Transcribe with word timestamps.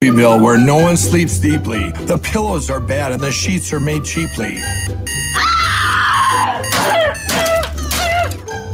Sleepyville, 0.00 0.40
where 0.40 0.56
no 0.56 0.76
one 0.76 0.96
sleeps 0.96 1.40
deeply. 1.40 1.90
The 1.90 2.18
pillows 2.18 2.70
are 2.70 2.78
bad 2.78 3.10
and 3.10 3.20
the 3.20 3.32
sheets 3.32 3.72
are 3.72 3.80
made 3.80 4.04
cheaply. 4.04 4.60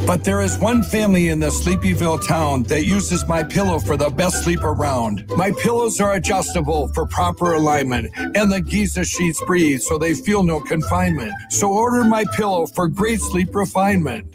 But 0.06 0.22
there 0.22 0.42
is 0.42 0.58
one 0.58 0.82
family 0.82 1.30
in 1.30 1.40
the 1.40 1.46
Sleepyville 1.46 2.28
town 2.28 2.64
that 2.64 2.84
uses 2.84 3.26
my 3.26 3.42
pillow 3.42 3.78
for 3.78 3.96
the 3.96 4.10
best 4.10 4.44
sleep 4.44 4.62
around. 4.64 5.24
My 5.34 5.50
pillows 5.62 5.98
are 5.98 6.12
adjustable 6.12 6.88
for 6.88 7.06
proper 7.06 7.54
alignment, 7.54 8.12
and 8.18 8.52
the 8.52 8.60
Giza 8.60 9.06
sheets 9.06 9.42
breathe 9.46 9.80
so 9.80 9.96
they 9.96 10.12
feel 10.12 10.42
no 10.42 10.60
confinement. 10.60 11.32
So 11.48 11.72
order 11.72 12.04
my 12.04 12.26
pillow 12.36 12.66
for 12.66 12.86
great 12.86 13.20
sleep 13.20 13.54
refinement. 13.54 14.26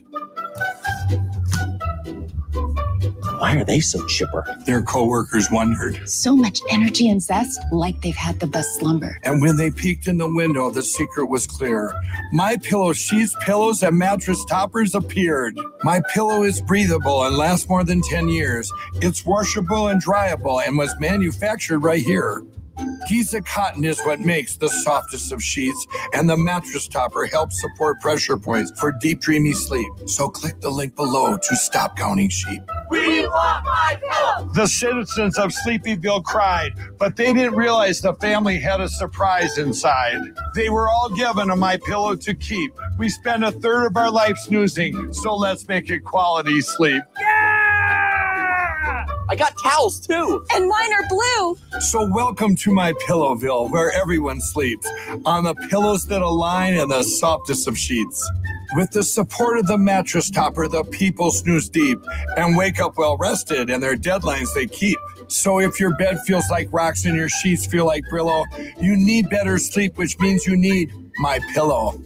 Why 3.40 3.56
are 3.56 3.64
they 3.64 3.80
so 3.80 4.06
chipper? 4.06 4.44
Their 4.66 4.82
coworkers 4.82 5.50
wondered. 5.50 6.10
So 6.10 6.36
much 6.36 6.60
energy 6.70 7.08
and 7.08 7.24
zest, 7.24 7.62
like 7.72 8.02
they've 8.02 8.14
had 8.14 8.38
the 8.42 8.48
best 8.48 8.80
slumber. 8.80 9.18
And 9.24 9.42
when 9.42 9.56
they 9.56 9.72
peeked 9.72 10.10
in 10.10 10.18
the 10.18 10.28
window, 10.28 10.70
the 10.72 10.84
secret 10.84 11.28
was 11.28 11.48
clear. 11.48 11.94
My 12.34 12.58
pillow 12.58 12.92
sheets, 12.92 13.34
pillows, 13.40 13.82
and 13.82 13.98
mattress 13.98 14.44
toppers 14.44 14.94
appeared. 14.94 15.58
My 15.84 16.02
pillow 16.14 16.44
is 16.44 16.62
breathable 16.62 17.24
and 17.24 17.38
lasts 17.38 17.70
more 17.70 17.86
than 17.86 18.02
10 18.02 18.28
years. 18.28 18.70
It's 18.96 19.26
washable 19.26 19.88
and 19.88 20.04
dryable 20.04 20.62
and 20.68 20.78
was 20.78 20.94
manufactured 21.00 21.80
right 21.80 22.04
here. 22.04 22.44
Giza 23.08 23.42
cotton 23.42 23.86
is 23.86 24.00
what 24.02 24.20
makes 24.20 24.58
the 24.58 24.70
softest 24.70 25.32
of 25.32 25.44
sheets, 25.44 25.88
and 26.14 26.30
the 26.30 26.38
mattress 26.38 26.88
topper 26.88 27.26
helps 27.26 27.62
support 27.62 28.00
pressure 28.02 28.38
points 28.38 28.78
for 28.80 28.92
deep, 28.92 29.22
dreamy 29.22 29.54
sleep. 29.54 29.92
So 30.06 30.30
click 30.30 30.60
the 30.62 30.70
link 30.70 30.96
below 30.96 31.38
to 31.38 31.56
stop 31.56 31.98
counting 31.98 32.30
sheep. 32.30 32.62
We 32.90 33.28
want 33.28 33.66
my 33.66 34.00
pillow. 34.02 34.50
The 34.54 34.68
citizens 34.68 35.38
of 35.38 35.52
Sleepyville 35.66 36.24
cried, 36.24 36.74
but 36.98 37.16
they 37.16 37.34
didn't 37.34 37.56
realize 37.56 38.02
the 38.02 38.14
family 38.16 38.58
had 38.60 38.82
a 38.82 38.90
surprise 38.90 39.58
inside. 39.58 40.20
They 40.56 40.70
were 40.70 40.90
all 40.90 41.10
given 41.10 41.52
a 41.52 41.56
my 41.56 41.78
pillow 41.78 42.16
to 42.16 42.34
keep. 42.34 42.74
We 42.98 43.10
spend 43.10 43.44
a 43.44 43.52
third 43.52 43.88
of 43.88 43.98
our 43.98 44.12
life 44.12 44.38
snoozing, 44.38 45.14
so 45.14 45.36
let's 45.36 45.68
make 45.68 45.90
it 45.90 46.04
quality 46.04 46.62
sleep. 46.62 47.04
I 49.30 49.36
got 49.36 49.54
towels 49.62 50.00
too. 50.00 50.44
And 50.56 50.68
mine 50.68 50.92
are 50.92 51.08
blue. 51.08 51.80
So 51.80 52.12
welcome 52.12 52.56
to 52.56 52.74
my 52.74 52.94
Pillowville, 52.94 53.70
where 53.70 53.92
everyone 53.92 54.42
sleeps 54.42 54.90
on 55.24 55.44
the 55.44 55.54
pillows 55.70 56.08
that 56.08 56.24
align 56.24 56.74
and 56.74 56.90
the 56.90 57.04
softest 57.04 57.68
of 57.68 57.78
sheets. 57.78 58.28
With 58.76 58.90
the 58.90 59.04
support 59.04 59.60
of 59.60 59.68
the 59.68 59.78
mattress 59.78 60.32
topper, 60.32 60.68
the 60.68 60.84
people 60.84 61.30
snooze 61.30 61.70
deep 61.70 62.00
and 62.38 62.58
wake 62.58 62.80
up 62.80 62.98
well 62.98 63.18
rested, 63.18 63.70
and 63.70 63.84
their 63.84 63.96
deadlines 63.96 64.52
they 64.56 64.66
keep. 64.66 64.98
So 65.28 65.60
if 65.60 65.80
your 65.80 65.96
bed 65.96 66.20
feels 66.26 66.50
like 66.50 66.68
rocks 66.72 67.06
and 67.06 67.16
your 67.16 67.30
sheets 67.30 67.68
feel 67.68 67.86
like 67.86 68.04
Brillo, 68.12 68.46
you 68.82 68.98
need 68.98 69.30
better 69.30 69.60
sleep, 69.60 69.96
which 70.00 70.18
means 70.20 70.48
you 70.48 70.58
need 70.58 70.92
my 71.20 71.40
pillow. 71.54 72.02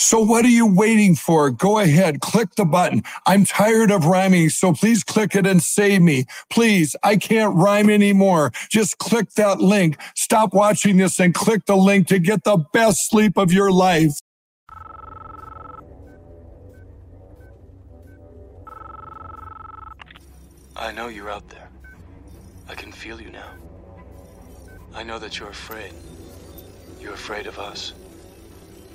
So 0.00 0.20
what 0.20 0.44
are 0.44 0.48
you 0.48 0.64
waiting 0.64 1.16
for? 1.16 1.50
Go 1.50 1.80
ahead, 1.80 2.20
click 2.20 2.54
the 2.54 2.64
button. 2.64 3.02
I'm 3.26 3.44
tired 3.44 3.90
of 3.90 4.04
rhyming, 4.04 4.48
so 4.48 4.72
please 4.72 5.02
click 5.02 5.34
it 5.34 5.44
and 5.44 5.60
save 5.60 6.02
me. 6.02 6.26
Please, 6.50 6.94
I 7.02 7.16
can't 7.16 7.56
rhyme 7.56 7.90
anymore. 7.90 8.52
Just 8.70 8.98
click 8.98 9.32
that 9.32 9.60
link. 9.60 9.98
Stop 10.14 10.54
watching 10.54 10.98
this 10.98 11.18
and 11.18 11.34
click 11.34 11.66
the 11.66 11.74
link 11.74 12.06
to 12.06 12.20
get 12.20 12.44
the 12.44 12.58
best 12.72 13.10
sleep 13.10 13.36
of 13.36 13.52
your 13.52 13.72
life. 13.72 14.12
I 20.76 20.92
know 20.92 21.08
you're 21.08 21.28
out 21.28 21.48
there. 21.48 21.68
I 22.68 22.76
can 22.76 22.92
feel 22.92 23.20
you 23.20 23.30
now. 23.32 23.50
I 24.94 25.02
know 25.02 25.18
that 25.18 25.40
you're 25.40 25.50
afraid. 25.50 25.92
You're 27.00 27.14
afraid 27.14 27.48
of 27.48 27.58
us. 27.58 27.94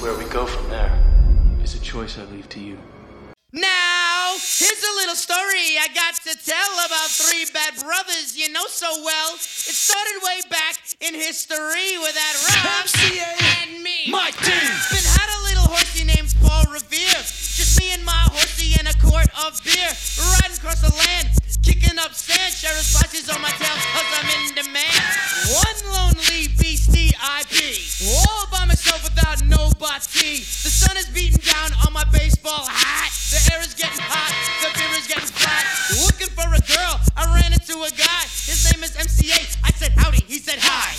Where 0.00 0.16
we 0.16 0.24
go 0.32 0.46
from 0.46 0.64
there 0.70 0.88
is 1.62 1.74
a 1.74 1.80
choice 1.80 2.16
I 2.16 2.24
leave 2.32 2.48
to 2.56 2.58
you. 2.58 2.78
Now, 3.52 4.32
here's 4.32 4.80
a 4.80 4.94
little 4.96 5.14
story 5.14 5.76
I 5.76 5.92
got 5.92 6.16
to 6.24 6.32
tell 6.40 6.72
about 6.88 7.12
three 7.12 7.44
bad 7.52 7.76
brothers 7.84 8.32
you 8.32 8.48
know 8.48 8.64
so 8.64 8.88
well. 9.04 9.34
It 9.36 9.76
started 9.76 10.24
way 10.24 10.40
back 10.48 10.80
in 11.04 11.12
history 11.12 12.00
with 12.00 12.16
that 12.16 12.34
Rob 12.48 12.88
and 13.60 13.84
me. 13.84 14.08
My 14.08 14.32
team. 14.40 14.72
Been 14.88 15.04
had 15.04 15.28
a 15.36 15.40
little 15.44 15.68
horsey 15.68 16.08
named 16.08 16.32
Paul 16.40 16.64
Revere. 16.72 17.20
Just 17.20 17.76
me 17.78 17.92
and 17.92 18.02
my 18.02 18.24
horsey 18.32 18.80
in 18.80 18.88
a 18.88 18.96
quart 19.04 19.28
of 19.44 19.60
beer. 19.68 19.92
Riding 20.16 20.56
across 20.56 20.80
the 20.80 20.96
land, 20.96 21.28
kicking 21.60 22.00
up 22.00 22.16
sand. 22.16 22.56
Sheriff 22.56 22.88
splashes 22.88 23.28
on 23.28 23.42
my 23.44 23.52
tail 23.60 23.76
cause 23.92 24.08
I'm 24.16 24.32
in 24.32 24.64
demand. 24.64 25.04
One 25.60 25.78
lonely 25.92 26.48
beastie 26.56 27.12
I 27.20 27.44
be. 27.49 27.49
All 28.02 28.46
by 28.50 28.64
myself 28.64 29.04
without 29.04 29.44
nobody. 29.44 30.40
The 30.40 30.72
sun 30.72 30.96
is 30.96 31.04
beating 31.10 31.36
down 31.44 31.70
on 31.86 31.92
my 31.92 32.04
baseball 32.04 32.64
hat. 32.64 33.12
The 33.28 33.52
air 33.52 33.60
is 33.60 33.74
getting 33.74 34.00
hot, 34.00 34.32
the 34.64 34.72
beer 34.72 34.88
is 34.96 35.06
getting 35.06 35.28
flat. 35.28 35.68
Looking 36.00 36.32
for 36.32 36.48
a 36.48 36.62
girl, 36.64 37.00
I 37.16 37.28
ran 37.36 37.52
into 37.52 37.76
a 37.76 37.90
guy. 37.90 38.24
His 38.24 38.72
name 38.72 38.82
is 38.84 38.96
MCA. 38.96 39.56
I 39.64 39.70
said 39.72 39.92
howdy, 39.92 40.24
he 40.26 40.38
said 40.38 40.60
hi. 40.60 40.96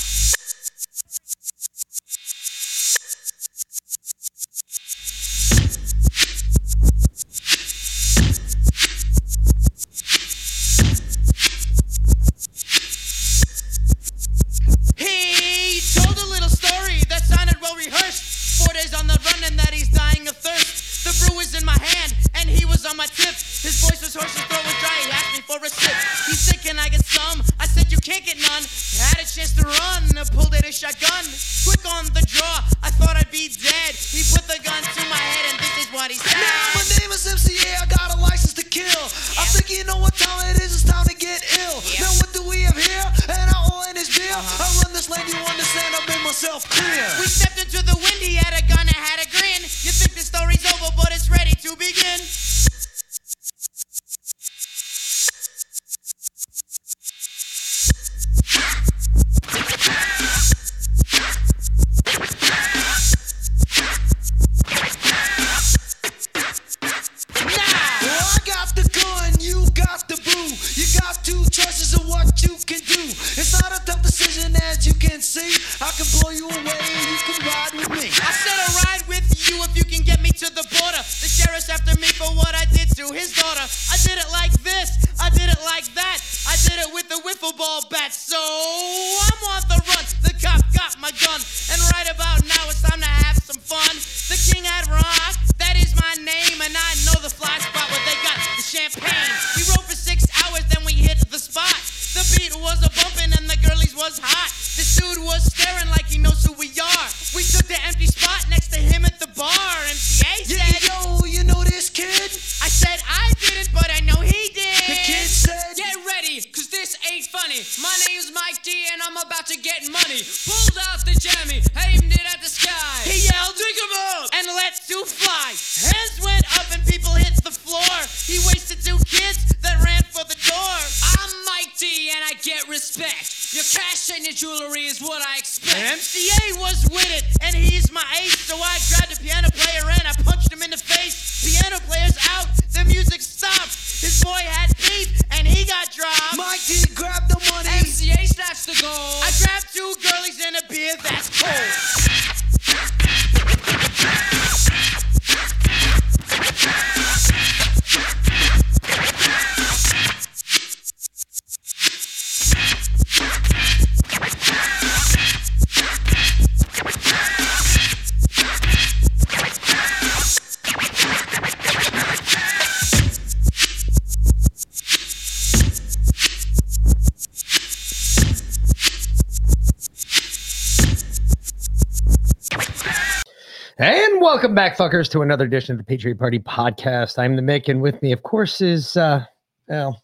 Welcome 184.51 184.55
back, 184.55 184.77
fuckers, 184.77 185.09
to 185.09 185.21
another 185.21 185.45
edition 185.45 185.71
of 185.71 185.77
the 185.77 185.83
Patriot 185.85 186.19
Party 186.19 186.37
podcast. 186.37 187.17
I'm 187.17 187.37
the 187.37 187.41
Mick, 187.41 187.69
and 187.69 187.81
with 187.81 188.01
me, 188.01 188.11
of 188.11 188.23
course, 188.23 188.59
is 188.59 188.97
uh, 188.97 189.23
well, 189.69 190.03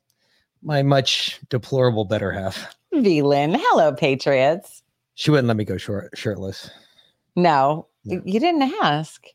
my 0.64 0.82
much 0.84 1.42
deplorable 1.50 2.06
better 2.06 2.32
half. 2.32 2.74
V 2.94 3.24
Lynn. 3.24 3.56
Hello, 3.60 3.92
Patriots. 3.92 4.84
She 5.16 5.32
wouldn't 5.32 5.50
let 5.50 5.58
me 5.58 5.66
go 5.66 5.76
short, 5.76 6.12
shirtless. 6.18 6.70
No, 7.36 7.88
No. 8.06 8.22
you 8.24 8.40
didn't 8.40 8.72
ask. 8.82 9.26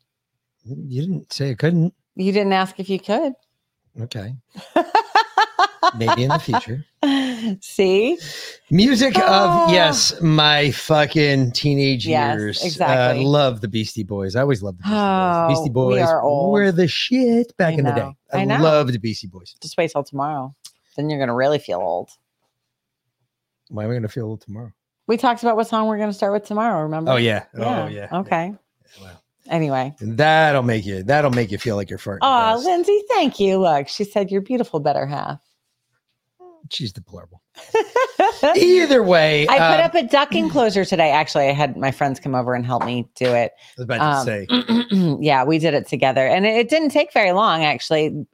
You 0.65 1.03
didn't 1.03 1.31
say 1.31 1.51
I 1.51 1.55
couldn't. 1.57 1.93
You 2.17 2.33
didn't 2.33 2.55
ask 2.55 2.81
if 2.81 2.89
you 2.89 2.99
could. 2.99 3.35
Okay, 4.01 4.35
maybe 5.95 6.23
in 6.23 6.31
the 6.31 6.39
future. 6.39 6.87
See? 7.61 8.19
Music 8.71 9.15
Ah. 9.19 9.67
of 9.67 9.73
yes, 9.73 10.15
my 10.21 10.71
fucking 10.71 11.53
teenage 11.53 12.07
Yes, 12.07 12.39
years. 12.39 12.65
exactly. 12.65 13.25
Uh, 13.25 13.29
love 13.29 13.61
the 13.61 13.69
Beastie 13.69 14.03
Boys. 14.05 14.37
I 14.37 14.41
always 14.43 14.63
loved 14.63 14.79
the 14.79 14.83
Beastie 14.85 14.95
Oh, 14.97 15.47
Boys. 15.49 15.57
Beastie 15.59 15.71
we 15.71 15.75
Boys 15.75 16.09
old. 16.23 16.53
were 16.53 16.73
the 16.73 16.89
shit 16.89 17.57
back 17.57 17.79
in 17.79 17.85
the 17.85 17.93
day. 17.93 18.11
I, 18.33 18.39
I 18.39 18.45
know. 18.45 18.59
loved 18.63 18.93
the 18.93 18.99
Beastie 18.99 19.27
Boys. 19.29 19.55
Just 19.61 19.77
wait 19.77 19.91
till 19.91 20.05
tomorrow. 20.05 20.55
Then 20.97 21.09
you're 21.11 21.19
going 21.19 21.29
to 21.29 21.35
really 21.35 21.59
feel 21.59 21.79
old. 21.81 22.11
Why 23.69 23.85
am 23.85 23.91
I 23.91 23.93
going 23.95 24.03
to 24.03 24.09
feel 24.09 24.27
old 24.27 24.41
tomorrow? 24.43 24.73
We 25.07 25.17
talked 25.17 25.43
about 25.43 25.57
what 25.57 25.67
song 25.67 25.87
we're 25.89 25.97
going 25.97 26.11
to 26.11 26.15
start 26.15 26.33
with 26.33 26.45
tomorrow, 26.45 26.83
remember? 26.83 27.11
Oh 27.13 27.17
yeah. 27.17 27.45
Oh 27.57 27.87
yeah. 27.87 28.09
Okay. 28.13 28.55
Wow. 29.01 29.11
Anyway. 29.51 29.95
That'll 30.01 30.63
make 30.63 30.85
you 30.87 31.03
that'll 31.03 31.31
make 31.33 31.51
you 31.51 31.59
feel 31.59 31.77
like 31.77 31.91
you're 31.91 31.99
farting. 31.99 32.19
Oh. 32.23 32.61
Lindsay, 32.65 33.03
thank 33.09 33.41
you. 33.41 33.59
Look, 33.59 33.89
she 33.89 34.05
said 34.05 34.31
you're 34.31 34.41
beautiful, 34.43 34.79
better 34.81 35.07
half. 35.07 35.41
She's 36.71 36.93
deplorable. 36.93 37.43
Either 38.57 39.03
way, 39.03 39.47
I 39.49 39.59
put 39.59 39.81
um, 39.81 39.85
up 39.85 39.95
a 39.95 40.03
duck 40.03 40.35
enclosure 40.35 40.85
today. 40.85 41.11
Actually, 41.11 41.49
I 41.49 41.53
had 41.53 41.77
my 41.77 41.91
friends 41.91 42.21
come 42.21 42.35
over 42.35 42.55
and 42.55 42.65
help 42.65 42.85
me 42.85 43.09
do 43.15 43.27
it. 43.27 43.53
I 43.59 43.73
was 43.77 43.85
about 43.85 44.25
to 44.25 44.33
Um, 44.33 44.89
say 44.91 45.17
yeah, 45.21 45.45
we 45.45 45.59
did 45.59 45.75
it 45.75 45.87
together, 45.87 46.27
and 46.27 46.47
it, 46.47 46.57
it 46.57 46.69
didn't 46.69 46.91
take 46.91 47.13
very 47.13 47.33
long, 47.33 47.65
actually. 47.65 48.27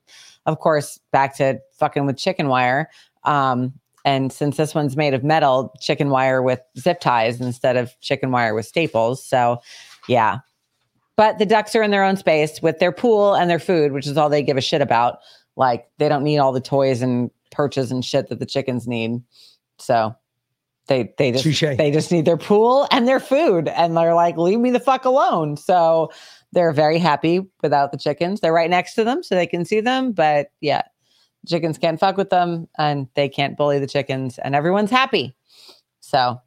Of 0.47 0.59
course, 0.61 0.99
back 1.13 1.37
to 1.37 1.59
fucking 1.79 2.07
with 2.07 2.17
chicken 2.17 2.49
wire. 2.49 2.89
Um, 3.25 3.73
and 4.05 4.33
since 4.33 4.57
this 4.57 4.75
one's 4.75 4.97
made 4.97 5.13
of 5.13 5.23
metal, 5.23 5.75
chicken 5.81 6.09
wire 6.09 6.43
with 6.43 6.61
zip 6.79 7.01
ties 7.01 7.41
instead 7.41 7.77
of 7.77 7.93
chicken 8.01 8.31
wire 8.31 8.55
with 8.55 8.65
staples. 8.65 9.23
So, 9.25 9.61
yeah. 10.09 10.39
But 11.17 11.39
the 11.39 11.45
ducks 11.45 11.75
are 11.75 11.83
in 11.83 11.91
their 11.91 12.05
own 12.05 12.17
space 12.17 12.63
with 12.63 12.79
their 12.79 12.93
pool 12.93 13.35
and 13.35 13.51
their 13.51 13.59
food, 13.59 13.93
which 13.93 14.07
is 14.07 14.17
all 14.17 14.29
they 14.31 14.43
give 14.43 14.57
a 14.57 14.63
shit 14.63 14.81
about. 14.81 15.19
Like 15.57 15.89
they 15.99 16.09
don't 16.09 16.23
need 16.23 16.39
all 16.39 16.53
the 16.53 16.61
toys 16.61 17.03
and 17.03 17.31
perches 17.59 17.91
and 17.91 18.05
shit 18.05 18.29
that 18.29 18.39
the 18.39 18.47
chickens 18.47 18.87
need. 18.87 19.21
So 19.79 20.15
they 20.87 21.13
they 21.19 21.33
just 21.33 21.43
Touche. 21.43 21.77
they 21.77 21.91
just 21.91 22.13
need 22.13 22.25
their 22.25 22.37
pool 22.37 22.87
and 22.93 23.09
their 23.09 23.19
food. 23.19 23.67
And 23.67 23.97
they're 23.97 24.15
like, 24.15 24.37
leave 24.37 24.61
me 24.61 24.71
the 24.71 24.79
fuck 24.79 25.05
alone. 25.05 25.57
So 25.57 26.13
they're 26.53 26.73
very 26.73 26.99
happy 26.99 27.41
without 27.61 27.91
the 27.91 27.99
chickens. 27.99 28.41
They're 28.41 28.53
right 28.53 28.71
next 28.71 28.95
to 28.95 29.03
them 29.03 29.25
so 29.25 29.35
they 29.35 29.47
can 29.47 29.65
see 29.65 29.81
them. 29.81 30.13
But 30.13 30.53
yeah, 30.61 30.83
chickens 31.49 31.79
can't 31.79 31.99
fuck 31.99 32.17
with 32.17 32.31
them 32.31 32.69
and 32.79 33.09
they 33.15 33.29
can't 33.29 33.57
bully 33.57 33.81
the 33.81 33.89
chickens 33.89 34.39
and 34.39 34.55
everyone's 34.55 34.91
happy. 34.91 35.35
So 35.99 36.41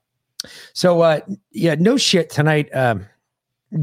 so. 0.73 1.01
Uh, 1.01 1.19
yeah, 1.51 1.75
no 1.77 1.97
shit 1.97 2.29
tonight. 2.29 2.73
Um, 2.73 3.05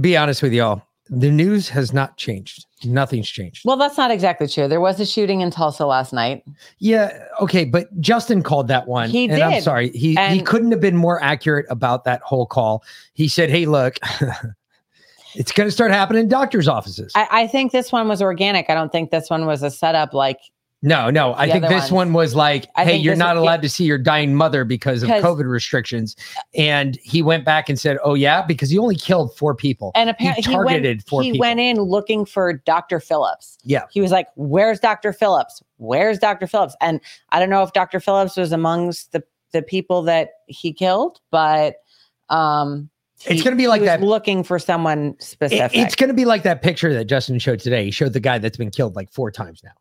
be 0.01 0.17
honest 0.17 0.43
with 0.43 0.55
y'all, 0.55 0.83
the 1.11 1.31
news 1.31 1.69
has 1.69 1.93
not 1.93 2.17
changed. 2.17 2.65
Nothing's 2.85 3.29
changed. 3.29 3.63
well, 3.65 3.77
that's 3.77 3.97
not 3.97 4.11
exactly 4.11 4.47
true. 4.47 4.69
There 4.69 4.81
was 4.81 5.01
a 5.01 5.07
shooting 5.07 5.41
in 5.41 5.51
Tulsa 5.51 5.87
last 5.87 6.13
night. 6.13 6.45
yeah, 6.79 7.25
okay, 7.41 7.65
but 7.65 7.89
Justin 8.01 8.43
called 8.43 8.69
that 8.69 8.87
one, 8.87 9.11
He 9.11 9.29
and 9.29 9.43
I'm 9.43 9.61
sorry, 9.61 9.91
he 9.91 10.15
he 10.29 10.43
couldn't 10.43 10.71
have 10.71 10.81
been 10.81 10.97
more 10.97 11.23
accurate 11.23 11.67
about 11.71 12.05
that 12.05 12.21
whole 12.23 12.47
call. 12.47 12.85
He 13.15 13.29
said, 13.29 13.51
"Hey, 13.51 13.67
look." 13.67 13.97
It's 15.35 15.53
going 15.53 15.69
to 15.69 15.71
start 15.71 15.91
happening 15.91 16.23
in 16.23 16.29
doctors' 16.29 16.67
offices. 16.69 17.13
I, 17.15 17.29
I 17.31 17.47
think 17.47 17.71
this 17.71 17.93
one 17.93 18.09
was 18.09 18.23
organic. 18.23 18.71
I 18.71 18.75
don't 18.75 18.91
think 18.91 19.11
this 19.11 19.29
one 19.29 19.45
was 19.47 19.63
a 19.63 19.71
setup 19.71 20.15
like 20.15 20.41
No, 20.81 21.11
no. 21.11 21.35
I 21.35 21.51
think 21.51 21.65
this 21.65 21.91
ones. 21.91 21.93
one 21.93 22.13
was 22.13 22.37
like, 22.37 22.69
I 22.77 22.85
hey, 22.85 22.97
you're 22.97 23.17
not 23.17 23.37
is- 23.37 23.43
allowed 23.43 23.63
to 23.63 23.69
see 23.69 23.83
your 23.85 23.99
dying 23.99 24.35
mother 24.37 24.65
because 24.65 25.03
of 25.03 25.09
COVID 25.09 25.51
restrictions. 25.51 26.15
And 26.55 26.97
he 27.03 27.21
went 27.21 27.45
back 27.45 27.69
and 27.69 27.77
said, 27.81 27.99
oh, 28.05 28.15
yeah, 28.15 28.43
because 28.43 28.71
he 28.71 28.79
only 28.79 28.95
killed 28.95 29.37
four 29.37 29.57
people. 29.57 29.91
and 29.97 30.09
apparently 30.09 30.43
he, 30.45 30.53
targeted 30.53 30.99
went, 30.99 31.09
four 31.09 31.23
he 31.23 31.33
people. 31.33 31.41
went 31.41 31.59
in 31.59 31.81
looking 31.81 32.25
for 32.25 32.53
Dr. 32.53 33.01
Phillips. 33.01 33.59
Yeah. 33.65 33.87
He 33.91 34.01
was 34.01 34.13
like, 34.13 34.29
Where's 34.37 34.79
Dr. 34.79 35.13
Phillips? 35.13 35.61
Where's 35.79 36.19
Dr. 36.21 36.47
Phillips? 36.47 36.77
And 36.81 37.01
I 37.31 37.41
don't 37.41 37.51
know 37.51 37.65
if 37.65 37.73
Dr. 37.73 37.99
Phillips 37.99 38.37
was 38.37 38.53
amongst 38.53 39.11
the, 39.11 39.25
the 39.53 39.63
people 39.63 40.03
that 40.03 40.31
he 40.47 40.73
killed, 40.73 41.21
but 41.33 41.77
um 42.31 42.89
It's 43.27 43.43
gonna 43.43 43.57
be 43.57 43.67
like 43.67 43.83
that- 43.83 44.01
looking 44.01 44.45
for 44.45 44.61
someone 44.61 45.17
It- 45.19 45.23
specific. 45.25 45.77
it's 45.77 45.97
going 45.97 46.09
to 46.09 46.15
be 46.15 46.25
like 46.25 46.45
that 46.45 46.63
picture 46.63 46.93
that 46.95 47.07
Justin 47.07 47.41
showed 47.41 47.59
today. 47.59 47.85
He 47.87 47.91
showed 47.91 48.13
the 48.13 48.21
guy 48.21 48.39
that's 48.39 48.57
been 48.57 48.71
killed 48.71 48.95
like 48.95 49.11
four 49.11 49.33
times 49.33 49.61
now. 49.65 49.73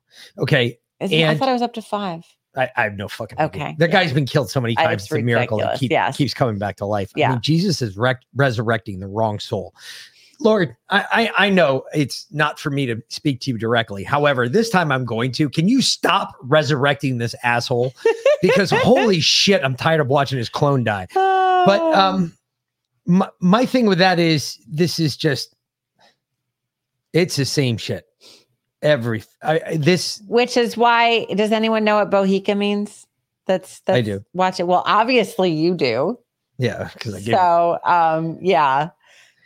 Okay. 0.41 0.79
Isn't 0.99 1.23
I 1.23 1.35
thought 1.35 1.49
I 1.49 1.53
was 1.53 1.61
up 1.61 1.73
to 1.73 1.81
five. 1.81 2.25
I, 2.55 2.69
I 2.75 2.83
have 2.83 2.95
no 2.95 3.07
fucking 3.07 3.37
idea. 3.37 3.47
Okay, 3.65 3.75
That 3.77 3.89
yeah. 3.89 4.03
guy's 4.03 4.13
been 4.13 4.25
killed 4.25 4.49
so 4.49 4.59
many 4.59 4.73
times. 4.73 5.03
it's 5.03 5.11
It's 5.11 5.19
a 5.19 5.23
miracle 5.23 5.59
that 5.59 5.77
keep, 5.79 5.91
yes. 5.91 6.17
keeps 6.17 6.33
coming 6.33 6.57
back 6.57 6.77
to 6.77 6.85
life. 6.85 7.11
I 7.15 7.19
Yeah. 7.19 7.31
mean, 7.31 7.41
Jesus 7.41 7.81
is 7.83 7.95
rec- 7.97 8.23
resurrecting 8.35 8.99
the 8.99 9.07
wrong 9.07 9.39
soul. 9.39 9.75
Lord, 10.39 10.75
I, 10.89 11.05
I 11.37 11.45
I 11.47 11.49
know 11.49 11.83
it's 11.95 12.27
not 12.31 12.59
for 12.59 12.69
me 12.69 12.85
to 12.85 13.01
speak 13.09 13.39
to 13.41 13.51
you 13.51 13.57
directly. 13.57 14.03
However, 14.03 14.47
this 14.47 14.69
time 14.69 14.91
I'm 14.91 15.03
going 15.05 15.31
to. 15.33 15.49
Can 15.49 15.67
you 15.67 15.81
stop 15.81 16.35
resurrecting 16.43 17.17
this 17.17 17.33
asshole? 17.43 17.93
Because 18.43 18.69
holy 18.75 19.19
shit, 19.19 19.63
I'm 19.63 19.75
tired 19.75 19.99
of 19.99 20.07
watching 20.09 20.37
his 20.37 20.47
clone 20.49 20.83
die. 20.83 21.07
But 21.13 21.79
Oh. 21.81 21.93
um, 21.93 22.33
my, 23.07 23.29
my 23.39 23.65
thing 23.65 23.87
with 23.87 23.97
that 23.97 24.19
is 24.19 24.59
this 24.67 24.99
is 24.99 25.17
just 25.17 25.55
it's 27.13 27.35
the 27.35 27.45
same 27.45 27.77
shit. 27.77 28.06
Every 28.81 29.23
I, 29.41 29.77
this 29.77 30.21
which 30.27 30.55
is 30.55 30.77
why 30.77 31.25
does 31.35 31.51
anyone 31.51 31.83
know 31.83 31.95
what 31.95 32.11
Bohica 32.11 32.55
means? 32.55 33.07
That's 33.47 33.79
that's 33.81 33.97
I 33.97 34.01
do. 34.01 34.23
watch 34.33 34.59
it. 34.59 34.67
Well, 34.67 34.83
obviously 34.85 35.51
you 35.51 35.73
do. 35.73 36.19
yeah 36.57 36.89
because 36.93 37.15
I 37.15 37.19
So 37.21 37.79
um 37.85 38.37
yeah. 38.41 38.89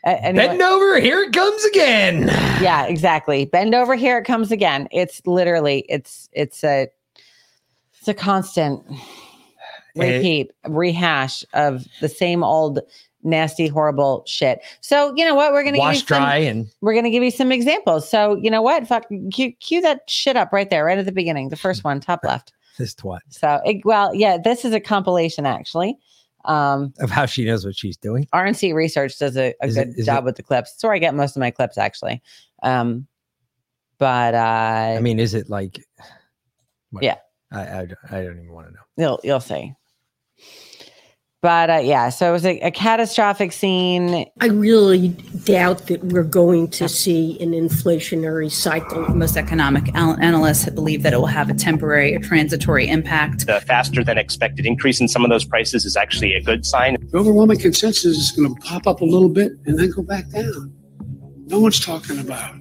Anyway- 0.03 0.47
bend 0.47 0.61
over. 0.61 0.99
Here 0.99 1.21
it 1.21 1.31
comes 1.33 1.63
again. 1.65 2.27
yeah 2.61 2.85
exactly 2.85 3.45
bend 3.45 3.73
over 3.73 3.95
here 3.95 4.17
it 4.19 4.25
comes 4.25 4.51
again 4.51 4.87
it's 4.91 5.21
literally 5.25 5.85
it's 5.89 6.27
it's 6.33 6.63
a 6.63 6.87
it's 7.97 8.07
a 8.07 8.13
constant 8.13 8.83
repeat 9.95 10.51
rehash 10.67 11.43
of 11.53 11.85
the 12.01 12.09
same 12.09 12.43
old 12.43 12.79
nasty 13.23 13.67
horrible 13.67 14.23
shit 14.27 14.61
so 14.81 15.13
you 15.15 15.23
know 15.25 15.35
what 15.35 15.51
we're 15.53 15.63
gonna 15.63 15.77
give 15.77 15.81
Wash 15.83 15.95
you 15.95 15.99
some, 16.07 16.17
dry 16.19 16.35
and 16.37 16.67
we're 16.81 16.93
gonna 16.95 17.09
give 17.09 17.23
you 17.23 17.31
some 17.31 17.51
examples 17.51 18.09
so 18.09 18.35
you 18.35 18.49
know 18.49 18.61
what 18.61 18.87
fuck 18.87 19.05
cue, 19.31 19.51
cue 19.59 19.81
that 19.81 20.01
shit 20.09 20.35
up 20.35 20.51
right 20.51 20.69
there 20.69 20.85
right 20.85 20.97
at 20.97 21.05
the 21.05 21.11
beginning 21.11 21.49
the 21.49 21.55
first 21.55 21.83
one 21.83 21.99
top 21.99 22.21
left 22.23 22.53
this 22.77 22.95
twat 22.95 23.19
so 23.29 23.59
it, 23.65 23.83
well 23.85 24.13
yeah 24.15 24.37
this 24.43 24.63
is 24.65 24.73
a 24.73 24.79
compilation 24.79 25.45
actually 25.45 25.97
um 26.45 26.91
of 26.99 27.11
how 27.11 27.27
she 27.27 27.45
knows 27.45 27.63
what 27.63 27.75
she's 27.75 27.97
doing. 27.97 28.27
RNC 28.33 28.73
Research 28.73 29.19
does 29.19 29.37
a, 29.37 29.53
a 29.61 29.67
Is 29.67 29.77
it- 29.77 29.95
good 29.95 30.05
job 30.05 30.23
it- 30.23 30.25
with 30.25 30.35
the 30.37 30.41
clips. 30.41 30.71
It's 30.73 30.83
where 30.83 30.91
I 30.91 30.97
get 30.97 31.13
most 31.13 31.35
of 31.35 31.39
my 31.39 31.51
clips, 31.51 31.77
actually. 31.77 32.19
Um, 32.63 33.05
but 33.99 34.33
uh, 34.33 34.95
I 34.97 34.99
mean, 35.01 35.19
is 35.19 35.35
it 35.35 35.51
like? 35.51 35.79
what- 36.89 37.03
Yeah. 37.03 37.17
I, 37.51 37.59
I 37.61 37.79
I 38.09 38.23
don't 38.23 38.39
even 38.39 38.51
want 38.51 38.69
to 38.69 38.73
know. 38.73 38.79
you'll 38.97 39.19
you'll 39.23 39.39
see. 39.39 39.75
But 41.41 41.71
uh, 41.71 41.77
yeah, 41.77 42.09
so 42.09 42.29
it 42.29 42.31
was 42.31 42.45
a, 42.45 42.59
a 42.59 42.69
catastrophic 42.69 43.51
scene. 43.51 44.29
I 44.41 44.45
really 44.45 45.09
doubt 45.43 45.87
that 45.87 46.03
we're 46.03 46.21
going 46.21 46.69
to 46.69 46.87
see 46.87 47.41
an 47.41 47.53
inflationary 47.53 48.51
cycle. 48.51 49.07
Most 49.15 49.37
economic 49.37 49.93
analysts 49.95 50.69
believe 50.69 51.01
that 51.01 51.13
it 51.13 51.17
will 51.17 51.25
have 51.25 51.49
a 51.49 51.55
temporary 51.55 52.15
or 52.15 52.19
transitory 52.19 52.87
impact. 52.87 53.47
The 53.47 53.59
faster 53.61 54.03
than 54.03 54.19
expected 54.19 54.67
increase 54.67 55.01
in 55.01 55.07
some 55.07 55.23
of 55.23 55.31
those 55.31 55.43
prices 55.43 55.83
is 55.83 55.97
actually 55.97 56.35
a 56.35 56.43
good 56.43 56.63
sign. 56.63 56.95
The 57.09 57.17
overwhelming 57.17 57.57
consensus 57.57 58.05
is 58.05 58.31
going 58.31 58.53
to 58.53 58.61
pop 58.61 58.85
up 58.85 59.01
a 59.01 59.05
little 59.05 59.29
bit 59.29 59.53
and 59.65 59.79
then 59.79 59.89
go 59.89 60.03
back 60.03 60.29
down. 60.29 60.71
No 61.47 61.59
one's 61.59 61.79
talking 61.79 62.19
about 62.19 62.55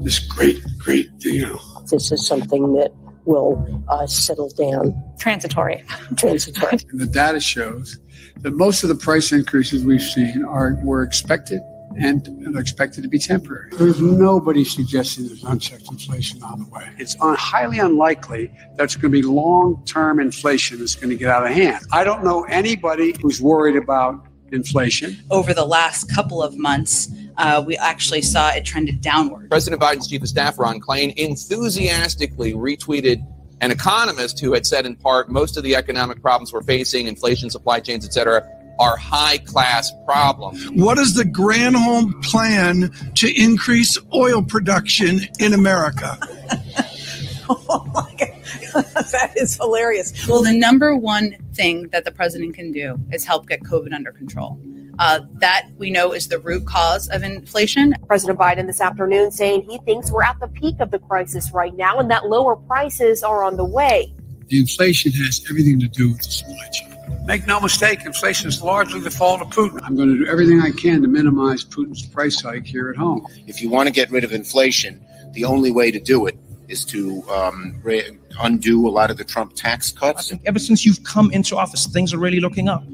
this 0.00 0.18
great, 0.18 0.62
great, 0.76 1.16
deal. 1.18 1.58
This 1.90 2.12
is 2.12 2.26
something 2.26 2.74
that 2.74 2.92
will 3.24 3.82
uh, 3.88 4.06
settle 4.06 4.50
down. 4.50 4.94
Transitory. 5.18 5.82
Transitory. 6.16 6.78
And 6.90 7.00
the 7.00 7.06
data 7.06 7.40
shows 7.40 7.98
that 8.42 8.52
most 8.52 8.82
of 8.82 8.88
the 8.88 8.94
price 8.94 9.32
increases 9.32 9.84
we've 9.84 10.02
seen 10.02 10.44
are 10.44 10.78
were 10.82 11.02
expected 11.02 11.60
and 11.98 12.26
and 12.26 12.56
are 12.56 12.60
expected 12.60 13.02
to 13.02 13.08
be 13.08 13.18
temporary. 13.18 13.70
There's 13.76 14.00
nobody 14.00 14.64
suggesting 14.64 15.26
there's 15.26 15.44
unchecked 15.44 15.90
inflation 15.90 16.42
on 16.42 16.60
the 16.60 16.66
way. 16.66 16.88
It's 16.98 17.16
un- 17.20 17.36
highly 17.36 17.78
unlikely 17.78 18.52
that's 18.76 18.96
going 18.96 19.12
to 19.12 19.22
be 19.22 19.22
long-term 19.22 20.20
inflation 20.20 20.78
that's 20.78 20.94
going 20.94 21.10
to 21.10 21.16
get 21.16 21.28
out 21.28 21.44
of 21.44 21.52
hand. 21.52 21.84
I 21.92 22.04
don't 22.04 22.24
know 22.24 22.44
anybody 22.44 23.16
who's 23.20 23.40
worried 23.40 23.76
about 23.76 24.26
inflation. 24.52 25.16
Over 25.30 25.54
the 25.54 25.64
last 25.64 26.12
couple 26.12 26.42
of 26.42 26.56
months, 26.56 27.08
uh, 27.36 27.62
we 27.64 27.76
actually 27.76 28.22
saw 28.22 28.50
it 28.50 28.64
trended 28.64 29.00
downward. 29.00 29.48
President 29.50 29.80
Biden's 29.80 30.08
chief 30.08 30.22
of 30.22 30.28
staff, 30.28 30.58
Ron 30.58 30.80
Klain, 30.80 31.14
enthusiastically 31.16 32.54
retweeted 32.54 33.24
an 33.60 33.70
economist 33.70 34.40
who 34.40 34.54
had 34.54 34.66
said, 34.66 34.86
in 34.86 34.96
part, 34.96 35.30
most 35.30 35.56
of 35.56 35.62
the 35.62 35.76
economic 35.76 36.22
problems 36.22 36.52
we're 36.52 36.62
facing, 36.62 37.06
inflation, 37.06 37.50
supply 37.50 37.80
chains, 37.80 38.06
etc., 38.06 38.46
are 38.78 38.96
high 38.96 39.38
class 39.38 39.92
problems. 40.06 40.70
What 40.70 40.98
is 40.98 41.14
the 41.14 41.24
Granholm 41.24 42.22
plan 42.24 42.90
to 43.16 43.42
increase 43.42 43.98
oil 44.14 44.42
production 44.42 45.20
in 45.38 45.52
America? 45.52 46.18
oh 47.50 47.90
my 47.92 48.14
God. 48.18 48.28
that 49.12 49.32
is 49.36 49.56
hilarious. 49.56 50.26
Well, 50.26 50.42
the 50.42 50.52
number 50.52 50.96
one 50.96 51.36
thing 51.52 51.88
that 51.88 52.04
the 52.04 52.10
president 52.10 52.54
can 52.54 52.72
do 52.72 52.98
is 53.12 53.24
help 53.24 53.48
get 53.48 53.62
COVID 53.62 53.92
under 53.92 54.12
control. 54.12 54.58
Uh, 55.00 55.20
that 55.32 55.66
we 55.78 55.90
know 55.90 56.12
is 56.12 56.28
the 56.28 56.38
root 56.40 56.66
cause 56.66 57.08
of 57.08 57.22
inflation. 57.22 57.94
President 58.06 58.38
Biden 58.38 58.66
this 58.66 58.82
afternoon 58.82 59.30
saying 59.30 59.62
he 59.62 59.78
thinks 59.78 60.10
we're 60.10 60.22
at 60.22 60.38
the 60.40 60.48
peak 60.48 60.78
of 60.78 60.90
the 60.90 60.98
crisis 60.98 61.52
right 61.52 61.74
now 61.74 61.98
and 61.98 62.10
that 62.10 62.26
lower 62.26 62.54
prices 62.54 63.22
are 63.22 63.42
on 63.42 63.56
the 63.56 63.64
way. 63.64 64.12
The 64.48 64.60
inflation 64.60 65.10
has 65.12 65.42
everything 65.48 65.80
to 65.80 65.88
do 65.88 66.10
with 66.10 66.18
the 66.18 66.24
supply 66.24 66.68
chain. 66.70 66.94
Make 67.24 67.46
no 67.46 67.58
mistake, 67.60 68.04
inflation 68.04 68.46
is 68.46 68.60
largely 68.60 69.00
the 69.00 69.10
fault 69.10 69.40
of 69.40 69.48
Putin. 69.48 69.80
I'm 69.84 69.96
going 69.96 70.10
to 70.10 70.22
do 70.22 70.30
everything 70.30 70.60
I 70.60 70.70
can 70.70 71.00
to 71.00 71.08
minimize 71.08 71.64
Putin's 71.64 72.06
price 72.06 72.42
hike 72.42 72.66
here 72.66 72.90
at 72.90 72.96
home. 72.96 73.26
If 73.46 73.62
you 73.62 73.70
want 73.70 73.86
to 73.86 73.92
get 73.94 74.10
rid 74.10 74.22
of 74.22 74.32
inflation, 74.32 75.02
the 75.32 75.46
only 75.46 75.70
way 75.70 75.90
to 75.90 75.98
do 75.98 76.26
it 76.26 76.36
is 76.68 76.84
to 76.84 77.22
um, 77.30 77.80
re- 77.82 78.18
undo 78.40 78.86
a 78.86 78.90
lot 78.90 79.10
of 79.10 79.16
the 79.16 79.24
Trump 79.24 79.54
tax 79.54 79.92
cuts. 79.92 80.30
Ever 80.44 80.58
since 80.58 80.84
you've 80.84 81.02
come 81.04 81.30
into 81.30 81.56
office, 81.56 81.86
things 81.86 82.12
are 82.12 82.18
really 82.18 82.40
looking 82.40 82.68
up. 82.68 82.84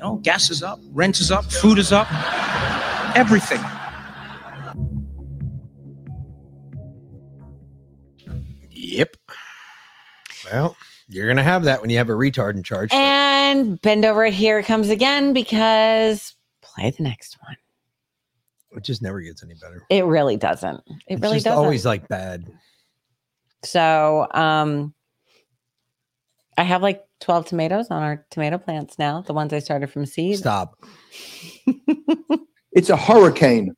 You 0.00 0.06
know, 0.06 0.16
gas 0.16 0.48
is 0.48 0.62
up, 0.62 0.80
rent 0.92 1.20
is 1.20 1.30
up, 1.30 1.44
food 1.52 1.78
is 1.78 1.92
up, 1.92 2.06
everything. 3.14 3.60
Yep. 8.70 9.16
Well, 10.50 10.74
you're 11.06 11.28
gonna 11.28 11.42
have 11.42 11.64
that 11.64 11.82
when 11.82 11.90
you 11.90 11.98
have 11.98 12.08
a 12.08 12.14
retard 12.14 12.54
in 12.54 12.62
charge. 12.62 12.88
And 12.94 13.78
bend 13.82 14.06
over, 14.06 14.24
here 14.24 14.58
it 14.60 14.64
comes 14.64 14.88
again 14.88 15.34
because 15.34 16.34
play 16.62 16.88
the 16.96 17.02
next 17.02 17.36
one. 17.46 17.58
It 18.78 18.82
just 18.82 19.02
never 19.02 19.20
gets 19.20 19.42
any 19.42 19.52
better. 19.52 19.84
It 19.90 20.06
really 20.06 20.38
doesn't. 20.38 20.80
It 20.86 20.94
It's 21.08 21.20
really 21.20 21.34
just 21.36 21.44
doesn't. 21.44 21.62
always 21.62 21.84
like 21.84 22.08
bad. 22.08 22.50
So, 23.64 24.26
um, 24.32 24.94
I 26.60 26.64
have 26.64 26.82
like 26.82 27.02
12 27.20 27.46
tomatoes 27.46 27.86
on 27.90 28.02
our 28.02 28.26
tomato 28.30 28.58
plants 28.58 28.98
now, 28.98 29.22
the 29.22 29.32
ones 29.32 29.50
I 29.54 29.60
started 29.60 29.90
from 29.90 30.04
seed. 30.04 30.36
Stop. 30.38 30.78
It's 32.72 32.88
a 32.88 32.96
hurricane. 32.96 33.74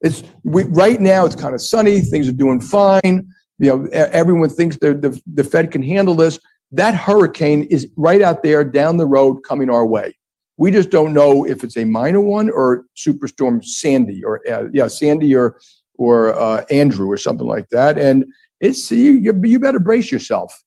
It's 0.00 0.24
we, 0.42 0.64
right 0.64 1.00
now. 1.00 1.24
It's 1.24 1.36
kind 1.36 1.54
of 1.54 1.60
sunny. 1.60 2.00
Things 2.00 2.28
are 2.28 2.32
doing 2.32 2.60
fine. 2.60 3.28
You 3.60 3.68
know, 3.68 3.84
everyone 3.92 4.48
thinks 4.48 4.76
the, 4.78 5.20
the 5.34 5.44
Fed 5.44 5.70
can 5.70 5.82
handle 5.82 6.16
this. 6.16 6.40
That 6.72 6.96
hurricane 6.96 7.62
is 7.64 7.86
right 7.96 8.20
out 8.20 8.42
there 8.42 8.64
down 8.64 8.96
the 8.96 9.06
road 9.06 9.44
coming 9.44 9.70
our 9.70 9.86
way. 9.86 10.16
We 10.56 10.72
just 10.72 10.90
don't 10.90 11.12
know 11.12 11.46
if 11.46 11.62
it's 11.62 11.76
a 11.76 11.84
minor 11.84 12.20
one 12.22 12.50
or 12.50 12.86
Superstorm 12.96 13.64
Sandy 13.64 14.24
or 14.24 14.40
uh, 14.50 14.64
yeah, 14.72 14.88
Sandy 14.88 15.32
or 15.36 15.60
or 15.94 16.34
uh, 16.34 16.64
Andrew 16.70 17.08
or 17.08 17.18
something 17.18 17.46
like 17.46 17.68
that. 17.68 17.98
And 17.98 18.24
it's 18.60 18.90
you 18.90 19.32
you 19.44 19.60
better 19.60 19.78
brace 19.78 20.10
yourself. 20.10 20.60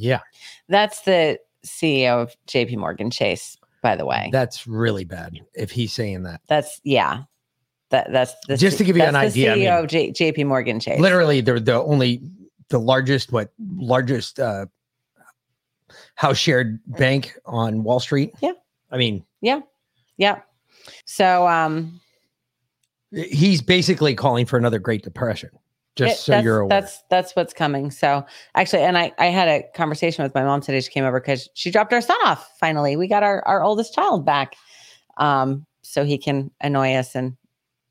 Yeah, 0.00 0.20
That's 0.68 1.02
the 1.02 1.38
CEO 1.66 2.22
of 2.22 2.34
JP 2.48 2.76
Morgan 2.78 3.10
Chase, 3.10 3.56
by 3.82 3.96
the 3.96 4.06
way. 4.06 4.30
that's 4.32 4.66
really 4.66 5.04
bad. 5.04 5.38
If 5.54 5.70
he's 5.70 5.92
saying 5.92 6.22
that, 6.24 6.40
That's, 6.48 6.80
yeah. 6.84 7.22
That, 7.90 8.12
that's 8.12 8.34
the, 8.46 8.56
Just 8.56 8.78
to 8.78 8.84
give 8.84 8.96
you 8.96 9.02
an 9.02 9.16
idea, 9.16 9.52
I 9.52 9.56
CEO 9.56 9.60
mean- 9.60 9.84
of 9.84 9.86
J, 9.88 10.12
JP 10.12 10.46
Morgan 10.46 10.78
Chase. 10.80 11.00
literally, 11.00 11.40
they're 11.40 11.58
the 11.60 11.74
only, 11.82 12.22
the 12.68 12.78
largest, 12.78 13.32
what 13.32 13.52
largest 13.58 14.38
uh 14.38 14.66
house 16.14 16.36
shared 16.38 16.78
bank 16.86 17.36
on 17.46 17.82
Wall 17.82 17.98
Street. 17.98 18.32
Yeah. 18.40 18.52
I 18.92 18.96
mean, 18.96 19.24
Yeah. 19.40 19.60
Yeah. 20.18 20.40
So, 21.04 21.46
um, 21.48 22.00
he's 23.12 23.60
basically 23.62 24.14
calling 24.14 24.46
for 24.46 24.56
another 24.56 24.78
Great 24.78 25.02
Depression. 25.02 25.50
Just 25.96 26.20
It- 26.20 26.24
so 26.24 26.32
that's, 26.32 26.44
you're 26.44 26.60
aware. 26.60 26.80
That's 26.80 27.02
that's 27.10 27.36
what's 27.36 27.52
coming. 27.52 27.90
So 27.90 28.24
actually, 28.54 28.82
and 28.82 28.96
I 28.96 29.12
I 29.18 29.26
had 29.26 29.48
a 29.48 29.64
conversation 29.74 30.22
with 30.22 30.34
my 30.34 30.44
mom 30.44 30.60
today. 30.60 30.80
She 30.80 30.90
came 30.90 31.04
over 31.04 31.20
because 31.20 31.48
she 31.54 31.70
dropped 31.70 31.92
our 31.92 32.00
son 32.00 32.16
off. 32.24 32.50
Finally, 32.58 32.96
we 32.96 33.08
got 33.08 33.22
our 33.22 33.46
our 33.46 33.62
oldest 33.62 33.94
child 33.94 34.24
back, 34.24 34.56
um, 35.16 35.66
so 35.82 36.04
he 36.04 36.16
can 36.18 36.50
annoy 36.60 36.94
us 36.94 37.14
and 37.14 37.36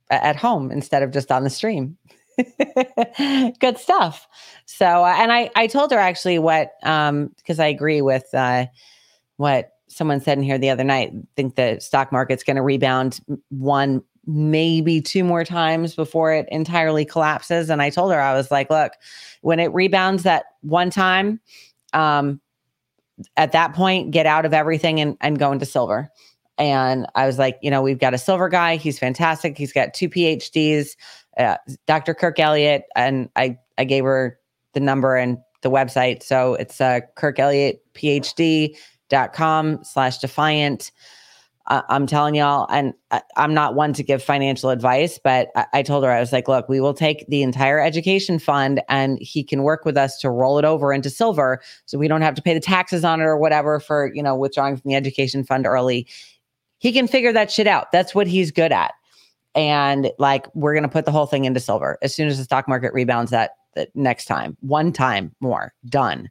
at 0.09 0.35
home 0.35 0.71
instead 0.71 1.03
of 1.03 1.11
just 1.11 1.31
on 1.31 1.43
the 1.43 1.49
stream. 1.49 1.97
Good 3.59 3.77
stuff. 3.77 4.27
So, 4.65 4.85
uh, 4.85 5.15
and 5.17 5.31
I 5.31 5.49
I 5.55 5.67
told 5.67 5.91
her 5.91 5.99
actually 5.99 6.39
what 6.39 6.71
um 6.83 7.31
because 7.37 7.59
I 7.59 7.67
agree 7.67 8.01
with 8.01 8.25
uh 8.33 8.65
what 9.37 9.71
someone 9.87 10.21
said 10.21 10.37
in 10.37 10.43
here 10.43 10.57
the 10.57 10.69
other 10.69 10.83
night. 10.83 11.11
Think 11.35 11.55
the 11.55 11.79
stock 11.79 12.11
market's 12.11 12.43
going 12.43 12.55
to 12.55 12.61
rebound 12.61 13.19
one 13.49 14.03
maybe 14.29 15.01
two 15.01 15.23
more 15.23 15.43
times 15.43 15.95
before 15.95 16.31
it 16.31 16.47
entirely 16.51 17.03
collapses. 17.03 17.69
And 17.69 17.81
I 17.81 17.89
told 17.89 18.11
her, 18.11 18.21
I 18.21 18.35
was 18.35 18.51
like, 18.51 18.69
look, 18.69 18.93
when 19.41 19.59
it 19.59 19.73
rebounds 19.73 20.21
that 20.23 20.45
one 20.61 20.91
time, 20.91 21.39
um, 21.93 22.39
at 23.37 23.51
that 23.53 23.73
point, 23.73 24.11
get 24.11 24.27
out 24.27 24.45
of 24.45 24.53
everything 24.53 24.99
and, 24.99 25.17
and 25.19 25.39
go 25.39 25.51
into 25.51 25.65
silver. 25.65 26.09
And 26.59 27.07
I 27.15 27.25
was 27.25 27.39
like, 27.39 27.57
you 27.61 27.71
know, 27.71 27.81
we've 27.81 27.99
got 27.99 28.13
a 28.13 28.19
silver 28.19 28.49
guy. 28.49 28.75
He's 28.75 28.99
fantastic. 28.99 29.57
He's 29.57 29.73
got 29.73 29.93
two 29.95 30.09
PhDs, 30.09 30.95
uh, 31.37 31.57
Dr. 31.87 32.13
Kirk 32.13 32.39
Elliott. 32.39 32.83
And 32.95 33.29
I, 33.35 33.57
I 33.77 33.83
gave 33.83 34.03
her 34.03 34.39
the 34.73 34.79
number 34.79 35.15
and 35.15 35.39
the 35.63 35.71
website. 35.71 36.21
So 36.21 36.53
it's 36.53 36.79
uh, 36.79 36.99
Kirk 37.15 37.39
Elliott 37.39 37.81
slash 39.83 40.17
defiant. 40.19 40.91
I- 41.69 41.83
I'm 41.89 42.07
telling 42.07 42.35
y'all, 42.35 42.65
and 42.69 42.93
I- 43.11 43.21
I'm 43.37 43.53
not 43.53 43.75
one 43.75 43.93
to 43.93 44.03
give 44.03 44.23
financial 44.23 44.69
advice, 44.71 45.19
but 45.23 45.49
I-, 45.55 45.65
I 45.73 45.81
told 45.83 46.03
her, 46.03 46.11
I 46.11 46.19
was 46.19 46.31
like, 46.33 46.47
look, 46.47 46.67
we 46.67 46.79
will 46.79 46.93
take 46.93 47.25
the 47.27 47.43
entire 47.43 47.79
education 47.79 48.39
fund 48.39 48.81
and 48.89 49.19
he 49.21 49.43
can 49.43 49.63
work 49.63 49.85
with 49.85 49.95
us 49.97 50.17
to 50.19 50.29
roll 50.29 50.57
it 50.57 50.65
over 50.65 50.91
into 50.91 51.09
silver 51.09 51.61
so 51.85 51.97
we 51.97 52.07
don't 52.07 52.21
have 52.23 52.35
to 52.35 52.41
pay 52.41 52.53
the 52.53 52.59
taxes 52.59 53.03
on 53.05 53.21
it 53.21 53.25
or 53.25 53.37
whatever 53.37 53.79
for, 53.79 54.11
you 54.13 54.23
know, 54.23 54.35
withdrawing 54.35 54.77
from 54.77 54.89
the 54.89 54.95
education 54.95 55.43
fund 55.43 55.65
early. 55.67 56.07
He 56.79 56.91
can 56.91 57.07
figure 57.07 57.33
that 57.33 57.51
shit 57.51 57.67
out. 57.67 57.91
That's 57.91 58.15
what 58.15 58.27
he's 58.27 58.51
good 58.51 58.71
at. 58.71 58.93
And 59.55 60.11
like, 60.17 60.47
we're 60.55 60.73
going 60.73 60.83
to 60.83 60.89
put 60.89 61.05
the 61.05 61.11
whole 61.11 61.25
thing 61.25 61.45
into 61.45 61.59
silver 61.59 61.97
as 62.01 62.15
soon 62.15 62.27
as 62.27 62.37
the 62.37 62.43
stock 62.43 62.67
market 62.67 62.93
rebounds 62.93 63.31
that, 63.31 63.51
that 63.75 63.89
next 63.95 64.25
time, 64.25 64.57
one 64.61 64.91
time 64.91 65.35
more, 65.39 65.73
done. 65.85 66.29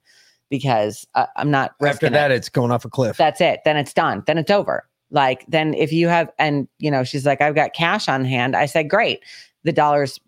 Because 0.50 1.06
uh, 1.14 1.26
I'm 1.36 1.50
not 1.50 1.72
After 1.72 1.84
risking 1.84 2.06
it 2.08 2.12
that, 2.12 2.30
it's 2.30 2.48
going 2.48 2.70
off 2.70 2.86
a 2.86 2.88
cliff. 2.88 3.18
that's 3.18 3.38
it 3.42 3.60
then 3.66 3.76
it's 3.76 3.92
done 3.92 4.22
then 4.26 4.38
it's 4.38 4.50
over 4.50 4.88
like 5.10 5.44
then 5.48 5.74
if 5.74 5.92
you 5.92 6.08
have 6.08 6.30
and 6.38 6.68
you 6.78 6.90
know 6.90 7.04
she's 7.04 7.26
like 7.26 7.40
i've 7.40 7.54
got 7.54 7.72
cash 7.74 8.08
on 8.08 8.24
hand 8.24 8.54
i 8.54 8.66
said 8.66 8.88
great 8.88 9.20
the 9.64 9.72
dollar's 9.72 10.20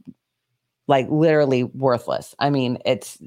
like 0.86 1.06
literally 1.10 1.64
worthless 1.64 2.34
i 2.38 2.50
mean 2.50 2.78
it's 2.84 3.18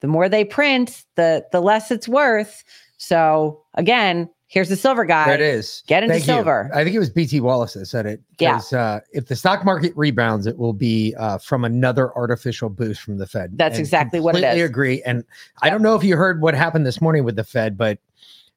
the 0.00 0.06
more 0.06 0.28
they 0.28 0.44
print 0.44 1.04
the 1.16 1.44
the 1.52 1.60
less 1.60 1.90
it's 1.90 2.08
worth 2.08 2.64
so 2.96 3.62
again 3.74 4.28
Here's 4.54 4.68
the 4.68 4.76
silver 4.76 5.04
guy. 5.04 5.24
There 5.24 5.34
it 5.34 5.40
is. 5.40 5.82
Get 5.88 6.04
into 6.04 6.14
Thank 6.14 6.28
you. 6.28 6.34
silver. 6.34 6.70
I 6.72 6.84
think 6.84 6.94
it 6.94 7.00
was 7.00 7.10
BT 7.10 7.40
Wallace 7.40 7.74
that 7.74 7.86
said 7.86 8.06
it. 8.06 8.20
Yeah. 8.38 8.60
Uh, 8.72 9.00
if 9.12 9.26
the 9.26 9.34
stock 9.34 9.64
market 9.64 9.92
rebounds, 9.96 10.46
it 10.46 10.58
will 10.58 10.72
be 10.72 11.12
uh, 11.18 11.38
from 11.38 11.64
another 11.64 12.16
artificial 12.16 12.68
boost 12.68 13.00
from 13.00 13.18
the 13.18 13.26
Fed. 13.26 13.58
That's 13.58 13.74
And 13.74 13.80
exactly 13.80 14.20
what 14.20 14.36
it 14.36 14.42
completely 14.42 14.60
agree. 14.60 15.02
And 15.02 15.24
I 15.62 15.70
don't 15.70 15.82
know 15.82 15.96
if 15.96 16.04
you 16.04 16.16
heard 16.16 16.40
what 16.40 16.54
happened 16.54 16.86
this 16.86 17.00
morning 17.00 17.24
with 17.24 17.34
the 17.34 17.42
Fed, 17.42 17.76
but 17.76 17.98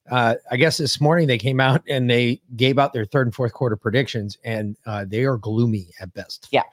uh, 0.10 0.36
I 0.52 0.58
guess 0.58 0.78
this 0.78 1.02
morning 1.02 1.28
they 1.28 1.38
came 1.38 1.60
out 1.60 1.82
and 1.88 2.10
they 2.10 2.42
gave 2.56 2.80
out 2.80 2.94
their 2.94 3.06
third 3.06 3.28
and 3.28 3.36
fourth 3.36 3.54
quarter 3.54 3.76
predictions, 3.76 4.38
and 4.44 4.78
uh, 4.86 5.06
they 5.08 5.24
are 5.26 5.38
gloomy 5.38 5.88
at 6.00 6.14
best. 6.14 6.48
Yeah. 6.52 6.64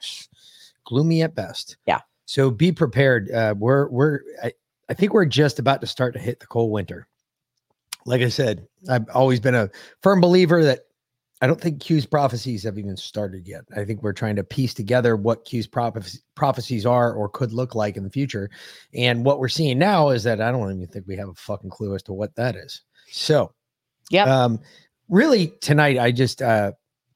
gloomy 0.85 1.21
at 1.21 1.35
best. 1.35 1.77
Yeah. 1.85 2.01
So 2.25 2.49
be 2.49 2.71
prepared. 2.71 3.31
Uh, 3.31 3.55
we're 3.57 3.87
we're 3.89 4.21
I, 4.43 4.53
I 4.89 4.93
think 4.93 5.13
we're 5.13 5.25
just 5.25 5.59
about 5.59 5.81
to 5.81 5.87
start 5.87 6.13
to 6.13 6.19
hit 6.19 6.39
the 6.39 6.47
cold 6.47 6.71
winter. 6.71 7.07
Like 8.05 8.21
I 8.21 8.29
said, 8.29 8.67
I've 8.89 9.09
always 9.13 9.39
been 9.39 9.55
a 9.55 9.69
firm 10.01 10.21
believer 10.21 10.63
that 10.63 10.81
I 11.41 11.47
don't 11.47 11.59
think 11.59 11.81
Q's 11.81 12.05
prophecies 12.05 12.63
have 12.63 12.77
even 12.77 12.95
started 12.95 13.47
yet. 13.47 13.63
I 13.75 13.83
think 13.83 14.01
we're 14.01 14.13
trying 14.13 14.37
to 14.37 14.43
piece 14.43 14.73
together 14.73 15.15
what 15.15 15.43
Q's 15.43 15.67
prophe- 15.67 16.19
prophecies 16.35 16.85
are 16.85 17.13
or 17.13 17.27
could 17.29 17.51
look 17.51 17.75
like 17.75 17.97
in 17.97 18.03
the 18.03 18.09
future. 18.09 18.49
And 18.93 19.25
what 19.25 19.39
we're 19.39 19.49
seeing 19.49 19.77
now 19.77 20.09
is 20.09 20.23
that 20.23 20.39
I 20.39 20.51
don't 20.51 20.71
even 20.71 20.87
think 20.87 21.05
we 21.07 21.17
have 21.17 21.29
a 21.29 21.33
fucking 21.33 21.71
clue 21.71 21.93
as 21.95 22.03
to 22.03 22.13
what 22.13 22.35
that 22.35 22.55
is. 22.55 22.81
So, 23.11 23.53
yeah. 24.09 24.23
Um, 24.23 24.59
really 25.09 25.47
tonight, 25.61 25.97
I 25.97 26.11
just, 26.11 26.41
uh, 26.41 26.73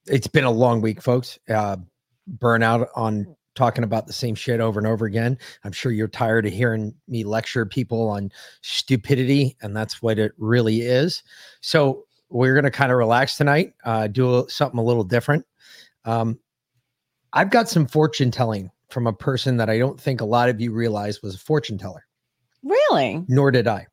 it's 0.07 0.27
been 0.27 0.43
a 0.43 0.51
long 0.51 0.81
week, 0.81 1.01
folks. 1.01 1.37
Uh, 1.49 1.77
burnout 2.37 2.87
on 2.95 3.35
talking 3.55 3.83
about 3.83 4.07
the 4.07 4.13
same 4.13 4.35
shit 4.35 4.59
over 4.59 4.79
and 4.79 4.87
over 4.87 5.05
again. 5.05 5.37
I'm 5.63 5.71
sure 5.71 5.91
you're 5.91 6.07
tired 6.07 6.45
of 6.45 6.53
hearing 6.53 6.93
me 7.07 7.23
lecture 7.23 7.65
people 7.65 8.07
on 8.09 8.31
stupidity, 8.61 9.57
and 9.61 9.75
that's 9.75 10.01
what 10.01 10.17
it 10.17 10.31
really 10.37 10.81
is. 10.81 11.23
So 11.61 12.05
we're 12.29 12.53
going 12.53 12.63
to 12.63 12.71
kind 12.71 12.91
of 12.91 12.97
relax 12.97 13.37
tonight, 13.37 13.73
uh, 13.83 14.07
do 14.07 14.39
a- 14.39 14.49
something 14.49 14.79
a 14.79 14.83
little 14.83 15.03
different. 15.03 15.45
Um, 16.05 16.39
I've 17.33 17.49
got 17.49 17.67
some 17.69 17.85
fortune 17.85 18.31
telling 18.31 18.71
from 18.89 19.07
a 19.07 19.13
person 19.13 19.57
that 19.57 19.69
I 19.69 19.77
don't 19.77 19.99
think 19.99 20.21
a 20.21 20.25
lot 20.25 20.49
of 20.49 20.59
you 20.61 20.71
realize 20.71 21.21
was 21.21 21.35
a 21.35 21.39
fortune 21.39 21.77
teller 21.77 22.05
Really? 22.63 23.23
nor 23.27 23.51
did 23.51 23.67
I. 23.67 23.87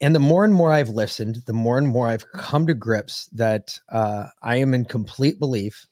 And 0.00 0.14
the 0.14 0.18
more 0.20 0.44
and 0.44 0.54
more 0.54 0.72
I've 0.72 0.88
listened, 0.88 1.42
the 1.46 1.52
more 1.52 1.76
and 1.76 1.88
more 1.88 2.08
I've 2.08 2.30
come 2.32 2.66
to 2.66 2.74
grips 2.74 3.26
that 3.32 3.78
uh, 3.90 4.26
I 4.42 4.56
am 4.56 4.72
in 4.72 4.84
complete 4.86 5.38
belief 5.38 5.86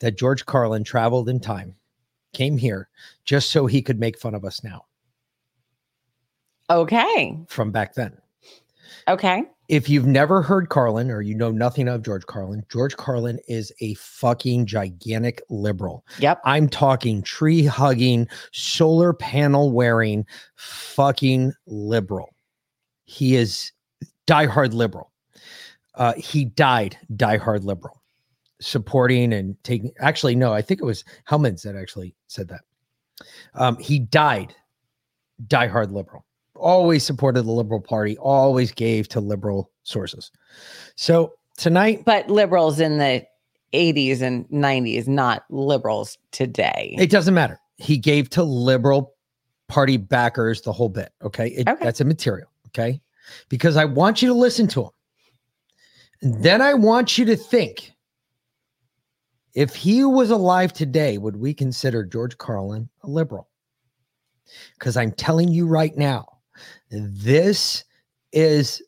that 0.00 0.18
George 0.18 0.44
Carlin 0.44 0.84
traveled 0.84 1.28
in 1.28 1.40
time, 1.40 1.74
came 2.34 2.58
here 2.58 2.88
just 3.24 3.50
so 3.50 3.64
he 3.66 3.80
could 3.80 3.98
make 3.98 4.18
fun 4.18 4.34
of 4.34 4.44
us 4.44 4.62
now 4.62 4.84
Okay. 6.70 7.38
from 7.48 7.70
back 7.70 7.94
then. 7.94 8.16
Okay. 9.08 9.44
If 9.68 9.88
you've 9.88 10.06
never 10.06 10.42
heard 10.42 10.68
Carlin 10.68 11.10
or 11.10 11.22
you 11.22 11.34
know 11.34 11.50
nothing 11.50 11.88
of 11.88 12.02
George 12.02 12.26
Carlin, 12.26 12.64
George 12.70 12.96
Carlin 12.96 13.38
is 13.48 13.72
a 13.80 13.94
fucking 13.94 14.66
gigantic 14.66 15.40
liberal. 15.48 16.04
Yep. 16.18 16.40
I'm 16.44 16.68
talking 16.68 17.22
tree 17.22 17.64
hugging, 17.64 18.28
solar 18.52 19.14
panel 19.14 19.72
wearing 19.72 20.26
fucking 20.56 21.52
liberal. 21.66 22.33
He 23.04 23.36
is 23.36 23.72
diehard 24.26 24.72
liberal. 24.72 25.12
Uh, 25.94 26.14
he 26.14 26.44
died 26.44 26.98
diehard 27.14 27.64
liberal, 27.64 28.02
supporting 28.60 29.32
and 29.32 29.56
taking. 29.62 29.92
Actually, 30.00 30.34
no, 30.34 30.52
I 30.52 30.62
think 30.62 30.80
it 30.80 30.84
was 30.84 31.04
Hellman's 31.28 31.62
that 31.62 31.76
actually 31.76 32.14
said 32.26 32.48
that. 32.48 32.62
Um, 33.54 33.76
he 33.78 33.98
died 34.00 34.54
diehard 35.46 35.92
liberal. 35.92 36.24
Always 36.56 37.04
supported 37.04 37.42
the 37.42 37.50
Liberal 37.50 37.80
Party. 37.80 38.16
Always 38.18 38.72
gave 38.72 39.08
to 39.08 39.20
liberal 39.20 39.70
sources. 39.82 40.30
So 40.96 41.34
tonight, 41.56 42.04
But 42.04 42.30
liberals 42.30 42.80
in 42.80 42.98
the 42.98 43.24
80s 43.72 44.22
and 44.22 44.48
90s, 44.48 45.08
not 45.08 45.44
liberals 45.50 46.16
today. 46.30 46.94
It 46.98 47.10
doesn't 47.10 47.34
matter. 47.34 47.60
He 47.76 47.98
gave 47.98 48.30
to 48.30 48.44
liberal 48.44 49.14
party 49.68 49.96
backers 49.96 50.62
the 50.62 50.72
whole 50.72 50.88
bit. 50.88 51.12
Okay. 51.22 51.48
It, 51.48 51.64
That's 51.80 52.00
immaterial. 52.00 52.48
Okay. 52.74 53.00
Because 53.48 53.76
I 53.76 53.84
want 53.84 54.20
you 54.20 54.28
to 54.28 54.34
listen 54.34 54.66
to 54.68 54.82
him. 54.82 54.90
Then 56.42 56.60
I 56.60 56.74
want 56.74 57.18
you 57.18 57.24
to 57.26 57.36
think 57.36 57.92
if 59.54 59.74
he 59.74 60.04
was 60.04 60.30
alive 60.30 60.72
today, 60.72 61.18
would 61.18 61.36
we 61.36 61.54
consider 61.54 62.04
George 62.04 62.36
Carlin 62.38 62.88
a 63.02 63.08
liberal? 63.08 63.48
Because 64.78 64.96
I'm 64.96 65.12
telling 65.12 65.48
you 65.48 65.66
right 65.66 65.96
now, 65.96 66.26
this 66.90 67.84
is 68.32 68.82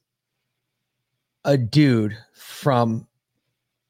a 1.45 1.57
dude 1.57 2.17
from 2.35 3.07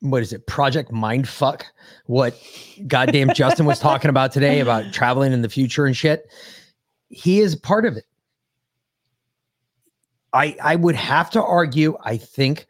what 0.01 0.23
is 0.23 0.33
it 0.33 0.47
project 0.47 0.93
mindfuck 0.93 1.63
what 2.05 2.39
goddamn 2.87 3.33
justin 3.33 3.65
was 3.65 3.79
talking 3.79 4.11
about 4.11 4.31
today 4.31 4.61
about 4.61 4.93
traveling 4.93 5.33
in 5.33 5.41
the 5.41 5.49
future 5.49 5.87
and 5.87 5.97
shit 5.97 6.31
he 7.09 7.41
is 7.41 7.57
part 7.57 7.87
of 7.87 7.97
it 7.97 8.05
i 10.37 10.57
i 10.63 10.77
would 10.77 10.95
have 10.95 11.31
to 11.31 11.43
argue 11.43 11.97
i 12.05 12.17
think 12.17 12.67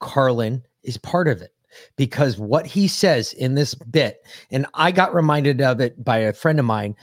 carlin 0.00 0.62
is 0.82 0.98
part 0.98 1.28
of 1.28 1.40
it 1.40 1.54
because 1.96 2.36
what 2.36 2.66
he 2.66 2.86
says 2.86 3.32
in 3.34 3.54
this 3.54 3.74
bit 3.74 4.24
and 4.50 4.66
i 4.74 4.90
got 4.90 5.14
reminded 5.14 5.60
of 5.60 5.80
it 5.80 6.02
by 6.04 6.18
a 6.18 6.32
friend 6.32 6.58
of 6.58 6.64
mine 6.64 6.94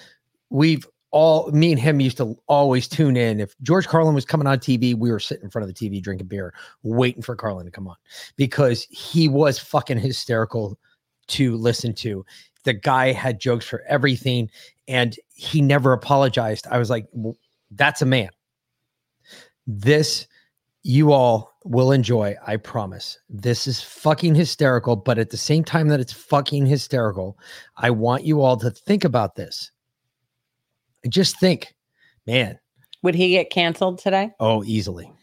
we've 0.49 0.85
all 1.11 1.49
me 1.51 1.71
and 1.71 1.81
him 1.81 1.99
used 1.99 2.17
to 2.17 2.35
always 2.47 2.87
tune 2.87 3.17
in. 3.17 3.39
If 3.39 3.55
George 3.61 3.87
Carlin 3.87 4.13
was 4.13 4.25
coming 4.25 4.47
on 4.47 4.59
TV, 4.59 4.95
we 4.95 5.11
were 5.11 5.19
sitting 5.19 5.43
in 5.43 5.49
front 5.49 5.67
of 5.67 5.73
the 5.73 5.89
TV 5.89 6.01
drinking 6.01 6.27
beer, 6.27 6.53
waiting 6.83 7.21
for 7.21 7.35
Carlin 7.35 7.65
to 7.65 7.71
come 7.71 7.87
on 7.87 7.95
because 8.35 8.83
he 8.89 9.27
was 9.27 9.57
fucking 9.57 9.97
hysterical 9.97 10.77
to 11.27 11.55
listen 11.57 11.93
to. 11.95 12.25
The 12.63 12.73
guy 12.73 13.11
had 13.11 13.39
jokes 13.39 13.65
for 13.65 13.81
everything 13.87 14.49
and 14.87 15.15
he 15.33 15.61
never 15.61 15.93
apologized. 15.93 16.67
I 16.69 16.77
was 16.77 16.89
like, 16.89 17.09
"W- 17.11 17.35
that's 17.71 18.01
a 18.01 18.05
man. 18.05 18.29
This 19.71 20.25
you 20.81 21.11
all 21.11 21.53
will 21.63 21.91
enjoy, 21.91 22.35
I 22.47 22.57
promise. 22.57 23.19
This 23.29 23.67
is 23.67 23.79
fucking 23.79 24.33
hysterical, 24.33 24.95
but 24.95 25.19
at 25.19 25.29
the 25.29 25.37
same 25.37 25.63
time 25.63 25.89
that 25.89 25.99
it's 25.99 26.11
fucking 26.11 26.65
hysterical, 26.65 27.37
I 27.77 27.91
want 27.91 28.23
you 28.23 28.41
all 28.41 28.57
to 28.57 28.71
think 28.71 29.03
about 29.03 29.35
this. 29.35 29.69
Just 31.07 31.39
think, 31.39 31.75
man. 32.25 32.57
Would 33.03 33.13
he 33.13 33.29
get 33.29 33.51
canceled 33.51 33.99
today? 33.99 34.31
Oh, 34.39 34.63
easily. 34.63 35.13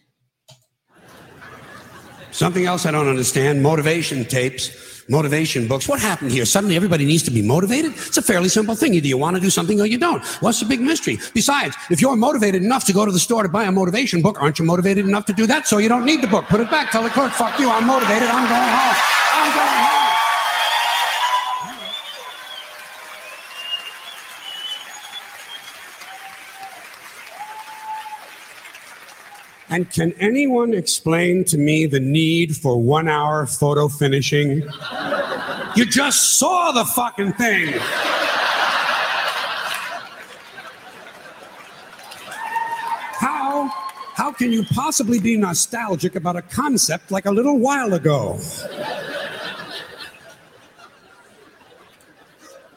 Something 2.31 2.67
else 2.67 2.87
I 2.87 2.93
don't 2.93 3.09
understand 3.09 3.65
motivation 3.65 4.25
tapes, 4.25 4.96
motivation 5.09 5.69
books. 5.69 5.88
What 5.88 6.01
happened 6.01 6.33
here? 6.33 6.45
Suddenly 6.45 6.77
everybody 6.77 7.05
needs 7.05 7.23
to 7.25 7.31
be 7.31 7.42
motivated? 7.42 7.92
It's 7.92 8.16
a 8.16 8.23
fairly 8.23 8.49
simple 8.49 8.75
thing. 8.75 8.95
Either 8.95 9.07
you 9.07 9.19
want 9.19 9.37
to 9.37 9.42
do 9.42 9.51
something 9.51 9.81
or 9.81 9.87
you 9.87 9.99
don't. 9.99 10.25
What's 10.40 10.61
the 10.61 10.66
big 10.66 10.81
mystery? 10.81 11.19
Besides, 11.35 11.77
if 11.90 12.01
you're 12.01 12.16
motivated 12.16 12.62
enough 12.62 12.85
to 12.87 12.92
go 12.92 13.05
to 13.05 13.12
the 13.12 13.21
store 13.21 13.42
to 13.42 13.49
buy 13.49 13.64
a 13.64 13.73
motivation 13.73 14.23
book, 14.23 14.40
aren't 14.40 14.59
you 14.59 14.64
motivated 14.64 15.07
enough 15.07 15.27
to 15.27 15.33
do 15.33 15.47
that? 15.47 15.66
So 15.66 15.79
you 15.79 15.88
don't 15.88 16.05
need 16.05 16.23
the 16.23 16.29
book. 16.29 16.47
Put 16.47 16.61
it 16.61 16.71
back. 16.71 16.90
Tell 16.90 17.03
the 17.03 17.11
clerk, 17.11 17.33
fuck 17.33 17.59
you. 17.59 17.71
I'm 17.71 17.87
motivated. 17.87 18.29
I'm 18.29 18.49
going 18.49 18.71
home. 18.79 18.97
I'm 19.33 19.55
going 19.55 19.85
home. 19.85 19.96
And 29.69 29.91
can 29.91 30.13
anyone 30.21 30.75
explain 30.75 31.45
to 31.47 31.59
me 31.59 31.87
the 31.87 31.99
need 31.99 32.57
for 32.57 32.81
one 32.81 33.09
hour 33.09 33.47
photo 33.47 33.89
finishing? 33.89 34.63
You 35.75 35.85
just 35.85 36.39
saw 36.39 36.71
the 36.71 36.85
fucking 36.85 37.33
thing. 37.33 37.75
How, 43.19 43.69
how 44.15 44.33
can 44.33 44.53
you 44.53 44.65
possibly 44.67 45.19
be 45.19 45.37
nostalgic 45.37 46.15
about 46.15 46.37
a 46.37 46.43
concept 46.43 47.11
like 47.11 47.27
a 47.27 47.33
little 47.33 47.59
while 47.59 47.93
ago? 47.95 48.39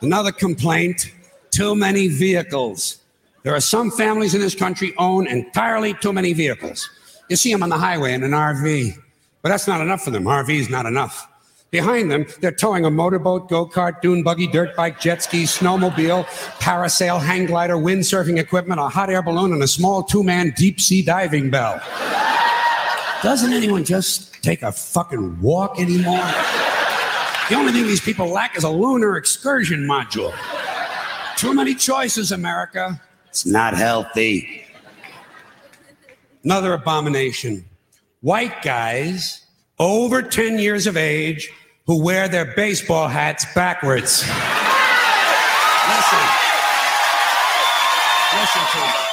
Another 0.02 0.32
complaint 0.32 1.12
too 1.52 1.75
many 1.75 2.08
vehicles. 2.08 2.98
There 3.43 3.56
are 3.56 3.62
some 3.62 3.89
families 3.89 4.36
in 4.36 4.41
this 4.41 4.56
country 4.56 4.93
own 4.97 5.25
entirely 5.28 5.93
too 5.93 6.12
many 6.12 6.34
vehicles. 6.34 6.89
You 7.30 7.36
see 7.36 7.52
them 7.52 7.63
on 7.63 7.69
the 7.69 7.78
highway 7.78 8.13
in 8.13 8.23
an 8.23 8.32
RV, 8.32 8.95
but 9.41 9.49
that's 9.49 9.67
not 9.67 9.82
enough 9.82 10.04
for 10.04 10.12
them. 10.12 10.25
RV 10.25 10.49
is 10.49 10.69
not 10.69 10.86
enough. 10.86 11.28
Behind 11.71 12.10
them, 12.10 12.25
they're 12.41 12.52
towing 12.52 12.86
a 12.86 12.89
motorboat, 12.89 13.47
go 13.47 13.65
kart, 13.65 14.02
dune 14.02 14.23
buggy, 14.23 14.47
dirt 14.47 14.75
bike, 14.75 14.99
jet 14.99 15.21
ski, 15.21 15.43
snowmobile, 15.43 16.25
parasail, 16.60 17.21
hang 17.21 17.45
glider, 17.45 17.75
windsurfing 17.75 18.39
equipment, 18.39 18.82
a 18.82 18.89
hot 18.89 19.10
air 19.10 19.21
balloon, 19.21 19.54
and 19.54 19.62
a 19.62 19.67
small 19.67 20.02
two 20.02 20.23
man 20.23 20.52
deep 20.58 20.82
sea 20.82 21.04
diving 21.04 21.52
bell. 21.52 21.80
Doesn't 23.21 23.54
anyone 23.54 23.86
just 23.86 24.41
take 24.41 24.63
a 24.63 24.71
fucking 24.71 25.39
walk 25.39 25.80
anymore? 25.80 26.25
The 27.49 27.56
only 27.56 27.71
thing 27.71 27.84
these 27.84 28.02
people 28.02 28.28
lack 28.28 28.58
is 28.58 28.63
a 28.63 28.69
lunar 28.69 29.15
excursion 29.15 29.82
module. 29.82 30.34
Too 31.38 31.54
many 31.54 31.75
choices, 31.75 32.32
America. 32.32 32.99
It's 33.29 33.45
not 33.45 33.75
healthy. 33.75 34.65
Another 36.43 36.73
abomination. 36.73 37.63
White 38.21 38.61
guys 38.61 39.45
over 39.77 40.21
10 40.21 40.59
years 40.59 40.87
of 40.87 40.97
age 40.97 41.49
who 41.85 42.03
wear 42.03 42.27
their 42.27 42.53
baseball 42.55 43.07
hats 43.07 43.45
backwards. 43.53 44.21
Listen. 45.87 46.19
Listen 48.33 48.61
to 48.71 48.77
me. 48.77 49.09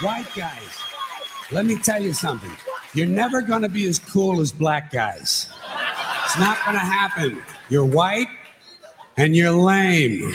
White 0.00 0.28
guys, 0.36 0.78
let 1.50 1.66
me 1.66 1.76
tell 1.76 2.00
you 2.00 2.12
something. 2.12 2.52
You're 2.94 3.06
never 3.08 3.42
going 3.42 3.62
to 3.62 3.68
be 3.68 3.86
as 3.88 3.98
cool 3.98 4.40
as 4.40 4.52
black 4.52 4.92
guys. 4.92 5.48
It's 6.24 6.38
not 6.38 6.56
going 6.64 6.76
to 6.76 6.84
happen. 6.84 7.42
You're 7.68 7.84
white 7.84 8.28
and 9.18 9.36
you're 9.36 9.50
lame. 9.50 10.32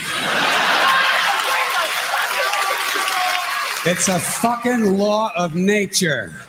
It's 3.86 4.08
a 4.08 4.20
fucking 4.20 4.98
law 4.98 5.32
of 5.36 5.56
nature. 5.56 6.42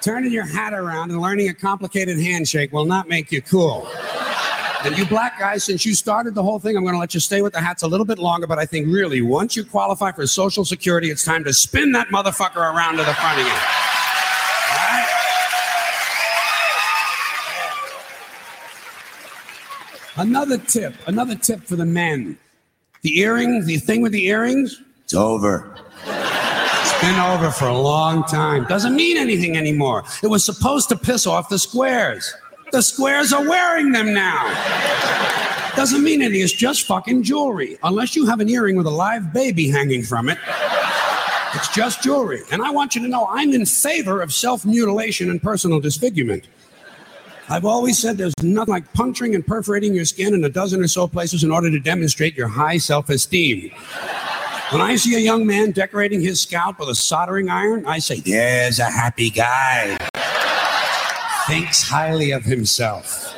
Turning 0.00 0.32
your 0.32 0.46
hat 0.46 0.72
around 0.72 1.10
and 1.10 1.20
learning 1.20 1.48
a 1.48 1.54
complicated 1.54 2.18
handshake 2.18 2.72
will 2.72 2.84
not 2.84 3.08
make 3.08 3.32
you 3.32 3.42
cool. 3.42 3.88
And 4.84 4.96
you 4.96 5.04
black 5.06 5.40
guys, 5.40 5.64
since 5.64 5.84
you 5.84 5.94
started 5.94 6.36
the 6.36 6.42
whole 6.42 6.60
thing, 6.60 6.76
I'm 6.76 6.84
going 6.84 6.94
to 6.94 7.00
let 7.00 7.12
you 7.12 7.18
stay 7.18 7.42
with 7.42 7.52
the 7.52 7.60
hats 7.60 7.82
a 7.82 7.88
little 7.88 8.06
bit 8.06 8.18
longer. 8.18 8.46
But 8.46 8.60
I 8.60 8.64
think 8.64 8.86
really, 8.86 9.22
once 9.22 9.56
you 9.56 9.64
qualify 9.64 10.12
for 10.12 10.24
Social 10.28 10.64
Security, 10.64 11.10
it's 11.10 11.24
time 11.24 11.42
to 11.44 11.52
spin 11.52 11.90
that 11.92 12.08
motherfucker 12.08 12.56
around 12.56 12.96
to 12.98 13.04
the 13.04 13.14
front 13.14 13.40
again. 13.40 13.50
All 13.50 14.76
right? 14.76 15.18
Another 20.18 20.58
tip, 20.58 20.94
another 21.06 21.36
tip 21.36 21.62
for 21.62 21.76
the 21.76 21.86
men. 21.86 22.36
The 23.02 23.20
earrings, 23.20 23.66
the 23.66 23.76
thing 23.76 24.02
with 24.02 24.10
the 24.10 24.26
earrings, 24.26 24.82
it's 25.04 25.14
over. 25.14 25.76
It's 26.06 27.00
been 27.00 27.20
over 27.20 27.52
for 27.52 27.68
a 27.68 27.78
long 27.78 28.24
time. 28.24 28.64
Doesn't 28.64 28.96
mean 28.96 29.16
anything 29.16 29.56
anymore. 29.56 30.02
It 30.22 30.26
was 30.26 30.44
supposed 30.44 30.88
to 30.88 30.96
piss 30.96 31.26
off 31.26 31.48
the 31.48 31.58
squares. 31.58 32.34
The 32.72 32.82
squares 32.82 33.32
are 33.32 33.48
wearing 33.48 33.92
them 33.92 34.12
now. 34.12 34.44
Doesn't 35.76 36.02
mean 36.02 36.20
anything. 36.20 36.42
It's 36.42 36.52
just 36.52 36.86
fucking 36.86 37.22
jewelry. 37.22 37.78
Unless 37.84 38.16
you 38.16 38.26
have 38.26 38.40
an 38.40 38.48
earring 38.48 38.74
with 38.74 38.86
a 38.86 38.90
live 38.90 39.32
baby 39.32 39.68
hanging 39.68 40.02
from 40.02 40.28
it. 40.28 40.38
It's 41.54 41.68
just 41.68 42.02
jewelry. 42.02 42.42
And 42.50 42.60
I 42.60 42.70
want 42.70 42.96
you 42.96 43.02
to 43.02 43.08
know 43.08 43.28
I'm 43.30 43.52
in 43.52 43.64
favor 43.64 44.20
of 44.20 44.34
self 44.34 44.66
mutilation 44.66 45.30
and 45.30 45.40
personal 45.40 45.78
disfigurement. 45.78 46.48
I've 47.50 47.64
always 47.64 47.98
said 47.98 48.18
there's 48.18 48.34
nothing 48.42 48.72
like 48.72 48.92
puncturing 48.92 49.34
and 49.34 49.46
perforating 49.46 49.94
your 49.94 50.04
skin 50.04 50.34
in 50.34 50.44
a 50.44 50.50
dozen 50.50 50.82
or 50.82 50.88
so 50.88 51.08
places 51.08 51.44
in 51.44 51.50
order 51.50 51.70
to 51.70 51.80
demonstrate 51.80 52.36
your 52.36 52.48
high 52.48 52.76
self 52.76 53.08
esteem. 53.08 53.70
When 54.70 54.82
I 54.82 54.96
see 54.96 55.14
a 55.14 55.18
young 55.18 55.46
man 55.46 55.70
decorating 55.70 56.20
his 56.20 56.42
scalp 56.42 56.78
with 56.78 56.90
a 56.90 56.94
soldering 56.94 57.48
iron, 57.48 57.86
I 57.86 58.00
say, 58.00 58.20
There's 58.20 58.78
a 58.78 58.90
happy 58.90 59.30
guy. 59.30 59.96
Thinks 61.46 61.82
highly 61.82 62.32
of 62.32 62.44
himself. 62.44 63.34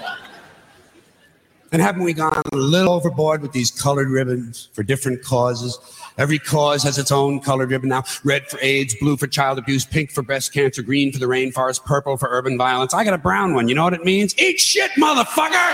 And 1.71 1.81
haven't 1.81 2.03
we 2.03 2.13
gone 2.13 2.43
a 2.53 2.57
little 2.57 2.95
overboard 2.95 3.43
with 3.43 3.53
these 3.53 3.71
colored 3.71 4.09
ribbons 4.09 4.71
for 4.73 4.83
different 4.83 5.23
causes? 5.23 5.79
Every 6.21 6.39
cause 6.39 6.83
has 6.83 6.99
its 6.99 7.11
own 7.11 7.41
color 7.41 7.65
ribbon 7.67 7.89
now. 7.89 8.05
Red 8.25 8.47
for 8.47 8.59
AIDS, 8.61 8.95
blue 9.01 9.17
for 9.17 9.27
child 9.27 9.57
abuse, 9.59 9.87
pink 9.87 10.11
for 10.11 10.21
breast 10.21 10.53
cancer, 10.53 10.83
green 10.83 11.11
for 11.13 11.19
the 11.19 11.25
rainforest, 11.25 11.83
purple 11.87 12.19
for 12.19 12.29
urban 12.31 12.59
violence. 12.59 12.93
I 12.93 13.05
got 13.05 13.15
a 13.15 13.19
brown 13.19 13.55
one. 13.55 13.69
You 13.69 13.75
know 13.75 13.85
what 13.85 13.95
it 13.95 14.05
means? 14.05 14.39
Eat 14.39 14.61
shit, 14.61 14.91
motherfucker! 14.99 15.71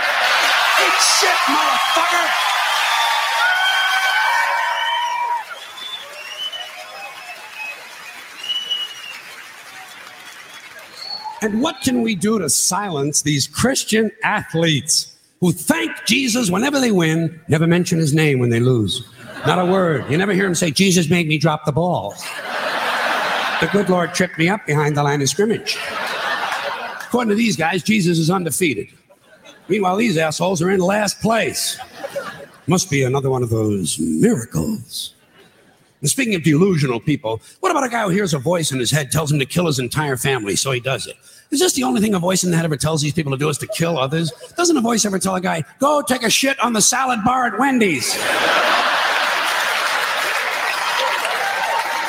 Eat 0.79 1.01
shit, 1.19 1.35
motherfucker! 1.47 2.29
And 11.41 11.61
what 11.61 11.81
can 11.83 12.01
we 12.03 12.15
do 12.15 12.39
to 12.39 12.49
silence 12.49 13.21
these 13.21 13.47
Christian 13.47 14.11
athletes 14.23 15.13
who 15.41 15.51
thank 15.51 15.91
Jesus 16.05 16.49
whenever 16.49 16.79
they 16.79 16.91
win, 16.91 17.41
never 17.49 17.67
mention 17.67 17.99
his 17.99 18.13
name 18.13 18.39
when 18.39 18.49
they 18.49 18.61
lose? 18.61 19.05
Not 19.47 19.59
a 19.59 19.65
word. 19.65 20.11
You 20.11 20.17
never 20.17 20.33
hear 20.33 20.45
him 20.45 20.55
say, 20.55 20.71
Jesus 20.71 21.09
made 21.09 21.25
me 21.25 21.37
drop 21.37 21.63
the 21.63 21.71
ball. 21.71 22.13
The 23.61 23.69
good 23.71 23.89
Lord 23.89 24.13
tripped 24.13 24.37
me 24.37 24.49
up 24.49 24.65
behind 24.65 24.97
the 24.97 25.03
line 25.03 25.21
of 25.21 25.29
scrimmage. 25.29 25.77
According 27.05 27.29
to 27.29 27.35
these 27.35 27.55
guys, 27.55 27.81
Jesus 27.81 28.19
is 28.19 28.29
undefeated. 28.29 28.89
Meanwhile, 29.69 29.95
these 29.95 30.17
assholes 30.17 30.61
are 30.61 30.69
in 30.69 30.81
last 30.81 31.21
place. 31.21 31.79
Must 32.67 32.89
be 32.91 33.03
another 33.03 33.29
one 33.29 33.41
of 33.41 33.49
those 33.49 33.97
miracles. 33.99 35.15
And 36.01 36.09
speaking 36.09 36.35
of 36.35 36.43
delusional 36.43 36.99
people, 36.99 37.41
what 37.61 37.71
about 37.71 37.85
a 37.85 37.89
guy 37.89 38.03
who 38.03 38.09
hears 38.09 38.33
a 38.33 38.39
voice 38.39 38.73
in 38.73 38.79
his 38.79 38.91
head 38.91 39.13
tells 39.13 39.31
him 39.31 39.39
to 39.39 39.45
kill 39.45 39.67
his 39.67 39.79
entire 39.79 40.17
family, 40.17 40.57
so 40.57 40.71
he 40.71 40.81
does 40.81 41.07
it? 41.07 41.15
Is 41.51 41.61
this 41.61 41.71
the 41.71 41.83
only 41.83 42.01
thing 42.01 42.13
a 42.13 42.19
voice 42.19 42.43
in 42.43 42.51
the 42.51 42.57
head 42.57 42.65
ever 42.65 42.75
tells 42.75 43.01
these 43.01 43.13
people 43.13 43.31
to 43.31 43.37
do 43.37 43.47
is 43.47 43.57
to 43.59 43.67
kill 43.67 43.97
others? 43.97 44.29
Doesn't 44.57 44.75
a 44.75 44.81
voice 44.81 45.05
ever 45.05 45.19
tell 45.19 45.35
a 45.35 45.41
guy, 45.41 45.63
go 45.79 46.01
take 46.01 46.23
a 46.23 46.29
shit 46.29 46.59
on 46.59 46.73
the 46.73 46.81
salad 46.81 47.23
bar 47.23 47.47
at 47.47 47.57
Wendy's? 47.57 48.13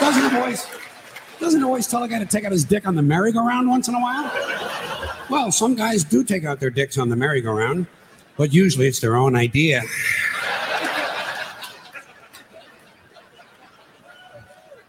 Doesn't 0.00 0.24
a 0.24 0.40
voice 0.40 0.66
doesn't 1.40 1.62
a 1.62 1.66
voice 1.66 1.87
tell 1.87 2.02
a 2.02 2.08
guy 2.08 2.18
to 2.18 2.26
take 2.26 2.44
out 2.44 2.52
his 2.52 2.64
dick 2.64 2.87
on 2.87 2.96
the 2.96 3.02
merry-go-round 3.02 3.68
once 3.68 3.88
in 3.88 3.94
a 3.94 4.00
while? 4.00 4.30
Well, 5.30 5.52
some 5.52 5.74
guys 5.74 6.02
do 6.02 6.24
take 6.24 6.44
out 6.44 6.58
their 6.58 6.70
dicks 6.70 6.98
on 6.98 7.08
the 7.08 7.16
merry-go-round, 7.16 7.87
but 8.37 8.52
usually 8.52 8.87
it's 8.87 9.00
their 9.00 9.16
own 9.16 9.37
idea. 9.37 9.82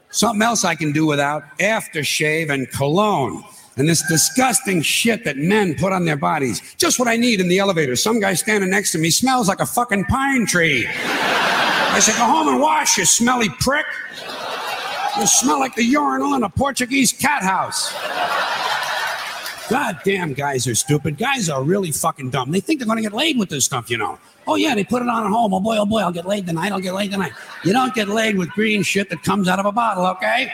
Something 0.10 0.42
else 0.42 0.66
I 0.66 0.76
can 0.76 0.92
do 0.92 1.06
without 1.06 1.44
aftershave 1.60 2.50
and 2.50 2.70
cologne 2.72 3.44
and 3.78 3.88
this 3.88 4.04
disgusting 4.10 4.82
shit 4.82 5.24
that 5.24 5.38
men 5.38 5.76
put 5.76 5.94
on 5.94 6.04
their 6.04 6.18
bodies. 6.18 6.62
Just 6.78 7.00
what 7.00 7.08
I 7.08 7.16
need 7.16 7.40
in 7.40 7.48
the 7.48 7.60
elevator. 7.60 7.96
Some 7.96 8.20
guy 8.20 8.34
standing 8.34 8.70
next 8.70 8.92
to 8.92 8.98
me 8.98 9.10
smells 9.10 9.48
like 9.48 9.62
a 9.62 9.66
fucking 9.66 10.06
pine 10.06 10.46
tree. 10.46 10.86
I 10.90 12.00
said, 12.02 12.18
Go 12.18 12.26
home 12.26 12.50
and 12.50 12.60
wash, 12.60 12.98
you 12.98 13.06
smelly 13.06 13.48
prick. 13.62 13.86
You 15.20 15.28
smell 15.28 15.60
like 15.60 15.76
the 15.76 15.84
urinal 15.84 16.36
in 16.36 16.44
a 16.44 16.50
Portuguese 16.50 17.12
cat 17.12 17.44
house. 17.44 17.94
God 19.70 20.00
damn, 20.06 20.34
guys 20.34 20.66
are 20.66 20.76
stupid. 20.76 21.18
Guys 21.18 21.50
are 21.50 21.62
really 21.62 21.92
fucking 21.92 22.30
dumb. 22.30 22.52
They 22.52 22.62
think 22.62 22.80
they're 22.80 22.88
going 22.88 22.98
to 22.98 23.04
get 23.04 23.14
laid 23.14 23.38
with 23.38 23.50
this 23.50 23.66
stuff, 23.66 23.90
you 23.90 23.98
know. 23.98 24.18
Oh, 24.48 24.56
yeah, 24.56 24.74
they 24.74 24.84
put 24.84 25.02
it 25.02 25.10
on 25.10 25.26
at 25.26 25.30
home. 25.30 25.54
Oh, 25.54 25.60
boy, 25.60 25.78
oh, 25.78 25.86
boy, 25.86 26.00
I'll 26.00 26.12
get 26.12 26.26
laid 26.26 26.48
tonight. 26.48 26.72
I'll 26.72 26.80
get 26.80 26.94
laid 26.94 27.12
tonight. 27.12 27.34
You 27.64 27.74
don't 27.74 27.94
get 27.94 28.08
laid 28.08 28.38
with 28.38 28.50
green 28.50 28.82
shit 28.82 29.10
that 29.10 29.22
comes 29.22 29.48
out 29.48 29.60
of 29.60 29.66
a 29.66 29.72
bottle, 29.72 30.08
okay? 30.08 30.52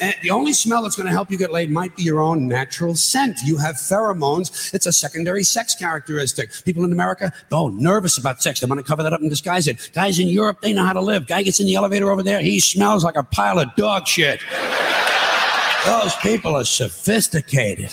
And 0.00 0.14
the 0.22 0.30
only 0.30 0.52
smell 0.52 0.82
that's 0.82 0.96
going 0.96 1.06
to 1.06 1.12
help 1.12 1.30
you 1.30 1.38
get 1.38 1.52
laid 1.52 1.70
might 1.70 1.96
be 1.96 2.02
your 2.02 2.20
own 2.20 2.48
natural 2.48 2.94
scent. 2.96 3.38
You 3.44 3.56
have 3.58 3.76
pheromones. 3.76 4.74
It's 4.74 4.86
a 4.86 4.92
secondary 4.92 5.44
sex 5.44 5.74
characteristic. 5.74 6.50
People 6.64 6.84
in 6.84 6.92
America, 6.92 7.32
oh, 7.52 7.68
nervous 7.68 8.18
about 8.18 8.42
sex. 8.42 8.60
They 8.60 8.66
want 8.66 8.80
to 8.80 8.84
cover 8.84 9.02
that 9.02 9.12
up 9.12 9.20
and 9.20 9.30
disguise 9.30 9.68
it. 9.68 9.90
Guys 9.94 10.18
in 10.18 10.28
Europe, 10.28 10.60
they 10.62 10.72
know 10.72 10.84
how 10.84 10.92
to 10.92 11.00
live. 11.00 11.26
Guy 11.26 11.42
gets 11.42 11.60
in 11.60 11.66
the 11.66 11.76
elevator 11.76 12.10
over 12.10 12.22
there, 12.22 12.40
he 12.40 12.58
smells 12.60 13.04
like 13.04 13.16
a 13.16 13.22
pile 13.22 13.58
of 13.58 13.74
dog 13.76 14.06
shit. 14.06 14.40
Those 15.86 16.16
people 16.16 16.56
are 16.56 16.64
sophisticated. 16.64 17.92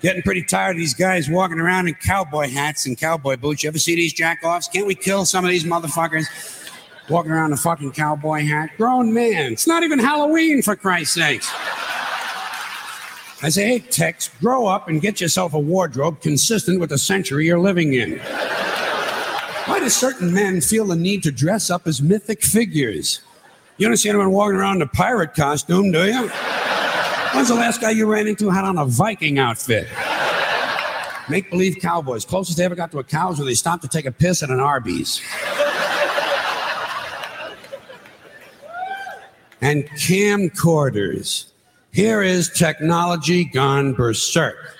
Getting 0.00 0.22
pretty 0.22 0.44
tired 0.44 0.72
of 0.72 0.76
these 0.76 0.94
guys 0.94 1.28
walking 1.30 1.58
around 1.58 1.88
in 1.88 1.94
cowboy 1.94 2.50
hats 2.50 2.86
and 2.86 2.96
cowboy 2.96 3.36
boots. 3.36 3.62
You 3.62 3.68
ever 3.68 3.78
see 3.78 3.94
these 3.94 4.14
jackoffs? 4.14 4.70
Can't 4.70 4.86
we 4.86 4.94
kill 4.94 5.24
some 5.24 5.44
of 5.44 5.50
these 5.50 5.64
motherfuckers 5.64 6.26
walking 7.08 7.32
around 7.32 7.52
a 7.52 7.56
fucking 7.56 7.92
cowboy 7.92 8.44
hat? 8.44 8.70
Grown 8.76 9.12
man. 9.12 9.52
It's 9.52 9.66
not 9.66 9.82
even 9.82 9.98
Halloween, 9.98 10.62
for 10.62 10.76
Christ's 10.76 11.14
sakes. 11.14 11.50
I 13.42 13.50
say, 13.50 13.66
hey, 13.66 13.78
Tex, 13.80 14.30
grow 14.40 14.66
up 14.66 14.88
and 14.88 15.02
get 15.02 15.20
yourself 15.20 15.52
a 15.52 15.58
wardrobe 15.58 16.22
consistent 16.22 16.80
with 16.80 16.90
the 16.90 16.98
century 16.98 17.46
you're 17.46 17.58
living 17.58 17.92
in. 17.92 18.18
Why 19.66 19.80
do 19.80 19.88
certain 19.88 20.32
men 20.32 20.60
feel 20.60 20.86
the 20.86 20.96
need 20.96 21.22
to 21.24 21.30
dress 21.30 21.70
up 21.70 21.86
as 21.86 22.00
mythic 22.00 22.42
figures? 22.42 23.20
You 23.76 23.88
don't 23.88 23.96
see 23.96 24.08
anyone 24.08 24.30
walking 24.30 24.56
around 24.56 24.76
in 24.76 24.82
a 24.82 24.86
pirate 24.86 25.34
costume, 25.34 25.90
do 25.90 26.06
you? 26.06 26.28
When's 27.34 27.48
the 27.48 27.54
last 27.54 27.80
guy 27.80 27.90
you 27.90 28.06
ran 28.06 28.28
into 28.28 28.48
had 28.48 28.64
on 28.64 28.78
a 28.78 28.86
Viking 28.86 29.38
outfit? 29.38 29.88
Make 31.28 31.50
believe 31.50 31.78
cowboys. 31.80 32.24
Closest 32.24 32.58
they 32.58 32.64
ever 32.64 32.74
got 32.74 32.92
to 32.92 32.98
a 32.98 33.04
cow 33.04 33.32
is 33.32 33.38
when 33.38 33.46
they 33.46 33.54
stopped 33.54 33.82
to 33.82 33.88
take 33.88 34.06
a 34.06 34.12
piss 34.12 34.42
at 34.42 34.50
an 34.50 34.60
Arby's. 34.60 35.20
And 39.64 39.88
camcorders. 39.92 41.46
Here 41.90 42.22
is 42.22 42.50
technology 42.50 43.46
gone 43.46 43.94
berserk. 43.94 44.76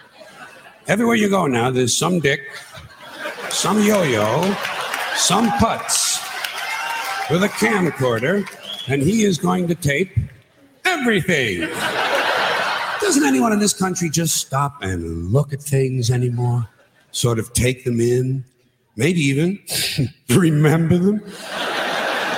Everywhere 0.89 1.17
you 1.17 1.31
go 1.31 1.47
now, 1.47 1.71
there's 1.71 1.97
some 1.97 2.21
dick, 2.21 2.43
some 3.49 3.83
yo 3.83 4.03
yo, 4.03 4.43
some 5.15 5.49
putz 5.53 6.21
with 7.31 7.43
a 7.43 7.49
camcorder, 7.49 8.47
and 8.87 9.01
he 9.01 9.23
is 9.25 9.39
going 9.39 9.69
to 9.69 9.75
tape 9.75 10.13
everything. 10.85 11.61
Doesn't 13.01 13.25
anyone 13.25 13.55
in 13.55 13.61
this 13.61 13.73
country 13.73 14.11
just 14.11 14.37
stop 14.37 14.83
and 14.83 15.33
look 15.33 15.55
at 15.55 15.63
things 15.63 16.11
anymore? 16.11 16.69
Sort 17.11 17.39
of 17.39 17.55
take 17.55 17.85
them 17.85 18.01
in, 18.01 18.45
maybe 18.97 19.21
even 19.21 19.61
remember 20.29 20.99
them? 20.99 21.23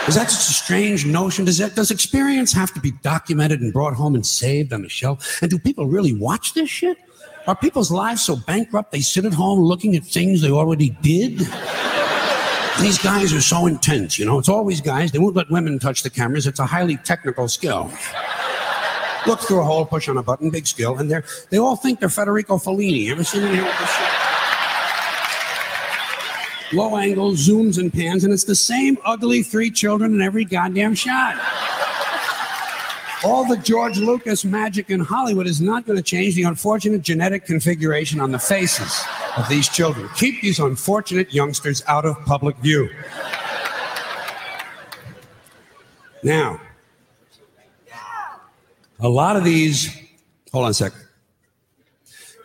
Is 0.08 0.14
that 0.14 0.30
such 0.30 0.50
a 0.50 0.54
strange 0.54 1.04
notion? 1.04 1.44
Does 1.44 1.58
that 1.58 1.74
does 1.74 1.90
experience 1.90 2.52
have 2.52 2.72
to 2.74 2.80
be 2.80 2.92
documented 3.02 3.60
and 3.60 3.72
brought 3.72 3.94
home 3.94 4.14
and 4.14 4.24
saved 4.24 4.72
on 4.72 4.82
the 4.82 4.88
shelf? 4.88 5.42
And 5.42 5.50
do 5.50 5.58
people 5.58 5.86
really 5.86 6.12
watch 6.12 6.54
this 6.54 6.70
shit? 6.70 6.96
Are 7.48 7.56
people's 7.56 7.90
lives 7.90 8.22
so 8.22 8.36
bankrupt 8.36 8.92
they 8.92 9.00
sit 9.00 9.24
at 9.24 9.34
home 9.34 9.58
looking 9.58 9.96
at 9.96 10.04
things 10.04 10.42
they 10.42 10.50
already 10.50 10.90
did? 11.02 11.38
These 12.80 12.98
guys 12.98 13.32
are 13.32 13.40
so 13.40 13.66
intense, 13.66 14.16
you 14.18 14.24
know. 14.24 14.38
It's 14.38 14.48
always 14.48 14.80
guys. 14.80 15.10
They 15.10 15.18
won't 15.18 15.34
let 15.34 15.50
women 15.50 15.78
touch 15.78 16.02
the 16.02 16.10
cameras. 16.10 16.46
It's 16.46 16.60
a 16.60 16.66
highly 16.66 16.98
technical 16.98 17.48
skill. 17.48 17.90
Look 19.26 19.40
through 19.40 19.60
a 19.60 19.64
hole, 19.64 19.84
push 19.86 20.08
on 20.08 20.18
a 20.18 20.22
button, 20.22 20.50
big 20.50 20.68
skill, 20.68 20.98
and 20.98 21.10
they're 21.10 21.24
they 21.50 21.58
all 21.58 21.74
think 21.74 21.98
they're 21.98 22.08
Federico 22.08 22.58
Fellini. 22.58 23.10
Ever 23.10 23.24
seen 23.24 23.42
any 23.42 23.58
of 23.58 23.64
this 23.64 23.90
shit? 23.90 24.15
Low 26.72 26.96
angle, 26.96 27.32
zooms 27.32 27.78
and 27.78 27.92
pans, 27.92 28.24
and 28.24 28.32
it's 28.32 28.44
the 28.44 28.56
same 28.56 28.98
ugly 29.04 29.42
three 29.42 29.70
children 29.70 30.14
in 30.14 30.20
every 30.20 30.44
goddamn 30.44 30.94
shot. 30.94 31.36
All 33.24 33.46
the 33.46 33.56
George 33.56 33.98
Lucas 33.98 34.44
magic 34.44 34.90
in 34.90 35.00
Hollywood 35.00 35.46
is 35.46 35.60
not 35.60 35.86
going 35.86 35.96
to 35.96 36.02
change 36.02 36.34
the 36.34 36.42
unfortunate 36.42 37.02
genetic 37.02 37.46
configuration 37.46 38.20
on 38.20 38.30
the 38.30 38.38
faces 38.38 39.04
of 39.36 39.48
these 39.48 39.68
children. 39.68 40.08
Keep 40.16 40.42
these 40.42 40.58
unfortunate 40.58 41.32
youngsters 41.32 41.82
out 41.86 42.04
of 42.04 42.16
public 42.24 42.56
view. 42.58 42.90
Now, 46.22 46.60
a 49.00 49.08
lot 49.08 49.36
of 49.36 49.44
these, 49.44 49.94
hold 50.52 50.64
on 50.64 50.70
a 50.70 50.74
second. 50.74 51.00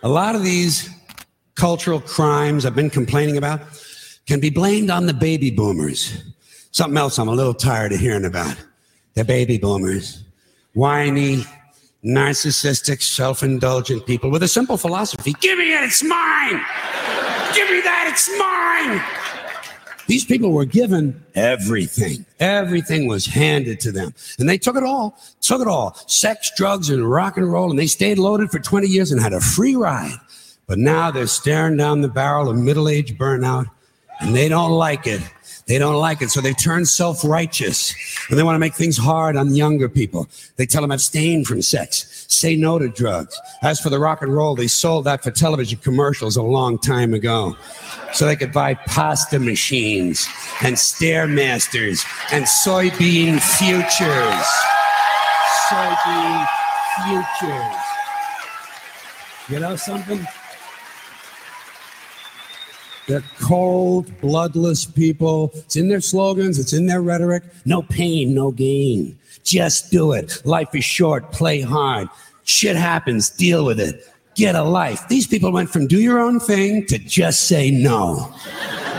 A 0.03 0.09
lot 0.09 0.35
of 0.35 0.43
these 0.43 0.89
cultural 1.55 1.99
crimes 1.99 2.65
I've 2.65 2.75
been 2.75 2.89
complaining 2.89 3.37
about 3.37 3.61
can 4.27 4.39
be 4.39 4.49
blamed 4.49 4.89
on 4.89 5.05
the 5.05 5.13
baby 5.13 5.51
boomers. 5.51 6.23
Something 6.71 6.97
else 6.97 7.19
I'm 7.19 7.27
a 7.27 7.33
little 7.33 7.53
tired 7.53 7.91
of 7.91 7.99
hearing 7.99 8.25
about. 8.25 8.55
The 9.13 9.25
baby 9.25 9.57
boomers. 9.57 10.23
Whiny, 10.73 11.45
narcissistic, 12.03 13.01
self 13.01 13.43
indulgent 13.43 14.05
people 14.05 14.31
with 14.31 14.43
a 14.43 14.47
simple 14.47 14.77
philosophy 14.77 15.33
give 15.41 15.57
me 15.57 15.73
it, 15.73 15.83
it's 15.83 16.03
mine! 16.03 16.61
Give 17.53 17.69
me 17.69 17.81
that, 17.81 18.07
it's 18.09 18.29
mine! 18.39 19.21
These 20.07 20.25
people 20.25 20.51
were 20.51 20.65
given 20.65 21.23
everything. 21.35 22.25
Everything 22.39 23.07
was 23.07 23.25
handed 23.25 23.79
to 23.81 23.91
them. 23.91 24.13
And 24.39 24.49
they 24.49 24.57
took 24.57 24.75
it 24.75 24.83
all, 24.83 25.17
took 25.39 25.61
it 25.61 25.67
all 25.67 25.95
sex, 26.07 26.51
drugs, 26.57 26.89
and 26.89 27.09
rock 27.09 27.37
and 27.37 27.49
roll. 27.49 27.69
And 27.69 27.79
they 27.79 27.87
stayed 27.87 28.17
loaded 28.17 28.51
for 28.51 28.59
20 28.59 28.87
years 28.87 29.11
and 29.11 29.21
had 29.21 29.31
a 29.31 29.39
free 29.39 29.75
ride. 29.75 30.17
But 30.67 30.79
now 30.79 31.11
they're 31.11 31.27
staring 31.27 31.77
down 31.77 32.01
the 32.01 32.09
barrel 32.09 32.49
of 32.49 32.57
middle 32.57 32.89
age 32.89 33.17
burnout 33.17 33.67
and 34.21 34.35
they 34.35 34.47
don't 34.47 34.71
like 34.71 35.07
it. 35.07 35.21
They 35.67 35.77
don't 35.77 35.95
like 35.95 36.21
it. 36.21 36.29
So 36.31 36.41
they 36.41 36.53
turn 36.53 36.85
self 36.85 37.23
righteous 37.23 37.95
and 38.29 38.37
they 38.37 38.43
want 38.43 38.55
to 38.55 38.59
make 38.59 38.73
things 38.73 38.97
hard 38.97 39.35
on 39.35 39.55
younger 39.55 39.87
people. 39.87 40.27
They 40.57 40.65
tell 40.65 40.81
them 40.81 40.91
abstain 40.91 41.45
from 41.45 41.61
sex, 41.61 42.25
say 42.27 42.55
no 42.55 42.79
to 42.79 42.89
drugs. 42.89 43.39
As 43.61 43.79
for 43.79 43.89
the 43.89 43.99
rock 43.99 44.21
and 44.21 44.33
roll, 44.33 44.55
they 44.55 44.67
sold 44.67 45.05
that 45.05 45.23
for 45.23 45.31
television 45.31 45.79
commercials 45.79 46.35
a 46.35 46.43
long 46.43 46.77
time 46.77 47.13
ago. 47.13 47.55
So 48.13 48.25
they 48.25 48.35
could 48.35 48.51
buy 48.51 48.73
pasta 48.73 49.39
machines 49.39 50.27
and 50.61 50.75
Stairmasters 50.75 52.05
and 52.33 52.45
soybean 52.45 53.39
futures. 53.39 54.47
Soybean 55.69 56.47
futures. 57.05 57.77
You 59.47 59.59
know 59.59 59.75
something? 59.75 60.27
They're 63.11 63.23
cold, 63.41 64.09
bloodless 64.21 64.85
people. 64.85 65.51
It's 65.53 65.75
in 65.75 65.89
their 65.89 65.99
slogans, 65.99 66.57
it's 66.57 66.71
in 66.71 66.85
their 66.85 67.01
rhetoric. 67.01 67.43
No 67.65 67.81
pain, 67.81 68.33
no 68.33 68.51
gain. 68.51 69.19
Just 69.43 69.91
do 69.91 70.13
it. 70.13 70.41
Life 70.45 70.73
is 70.73 70.85
short, 70.85 71.29
play 71.33 71.59
hard. 71.59 72.07
Shit 72.45 72.77
happens, 72.77 73.29
deal 73.29 73.65
with 73.65 73.81
it. 73.81 74.07
Get 74.35 74.55
a 74.55 74.63
life. 74.63 75.05
These 75.09 75.27
people 75.27 75.51
went 75.51 75.69
from 75.69 75.87
do 75.87 75.99
your 75.99 76.19
own 76.19 76.39
thing 76.39 76.85
to 76.85 76.97
just 76.99 77.49
say 77.49 77.69
no. 77.69 78.33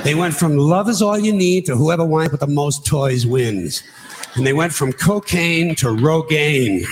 They 0.05 0.15
went 0.15 0.35
from 0.35 0.59
love 0.59 0.91
is 0.91 1.01
all 1.01 1.19
you 1.19 1.33
need 1.33 1.65
to 1.65 1.75
whoever 1.75 2.05
winds 2.05 2.27
up 2.27 2.33
with 2.33 2.41
the 2.41 2.55
most 2.55 2.85
toys 2.85 3.27
wins. 3.27 3.83
And 4.35 4.47
they 4.47 4.53
went 4.53 4.75
from 4.75 4.93
cocaine 4.93 5.75
to 5.77 5.87
Rogaine. 5.87 6.85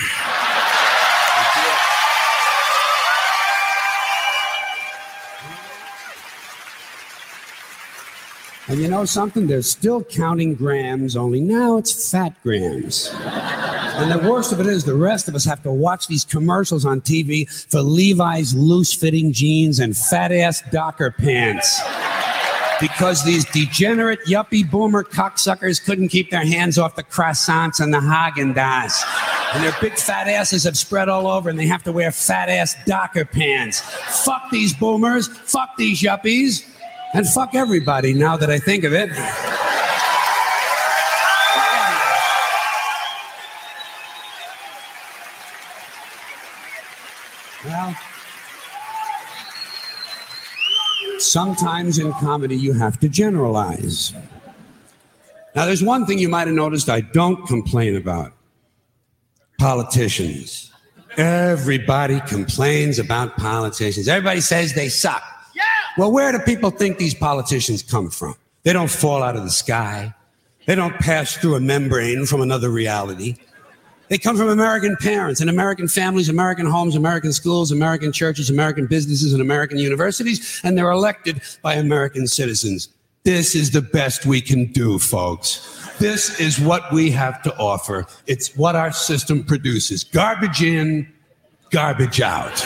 And 8.71 8.79
you 8.81 8.87
know 8.87 9.05
something? 9.05 9.49
They're 9.49 9.63
still 9.63 10.05
counting 10.05 10.55
grams, 10.55 11.17
only 11.17 11.41
now 11.41 11.77
it's 11.77 12.09
fat 12.09 12.41
grams. 12.45 13.11
And 13.13 14.13
the 14.13 14.31
worst 14.31 14.53
of 14.53 14.61
it 14.61 14.67
is, 14.67 14.85
the 14.85 14.95
rest 14.95 15.27
of 15.27 15.35
us 15.35 15.45
have 15.45 15.61
to 15.65 15.73
watch 15.73 16.07
these 16.07 16.25
commercials 16.25 16.85
on 16.85 17.01
TV 17.01 17.51
for 17.69 17.83
Levi's 17.83 18.55
loose 18.55 18.95
fitting 18.95 19.33
jeans 19.33 19.81
and 19.81 19.97
fat 19.97 20.31
ass 20.31 20.63
Docker 20.71 21.11
pants. 21.11 21.83
Because 22.81 23.25
these 23.25 23.45
degenerate 23.47 24.21
yuppie 24.21 24.71
boomer 24.71 25.03
cocksuckers 25.03 25.85
couldn't 25.85 26.07
keep 26.07 26.31
their 26.31 26.47
hands 26.47 26.79
off 26.79 26.95
the 26.95 27.03
croissants 27.03 27.81
and 27.81 27.93
the 27.93 27.99
Haagen 27.99 28.55
Dazs. 28.55 29.03
And 29.53 29.65
their 29.65 29.75
big 29.81 29.99
fat 29.99 30.29
asses 30.29 30.63
have 30.63 30.79
spread 30.79 31.09
all 31.09 31.27
over 31.27 31.51
and 31.51 31.59
they 31.59 31.67
have 31.67 31.83
to 31.83 31.91
wear 31.93 32.13
fat 32.13 32.49
ass 32.49 32.77
Docker 32.87 33.25
pants. 33.25 33.81
Fuck 34.25 34.49
these 34.53 34.73
boomers. 34.73 35.27
Fuck 35.27 35.77
these 35.77 36.01
yuppies. 36.01 36.65
And 37.13 37.27
fuck 37.29 37.55
everybody 37.55 38.15
now 38.15 38.37
that 38.37 38.51
I 38.51 38.59
think 38.59 38.85
of 38.85 38.93
it. 38.93 39.11
Well, 47.65 47.95
sometimes 51.19 51.99
in 51.99 52.13
comedy 52.15 52.57
you 52.57 52.73
have 52.73 52.99
to 53.01 53.09
generalize. 53.09 54.15
Now, 55.55 55.67
there's 55.67 55.83
one 55.83 56.07
thing 56.07 56.19
you 56.19 56.29
might 56.29 56.47
have 56.47 56.57
noticed 56.57 56.89
I 56.89 57.01
don't 57.01 57.45
complain 57.47 57.97
about 57.97 58.33
politicians. 59.59 60.73
Everybody 61.17 62.21
complains 62.21 63.01
about 63.01 63.37
politicians. 63.37 64.07
Everybody 64.07 64.41
says 64.41 64.75
they 64.75 64.89
suck. 64.89 65.23
Well, 65.99 66.13
where 66.13 66.33
do 66.33 66.39
people 66.39 66.71
think 66.71 66.99
these 66.99 67.15
politicians 67.15 67.83
come 67.83 68.11
from? 68.11 68.35
They 68.63 68.73
don't 68.73 68.91
fall 68.91 69.23
out 69.23 69.37
of 69.37 69.45
the 69.45 69.51
sky. 69.51 70.15
They 70.67 70.75
don't 70.75 70.95
pass 70.95 71.37
through 71.37 71.57
a 71.57 71.61
membrane 71.61 72.27
from 72.27 72.43
another 72.43 72.71
reality. 72.71 73.37
They 74.09 74.19
come 74.19 74.37
from 74.37 74.49
American 74.49 74.97
parents 74.97 75.41
and 75.41 75.49
American 75.49 75.87
families, 75.87 76.29
American 76.29 76.67
homes, 76.67 76.97
American 76.97 77.33
schools, 77.33 77.71
American 77.71 78.13
churches, 78.13 78.51
American 78.51 78.87
businesses, 78.87 79.33
and 79.33 79.41
American 79.41 79.79
universities, 79.79 80.61
and 80.65 80.77
they're 80.77 80.91
elected 80.91 81.41
by 81.63 81.75
American 81.75 82.27
citizens. 82.27 82.89
This 83.23 83.55
is 83.55 83.71
the 83.71 83.83
best 83.83 84.27
we 84.27 84.41
can 84.41 84.73
do, 84.73 84.99
folks. 84.99 85.79
This 85.99 86.41
is 86.41 86.59
what 86.59 86.93
we 86.93 87.11
have 87.11 87.43
to 87.43 87.57
offer. 87.57 88.07
It's 88.27 88.57
what 88.57 88.75
our 88.75 88.93
system 88.93 89.45
produces 89.45 90.03
garbage 90.03 90.63
in, 90.63 91.07
garbage 91.71 92.21
out. 92.21 92.65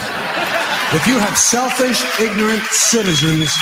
If 0.95 1.09
you 1.09 1.19
have 1.19 1.37
selfish, 1.37 2.05
ignorant 2.21 2.63
citizens, 2.67 3.53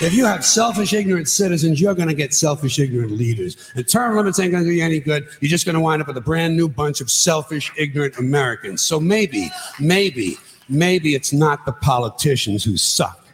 if 0.00 0.14
you 0.14 0.24
have 0.24 0.46
selfish, 0.46 0.94
ignorant 0.94 1.28
citizens, 1.28 1.78
you're 1.78 1.94
going 1.94 2.08
to 2.08 2.14
get 2.14 2.32
selfish, 2.32 2.78
ignorant 2.78 3.12
leaders. 3.12 3.70
And 3.74 3.86
term 3.86 4.16
limits 4.16 4.40
ain't 4.40 4.50
going 4.50 4.64
to 4.64 4.70
do 4.70 4.74
you 4.74 4.82
any 4.82 4.98
good. 4.98 5.28
You're 5.40 5.50
just 5.50 5.66
going 5.66 5.74
to 5.74 5.80
wind 5.82 6.00
up 6.00 6.08
with 6.08 6.16
a 6.16 6.22
brand 6.22 6.56
new 6.56 6.66
bunch 6.66 7.02
of 7.02 7.10
selfish, 7.10 7.70
ignorant 7.76 8.16
Americans. 8.16 8.80
So 8.80 8.98
maybe, 8.98 9.50
maybe, 9.78 10.38
maybe 10.70 11.14
it's 11.14 11.34
not 11.34 11.66
the 11.66 11.72
politicians 11.72 12.64
who 12.64 12.78
suck. 12.78 13.26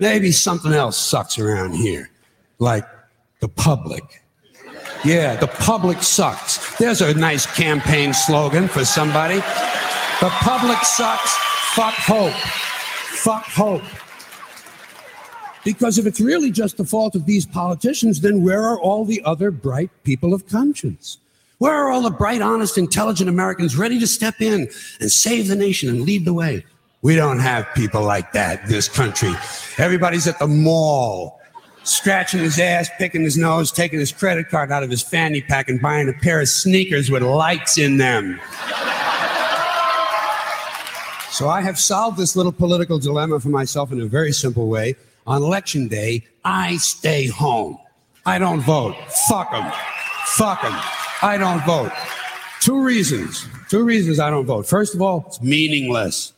Maybe 0.00 0.32
something 0.32 0.72
else 0.72 0.98
sucks 0.98 1.38
around 1.38 1.74
here, 1.74 2.10
like 2.58 2.84
the 3.38 3.48
public. 3.48 4.24
Yeah, 5.04 5.36
the 5.36 5.46
public 5.46 6.02
sucks. 6.02 6.76
There's 6.78 7.00
a 7.00 7.14
nice 7.14 7.46
campaign 7.46 8.12
slogan 8.12 8.66
for 8.66 8.84
somebody. 8.84 9.36
The 9.36 10.30
public 10.40 10.78
sucks. 10.78 11.32
Fuck 11.74 11.94
hope. 11.94 12.34
Fuck 13.22 13.44
hope. 13.44 13.82
Because 15.64 15.96
if 15.96 16.06
it's 16.06 16.20
really 16.20 16.50
just 16.50 16.76
the 16.76 16.84
fault 16.84 17.14
of 17.14 17.24
these 17.24 17.46
politicians, 17.46 18.20
then 18.20 18.42
where 18.42 18.62
are 18.62 18.80
all 18.80 19.04
the 19.04 19.22
other 19.24 19.52
bright 19.52 19.90
people 20.02 20.34
of 20.34 20.48
conscience? 20.48 21.18
Where 21.58 21.72
are 21.72 21.92
all 21.92 22.02
the 22.02 22.10
bright, 22.10 22.42
honest, 22.42 22.76
intelligent 22.76 23.30
Americans 23.30 23.76
ready 23.76 24.00
to 24.00 24.08
step 24.08 24.40
in 24.40 24.68
and 25.00 25.12
save 25.12 25.46
the 25.46 25.54
nation 25.54 25.88
and 25.88 26.00
lead 26.00 26.24
the 26.24 26.34
way? 26.34 26.64
We 27.02 27.14
don't 27.14 27.38
have 27.38 27.68
people 27.76 28.02
like 28.02 28.32
that 28.32 28.64
in 28.64 28.70
this 28.70 28.88
country. 28.88 29.32
Everybody's 29.78 30.26
at 30.26 30.40
the 30.40 30.48
mall, 30.48 31.40
scratching 31.84 32.40
his 32.40 32.58
ass, 32.58 32.90
picking 32.98 33.22
his 33.22 33.36
nose, 33.36 33.70
taking 33.70 34.00
his 34.00 34.10
credit 34.10 34.48
card 34.48 34.72
out 34.72 34.82
of 34.82 34.90
his 34.90 35.02
fanny 35.02 35.42
pack, 35.42 35.68
and 35.68 35.80
buying 35.80 36.08
a 36.08 36.12
pair 36.12 36.40
of 36.40 36.48
sneakers 36.48 37.08
with 37.08 37.22
lights 37.22 37.78
in 37.78 37.98
them. 37.98 38.40
So 41.32 41.48
I 41.48 41.62
have 41.62 41.78
solved 41.78 42.18
this 42.18 42.36
little 42.36 42.52
political 42.52 42.98
dilemma 42.98 43.40
for 43.40 43.48
myself 43.48 43.90
in 43.90 44.02
a 44.02 44.04
very 44.04 44.32
simple 44.32 44.68
way. 44.68 44.96
On 45.26 45.42
election 45.42 45.88
day, 45.88 46.26
I 46.44 46.76
stay 46.76 47.26
home. 47.26 47.78
I 48.26 48.38
don't 48.38 48.60
vote. 48.60 48.94
Fuck 49.28 49.50
them. 49.50 49.72
Fuck 50.26 50.60
them. 50.60 50.78
I 51.22 51.38
don't 51.38 51.64
vote. 51.64 51.90
Two 52.60 52.84
reasons. 52.84 53.46
Two 53.70 53.82
reasons 53.82 54.20
I 54.20 54.28
don't 54.28 54.44
vote. 54.44 54.66
First 54.66 54.94
of 54.94 55.00
all, 55.00 55.24
it's 55.26 55.40
meaningless. 55.40 56.34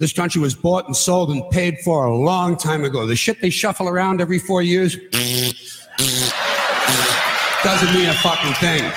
This 0.00 0.12
country 0.12 0.42
was 0.42 0.54
bought 0.54 0.84
and 0.84 0.94
sold 0.94 1.30
and 1.30 1.42
paid 1.50 1.78
for 1.78 2.04
a 2.04 2.14
long 2.14 2.58
time 2.58 2.84
ago. 2.84 3.06
The 3.06 3.16
shit 3.16 3.40
they 3.40 3.48
shuffle 3.48 3.88
around 3.88 4.20
every 4.20 4.38
four 4.38 4.60
years 4.60 4.96
doesn't 7.64 7.94
mean 7.94 8.10
a 8.10 8.14
fucking 8.22 8.52
thing. 8.54 8.92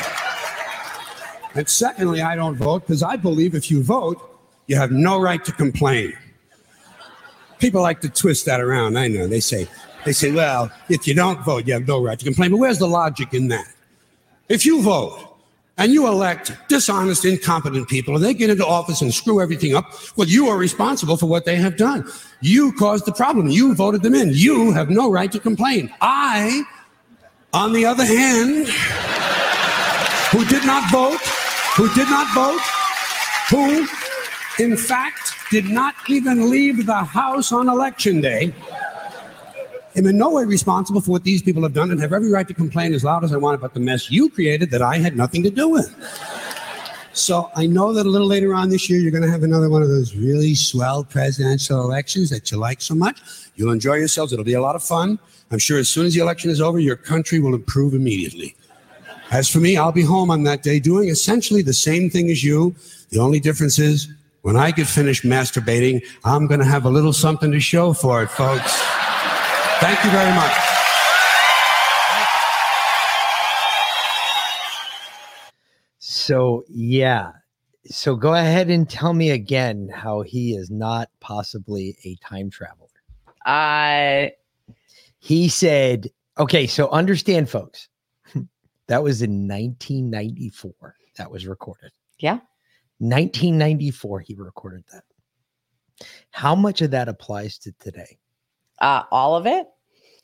And 1.55 1.69
secondly, 1.69 2.21
I 2.21 2.35
don't 2.35 2.57
vote 2.57 2.81
because 2.81 3.03
I 3.03 3.15
believe 3.15 3.55
if 3.55 3.71
you 3.71 3.81
vote, 3.81 4.28
you 4.69 4.75
have 4.75 4.91
no 4.91 5.19
right 5.19 5.43
to 5.43 5.51
complain. 5.51 6.13
People 7.57 7.81
like 7.81 8.01
to 8.01 8.09
twist 8.09 8.45
that 8.45 8.61
around. 8.61 8.97
I 8.99 9.07
know. 9.07 9.27
They 9.27 9.39
say, 9.39 9.67
they 10.05 10.13
say, 10.13 10.31
well, 10.31 10.71
if 10.89 11.07
you 11.07 11.15
don't 11.15 11.43
vote, 11.43 11.67
you 11.67 11.73
have 11.73 11.87
no 11.87 12.01
right 12.01 12.17
to 12.19 12.23
complain. 12.23 12.51
But 12.51 12.57
where's 12.57 12.77
the 12.77 12.87
logic 12.87 13.33
in 13.33 13.47
that? 13.47 13.65
If 14.47 14.67
you 14.67 14.83
vote 14.83 15.25
and 15.79 15.91
you 15.91 16.05
elect 16.05 16.51
dishonest, 16.67 17.25
incompetent 17.25 17.89
people, 17.89 18.15
and 18.15 18.23
they 18.23 18.35
get 18.35 18.51
into 18.51 18.65
office 18.65 19.01
and 19.01 19.11
screw 19.11 19.41
everything 19.41 19.75
up, 19.75 19.91
well, 20.15 20.27
you 20.27 20.47
are 20.49 20.57
responsible 20.57 21.17
for 21.17 21.25
what 21.25 21.45
they 21.45 21.55
have 21.55 21.75
done. 21.75 22.07
You 22.41 22.71
caused 22.73 23.05
the 23.05 23.11
problem. 23.11 23.49
You 23.49 23.73
voted 23.73 24.03
them 24.03 24.13
in. 24.13 24.29
You 24.33 24.71
have 24.71 24.91
no 24.91 25.09
right 25.11 25.31
to 25.31 25.39
complain. 25.39 25.91
I, 25.99 26.61
on 27.53 27.73
the 27.73 27.85
other 27.85 28.05
hand, 28.05 28.67
who 30.31 30.45
did 30.45 30.63
not 30.63 30.91
vote, 30.91 31.19
who 31.75 31.91
did 31.95 32.07
not 32.07 32.31
vote, 32.35 32.61
who, 33.49 33.87
in 34.59 34.75
fact, 34.75 35.33
did 35.51 35.65
not 35.65 35.95
even 36.07 36.49
leave 36.49 36.85
the 36.85 37.03
house 37.03 37.51
on 37.51 37.69
election 37.69 38.21
day, 38.21 38.53
am 39.95 40.05
in 40.05 40.17
no 40.17 40.31
way 40.31 40.43
responsible 40.43 41.01
for 41.01 41.11
what 41.11 41.23
these 41.23 41.41
people 41.41 41.63
have 41.63 41.73
done 41.73 41.91
and 41.91 41.99
have 41.99 42.13
every 42.13 42.29
right 42.29 42.47
to 42.47 42.53
complain 42.53 42.93
as 42.93 43.03
loud 43.03 43.23
as 43.23 43.33
I 43.33 43.37
want 43.37 43.55
about 43.55 43.73
the 43.73 43.79
mess 43.79 44.11
you 44.11 44.29
created 44.29 44.69
that 44.71 44.81
I 44.81 44.97
had 44.97 45.15
nothing 45.15 45.43
to 45.43 45.49
do 45.49 45.69
with. 45.69 45.95
So 47.13 47.49
I 47.55 47.65
know 47.67 47.93
that 47.93 48.05
a 48.05 48.09
little 48.09 48.27
later 48.27 48.53
on 48.53 48.69
this 48.69 48.89
year, 48.89 48.99
you're 48.99 49.11
going 49.11 49.23
to 49.23 49.31
have 49.31 49.43
another 49.43 49.69
one 49.69 49.81
of 49.81 49.89
those 49.89 50.15
really 50.15 50.55
swell 50.55 51.03
presidential 51.03 51.81
elections 51.81 52.29
that 52.29 52.51
you 52.51 52.57
like 52.57 52.81
so 52.81 52.95
much. 52.95 53.19
You'll 53.55 53.71
enjoy 53.71 53.95
yourselves. 53.95 54.31
It'll 54.31 54.45
be 54.45 54.53
a 54.53 54.61
lot 54.61 54.75
of 54.75 54.83
fun. 54.83 55.19
I'm 55.51 55.59
sure 55.59 55.79
as 55.79 55.89
soon 55.89 56.05
as 56.05 56.13
the 56.13 56.21
election 56.21 56.51
is 56.51 56.61
over, 56.61 56.79
your 56.79 56.95
country 56.95 57.39
will 57.39 57.55
improve 57.55 57.93
immediately. 57.93 58.55
As 59.31 59.49
for 59.49 59.59
me, 59.59 59.77
I'll 59.77 59.91
be 59.91 60.03
home 60.03 60.31
on 60.31 60.43
that 60.43 60.63
day 60.63 60.79
doing 60.79 61.09
essentially 61.09 61.61
the 61.61 61.73
same 61.73 62.09
thing 62.09 62.29
as 62.29 62.43
you. 62.43 62.75
The 63.09 63.19
only 63.19 63.39
difference 63.39 63.79
is 63.79 64.07
when 64.41 64.55
I 64.55 64.71
get 64.71 64.87
finished 64.87 65.23
masturbating, 65.23 66.05
I'm 66.23 66.47
going 66.47 66.59
to 66.59 66.65
have 66.65 66.85
a 66.85 66.89
little 66.89 67.13
something 67.13 67.51
to 67.51 67.59
show 67.59 67.93
for 67.93 68.23
it, 68.23 68.31
folks. 68.31 68.79
Thank 69.79 70.03
you 70.03 70.11
very 70.11 70.33
much. 70.35 70.69
So 75.99 76.63
yeah. 76.67 77.31
So 77.85 78.15
go 78.15 78.35
ahead 78.35 78.69
and 78.69 78.87
tell 78.87 79.13
me 79.13 79.31
again 79.31 79.89
how 79.91 80.21
he 80.21 80.53
is 80.53 80.69
not 80.69 81.09
possibly 81.21 81.97
a 82.05 82.15
time 82.17 82.49
traveler. 82.49 82.87
I 83.45 84.33
He 85.19 85.49
said, 85.49 86.09
okay, 86.37 86.67
so 86.67 86.89
understand, 86.89 87.49
folks. 87.49 87.89
that 88.87 89.01
was 89.01 89.21
in 89.21 89.47
1994. 89.47 90.95
That 91.17 91.31
was 91.31 91.47
recorded. 91.47 91.91
Yeah. 92.19 92.39
1994, 92.99 94.19
he 94.21 94.35
recorded 94.35 94.83
that. 94.91 95.03
How 96.31 96.55
much 96.55 96.81
of 96.81 96.91
that 96.91 97.09
applies 97.09 97.57
to 97.59 97.71
today? 97.79 98.17
uh, 98.81 99.03
all 99.11 99.35
of 99.35 99.45
it. 99.45 99.67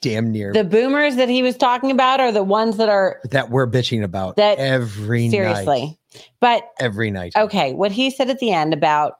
Damn 0.01 0.31
near 0.31 0.53
The 0.53 0.63
boomers 0.63 1.17
that 1.17 1.27
he 1.27 1.41
was 1.41 1.57
talking 1.57 1.91
about 1.91 2.21
are 2.21 2.31
the 2.31 2.43
ones 2.43 2.77
that 2.77 2.87
are 2.87 3.19
that 3.31 3.49
we're 3.49 3.67
bitching 3.67 4.01
about 4.03 4.35
That- 4.37 4.59
every 4.59 5.23
night. 5.27 5.31
seriously. 5.31 5.81
night. 6.13 6.29
But 6.39 6.63
Every 6.79 7.11
night. 7.11 7.33
okay, 7.35 7.73
what 7.73 7.91
he 7.91 8.09
said 8.11 8.29
at 8.29 8.39
the 8.39 8.51
end 8.53 8.73
about 8.73 9.19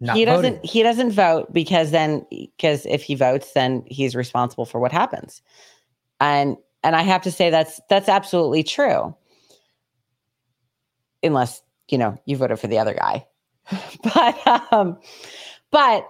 Not 0.00 0.16
he 0.16 0.24
doesn't 0.24 0.54
voting. 0.56 0.68
he 0.68 0.82
doesn't 0.82 1.12
vote 1.12 1.52
because 1.52 1.90
then 1.92 2.26
because 2.30 2.84
if 2.86 3.02
he 3.04 3.14
votes 3.14 3.52
then 3.52 3.84
he's 3.86 4.16
responsible 4.16 4.64
for 4.66 4.80
what 4.80 4.90
happens 4.92 5.40
and 6.20 6.56
and 6.82 6.96
i 6.96 7.02
have 7.02 7.22
to 7.22 7.30
say 7.30 7.48
that's 7.50 7.80
that's 7.88 8.08
absolutely 8.08 8.62
true 8.64 9.14
unless 11.24 11.62
you 11.88 11.98
know 11.98 12.16
you 12.26 12.36
voted 12.36 12.58
for 12.58 12.66
the 12.66 12.78
other 12.78 12.94
guy 12.94 13.26
but 14.14 14.72
um 14.72 14.98
but 15.70 16.08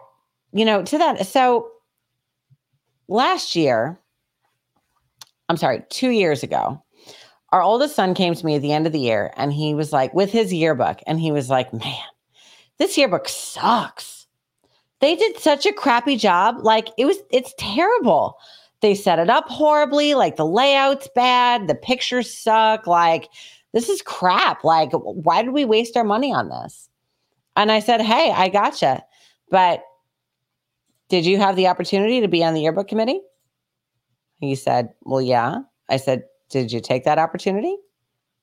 you 0.53 0.65
know 0.65 0.83
to 0.83 0.99
that 0.99 1.27
so 1.27 1.71
last 3.09 3.55
year 3.55 3.99
i'm 5.49 5.57
sorry 5.57 5.83
two 5.91 6.11
years 6.11 6.43
ago 6.43 6.83
our 7.51 7.63
oldest 7.63 7.95
son 7.95 8.15
came 8.15 8.35
to 8.35 8.45
me 8.45 8.57
at 8.57 8.63
the 8.63 8.73
end 8.73 8.87
of 8.87 8.93
the 8.93 9.01
year 9.01 9.33
and 9.37 9.53
he 9.53 9.75
was 9.75 9.93
like 9.93 10.13
with 10.13 10.33
his 10.33 10.53
yearbook 10.53 11.01
and 11.07 11.21
he 11.21 11.31
was 11.31 11.49
like 11.49 11.73
man 11.73 12.05
this 12.79 12.99
yearbook 12.99 13.29
sucks. 13.29 14.27
They 15.01 15.17
did 15.17 15.39
such 15.39 15.67
a 15.67 15.73
crappy 15.73 16.17
job. 16.17 16.57
Like 16.61 16.89
it 16.99 17.05
was, 17.05 17.19
it's 17.31 17.55
terrible. 17.59 18.37
They 18.81 18.95
set 18.95 19.19
it 19.19 19.31
up 19.31 19.49
horribly. 19.49 20.15
Like 20.15 20.37
the 20.37 20.47
layout's 20.47 21.09
bad. 21.15 21.69
The 21.69 21.75
pictures 21.75 22.37
suck. 22.37 22.87
Like 22.87 23.29
this 23.75 23.89
is 23.89 24.01
crap. 24.01 24.65
Like 24.65 24.93
why 24.93 25.43
did 25.43 25.53
we 25.53 25.67
waste 25.67 25.97
our 25.97 26.05
money 26.05 26.33
on 26.33 26.49
this? 26.49 26.89
And 27.57 27.71
I 27.71 27.81
said, 27.81 28.01
Hey, 28.01 28.33
I 28.35 28.49
gotcha. 28.49 29.05
But 29.51 29.83
did 31.11 31.27
you 31.27 31.39
have 31.39 31.57
the 31.57 31.67
opportunity 31.67 32.21
to 32.21 32.29
be 32.29 32.43
on 32.43 32.55
the 32.55 32.63
yearbook 32.63 32.89
committee? 32.89 33.21
He 34.41 34.55
said, 34.55 34.89
Well, 35.03 35.21
yeah. 35.21 35.59
I 35.91 35.99
said, 35.99 36.23
Did 36.51 36.73
you 36.73 36.81
take 36.81 37.05
that 37.05 37.19
opportunity? 37.19 37.77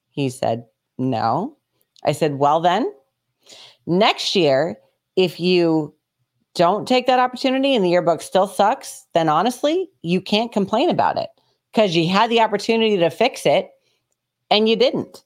He 0.09 0.29
said, 0.29 0.65
No. 0.97 1.57
I 2.05 2.11
said, 2.11 2.35
Well, 2.35 2.59
then 2.59 2.91
next 3.87 4.35
year, 4.35 4.77
if 5.15 5.39
you 5.39 5.95
don't 6.55 6.87
take 6.87 7.07
that 7.07 7.19
opportunity 7.19 7.73
and 7.73 7.85
the 7.85 7.89
yearbook 7.89 8.21
still 8.21 8.47
sucks, 8.47 9.05
then 9.13 9.29
honestly, 9.29 9.89
you 10.01 10.19
can't 10.19 10.51
complain 10.51 10.89
about 10.89 11.17
it 11.17 11.29
because 11.71 11.95
you 11.95 12.09
had 12.09 12.29
the 12.29 12.41
opportunity 12.41 12.97
to 12.97 13.09
fix 13.09 13.45
it 13.45 13.70
and 14.51 14.69
you 14.69 14.75
didn't. 14.75 15.23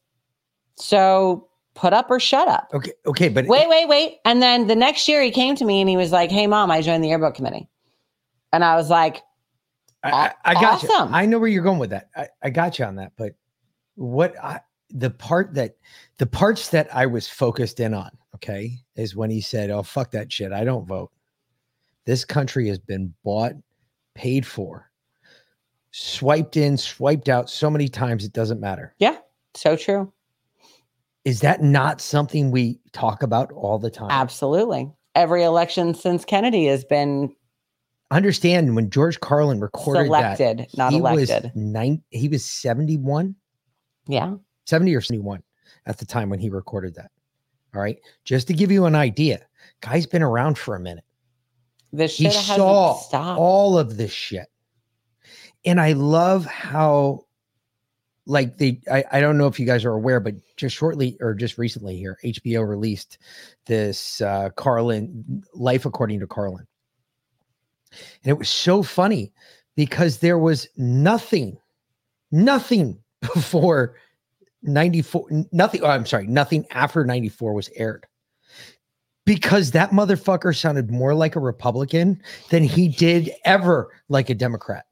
So 0.78 1.50
put 1.74 1.92
up 1.92 2.10
or 2.10 2.20
shut 2.20 2.48
up. 2.48 2.70
Okay, 2.74 2.94
okay, 3.06 3.28
but 3.28 3.48
Wait, 3.48 3.68
wait, 3.68 3.88
wait. 3.88 4.20
And 4.24 4.42
then 4.42 4.68
the 4.68 4.76
next 4.76 5.08
year 5.08 5.22
he 5.22 5.32
came 5.32 5.56
to 5.56 5.66
me 5.66 5.82
and 5.82 5.90
he 5.90 5.98
was 5.98 6.12
like, 6.12 6.32
Hey, 6.32 6.48
mom, 6.48 6.72
I 6.72 6.82
joined 6.82 7.04
the 7.04 7.10
yearbook 7.10 7.36
committee. 7.36 7.68
And 8.54 8.64
I 8.64 8.76
was 8.76 8.90
like, 8.90 9.22
I, 10.04 10.34
I, 10.46 10.54
got 10.54 10.84
you. 10.84 10.90
I 10.94 11.26
know 11.26 11.40
where 11.40 11.50
you're 11.50 11.64
going 11.64 11.80
with 11.80 11.90
that. 11.90 12.10
I, 12.16 12.28
I 12.44 12.50
got 12.52 12.78
you 12.78 12.86
on 12.86 12.96
that. 12.96 13.14
But 13.18 13.34
what 13.96 14.36
I, 14.42 14.62
the 14.92 15.10
part 15.10 15.54
that 15.56 15.78
the 16.20 16.28
parts 16.28 16.70
that 16.70 16.94
I 16.94 17.08
was 17.08 17.28
focused 17.28 17.80
in 17.80 17.94
on, 17.94 18.12
okay, 18.36 18.78
is 18.96 19.16
when 19.16 19.32
he 19.32 19.42
said, 19.42 19.72
"Oh 19.72 19.82
fuck 19.82 20.12
that 20.12 20.32
shit, 20.32 20.52
I 20.52 20.64
don't 20.64 20.88
vote." 20.88 21.12
This 22.06 22.24
country 22.24 22.68
has 22.68 22.78
been 22.78 23.16
bought, 23.24 23.54
paid 24.14 24.46
for, 24.46 24.92
swiped 25.98 26.58
in, 26.58 26.78
swiped 26.78 27.30
out 27.30 27.50
so 27.50 27.70
many 27.70 27.88
times 27.88 28.26
it 28.26 28.34
doesn't 28.34 28.60
matter. 28.60 28.94
Yeah, 29.00 29.18
so 29.54 29.78
true. 29.78 30.12
Is 31.24 31.40
that 31.40 31.64
not 31.64 32.02
something 32.02 32.52
we 32.52 32.80
talk 32.92 33.24
about 33.24 33.52
all 33.54 33.80
the 33.80 33.90
time? 33.90 34.12
Absolutely. 34.12 34.92
Every 35.16 35.44
election 35.44 35.96
since 35.96 36.26
Kennedy 36.26 36.66
has 36.66 36.84
been 36.84 37.34
Understand 38.12 38.76
when 38.76 38.92
George 38.92 39.20
Carlin 39.22 39.60
recorded 39.60 40.12
that, 40.12 40.68
not 40.78 40.92
he 40.92 41.00
elected. 41.00 41.46
Was 41.46 41.52
nine, 41.56 42.04
he 42.12 42.28
was 42.28 42.46
71. 42.46 43.34
Yeah. 44.08 44.36
70 44.68 44.94
or 44.94 45.02
71 45.02 45.42
at 45.88 45.98
the 45.98 46.06
time 46.06 46.30
when 46.30 46.40
he 46.40 46.50
recorded 46.50 46.94
that. 46.96 47.10
All 47.74 47.82
right. 47.82 47.98
Just 48.24 48.48
to 48.48 48.54
give 48.54 48.72
you 48.72 48.86
an 48.86 48.94
idea, 48.94 49.42
guy's 49.82 50.06
been 50.06 50.22
around 50.22 50.58
for 50.58 50.76
a 50.76 50.80
minute. 50.80 51.04
This 51.92 52.18
He 52.18 52.30
saw 52.30 52.96
stopped. 52.96 53.40
all 53.40 53.78
of 53.80 53.98
this 53.98 54.12
shit. 54.12 54.48
And 55.66 55.82
I 55.82 55.94
love 55.94 56.46
how, 56.46 57.26
like, 58.26 58.58
they, 58.58 58.82
I, 58.92 59.04
I 59.12 59.22
don't 59.22 59.38
know 59.38 59.48
if 59.48 59.60
you 59.60 59.66
guys 59.66 59.84
are 59.86 59.94
aware, 59.94 60.20
but 60.20 60.36
just 60.58 60.76
shortly 60.76 61.18
or 61.20 61.34
just 61.34 61.58
recently 61.58 61.98
here, 61.98 62.18
HBO 62.24 62.68
released 62.68 63.18
this 63.66 64.22
uh, 64.22 64.50
Carlin, 64.56 65.44
Life 65.54 65.86
According 65.86 66.20
to 66.20 66.28
Carlin. 66.28 66.68
And 68.24 68.32
it 68.32 68.38
was 68.38 68.50
so 68.50 68.84
funny 68.84 69.34
because 69.76 70.20
there 70.20 70.38
was 70.38 70.68
nothing, 70.78 71.58
nothing 72.32 73.00
before 73.22 73.96
94, 74.64 75.48
nothing, 75.52 75.82
oh, 75.84 75.88
I'm 75.88 76.06
sorry, 76.06 76.28
nothing 76.28 76.66
after 76.72 77.06
94 77.06 77.54
was 77.54 77.70
aired. 77.76 78.06
Because 79.26 79.72
that 79.72 79.90
motherfucker 79.90 80.56
sounded 80.56 80.92
more 80.92 81.16
like 81.16 81.36
a 81.36 81.40
Republican 81.40 82.22
than 82.52 82.64
he 82.64 82.88
did 82.88 83.32
ever 83.44 83.90
like 84.08 84.30
a 84.30 84.36
Democrat. 84.36 84.85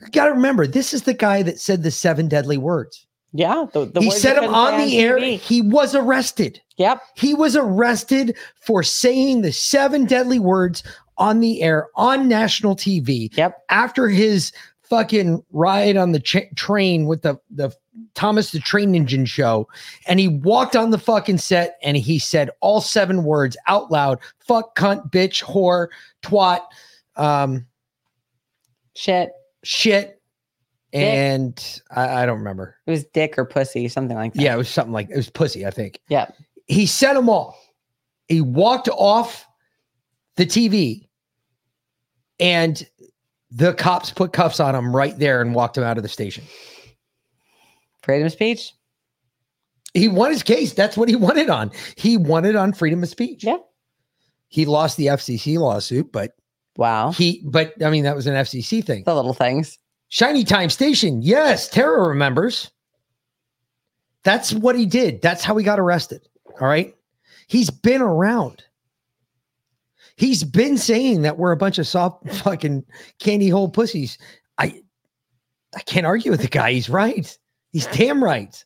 You 0.00 0.08
got 0.12 0.26
to 0.26 0.32
remember, 0.32 0.66
this 0.66 0.92
is 0.92 1.02
the 1.02 1.14
guy 1.14 1.42
that 1.42 1.60
said 1.60 1.82
the 1.82 1.90
seven 1.90 2.28
deadly 2.28 2.58
words. 2.58 3.06
Yeah. 3.32 3.66
The, 3.72 3.86
the 3.86 4.00
he 4.00 4.10
said 4.10 4.36
them 4.36 4.54
on 4.54 4.78
the 4.78 4.98
air. 4.98 5.18
TV. 5.18 5.38
He 5.38 5.60
was 5.62 5.94
arrested. 5.94 6.60
Yep. 6.76 7.02
He 7.16 7.34
was 7.34 7.56
arrested 7.56 8.36
for 8.60 8.82
saying 8.82 9.42
the 9.42 9.52
seven 9.52 10.06
deadly 10.06 10.38
words 10.38 10.82
on 11.18 11.40
the 11.40 11.62
air 11.62 11.88
on 11.96 12.28
national 12.28 12.76
TV. 12.76 13.36
Yep. 13.36 13.58
After 13.68 14.08
his 14.08 14.52
fucking 14.88 15.44
ride 15.52 15.96
on 15.96 16.12
the 16.12 16.20
train 16.20 17.06
with 17.06 17.22
the 17.22 17.38
the 17.50 17.70
Thomas 18.14 18.52
the 18.52 18.60
Train 18.60 18.94
Engine 18.94 19.26
show, 19.26 19.68
and 20.06 20.18
he 20.18 20.28
walked 20.28 20.76
on 20.76 20.90
the 20.90 20.98
fucking 20.98 21.38
set 21.38 21.78
and 21.82 21.96
he 21.96 22.18
said 22.18 22.50
all 22.60 22.80
seven 22.80 23.24
words 23.24 23.56
out 23.66 23.90
loud: 23.90 24.18
"Fuck, 24.38 24.76
cunt, 24.76 25.10
bitch, 25.10 25.42
whore, 25.44 25.88
twat, 26.22 26.60
um, 27.16 27.66
shit, 28.94 29.30
shit," 29.68 30.20
Dick. 30.92 31.02
and 31.02 31.80
I, 31.90 32.22
I 32.22 32.26
don't 32.26 32.38
remember. 32.38 32.76
It 32.86 32.90
was 32.90 33.04
dick 33.04 33.36
or 33.36 33.44
pussy, 33.44 33.86
something 33.88 34.16
like 34.16 34.32
that. 34.34 34.42
Yeah, 34.42 34.54
it 34.54 34.58
was 34.58 34.68
something 34.68 34.92
like 34.92 35.10
it 35.10 35.16
was 35.16 35.28
pussy, 35.30 35.66
I 35.66 35.70
think. 35.70 36.00
Yeah. 36.08 36.30
He 36.66 36.86
said 36.86 37.14
them 37.14 37.28
all. 37.28 37.58
He 38.28 38.40
walked 38.40 38.88
off 38.88 39.46
the 40.36 40.46
TV 40.46 41.08
and 42.40 42.86
the 43.50 43.74
cops 43.74 44.10
put 44.10 44.32
cuffs 44.32 44.60
on 44.60 44.74
him 44.74 44.94
right 44.94 45.18
there 45.18 45.40
and 45.40 45.54
walked 45.54 45.76
him 45.76 45.84
out 45.84 45.96
of 45.96 46.02
the 46.02 46.08
station. 46.08 46.44
Freedom 48.02 48.26
of 48.26 48.32
speech. 48.32 48.72
He 49.94 50.08
won 50.08 50.30
his 50.30 50.42
case. 50.42 50.72
That's 50.74 50.96
what 50.96 51.08
he 51.08 51.16
wanted 51.28 51.50
on. 51.50 51.70
He 51.96 52.16
wanted 52.16 52.56
on 52.56 52.72
freedom 52.72 53.02
of 53.02 53.08
speech. 53.08 53.44
Yeah. 53.44 53.58
He 54.48 54.64
lost 54.64 54.96
the 54.96 55.06
FCC 55.06 55.58
lawsuit, 55.58 56.10
but 56.12 56.32
wow. 56.78 57.12
He 57.12 57.42
but 57.44 57.74
I 57.84 57.90
mean 57.90 58.04
that 58.04 58.16
was 58.16 58.26
an 58.26 58.34
FCC 58.34 58.82
thing. 58.82 59.02
The 59.04 59.14
little 59.14 59.34
things. 59.34 59.78
Shining 60.08 60.46
Time 60.46 60.70
Station. 60.70 61.20
Yes, 61.20 61.68
Tara 61.68 62.08
remembers. 62.08 62.70
That's 64.24 64.54
what 64.54 64.76
he 64.76 64.86
did. 64.86 65.20
That's 65.20 65.44
how 65.44 65.56
he 65.56 65.64
got 65.64 65.78
arrested. 65.78 66.26
All 66.60 66.66
right. 66.66 66.94
He's 67.46 67.68
been 67.70 68.00
around. 68.00 68.64
He's 70.16 70.42
been 70.42 70.76
saying 70.78 71.22
that 71.22 71.38
we're 71.38 71.52
a 71.52 71.56
bunch 71.56 71.78
of 71.78 71.86
soft 71.86 72.28
fucking 72.38 72.84
candy 73.18 73.48
hole 73.48 73.68
pussies. 73.68 74.18
I 74.56 74.82
I 75.76 75.80
can't 75.82 76.06
argue 76.06 76.30
with 76.30 76.40
the 76.40 76.48
guy. 76.48 76.72
He's 76.72 76.88
right. 76.88 77.36
He's 77.72 77.86
damn 77.86 78.24
right. 78.24 78.64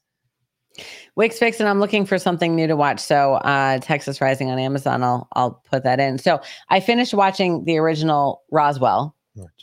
Wix 1.15 1.39
Fix, 1.39 1.61
and 1.61 1.69
I'm 1.69 1.79
looking 1.81 2.07
for 2.07 2.19
something 2.19 2.57
new 2.57 2.67
to 2.67 2.77
watch. 2.77 3.01
So 3.01 3.35
uh 3.35 3.79
Texas 3.81 4.21
Rising 4.21 4.51
on 4.51 4.59
Amazon. 4.59 5.03
I'll 5.03 5.29
I'll 5.35 5.63
put 5.71 5.85
that 5.85 6.01
in. 6.01 6.19
So 6.19 6.41
I 6.71 6.81
finished 6.81 7.13
watching 7.15 7.65
the 7.65 7.77
original 7.79 8.43
Roswell, 8.51 9.15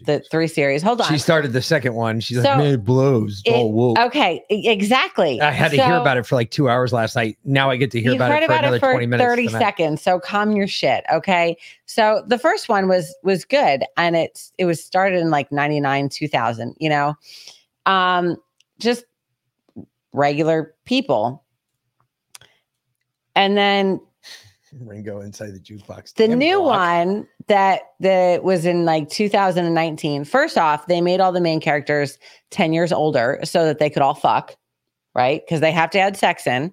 the 0.06 0.24
three 0.32 0.48
series. 0.48 0.84
Hold 0.84 1.02
on. 1.02 1.08
She 1.08 1.18
started 1.18 1.54
the 1.54 1.62
second 1.62 1.96
one. 1.96 2.20
She's 2.20 2.38
So, 2.38 2.50
like, 2.50 2.58
man, 2.58 2.74
it 2.76 2.84
blows. 2.84 3.42
It- 3.46 3.54
oh, 3.56 3.66
whoa. 3.68 3.96
okay, 4.06 4.44
exactly. 4.50 5.42
I 5.42 5.52
had 5.52 5.72
to 5.72 5.78
hear 5.84 5.96
about 5.96 6.18
it 6.18 6.26
for 6.26 6.36
like 6.36 6.52
two 6.52 6.70
hours 6.70 6.94
last 6.94 7.16
night. 7.16 7.38
Now 7.46 7.70
I 7.72 7.78
get 7.78 7.92
to 7.92 8.02
hear 8.02 8.14
about 8.14 8.32
it 8.32 8.40
for 8.40 8.46
about 8.46 8.60
another 8.64 8.78
it 8.78 8.80
for 8.80 8.92
20 8.94 9.06
minutes. 9.08 9.28
30 9.28 9.48
seconds. 9.50 10.02
So 10.04 10.20
calm 10.20 10.52
your 10.54 10.68
shit. 10.68 11.04
Okay. 11.12 11.58
So 11.88 12.24
the 12.28 12.38
first 12.38 12.70
one 12.70 12.88
was 12.88 13.16
was 13.24 13.44
good 13.44 13.84
and 13.98 14.16
it's 14.16 14.52
it 14.60 14.66
was 14.66 14.84
started 14.84 15.20
in 15.20 15.32
like 15.32 15.52
99, 15.52 16.10
2000, 16.10 16.76
you 16.80 16.90
know. 16.90 17.16
Um 17.88 18.38
just 18.80 19.06
regular 20.14 20.76
people. 20.86 21.44
And 23.36 23.58
then 23.58 24.00
Ringo 24.82 25.22
inside 25.22 25.54
the 25.54 25.60
jukebox. 25.60 26.14
the 26.16 26.28
Damn 26.28 26.40
new 26.40 26.60
block. 26.60 26.80
one 26.80 27.28
that 27.48 27.82
that 28.00 28.44
was 28.44 28.66
in 28.66 28.86
like 28.86 29.10
2019. 29.10 30.26
First 30.26 30.58
off, 30.58 30.88
they 30.88 31.02
made 31.02 31.20
all 31.20 31.32
the 31.32 31.42
main 31.42 31.60
characters 31.60 32.18
10 32.52 32.74
years 32.74 32.92
older 32.92 33.40
so 33.44 33.66
that 33.66 33.80
they 33.80 33.90
could 33.90 34.02
all 34.02 34.14
fuck, 34.14 34.56
right? 35.16 35.42
Because 35.46 35.62
they 35.62 35.72
have 35.72 35.90
to 35.92 36.00
add 36.00 36.18
sex 36.18 36.46
in. 36.46 36.72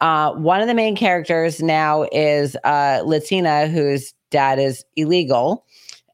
Uh, 0.00 0.32
one 0.34 0.60
of 0.60 0.66
the 0.68 0.74
main 0.74 0.96
characters 0.96 1.62
now 1.62 2.06
is 2.12 2.56
uh, 2.64 3.02
Latina, 3.04 3.68
whose 3.68 4.12
dad 4.30 4.58
is 4.58 4.84
illegal, 4.96 5.64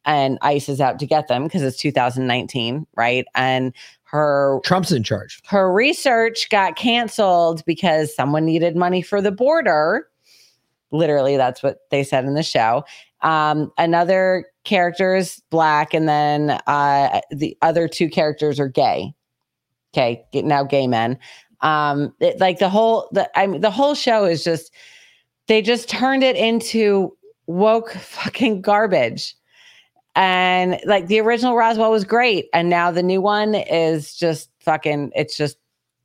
and 0.05 0.39
ICE 0.43 0.69
is 0.69 0.81
out 0.81 0.99
to 0.99 1.07
get 1.07 1.29
them 1.29 1.45
because 1.45 1.63
it's 1.63 1.79
2019, 1.79 2.87
right? 2.97 3.25
And 3.35 3.73
her 4.11 4.61
Trump's 4.65 4.93
in 4.93 5.03
charge. 5.03 5.41
her 5.47 5.73
research 5.73 6.49
got 6.51 6.77
canceled 6.77 7.65
because 7.65 8.15
someone 8.15 8.45
needed 8.45 8.77
money 8.77 9.03
for 9.03 9.21
the 9.23 9.31
border. 9.33 10.07
Literally, 10.93 11.37
that's 11.37 11.63
what 11.63 11.79
they 11.91 12.03
said 12.03 12.25
in 12.25 12.35
the 12.35 12.43
show. 12.43 12.83
Um, 13.23 13.71
another 13.79 14.47
character 14.65 15.15
is 15.15 15.41
black, 15.51 15.95
and 15.95 16.09
then 16.09 16.59
uh, 16.67 17.21
the 17.31 17.57
other 17.63 17.87
two 17.87 18.09
characters 18.09 18.59
are 18.59 18.69
gay. 18.69 19.15
Okay, 19.95 20.25
now 20.35 20.65
gay 20.65 20.87
men. 20.89 21.19
Um, 21.61 22.13
it- 22.21 22.41
like 22.41 22.59
the 22.59 22.69
whole 22.69 23.09
the 23.13 23.31
I 23.39 23.47
mean, 23.47 23.61
the 23.61 23.71
whole 23.71 23.95
show 23.95 24.25
is 24.25 24.43
just 24.43 24.73
they 25.47 25.63
just 25.63 25.89
turned 25.89 26.25
it 26.25 26.35
into 26.37 27.17
woke 27.47 27.93
fucking 28.01 28.63
garbage. 28.63 29.37
And 30.17 30.81
like 30.87 31.07
the 31.07 31.21
original 31.21 31.55
Roswell 31.57 31.91
was 31.91 32.05
great, 32.05 32.47
and 32.53 32.69
now 32.69 32.91
the 32.91 33.03
new 33.03 33.21
one 33.21 33.55
is 33.55 34.15
just 34.15 34.51
fucking. 34.61 35.13
It's 35.15 35.37
just 35.37 35.57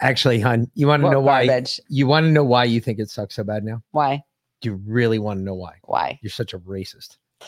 Actually, 0.01 0.39
hon, 0.41 0.69
you 0.75 0.87
want 0.87 1.03
to 1.03 1.09
know 1.09 1.21
why? 1.21 1.47
garbage? 1.47 1.79
You 1.89 2.05
want 2.05 2.25
to 2.25 2.31
know 2.31 2.43
why 2.43 2.65
you 2.65 2.81
think 2.81 2.99
it 2.99 3.09
sucks 3.09 3.35
so 3.35 3.43
bad 3.43 3.63
now? 3.63 3.81
why 3.91 4.21
Do 4.61 4.69
you 4.69 4.75
really 4.85 5.19
want 5.19 5.39
to 5.39 5.43
know 5.43 5.55
why? 5.55 5.75
why. 5.83 6.19
You're 6.21 6.29
such 6.31 6.53
a 6.53 6.59
racist. 6.59 7.17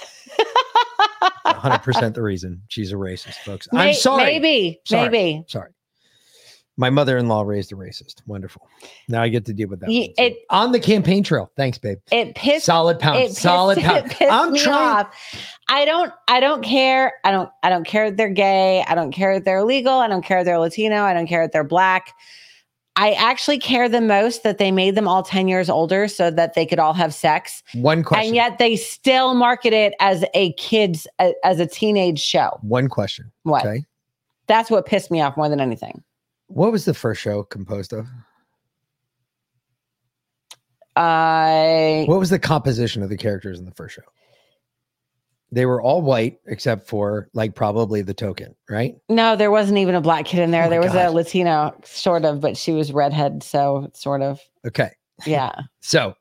100% 1.45 2.13
the 2.13 2.21
reason 2.21 2.61
she's 2.67 2.91
a 2.91 2.95
racist, 2.95 3.35
folks. 3.45 3.67
May- 3.71 3.89
I'm 3.89 3.93
sorry. 3.95 4.23
Maybe, 4.25 4.79
Sorry. 4.85 5.09
maybe. 5.09 5.43
Sorry. 5.47 5.71
My 6.79 6.89
mother-in-law 6.91 7.41
raised 7.41 7.71
a 7.71 7.75
racist. 7.75 8.21
Wonderful. 8.27 8.67
Now 9.09 9.23
I 9.23 9.29
get 9.29 9.45
to 9.45 9.53
deal 9.53 9.67
with 9.67 9.79
that. 9.79 9.89
Ye- 9.89 10.13
it 10.17 10.37
on 10.51 10.71
the 10.71 10.79
campaign 10.79 11.23
trail. 11.23 11.51
Thanks, 11.57 11.77
babe. 11.79 11.97
it 12.11 12.35
pissed 12.35 12.65
Solid 12.67 12.99
pound. 12.99 13.17
pissed- 13.17 13.37
Solid 13.41 13.77
pound. 13.81 14.13
I'm 14.21 14.55
trying- 14.55 15.05
off. 15.05 15.15
I 15.69 15.85
don't. 15.85 16.13
I 16.27 16.39
don't 16.39 16.61
care. 16.63 17.13
I 17.23 17.31
don't. 17.31 17.49
I 17.63 17.69
don't 17.69 17.83
care 17.85 18.09
that 18.11 18.17
they're 18.17 18.29
gay. 18.29 18.83
I 18.87 18.93
don't 18.95 19.11
care 19.11 19.33
that 19.35 19.43
they're 19.45 19.57
illegal. 19.59 19.93
I 19.93 20.07
don't 20.07 20.23
care 20.23 20.39
that 20.43 20.45
they're 20.45 20.59
Latino. 20.59 21.03
I 21.03 21.13
don't 21.13 21.27
care 21.27 21.43
that 21.43 21.51
they're 21.51 21.63
black. 21.63 22.13
I 22.99 23.11
actually 23.11 23.59
care 23.59 23.87
the 23.89 24.01
most 24.01 24.41
that 24.43 24.57
they 24.57 24.71
made 24.71 24.95
them 24.95 25.07
all 25.07 25.21
ten 25.23 25.47
years 25.47 25.69
older 25.69 26.07
so 26.07 26.31
that 26.31 26.53
they 26.55 26.65
could 26.65 26.79
all 26.79 26.93
have 26.93 27.13
sex, 27.13 27.61
One 27.73 28.03
question. 28.03 28.27
and 28.27 28.35
yet 28.35 28.57
they 28.59 28.75
still 28.75 29.33
market 29.35 29.71
it 29.73 29.93
as 29.99 30.23
a 30.33 30.53
kids 30.53 31.05
a- 31.19 31.33
as 31.43 31.59
a 31.59 31.65
teenage 31.67 32.19
show. 32.19 32.57
One 32.61 32.87
question. 32.87 33.31
What? 33.43 33.65
Okay. 33.65 33.85
That's 34.47 34.71
what 34.71 34.85
pissed 34.85 35.11
me 35.11 35.21
off 35.21 35.35
more 35.37 35.49
than 35.49 35.59
anything. 35.59 36.01
What 36.47 36.71
was 36.71 36.85
the 36.85 36.93
first 36.93 37.21
show 37.21 37.43
composed 37.43 37.93
of? 37.93 38.07
I 40.95 42.05
What 42.07 42.19
was 42.19 42.29
the 42.29 42.39
composition 42.39 43.03
of 43.03 43.09
the 43.09 43.17
characters 43.17 43.59
in 43.59 43.65
the 43.65 43.71
first 43.71 43.95
show? 43.95 44.01
They 45.51 45.65
were 45.65 45.81
all 45.81 46.01
white 46.01 46.39
except 46.45 46.87
for 46.87 47.29
like 47.33 47.55
probably 47.55 48.01
the 48.01 48.13
token, 48.13 48.55
right? 48.69 48.95
no, 49.07 49.35
there 49.35 49.51
wasn't 49.51 49.77
even 49.77 49.95
a 49.95 50.01
black 50.01 50.25
kid 50.25 50.39
in 50.41 50.51
there. 50.51 50.65
Oh 50.65 50.69
there 50.69 50.81
was 50.81 50.91
God. 50.91 51.05
a 51.07 51.11
Latino, 51.11 51.73
sort 51.85 52.25
of, 52.25 52.41
but 52.41 52.57
she 52.57 52.73
was 52.73 52.91
redhead, 52.91 53.43
so 53.43 53.89
sort 53.93 54.21
of. 54.21 54.39
Okay. 54.65 54.91
Yeah. 55.25 55.53
So 55.81 56.15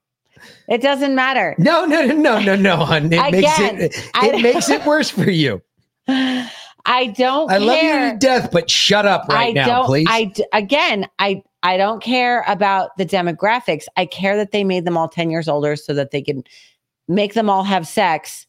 It 0.68 0.80
doesn't 0.80 1.14
matter. 1.16 1.56
no, 1.58 1.84
no, 1.86 2.04
no, 2.06 2.14
no, 2.14 2.38
no, 2.40 2.54
no. 2.56 2.92
It 2.92 3.02
makes 3.10 3.18
Again, 3.58 3.80
it 3.80 4.10
it 4.22 4.42
makes 4.42 4.68
it 4.68 4.84
worse 4.86 5.10
for 5.10 5.28
you. 5.30 5.60
I 6.86 7.08
don't 7.08 7.50
I 7.50 7.58
love 7.58 7.76
you 7.76 7.80
care. 7.90 8.12
to 8.12 8.18
death, 8.18 8.50
but 8.52 8.70
shut 8.70 9.06
up 9.06 9.26
right 9.28 9.48
I 9.48 9.52
now, 9.52 9.66
don't 9.66 9.86
please. 9.86 10.06
I 10.08 10.24
d- 10.24 10.46
again, 10.52 11.08
I 11.18 11.42
I 11.62 11.76
don't 11.76 12.02
care 12.02 12.44
about 12.46 12.96
the 12.96 13.04
demographics. 13.04 13.84
I 13.96 14.06
care 14.06 14.36
that 14.36 14.52
they 14.52 14.62
made 14.62 14.84
them 14.84 14.96
all 14.96 15.08
10 15.08 15.30
years 15.30 15.48
older 15.48 15.74
so 15.74 15.92
that 15.94 16.12
they 16.12 16.22
can 16.22 16.44
make 17.08 17.34
them 17.34 17.50
all 17.50 17.64
have 17.64 17.86
sex. 17.88 18.45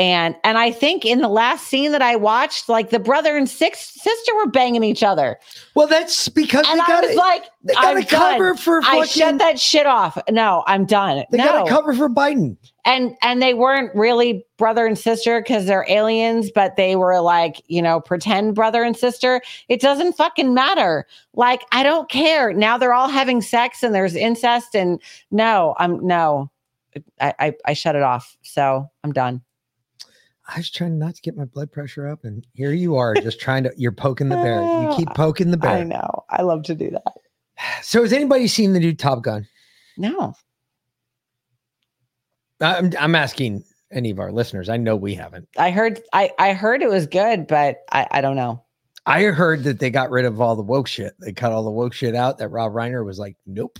And 0.00 0.34
and 0.44 0.56
I 0.56 0.70
think 0.70 1.04
in 1.04 1.20
the 1.20 1.28
last 1.28 1.66
scene 1.68 1.92
that 1.92 2.00
I 2.00 2.16
watched, 2.16 2.68
like 2.70 2.88
the 2.88 2.98
brother 2.98 3.36
and 3.36 3.48
six 3.48 3.80
sister 4.00 4.34
were 4.34 4.46
banging 4.46 4.82
each 4.82 5.02
other. 5.02 5.38
well, 5.76 5.86
that's 5.86 6.28
because 6.30 6.66
And 6.68 6.78
they 6.78 6.84
I 6.84 6.86
got 6.86 7.04
was 7.06 7.16
like, 7.16 7.44
they 7.62 7.74
got 7.74 7.84
I'm 7.84 7.96
a 7.98 8.04
cover 8.06 8.48
done. 8.54 8.56
for 8.56 8.80
I 8.82 9.04
shut 9.04 9.36
that 9.38 9.60
shit 9.60 9.86
off. 9.86 10.16
No, 10.30 10.64
I'm 10.66 10.86
done. 10.86 11.24
they 11.30 11.36
no. 11.36 11.44
got 11.44 11.66
a 11.66 11.70
cover 11.70 11.92
for 11.92 12.08
Biden. 12.08 12.56
and 12.86 13.14
and 13.22 13.42
they 13.42 13.52
weren't 13.52 13.94
really 13.94 14.42
brother 14.56 14.86
and 14.86 14.98
sister 14.98 15.40
because 15.42 15.66
they're 15.66 15.84
aliens 15.88 16.50
but 16.54 16.76
they 16.76 16.96
were 16.96 17.20
like 17.20 17.62
you 17.66 17.82
know 17.82 18.00
pretend 18.00 18.54
brother 18.54 18.82
and 18.82 18.96
sister 18.96 19.42
it 19.68 19.80
doesn't 19.82 20.14
fucking 20.14 20.54
matter 20.54 21.06
like 21.34 21.62
i 21.72 21.82
don't 21.82 22.08
care 22.10 22.52
now 22.54 22.76
they're 22.78 22.92
all 22.94 23.08
having 23.08 23.40
sex 23.42 23.82
and 23.82 23.94
there's 23.94 24.14
incest 24.14 24.74
and 24.74 25.00
no 25.30 25.74
i'm 25.78 26.04
no 26.06 26.50
i 27.20 27.34
i, 27.38 27.52
I 27.66 27.72
shut 27.74 27.96
it 27.96 28.02
off 28.02 28.36
so 28.42 28.86
i'm 29.04 29.12
done 29.12 29.40
I 30.52 30.58
was 30.58 30.70
trying 30.70 30.98
not 30.98 31.14
to 31.14 31.22
get 31.22 31.36
my 31.36 31.44
blood 31.44 31.70
pressure 31.70 32.08
up, 32.08 32.24
and 32.24 32.44
here 32.54 32.72
you 32.72 32.96
are, 32.96 33.14
just 33.14 33.40
trying 33.40 33.62
to. 33.64 33.72
You're 33.76 33.92
poking 33.92 34.28
the 34.28 34.36
bear. 34.36 34.60
You 34.62 34.92
keep 34.96 35.08
poking 35.14 35.50
the 35.52 35.56
bear. 35.56 35.70
i 35.78 35.82
know 35.84 36.24
i 36.30 36.42
love 36.42 36.62
to 36.64 36.74
do 36.74 36.90
that 36.90 37.12
So, 37.82 38.02
has 38.02 38.12
anybody 38.12 38.48
seen 38.48 38.72
the 38.72 38.80
new 38.80 38.94
Top 38.94 39.22
Gun? 39.22 39.46
no 39.96 40.34
I'm, 42.60 42.92
I'm 42.98 43.14
asking 43.14 43.64
any 43.92 44.10
of 44.10 44.18
our 44.18 44.30
listeners. 44.32 44.68
I 44.68 44.76
know 44.76 44.96
we 44.96 45.14
haven't. 45.14 45.48
i 45.56 45.70
heard 45.70 46.00
i 46.12 46.30
i 46.38 46.52
heard 46.52 46.82
it 46.82 46.88
was 46.90 47.06
good 47.06 47.46
but 47.46 47.78
i 47.92 48.06
i 48.10 48.20
don't 48.20 48.36
know 48.36 48.62
I 49.06 49.22
heard 49.24 49.64
that 49.64 49.78
they 49.80 49.88
got 49.90 50.10
rid 50.10 50.26
of 50.26 50.40
all 50.42 50.54
the 50.56 50.62
woke 50.62 50.86
shit. 50.86 51.14
They 51.20 51.32
cut 51.32 51.52
all 51.52 51.64
the 51.64 51.70
woke 51.70 51.94
shit 51.94 52.14
out. 52.14 52.36
That 52.38 52.48
Rob 52.50 52.72
Reiner 52.72 53.04
was 53.04 53.18
like, 53.18 53.34
nope. 53.46 53.78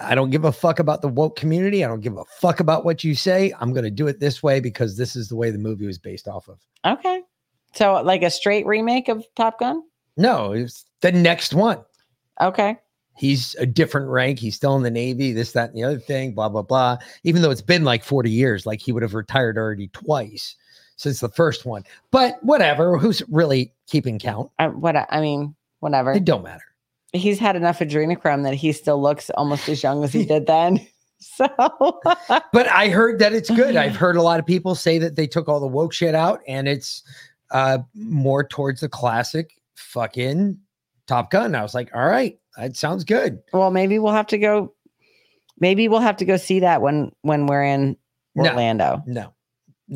I 0.00 0.14
don't 0.14 0.30
give 0.30 0.44
a 0.44 0.52
fuck 0.52 0.78
about 0.78 1.02
the 1.02 1.08
woke 1.08 1.36
community. 1.36 1.84
I 1.84 1.88
don't 1.88 2.00
give 2.00 2.16
a 2.16 2.24
fuck 2.40 2.60
about 2.60 2.84
what 2.84 3.04
you 3.04 3.14
say. 3.14 3.52
I'm 3.60 3.72
going 3.72 3.84
to 3.84 3.90
do 3.90 4.06
it 4.06 4.20
this 4.20 4.42
way 4.42 4.60
because 4.60 4.96
this 4.96 5.16
is 5.16 5.28
the 5.28 5.36
way 5.36 5.50
the 5.50 5.58
movie 5.58 5.86
was 5.86 5.98
based 5.98 6.28
off 6.28 6.48
of. 6.48 6.58
okay 6.84 7.22
So, 7.74 8.00
like 8.02 8.22
a 8.22 8.30
straight 8.30 8.66
remake 8.66 9.08
of 9.08 9.24
Top 9.36 9.58
Gun? 9.58 9.82
No, 10.16 10.52
it's 10.52 10.84
the 11.00 11.12
next 11.12 11.54
one. 11.54 11.84
Okay. 12.40 12.76
He's 13.16 13.54
a 13.56 13.66
different 13.66 14.08
rank. 14.08 14.38
He's 14.38 14.54
still 14.54 14.76
in 14.76 14.84
the 14.84 14.90
Navy, 14.90 15.32
this, 15.32 15.52
that, 15.52 15.70
and 15.70 15.78
the 15.78 15.84
other 15.84 15.98
thing, 15.98 16.34
blah, 16.34 16.48
blah, 16.48 16.62
blah. 16.62 16.98
Even 17.24 17.42
though 17.42 17.50
it's 17.50 17.62
been 17.62 17.84
like 17.84 18.04
40 18.04 18.30
years, 18.30 18.64
like 18.64 18.80
he 18.80 18.92
would 18.92 19.02
have 19.02 19.14
retired 19.14 19.58
already 19.58 19.88
twice 19.88 20.54
since 20.96 21.20
the 21.20 21.28
first 21.28 21.66
one. 21.66 21.84
But 22.12 22.42
whatever, 22.44 22.96
who's 22.98 23.22
really 23.28 23.72
keeping 23.88 24.18
count? 24.18 24.50
I, 24.58 24.68
what 24.68 24.94
I 25.10 25.20
mean, 25.20 25.56
whatever. 25.80 26.12
It 26.12 26.24
don't 26.24 26.44
matter. 26.44 26.62
He's 27.12 27.38
had 27.38 27.56
enough 27.56 27.78
adrenochrome 27.78 28.42
that 28.44 28.54
he 28.54 28.72
still 28.72 29.00
looks 29.00 29.30
almost 29.30 29.68
as 29.68 29.82
young 29.82 30.04
as 30.04 30.12
he 30.12 30.24
did 30.24 30.46
then. 30.46 30.86
So, 31.20 31.48
but 32.52 32.68
I 32.68 32.90
heard 32.90 33.18
that 33.18 33.32
it's 33.32 33.50
good. 33.50 33.74
I've 33.74 33.96
heard 33.96 34.14
a 34.14 34.22
lot 34.22 34.38
of 34.38 34.46
people 34.46 34.76
say 34.76 34.98
that 34.98 35.16
they 35.16 35.26
took 35.26 35.48
all 35.48 35.58
the 35.58 35.66
woke 35.66 35.92
shit 35.92 36.14
out 36.14 36.40
and 36.46 36.68
it's 36.68 37.02
uh 37.50 37.78
more 37.92 38.44
towards 38.46 38.82
the 38.82 38.88
classic 38.88 39.50
fucking 39.74 40.56
Top 41.08 41.32
Gun. 41.32 41.56
I 41.56 41.62
was 41.62 41.74
like, 41.74 41.90
all 41.92 42.06
right, 42.06 42.38
that 42.56 42.76
sounds 42.76 43.02
good. 43.02 43.40
well, 43.52 43.72
maybe 43.72 43.98
we'll 43.98 44.12
have 44.12 44.28
to 44.28 44.38
go. 44.38 44.72
Maybe 45.58 45.88
we'll 45.88 45.98
have 45.98 46.18
to 46.18 46.24
go 46.24 46.36
see 46.36 46.60
that 46.60 46.82
when 46.82 47.10
when 47.22 47.46
we're 47.46 47.64
in 47.64 47.96
Orlando. 48.36 49.02
No, 49.04 49.22
no, 49.22 49.34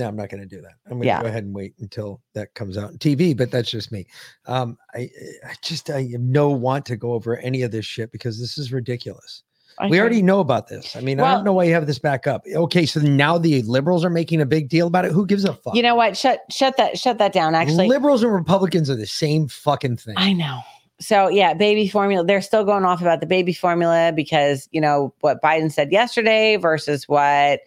I'm 0.00 0.16
not 0.16 0.28
going 0.28 0.42
to 0.42 0.46
do 0.48 0.60
that. 0.62 0.72
I'm 0.86 0.92
going 0.92 1.02
to 1.02 1.06
Yeah. 1.06 1.22
go 1.22 1.28
ahead 1.28 1.44
and 1.44 1.54
wait 1.54 1.74
until 1.80 2.20
that 2.34 2.54
comes 2.54 2.78
out 2.78 2.90
on 2.90 2.98
TV. 2.98 3.36
But 3.36 3.50
that's 3.50 3.70
just 3.70 3.92
me. 3.92 4.06
Um, 4.46 4.78
I, 4.94 5.10
I 5.44 5.54
just 5.62 5.90
I 5.90 6.02
have 6.12 6.20
no 6.20 6.50
want 6.50 6.86
to 6.86 6.96
go 6.96 7.12
over 7.12 7.36
any 7.38 7.62
of 7.62 7.70
this 7.70 7.84
shit 7.84 8.10
because 8.12 8.40
this 8.40 8.58
is 8.58 8.72
ridiculous. 8.72 9.42
I 9.78 9.88
we 9.88 9.98
already 10.00 10.22
know 10.22 10.40
about 10.40 10.68
this. 10.68 10.94
I 10.96 11.00
mean, 11.00 11.18
I 11.18 11.32
don't 11.32 11.44
know 11.44 11.54
why 11.54 11.64
you 11.64 11.72
have 11.74 11.86
this 11.86 11.98
back 11.98 12.26
up. 12.26 12.44
Okay, 12.54 12.84
so 12.84 13.00
now 13.00 13.38
the 13.38 13.62
liberals 13.62 14.04
are 14.04 14.10
making 14.10 14.40
a 14.40 14.46
big 14.46 14.68
deal 14.68 14.86
about 14.86 15.04
it. 15.04 15.12
Who 15.12 15.26
gives 15.26 15.44
a 15.44 15.54
fuck? 15.54 15.74
You 15.74 15.82
know 15.82 15.94
what? 15.94 16.16
Shut 16.16 16.40
shut 16.50 16.76
that 16.76 16.98
shut 16.98 17.18
that 17.18 17.32
down. 17.32 17.54
Actually, 17.54 17.88
liberals 17.88 18.22
and 18.22 18.32
Republicans 18.32 18.90
are 18.90 18.96
the 18.96 19.06
same 19.06 19.48
fucking 19.48 19.96
thing. 19.96 20.14
I 20.16 20.34
know. 20.34 20.60
So 21.00 21.28
yeah, 21.28 21.54
baby 21.54 21.88
formula. 21.88 22.24
They're 22.24 22.42
still 22.42 22.64
going 22.64 22.84
off 22.84 23.00
about 23.00 23.20
the 23.20 23.26
baby 23.26 23.52
formula 23.52 24.12
because 24.14 24.68
you 24.72 24.80
know 24.80 25.14
what 25.20 25.42
Biden 25.42 25.72
said 25.72 25.90
yesterday 25.90 26.56
versus 26.56 27.08
what 27.08 27.60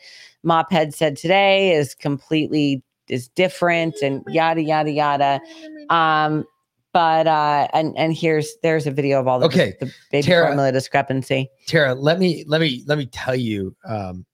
Mophead 0.45 0.93
said 0.93 1.17
today 1.17 1.73
is 1.73 1.95
completely 1.95 2.83
is 3.07 3.27
different 3.29 3.95
and 4.01 4.23
yada 4.27 4.61
yada 4.61 4.91
yada. 4.91 5.41
Um, 5.89 6.45
but 6.93 7.27
uh, 7.27 7.67
and 7.73 7.97
and 7.97 8.13
here's 8.13 8.55
there's 8.63 8.87
a 8.87 8.91
video 8.91 9.19
of 9.19 9.27
all 9.27 9.39
the, 9.39 9.45
Okay, 9.47 9.75
the 9.79 9.91
baby 10.11 10.23
Tara- 10.23 10.47
formula 10.47 10.71
discrepancy. 10.71 11.49
Tara, 11.67 11.93
let 11.93 12.19
me 12.19 12.43
let 12.47 12.61
me 12.61 12.83
let 12.87 12.97
me 12.97 13.05
tell 13.07 13.35
you 13.35 13.75
um, 13.87 14.25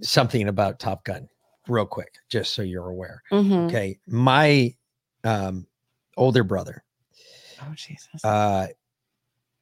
something 0.00 0.48
about 0.48 0.78
Top 0.80 1.04
Gun 1.04 1.28
real 1.68 1.86
quick, 1.86 2.12
just 2.28 2.54
so 2.54 2.62
you're 2.62 2.88
aware. 2.88 3.22
Mhm. 3.30 3.66
Okay, 3.68 3.98
my 4.06 4.74
um, 5.24 5.66
older 6.16 6.42
brother, 6.44 6.82
Oh 7.60 7.72
Jesus! 7.76 8.24
uh, 8.24 8.66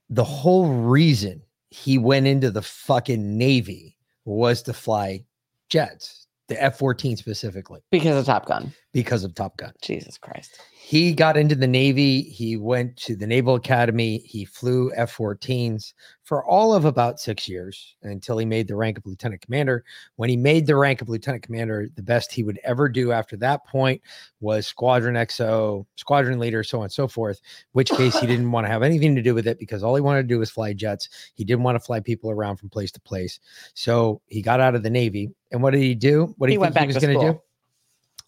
the 0.09 0.25
whole 0.25 0.67
reason 0.67 1.43
he 1.69 1.99
went 1.99 2.27
into 2.27 2.51
the 2.51 2.63
fucking 2.63 3.37
Navy 3.37 3.97
was 4.31 4.63
to 4.63 4.73
fly 4.73 5.25
jets, 5.69 6.27
the 6.49 6.63
F 6.63 6.79
14 6.79 7.17
specifically, 7.17 7.81
Because 7.91 8.19
of 8.19 8.27
Top 8.27 8.47
Gun. 8.47 8.73
Because 8.93 9.25
of 9.25 9.35
Top 9.35 9.57
Gun. 9.57 9.73
Jesus 9.83 10.19
Christ. 10.19 10.61
He 10.73 11.13
got 11.13 11.37
into 11.37 11.55
the 11.55 11.69
Navy. 11.69 12.23
He 12.23 12.57
went 12.57 12.97
to 12.97 13.15
the 13.15 13.27
Naval 13.27 13.55
Academy. 13.55 14.19
He 14.19 14.45
flew 14.45 14.91
F 14.97 15.17
14s 15.17 15.93
for 16.25 16.45
all 16.45 16.75
of 16.75 16.85
about 16.85 17.21
six 17.21 17.49
years 17.49 17.95
until 18.03 18.39
he 18.39 18.45
made 18.45 18.67
the 18.67 18.75
rank 18.75 18.99
of 18.99 19.07
lieutenant 19.07 19.41
commander. 19.41 19.85
When 20.17 20.29
he 20.29 20.37
made 20.37 20.67
the 20.67 20.75
rank 20.75 21.01
of 21.01 21.09
lieutenant 21.09 21.45
commander, 21.45 21.89
the 21.95 22.03
best 22.03 22.33
he 22.33 22.43
would 22.43 22.59
ever 22.65 22.89
do 22.89 23.13
after 23.13 23.37
that 23.37 23.65
point 23.67 24.03
was 24.41 24.67
squadron 24.67 25.15
XO, 25.15 25.87
squadron 25.95 26.41
leader, 26.41 26.65
so 26.65 26.79
on 26.79 26.85
and 26.85 26.93
so 26.93 27.07
forth. 27.07 27.41
Which 27.71 27.91
case 27.91 28.19
he 28.19 28.27
didn't 28.27 28.51
want 28.53 28.67
to 28.67 28.73
have 28.73 28.83
anything 28.83 29.15
to 29.15 29.23
do 29.23 29.35
with 29.35 29.47
it 29.47 29.61
because 29.61 29.85
all 29.85 29.95
he 29.95 30.01
wanted 30.01 30.23
to 30.23 30.29
do 30.29 30.41
was 30.41 30.51
fly 30.51 30.73
jets. 30.73 31.09
He 31.35 31.45
didn't 31.45 31.63
want 31.63 31.77
to 31.77 31.81
fly 31.81 32.01
people 32.01 32.31
around 32.31 32.57
from 32.57 32.69
place 32.69 32.91
to 32.93 33.01
place. 33.01 33.39
So 33.75 34.23
he 34.27 34.43
got 34.43 34.59
out 34.59 34.75
of 34.75 34.83
the 34.83 34.91
Navy. 34.91 35.31
And 35.53 35.63
what 35.63 35.71
did 35.71 35.83
he 35.83 35.95
do? 35.95 36.35
What 36.39 36.49
do 36.49 36.53
He 36.53 36.59
went 36.59 36.75
think 36.75 36.89
he 36.89 36.93
back 36.93 36.95
was 36.95 37.05
going 37.05 37.19
to 37.19 37.33
do? 37.33 37.41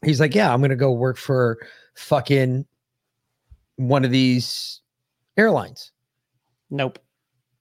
He's 0.04 0.20
like, 0.20 0.34
yeah, 0.34 0.52
I'm 0.52 0.60
going 0.60 0.70
to 0.70 0.76
go 0.76 0.92
work 0.92 1.16
for 1.16 1.58
fucking 1.94 2.66
one 3.76 4.04
of 4.04 4.10
these 4.10 4.80
airlines. 5.36 5.92
Nope. 6.70 6.98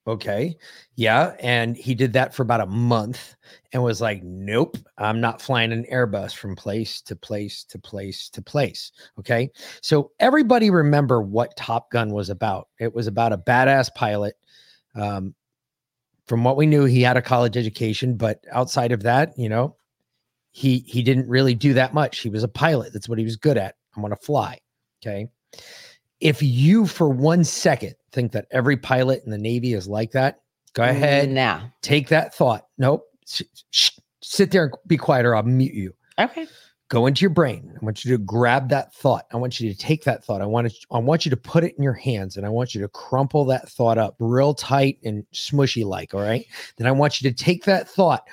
Okay. 0.07 0.57
Yeah. 0.95 1.35
And 1.39 1.77
he 1.77 1.93
did 1.93 2.13
that 2.13 2.33
for 2.33 2.41
about 2.41 2.61
a 2.61 2.65
month 2.65 3.35
and 3.71 3.83
was 3.83 4.01
like, 4.01 4.23
nope, 4.23 4.77
I'm 4.97 5.21
not 5.21 5.41
flying 5.41 5.71
an 5.71 5.85
Airbus 5.91 6.35
from 6.35 6.55
place 6.55 7.01
to 7.03 7.15
place 7.15 7.63
to 7.65 7.77
place 7.77 8.27
to 8.29 8.41
place. 8.41 8.91
Okay. 9.19 9.51
So 9.81 10.11
everybody 10.19 10.71
remember 10.71 11.21
what 11.21 11.55
Top 11.55 11.91
Gun 11.91 12.09
was 12.09 12.31
about. 12.31 12.67
It 12.79 12.93
was 12.95 13.05
about 13.05 13.31
a 13.31 13.37
badass 13.37 13.93
pilot. 13.93 14.35
Um, 14.95 15.35
from 16.25 16.43
what 16.43 16.57
we 16.57 16.65
knew, 16.65 16.85
he 16.85 17.03
had 17.03 17.17
a 17.17 17.21
college 17.21 17.55
education, 17.55 18.15
but 18.15 18.43
outside 18.51 18.91
of 18.91 19.03
that, 19.03 19.37
you 19.37 19.49
know, 19.49 19.75
he 20.51 20.79
he 20.79 21.01
didn't 21.01 21.27
really 21.27 21.55
do 21.55 21.73
that 21.73 21.93
much. 21.93 22.19
He 22.19 22.29
was 22.29 22.43
a 22.43 22.47
pilot. 22.47 22.93
That's 22.93 23.09
what 23.09 23.17
he 23.17 23.23
was 23.23 23.35
good 23.35 23.57
at. 23.57 23.75
I'm 23.95 24.01
going 24.01 24.11
to 24.11 24.17
fly. 24.17 24.59
Okay. 25.01 25.27
If 26.19 26.43
you 26.43 26.85
for 26.85 27.09
one 27.09 27.43
second 27.43 27.95
think 28.11 28.31
that 28.33 28.45
every 28.51 28.77
pilot 28.77 29.23
in 29.25 29.31
the 29.31 29.37
Navy 29.37 29.73
is 29.73 29.87
like 29.87 30.11
that, 30.11 30.41
go 30.73 30.83
mm, 30.83 30.89
ahead. 30.89 31.29
Now, 31.29 31.71
Take 31.81 32.09
that 32.09 32.35
thought. 32.35 32.67
Nope. 32.77 33.05
Sh- 33.25 33.41
sh- 33.71 33.99
sit 34.21 34.51
there 34.51 34.65
and 34.65 34.73
be 34.87 34.97
quiet 34.97 35.25
or 35.25 35.35
I'll 35.35 35.43
mute 35.43 35.73
you. 35.73 35.93
okay. 36.19 36.47
Go 36.89 37.07
into 37.07 37.21
your 37.21 37.29
brain. 37.29 37.71
I 37.73 37.85
want 37.85 38.03
you 38.03 38.11
to 38.11 38.17
grab 38.17 38.67
that 38.67 38.93
thought. 38.93 39.23
I 39.31 39.37
want 39.37 39.61
you 39.61 39.71
to 39.71 39.79
take 39.79 40.03
that 40.03 40.25
thought. 40.25 40.41
I 40.41 40.45
want 40.45 40.69
to, 40.69 40.75
I 40.91 40.97
want 40.97 41.23
you 41.23 41.29
to 41.29 41.37
put 41.37 41.63
it 41.63 41.73
in 41.77 41.83
your 41.83 41.93
hands 41.93 42.35
and 42.35 42.45
I 42.45 42.49
want 42.49 42.75
you 42.75 42.81
to 42.81 42.89
crumple 42.89 43.45
that 43.45 43.69
thought 43.69 43.97
up 43.97 44.15
real 44.19 44.53
tight 44.53 44.99
and 45.05 45.25
smushy 45.33 45.85
like. 45.85 46.13
All 46.13 46.19
right. 46.19 46.45
Then 46.75 46.87
I 46.87 46.91
want 46.91 47.21
you 47.21 47.31
to 47.31 47.35
take 47.35 47.63
that 47.63 47.87
thought, 47.87 48.27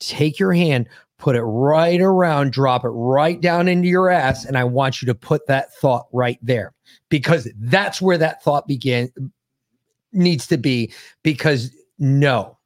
take 0.00 0.40
your 0.40 0.52
hand, 0.52 0.88
put 1.20 1.36
it 1.36 1.42
right 1.42 2.00
around, 2.00 2.52
drop 2.52 2.84
it 2.84 2.88
right 2.88 3.40
down 3.40 3.68
into 3.68 3.88
your 3.88 4.10
ass. 4.10 4.44
And 4.44 4.56
I 4.56 4.64
want 4.64 5.00
you 5.00 5.06
to 5.06 5.14
put 5.14 5.46
that 5.46 5.72
thought 5.74 6.06
right 6.12 6.38
there 6.42 6.72
because 7.10 7.48
that's 7.58 8.00
where 8.00 8.18
that 8.18 8.42
thought 8.42 8.66
began 8.66 9.12
needs 10.12 10.46
to 10.48 10.56
be. 10.56 10.92
Because 11.22 11.70
no, 11.98 12.58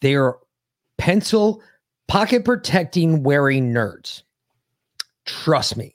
they 0.00 0.14
are 0.14 0.38
pencil 0.98 1.62
pocket 2.06 2.44
protecting 2.44 3.22
wearing 3.22 3.72
nerds. 3.72 4.22
Trust 5.24 5.76
me. 5.76 5.94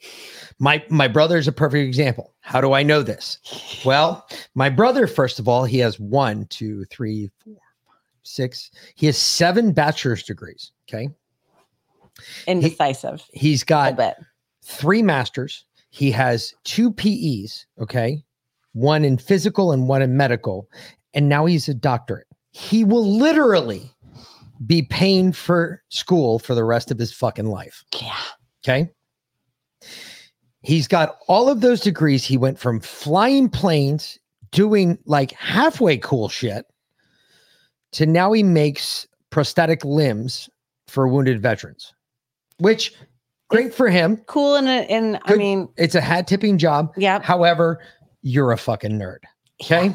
My 0.60 0.84
my 0.90 1.08
brother 1.08 1.38
is 1.38 1.48
a 1.48 1.52
perfect 1.52 1.88
example. 1.88 2.34
How 2.42 2.62
do 2.62 2.74
I 2.74 2.84
know 2.84 3.04
this? 3.04 3.38
Well, 3.86 4.28
my 4.56 4.70
brother, 4.70 5.08
first 5.08 5.40
of 5.40 5.48
all, 5.48 5.66
he 5.66 5.78
has 5.80 6.00
one, 6.00 6.46
two, 6.48 6.86
three, 6.86 7.32
four, 7.44 7.56
five, 7.86 7.96
six. 8.24 8.72
He 8.96 9.06
has 9.08 9.18
seven 9.18 9.72
bachelor's 9.72 10.24
degrees. 10.24 10.72
Okay. 10.88 11.10
Indecisive. 12.48 13.24
He's 13.34 13.64
got 13.64 14.00
three 14.64 15.02
masters. 15.02 15.66
He 15.90 16.12
has 16.12 16.54
two 16.64 16.92
PEs, 16.92 17.66
okay, 17.80 18.24
one 18.74 19.06
in 19.06 19.18
physical 19.18 19.72
and 19.72 19.88
one 19.88 20.02
in 20.02 20.18
medical, 20.18 20.70
and 21.14 21.30
now 21.30 21.46
he's 21.46 21.68
a 21.70 21.74
doctorate. 21.74 22.28
He 22.52 22.84
will 22.84 23.06
literally 23.06 23.92
be 24.66 24.84
paying 24.84 25.32
for 25.32 25.84
school 25.90 26.40
for 26.40 26.56
the 26.56 26.64
rest 26.64 26.92
of 26.92 26.98
his 26.98 27.12
fucking 27.12 27.48
life. 27.48 27.84
Yeah. 28.02 28.18
Okay. 28.64 28.90
He's 30.62 30.88
got 30.88 31.18
all 31.28 31.50
of 31.50 31.62
those 31.62 31.82
degrees. 31.82 32.24
He 32.24 32.38
went 32.38 32.58
from 32.58 32.80
flying 32.80 33.50
planes, 33.50 34.18
doing 34.52 34.98
like 35.06 35.32
halfway 35.34 35.98
cool 35.98 36.30
shit, 36.30 36.66
to 37.92 38.06
now 38.06 38.32
he 38.32 38.44
makes 38.44 39.06
prosthetic 39.30 39.84
limbs 39.84 40.50
for 40.88 41.08
wounded 41.08 41.42
veterans, 41.42 41.94
which 42.64 42.94
great 43.50 43.74
for 43.74 43.90
him. 43.90 44.18
Cool 44.26 44.56
And, 44.56 44.68
a, 44.68 44.92
in 44.92 45.20
I 45.26 45.36
mean, 45.36 45.70
It's 45.78 45.96
a 45.96 46.02
hat 46.02 46.28
tipping 46.28 46.58
job. 46.58 46.94
Yeah. 46.98 47.22
However, 47.22 47.82
you're 48.22 48.52
a 48.52 48.58
fucking 48.58 48.92
nerd. 48.92 49.20
Okay. 49.62 49.94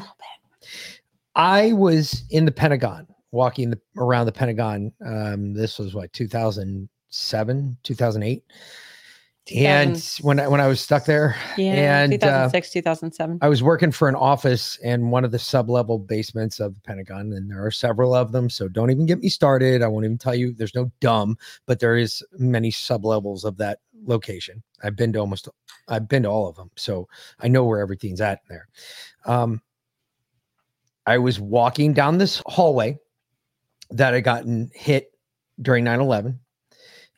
I 1.35 1.73
was 1.73 2.23
in 2.29 2.45
the 2.45 2.51
Pentagon, 2.51 3.07
walking 3.31 3.71
the, 3.71 3.79
around 3.97 4.27
the 4.27 4.31
Pentagon. 4.31 4.91
Um, 5.05 5.53
this 5.53 5.79
was 5.79 5.93
what 5.93 6.13
2007, 6.13 7.77
2008. 7.83 8.43
And 9.55 10.19
when 10.21 10.39
I 10.39 10.47
when 10.47 10.61
I 10.61 10.67
was 10.67 10.79
stuck 10.79 11.05
there, 11.05 11.35
yeah, 11.57 12.03
and 12.03 12.13
uh, 12.13 12.49
2006, 12.49 12.71
2007. 12.71 13.39
I 13.41 13.49
was 13.49 13.63
working 13.63 13.91
for 13.91 14.07
an 14.07 14.15
office 14.15 14.77
in 14.83 15.09
one 15.09 15.25
of 15.25 15.31
the 15.31 15.39
sub-level 15.39 15.99
basements 15.99 16.59
of 16.59 16.75
the 16.75 16.81
Pentagon, 16.81 17.33
and 17.33 17.49
there 17.49 17.65
are 17.65 17.71
several 17.71 18.13
of 18.13 18.31
them. 18.31 18.49
So 18.49 18.67
don't 18.67 18.91
even 18.91 19.07
get 19.07 19.19
me 19.19 19.29
started. 19.29 19.81
I 19.81 19.87
won't 19.87 20.05
even 20.05 20.19
tell 20.19 20.35
you. 20.35 20.53
There's 20.53 20.75
no 20.75 20.91
dumb, 20.99 21.35
but 21.65 21.79
there 21.79 21.97
is 21.97 22.23
many 22.37 22.69
sub-levels 22.69 23.43
of 23.43 23.57
that 23.57 23.79
location. 24.05 24.61
I've 24.83 24.95
been 24.95 25.13
to 25.13 25.19
almost, 25.19 25.49
I've 25.87 26.07
been 26.07 26.23
to 26.23 26.29
all 26.29 26.47
of 26.47 26.55
them, 26.55 26.69
so 26.75 27.07
I 27.39 27.47
know 27.47 27.63
where 27.63 27.79
everything's 27.79 28.21
at 28.21 28.41
there. 28.49 28.67
Um, 29.25 29.61
I 31.07 31.17
was 31.17 31.39
walking 31.39 31.93
down 31.93 32.19
this 32.19 32.41
hallway 32.45 32.99
that 33.89 34.13
had 34.13 34.23
gotten 34.23 34.69
hit 34.75 35.11
during 35.59 35.85
9/11, 35.85 36.37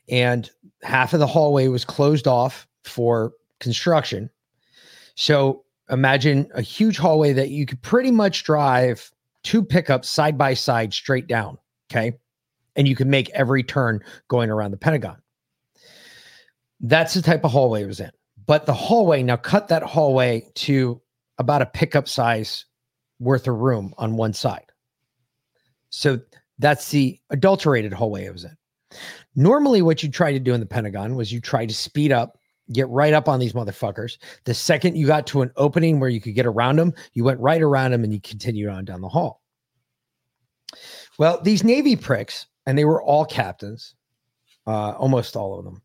and 0.08 0.50
half 0.82 1.12
of 1.12 1.20
the 1.20 1.26
hallway 1.26 1.68
was 1.68 1.84
closed 1.84 2.26
off 2.26 2.66
for 2.84 3.32
construction. 3.60 4.30
So 5.14 5.64
imagine 5.90 6.48
a 6.54 6.62
huge 6.62 6.98
hallway 6.98 7.32
that 7.32 7.50
you 7.50 7.66
could 7.66 7.80
pretty 7.82 8.10
much 8.10 8.44
drive 8.44 9.10
two 9.42 9.62
pickups 9.62 10.08
side 10.08 10.38
by 10.38 10.54
side 10.54 10.92
straight 10.92 11.26
down. 11.26 11.58
Okay. 11.90 12.12
And 12.74 12.88
you 12.88 12.96
can 12.96 13.10
make 13.10 13.28
every 13.30 13.62
turn 13.62 14.02
going 14.28 14.50
around 14.50 14.70
the 14.70 14.78
Pentagon. 14.78 15.20
That's 16.80 17.14
the 17.14 17.22
type 17.22 17.44
of 17.44 17.52
hallway 17.52 17.82
it 17.82 17.86
was 17.86 18.00
in. 18.00 18.10
But 18.46 18.66
the 18.66 18.72
hallway, 18.72 19.22
now 19.22 19.36
cut 19.36 19.68
that 19.68 19.82
hallway 19.82 20.50
to 20.54 21.00
about 21.38 21.62
a 21.62 21.66
pickup 21.66 22.08
size 22.08 22.64
worth 23.20 23.46
of 23.46 23.56
room 23.56 23.94
on 23.98 24.16
one 24.16 24.32
side. 24.32 24.66
So 25.90 26.20
that's 26.58 26.90
the 26.90 27.20
adulterated 27.30 27.92
hallway 27.92 28.24
it 28.24 28.32
was 28.32 28.44
in. 28.44 28.56
Normally, 29.34 29.82
what 29.82 30.02
you 30.02 30.10
try 30.10 30.32
to 30.32 30.38
do 30.38 30.54
in 30.54 30.60
the 30.60 30.66
Pentagon 30.66 31.16
was 31.16 31.32
you 31.32 31.40
try 31.40 31.64
to 31.64 31.74
speed 31.74 32.12
up, 32.12 32.38
get 32.72 32.88
right 32.88 33.12
up 33.12 33.28
on 33.28 33.40
these 33.40 33.54
motherfuckers. 33.54 34.18
The 34.44 34.54
second 34.54 34.96
you 34.96 35.06
got 35.06 35.26
to 35.28 35.42
an 35.42 35.50
opening 35.56 36.00
where 36.00 36.10
you 36.10 36.20
could 36.20 36.34
get 36.34 36.46
around 36.46 36.76
them, 36.76 36.92
you 37.14 37.24
went 37.24 37.40
right 37.40 37.62
around 37.62 37.92
them 37.92 38.04
and 38.04 38.12
you 38.12 38.20
continued 38.20 38.68
on 38.68 38.84
down 38.84 39.00
the 39.00 39.08
hall. 39.08 39.42
Well, 41.18 41.40
these 41.42 41.64
Navy 41.64 41.96
pricks, 41.96 42.46
and 42.66 42.76
they 42.76 42.84
were 42.84 43.02
all 43.02 43.24
captains, 43.24 43.94
uh, 44.66 44.92
almost 44.92 45.36
all 45.36 45.58
of 45.58 45.64
them. 45.64 45.82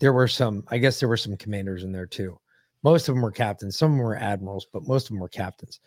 There 0.00 0.12
were 0.12 0.28
some, 0.28 0.64
I 0.68 0.78
guess 0.78 0.98
there 0.98 1.08
were 1.08 1.16
some 1.16 1.36
commanders 1.36 1.84
in 1.84 1.92
there 1.92 2.06
too. 2.06 2.38
Most 2.82 3.08
of 3.08 3.14
them 3.14 3.22
were 3.22 3.30
captains, 3.30 3.78
some 3.78 3.92
of 3.92 3.98
them 3.98 4.04
were 4.04 4.16
admirals, 4.16 4.66
but 4.72 4.88
most 4.88 5.04
of 5.04 5.08
them 5.10 5.20
were 5.20 5.28
captains. 5.28 5.80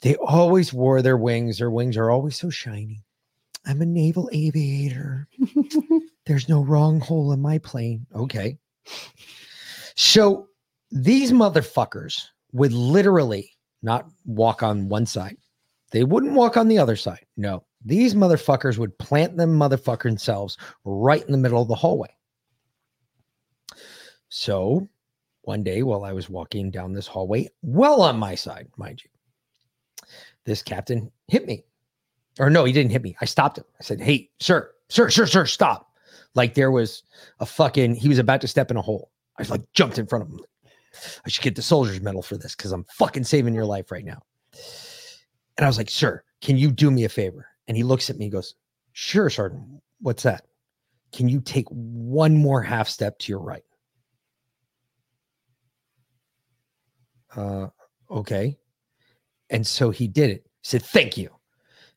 They 0.00 0.14
always 0.16 0.72
wore 0.72 1.02
their 1.02 1.16
wings. 1.16 1.58
Their 1.58 1.70
wings 1.70 1.96
are 1.96 2.10
always 2.10 2.36
so 2.36 2.50
shiny. 2.50 3.04
I'm 3.66 3.82
a 3.82 3.86
naval 3.86 4.30
aviator. 4.32 5.28
There's 6.26 6.48
no 6.48 6.62
wrong 6.62 7.00
hole 7.00 7.32
in 7.32 7.40
my 7.40 7.58
plane. 7.58 8.06
Okay. 8.14 8.58
So 9.94 10.48
these 10.90 11.32
motherfuckers 11.32 12.22
would 12.52 12.72
literally 12.72 13.52
not 13.82 14.08
walk 14.24 14.62
on 14.62 14.88
one 14.88 15.06
side. 15.06 15.36
They 15.90 16.04
wouldn't 16.04 16.34
walk 16.34 16.56
on 16.56 16.68
the 16.68 16.78
other 16.78 16.96
side. 16.96 17.24
No, 17.36 17.64
these 17.84 18.14
motherfuckers 18.14 18.78
would 18.78 18.96
plant 18.98 19.36
them 19.36 19.58
motherfucker 19.58 20.04
themselves 20.04 20.56
right 20.84 21.24
in 21.24 21.32
the 21.32 21.38
middle 21.38 21.62
of 21.62 21.68
the 21.68 21.74
hallway. 21.74 22.14
So 24.28 24.88
one 25.42 25.62
day 25.62 25.82
while 25.82 26.04
I 26.04 26.12
was 26.12 26.28
walking 26.28 26.70
down 26.70 26.92
this 26.92 27.06
hallway, 27.06 27.48
well 27.62 28.02
on 28.02 28.18
my 28.18 28.34
side, 28.34 28.68
mind 28.76 29.02
you, 29.02 29.10
this 30.44 30.62
captain 30.62 31.10
hit 31.28 31.46
me. 31.46 31.64
Or 32.38 32.50
no, 32.50 32.64
he 32.64 32.72
didn't 32.72 32.92
hit 32.92 33.02
me. 33.02 33.16
I 33.20 33.24
stopped 33.24 33.58
him. 33.58 33.64
I 33.80 33.84
said, 33.84 34.00
Hey, 34.00 34.30
sir, 34.40 34.70
sir, 34.88 35.10
sir, 35.10 35.26
sir, 35.26 35.46
stop. 35.46 35.90
Like 36.34 36.54
there 36.54 36.70
was 36.70 37.02
a 37.40 37.46
fucking, 37.46 37.96
he 37.96 38.08
was 38.08 38.18
about 38.18 38.40
to 38.42 38.48
step 38.48 38.70
in 38.70 38.76
a 38.76 38.82
hole. 38.82 39.10
I 39.38 39.42
like 39.44 39.62
jumped 39.72 39.98
in 39.98 40.06
front 40.06 40.24
of 40.24 40.30
him. 40.30 40.40
I 41.24 41.28
should 41.28 41.44
get 41.44 41.56
the 41.56 41.62
soldier's 41.62 42.00
medal 42.00 42.22
for 42.22 42.36
this 42.36 42.54
because 42.54 42.72
I'm 42.72 42.84
fucking 42.92 43.24
saving 43.24 43.54
your 43.54 43.64
life 43.64 43.90
right 43.90 44.04
now. 44.04 44.22
And 45.56 45.64
I 45.64 45.66
was 45.66 45.78
like, 45.78 45.90
Sir, 45.90 46.22
can 46.40 46.56
you 46.56 46.70
do 46.70 46.90
me 46.90 47.04
a 47.04 47.08
favor? 47.08 47.46
And 47.66 47.76
he 47.76 47.82
looks 47.82 48.10
at 48.10 48.16
me 48.16 48.26
and 48.26 48.32
goes, 48.32 48.54
Sure, 48.92 49.30
Sergeant. 49.30 49.64
What's 50.00 50.22
that? 50.22 50.46
Can 51.12 51.28
you 51.28 51.40
take 51.40 51.66
one 51.70 52.36
more 52.36 52.62
half 52.62 52.88
step 52.88 53.18
to 53.20 53.32
your 53.32 53.40
right? 53.40 53.64
Uh, 57.34 57.68
okay. 58.10 58.56
And 59.50 59.66
so 59.66 59.90
he 59.90 60.08
did 60.08 60.30
it. 60.30 60.44
He 60.44 60.68
said, 60.68 60.82
Thank 60.82 61.16
you. 61.16 61.30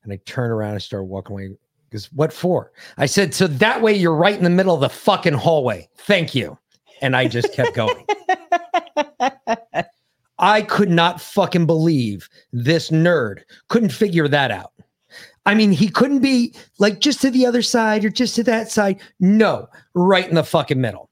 And 0.04 0.12
I 0.14 0.20
turned 0.26 0.52
around 0.52 0.74
and 0.74 0.82
started 0.82 1.06
walking 1.06 1.34
away. 1.34 1.50
Because 1.90 2.12
what 2.14 2.32
for? 2.32 2.72
I 2.98 3.06
said, 3.06 3.34
So 3.34 3.48
that 3.48 3.82
way 3.82 3.94
you're 3.94 4.16
right 4.16 4.38
in 4.38 4.44
the 4.44 4.50
middle 4.50 4.74
of 4.74 4.82
the 4.82 4.90
fucking 4.90 5.34
hallway. 5.34 5.90
Thank 5.98 6.34
you. 6.34 6.58
And 7.02 7.16
I 7.16 7.28
just 7.28 7.54
kept 7.54 7.76
going. 7.76 8.06
I 10.40 10.64
could 10.64 10.90
not 10.90 11.22
fucking 11.22 11.66
believe 11.68 12.30
this 12.52 12.90
nerd 12.90 13.42
couldn't 13.68 13.92
figure 13.92 14.28
that 14.28 14.52
out. 14.52 14.74
I 15.46 15.56
mean, 15.56 15.72
he 15.72 15.88
couldn't 15.88 16.20
be 16.20 16.54
like 16.80 17.00
just 17.00 17.22
to 17.22 17.32
the 17.32 17.46
other 17.46 17.62
side 17.62 18.06
or 18.06 18.10
just 18.10 18.36
to 18.36 18.44
that 18.44 18.72
side. 18.72 19.00
No, 19.20 19.68
right 19.94 20.28
in 20.28 20.36
the 20.36 20.44
fucking 20.44 20.80
middle. 20.80 21.10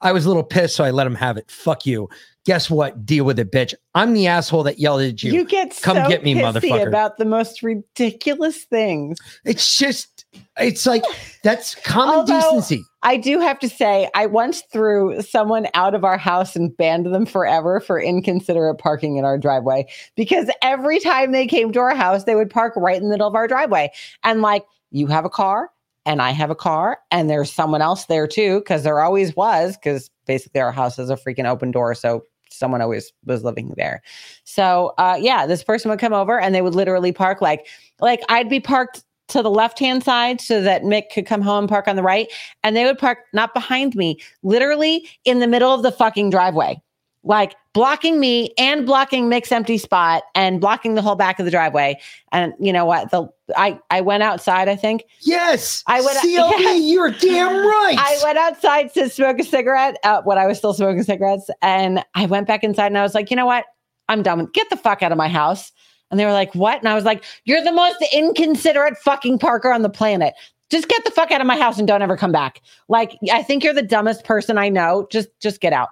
I 0.00 0.12
was 0.12 0.24
a 0.24 0.28
little 0.28 0.44
pissed, 0.44 0.76
so 0.76 0.84
I 0.84 0.90
let 0.90 1.06
him 1.06 1.14
have 1.14 1.36
it. 1.36 1.50
Fuck 1.50 1.86
you. 1.86 2.08
Guess 2.46 2.70
what? 2.70 3.04
Deal 3.04 3.24
with 3.24 3.40
it, 3.40 3.50
bitch. 3.50 3.74
I'm 3.96 4.12
the 4.12 4.28
asshole 4.28 4.62
that 4.62 4.78
yelled 4.78 5.02
at 5.02 5.20
you. 5.20 5.32
You 5.32 5.44
get 5.44 5.76
come 5.82 5.96
so 5.96 6.08
get 6.08 6.22
me, 6.22 6.34
pissy 6.34 6.42
motherfucker. 6.42 6.86
about 6.86 7.18
the 7.18 7.24
most 7.24 7.60
ridiculous 7.60 8.62
things. 8.62 9.18
It's 9.44 9.76
just, 9.76 10.24
it's 10.56 10.86
like 10.86 11.02
that's 11.42 11.74
common 11.74 12.14
Although, 12.14 12.40
decency. 12.40 12.84
I 13.02 13.16
do 13.16 13.40
have 13.40 13.58
to 13.58 13.68
say, 13.68 14.08
I 14.14 14.26
once 14.26 14.62
threw 14.72 15.20
someone 15.22 15.66
out 15.74 15.96
of 15.96 16.04
our 16.04 16.16
house 16.16 16.54
and 16.54 16.74
banned 16.76 17.12
them 17.12 17.26
forever 17.26 17.80
for 17.80 18.00
inconsiderate 18.00 18.78
parking 18.78 19.16
in 19.16 19.24
our 19.24 19.38
driveway 19.38 19.88
because 20.14 20.48
every 20.62 21.00
time 21.00 21.32
they 21.32 21.48
came 21.48 21.72
to 21.72 21.80
our 21.80 21.96
house, 21.96 22.24
they 22.24 22.36
would 22.36 22.50
park 22.50 22.74
right 22.76 22.96
in 22.96 23.02
the 23.02 23.10
middle 23.10 23.26
of 23.26 23.34
our 23.34 23.48
driveway. 23.48 23.90
And 24.22 24.40
like, 24.40 24.64
you 24.92 25.08
have 25.08 25.24
a 25.24 25.30
car 25.30 25.70
and 26.04 26.22
I 26.22 26.30
have 26.30 26.50
a 26.50 26.54
car 26.54 27.00
and 27.10 27.28
there's 27.28 27.52
someone 27.52 27.82
else 27.82 28.04
there 28.04 28.28
too, 28.28 28.60
because 28.60 28.84
there 28.84 29.00
always 29.00 29.34
was, 29.34 29.76
because 29.76 30.12
basically 30.26 30.60
our 30.60 30.70
house 30.70 30.96
is 31.00 31.10
a 31.10 31.16
freaking 31.16 31.48
open 31.48 31.72
door. 31.72 31.92
So 31.92 32.24
someone 32.50 32.80
always 32.80 33.12
was 33.24 33.44
living 33.44 33.74
there. 33.76 34.02
So 34.44 34.94
uh 34.98 35.18
yeah, 35.20 35.46
this 35.46 35.62
person 35.64 35.90
would 35.90 36.00
come 36.00 36.12
over 36.12 36.38
and 36.40 36.54
they 36.54 36.62
would 36.62 36.74
literally 36.74 37.12
park 37.12 37.40
like 37.40 37.66
like 38.00 38.20
I'd 38.28 38.48
be 38.48 38.60
parked 38.60 39.02
to 39.28 39.42
the 39.42 39.50
left 39.50 39.78
hand 39.78 40.04
side 40.04 40.40
so 40.40 40.62
that 40.62 40.82
Mick 40.82 41.10
could 41.12 41.26
come 41.26 41.40
home 41.40 41.64
and 41.64 41.68
park 41.68 41.88
on 41.88 41.96
the 41.96 42.02
right. 42.02 42.28
And 42.62 42.76
they 42.76 42.84
would 42.84 42.98
park 42.98 43.18
not 43.32 43.54
behind 43.54 43.94
me, 43.94 44.18
literally 44.42 45.08
in 45.24 45.40
the 45.40 45.46
middle 45.46 45.72
of 45.74 45.82
the 45.82 45.92
fucking 45.92 46.30
driveway, 46.30 46.80
like 47.26 47.56
blocking 47.72 48.18
me 48.18 48.54
and 48.56 48.86
blocking 48.86 49.28
Mick's 49.28 49.52
empty 49.52 49.76
spot 49.76 50.22
and 50.34 50.60
blocking 50.60 50.94
the 50.94 51.02
whole 51.02 51.16
back 51.16 51.38
of 51.38 51.44
the 51.44 51.50
driveway. 51.50 52.00
And 52.32 52.54
you 52.58 52.72
know 52.72 52.86
what? 52.86 53.10
The 53.10 53.28
I 53.56 53.78
I 53.90 54.00
went 54.00 54.22
outside. 54.22 54.68
I 54.68 54.76
think 54.76 55.04
yes. 55.20 55.84
I 55.86 56.00
went. 56.00 56.18
CLB, 56.18 56.78
you're 56.88 57.10
damn 57.10 57.54
right. 57.54 57.96
I 57.98 58.18
went 58.24 58.38
outside 58.38 58.94
to 58.94 59.10
smoke 59.10 59.38
a 59.40 59.44
cigarette 59.44 59.98
uh, 60.04 60.22
when 60.22 60.38
I 60.38 60.46
was 60.46 60.58
still 60.58 60.72
smoking 60.72 61.02
cigarettes, 61.02 61.50
and 61.60 62.02
I 62.14 62.26
went 62.26 62.46
back 62.46 62.64
inside 62.64 62.86
and 62.86 62.98
I 62.98 63.02
was 63.02 63.14
like, 63.14 63.30
you 63.30 63.36
know 63.36 63.46
what? 63.46 63.66
I'm 64.08 64.22
done. 64.22 64.38
with 64.38 64.52
Get 64.52 64.70
the 64.70 64.76
fuck 64.76 65.02
out 65.02 65.12
of 65.12 65.18
my 65.18 65.28
house. 65.28 65.72
And 66.10 66.20
they 66.20 66.24
were 66.24 66.32
like, 66.32 66.54
what? 66.54 66.78
And 66.78 66.88
I 66.88 66.94
was 66.94 67.04
like, 67.04 67.24
you're 67.46 67.64
the 67.64 67.72
most 67.72 67.96
inconsiderate 68.12 68.96
fucking 68.98 69.40
Parker 69.40 69.72
on 69.72 69.82
the 69.82 69.90
planet. 69.90 70.34
Just 70.70 70.88
get 70.88 71.04
the 71.04 71.10
fuck 71.10 71.32
out 71.32 71.40
of 71.40 71.48
my 71.48 71.58
house 71.58 71.78
and 71.78 71.86
don't 71.86 72.02
ever 72.02 72.16
come 72.16 72.30
back. 72.30 72.60
Like, 72.88 73.16
I 73.32 73.42
think 73.42 73.64
you're 73.64 73.74
the 73.74 73.82
dumbest 73.82 74.24
person 74.24 74.56
I 74.56 74.68
know. 74.68 75.08
Just, 75.10 75.28
just 75.40 75.60
get 75.60 75.72
out. 75.72 75.88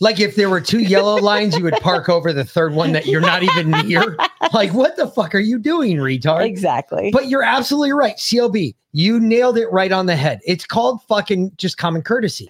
Like 0.00 0.20
if 0.20 0.36
there 0.36 0.48
were 0.48 0.60
two 0.60 0.78
yellow 0.80 1.16
lines, 1.20 1.56
you 1.56 1.64
would 1.64 1.74
park 1.74 2.08
over 2.08 2.32
the 2.32 2.44
third 2.44 2.72
one 2.74 2.92
that 2.92 3.06
you're 3.06 3.20
not 3.20 3.42
even 3.42 3.70
near. 3.86 4.16
Like, 4.52 4.72
what 4.72 4.96
the 4.96 5.08
fuck 5.08 5.34
are 5.34 5.40
you 5.40 5.58
doing, 5.58 5.96
retard? 5.96 6.44
Exactly. 6.44 7.10
But 7.12 7.28
you're 7.28 7.42
absolutely 7.42 7.92
right. 7.92 8.16
CLB, 8.16 8.74
you 8.92 9.18
nailed 9.18 9.58
it 9.58 9.66
right 9.72 9.90
on 9.90 10.06
the 10.06 10.14
head. 10.16 10.40
It's 10.46 10.64
called 10.64 11.02
fucking 11.08 11.52
just 11.56 11.78
common 11.78 12.02
courtesy. 12.02 12.48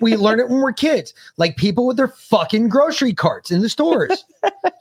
We 0.00 0.16
learn 0.16 0.38
it 0.38 0.48
when 0.48 0.60
we're 0.60 0.72
kids. 0.72 1.12
Like 1.36 1.56
people 1.56 1.86
with 1.86 1.96
their 1.96 2.08
fucking 2.08 2.68
grocery 2.68 3.12
carts 3.12 3.50
in 3.50 3.60
the 3.60 3.68
stores. 3.68 4.24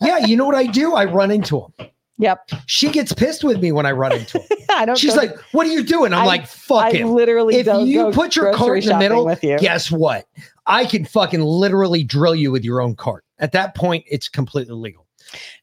yeah, 0.02 0.20
you 0.20 0.38
know 0.38 0.46
what 0.46 0.56
I 0.56 0.68
do? 0.68 0.94
I 0.94 1.06
run 1.06 1.32
into 1.32 1.68
them. 1.78 1.90
Yep. 2.20 2.52
She 2.68 2.90
gets 2.92 3.12
pissed 3.12 3.44
with 3.44 3.60
me 3.60 3.72
when 3.72 3.88
I 3.88 3.92
run 3.92 4.12
into 4.12 4.38
them. 4.38 4.58
I 4.70 4.86
don't. 4.86 4.98
She's 4.98 5.16
go- 5.16 5.22
like, 5.22 5.36
"What 5.52 5.66
are 5.66 5.72
you 5.72 5.84
doing?" 5.84 6.14
I'm 6.14 6.22
I- 6.24 6.26
like, 6.26 6.48
"Fuck 6.48 6.84
I 6.86 6.90
it." 6.92 7.06
literally 7.08 7.56
if 7.56 7.66
you 7.88 8.12
put 8.12 8.36
your 8.36 8.54
cart 8.54 8.84
in 8.84 8.90
the 8.90 8.98
middle, 9.00 9.26
with 9.26 9.44
you. 9.44 9.58
guess 9.58 9.90
what? 9.92 10.28
I 10.66 10.86
can 10.86 11.06
fucking 11.06 11.42
literally 11.42 12.04
drill 12.04 12.36
you 12.36 12.52
with 12.52 12.64
your 12.64 12.82
own 12.82 12.96
cart. 12.96 13.26
At 13.40 13.52
that 13.52 13.76
point, 13.76 14.06
it's 14.08 14.30
completely 14.30 14.76
legal. 14.76 15.08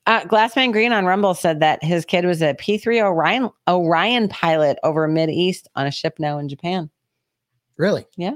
Uh, 0.07 0.23
Glassman 0.23 0.73
Green 0.73 0.93
on 0.93 1.05
Rumble 1.05 1.35
said 1.35 1.61
that 1.61 1.83
his 1.83 2.05
kid 2.05 2.25
was 2.25 2.43
a 2.43 2.55
P3 2.55 3.03
Orion 3.03 3.51
Orion 3.69 4.29
pilot 4.29 4.79
over 4.83 5.07
Mid 5.07 5.31
East 5.31 5.69
on 5.77 5.87
a 5.87 5.91
ship 5.91 6.19
now 6.19 6.39
in 6.39 6.49
Japan. 6.49 6.91
Really? 7.77 8.07
Yeah. 8.17 8.35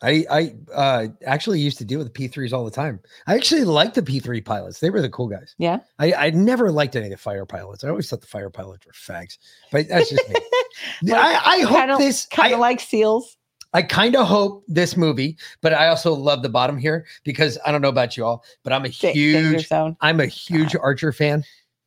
I 0.00 0.24
I 0.30 0.54
uh, 0.72 1.06
actually 1.26 1.60
used 1.60 1.78
to 1.78 1.84
deal 1.84 1.98
with 1.98 2.12
the 2.12 2.28
P3s 2.28 2.52
all 2.52 2.64
the 2.64 2.70
time. 2.70 3.00
I 3.26 3.34
actually 3.34 3.64
liked 3.64 3.96
the 3.96 4.02
P3 4.02 4.44
pilots. 4.44 4.78
They 4.78 4.90
were 4.90 5.02
the 5.02 5.10
cool 5.10 5.26
guys. 5.26 5.54
Yeah. 5.58 5.78
I, 5.98 6.12
I 6.12 6.30
never 6.30 6.70
liked 6.70 6.94
any 6.94 7.06
of 7.06 7.10
the 7.10 7.16
fire 7.16 7.44
pilots. 7.44 7.82
I 7.82 7.88
always 7.88 8.08
thought 8.08 8.20
the 8.20 8.28
fire 8.28 8.50
pilots 8.50 8.86
were 8.86 8.92
fags. 8.92 9.38
But 9.72 9.88
that's 9.88 10.10
just 10.10 10.28
me. 10.28 10.36
I, 11.12 11.40
I 11.44 11.60
hope 11.62 11.78
kinda, 11.78 11.96
this 11.98 12.26
kind 12.26 12.54
of 12.54 12.60
like 12.60 12.80
seals. 12.80 13.36
I 13.74 13.82
kind 13.82 14.16
of 14.16 14.26
hope 14.26 14.64
this 14.66 14.96
movie, 14.96 15.36
but 15.60 15.74
I 15.74 15.88
also 15.88 16.14
love 16.14 16.42
the 16.42 16.48
bottom 16.48 16.78
here 16.78 17.06
because 17.24 17.58
I 17.66 17.72
don't 17.72 17.82
know 17.82 17.88
about 17.88 18.16
you 18.16 18.24
all, 18.24 18.44
but 18.62 18.72
I'm 18.72 18.84
a 18.84 18.88
huge 18.88 19.68
I'm 20.00 20.20
a 20.20 20.26
huge 20.26 20.74
Archer 20.74 21.12
fan. 21.12 21.44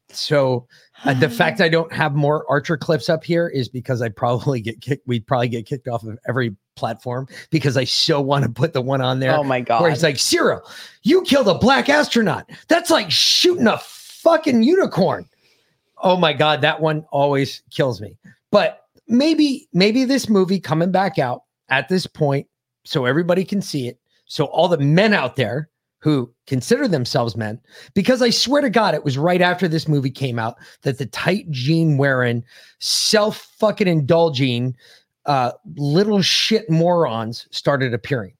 So 0.09 0.67
uh, 1.05 1.13
the 1.15 1.29
fact 1.39 1.59
I 1.61 1.69
don't 1.69 1.91
have 1.91 2.13
more 2.13 2.45
Archer 2.49 2.77
clips 2.77 3.09
up 3.09 3.23
here 3.23 3.47
is 3.47 3.67
because 3.67 4.01
I 4.01 4.09
probably 4.09 4.61
get 4.61 4.81
kicked. 4.81 5.07
We'd 5.07 5.25
probably 5.25 5.47
get 5.47 5.65
kicked 5.65 5.87
off 5.87 6.03
of 6.03 6.19
every 6.27 6.55
platform 6.75 7.27
because 7.49 7.77
I 7.77 7.83
so 7.83 8.21
want 8.21 8.45
to 8.45 8.51
put 8.51 8.73
the 8.73 8.81
one 8.81 9.01
on 9.01 9.19
there. 9.19 9.35
Oh 9.35 9.43
my 9.43 9.61
god! 9.61 9.81
Where 9.81 9.89
he's 9.89 10.03
like, 10.03 10.17
Cyril, 10.17 10.61
you 11.03 11.23
killed 11.23 11.47
a 11.47 11.55
black 11.55 11.89
astronaut. 11.89 12.49
That's 12.67 12.91
like 12.91 13.09
shooting 13.09 13.67
a 13.67 13.79
fucking 13.79 14.63
unicorn. 14.63 15.27
Oh 15.97 16.17
my 16.17 16.33
God, 16.33 16.61
that 16.61 16.81
one 16.81 17.05
always 17.11 17.61
kills 17.69 18.01
me. 18.01 18.17
But 18.51 18.85
maybe, 19.07 19.67
maybe 19.71 20.03
this 20.03 20.27
movie 20.29 20.59
coming 20.59 20.91
back 20.91 21.19
out 21.19 21.43
at 21.71 21.89
this 21.89 22.05
point, 22.05 22.45
so 22.83 23.05
everybody 23.05 23.43
can 23.43 23.61
see 23.61 23.87
it, 23.87 23.99
So 24.25 24.45
all 24.45 24.67
the 24.67 24.77
men 24.77 25.13
out 25.13 25.35
there 25.35 25.69
who 25.99 26.31
consider 26.47 26.87
themselves 26.87 27.35
men, 27.35 27.59
because 27.93 28.21
I 28.21 28.29
swear 28.29 28.61
to 28.61 28.69
God, 28.69 28.93
it 28.93 29.03
was 29.03 29.17
right 29.17 29.41
after 29.41 29.67
this 29.67 29.87
movie 29.87 30.11
came 30.11 30.37
out 30.37 30.57
that 30.81 30.97
the 30.97 31.05
tight 31.07 31.49
jean 31.49 31.97
wearing, 31.97 32.43
self 32.79 33.37
fucking 33.59 33.87
indulging, 33.87 34.75
uh, 35.25 35.53
little 35.75 36.21
shit 36.21 36.69
morons 36.69 37.47
started 37.51 37.93
appearing. 37.93 38.33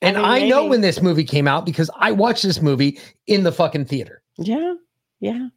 And 0.00 0.16
mean, 0.16 0.24
I, 0.24 0.48
know 0.48 0.66
when 0.66 0.80
this 0.80 1.00
movie 1.00 1.24
came 1.24 1.46
out 1.46 1.64
because 1.64 1.90
I 1.96 2.10
watched 2.10 2.42
this 2.42 2.60
movie 2.60 2.98
in 3.28 3.44
the 3.44 3.52
fucking 3.52 3.84
theater. 3.84 4.22
Yeah. 4.36 4.74
Yeah. 5.20 5.48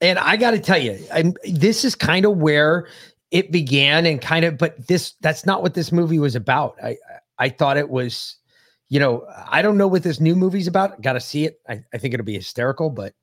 And 0.00 0.18
I 0.18 0.36
got 0.36 0.52
to 0.52 0.60
tell 0.60 0.78
you, 0.78 0.98
I'm, 1.12 1.34
this 1.44 1.84
is 1.84 1.94
kind 1.94 2.24
of 2.24 2.36
where 2.36 2.86
it 3.30 3.50
began 3.52 4.06
and 4.06 4.20
kind 4.20 4.44
of, 4.44 4.56
but 4.58 4.86
this, 4.86 5.14
that's 5.20 5.44
not 5.46 5.62
what 5.62 5.74
this 5.74 5.92
movie 5.92 6.18
was 6.18 6.34
about. 6.34 6.76
I, 6.82 6.96
I 7.38 7.48
thought 7.50 7.76
it 7.76 7.88
was, 7.90 8.36
you 8.88 8.98
know, 8.98 9.26
I 9.50 9.60
don't 9.62 9.76
know 9.76 9.86
what 9.88 10.02
this 10.02 10.18
new 10.20 10.34
movie's 10.34 10.66
about. 10.66 11.00
Got 11.02 11.12
to 11.14 11.20
see 11.20 11.44
it. 11.44 11.60
I, 11.68 11.82
I 11.92 11.98
think 11.98 12.14
it'll 12.14 12.24
be 12.26 12.34
hysterical, 12.34 12.90
but 12.90 13.14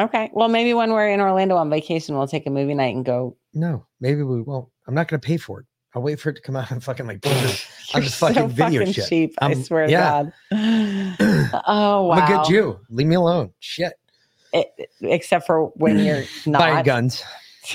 Okay. 0.00 0.30
Well, 0.32 0.48
maybe 0.48 0.74
when 0.74 0.92
we're 0.92 1.08
in 1.08 1.20
Orlando 1.20 1.56
on 1.56 1.68
vacation, 1.70 2.16
we'll 2.16 2.28
take 2.28 2.46
a 2.46 2.50
movie 2.50 2.72
night 2.74 2.94
and 2.94 3.04
go. 3.04 3.36
no, 3.52 3.84
maybe 4.00 4.22
we 4.22 4.40
won't. 4.40 4.68
I'm 4.86 4.94
not 4.94 5.08
going 5.08 5.20
to 5.20 5.26
pay 5.26 5.36
for 5.36 5.60
it. 5.60 5.66
I'll 5.94 6.02
wait 6.02 6.20
for 6.20 6.30
it 6.30 6.34
to 6.36 6.40
come 6.42 6.54
out 6.54 6.70
and 6.70 6.82
fucking 6.82 7.06
like 7.06 7.26
on 7.26 7.32
the 7.32 7.40
You're 7.94 8.02
fucking 8.04 8.08
so 8.08 8.46
video 8.46 8.80
fucking 8.82 8.92
shit. 8.94 9.08
cheap. 9.08 9.34
I 9.40 9.46
I'm- 9.48 9.62
swear 9.64 9.86
to 9.86 9.92
yeah. 9.92 10.22
God. 10.22 10.32
oh 11.66 12.04
wow. 12.06 12.10
I'm 12.12 12.22
a 12.32 12.36
good 12.36 12.46
Jew. 12.48 12.80
Leave 12.90 13.06
me 13.08 13.16
alone. 13.16 13.52
Shit. 13.58 13.92
It- 14.52 14.90
except 15.02 15.46
for 15.46 15.66
when 15.74 15.98
you're 15.98 16.22
not 16.46 16.60
Buying 16.60 16.84
guns. 16.84 17.22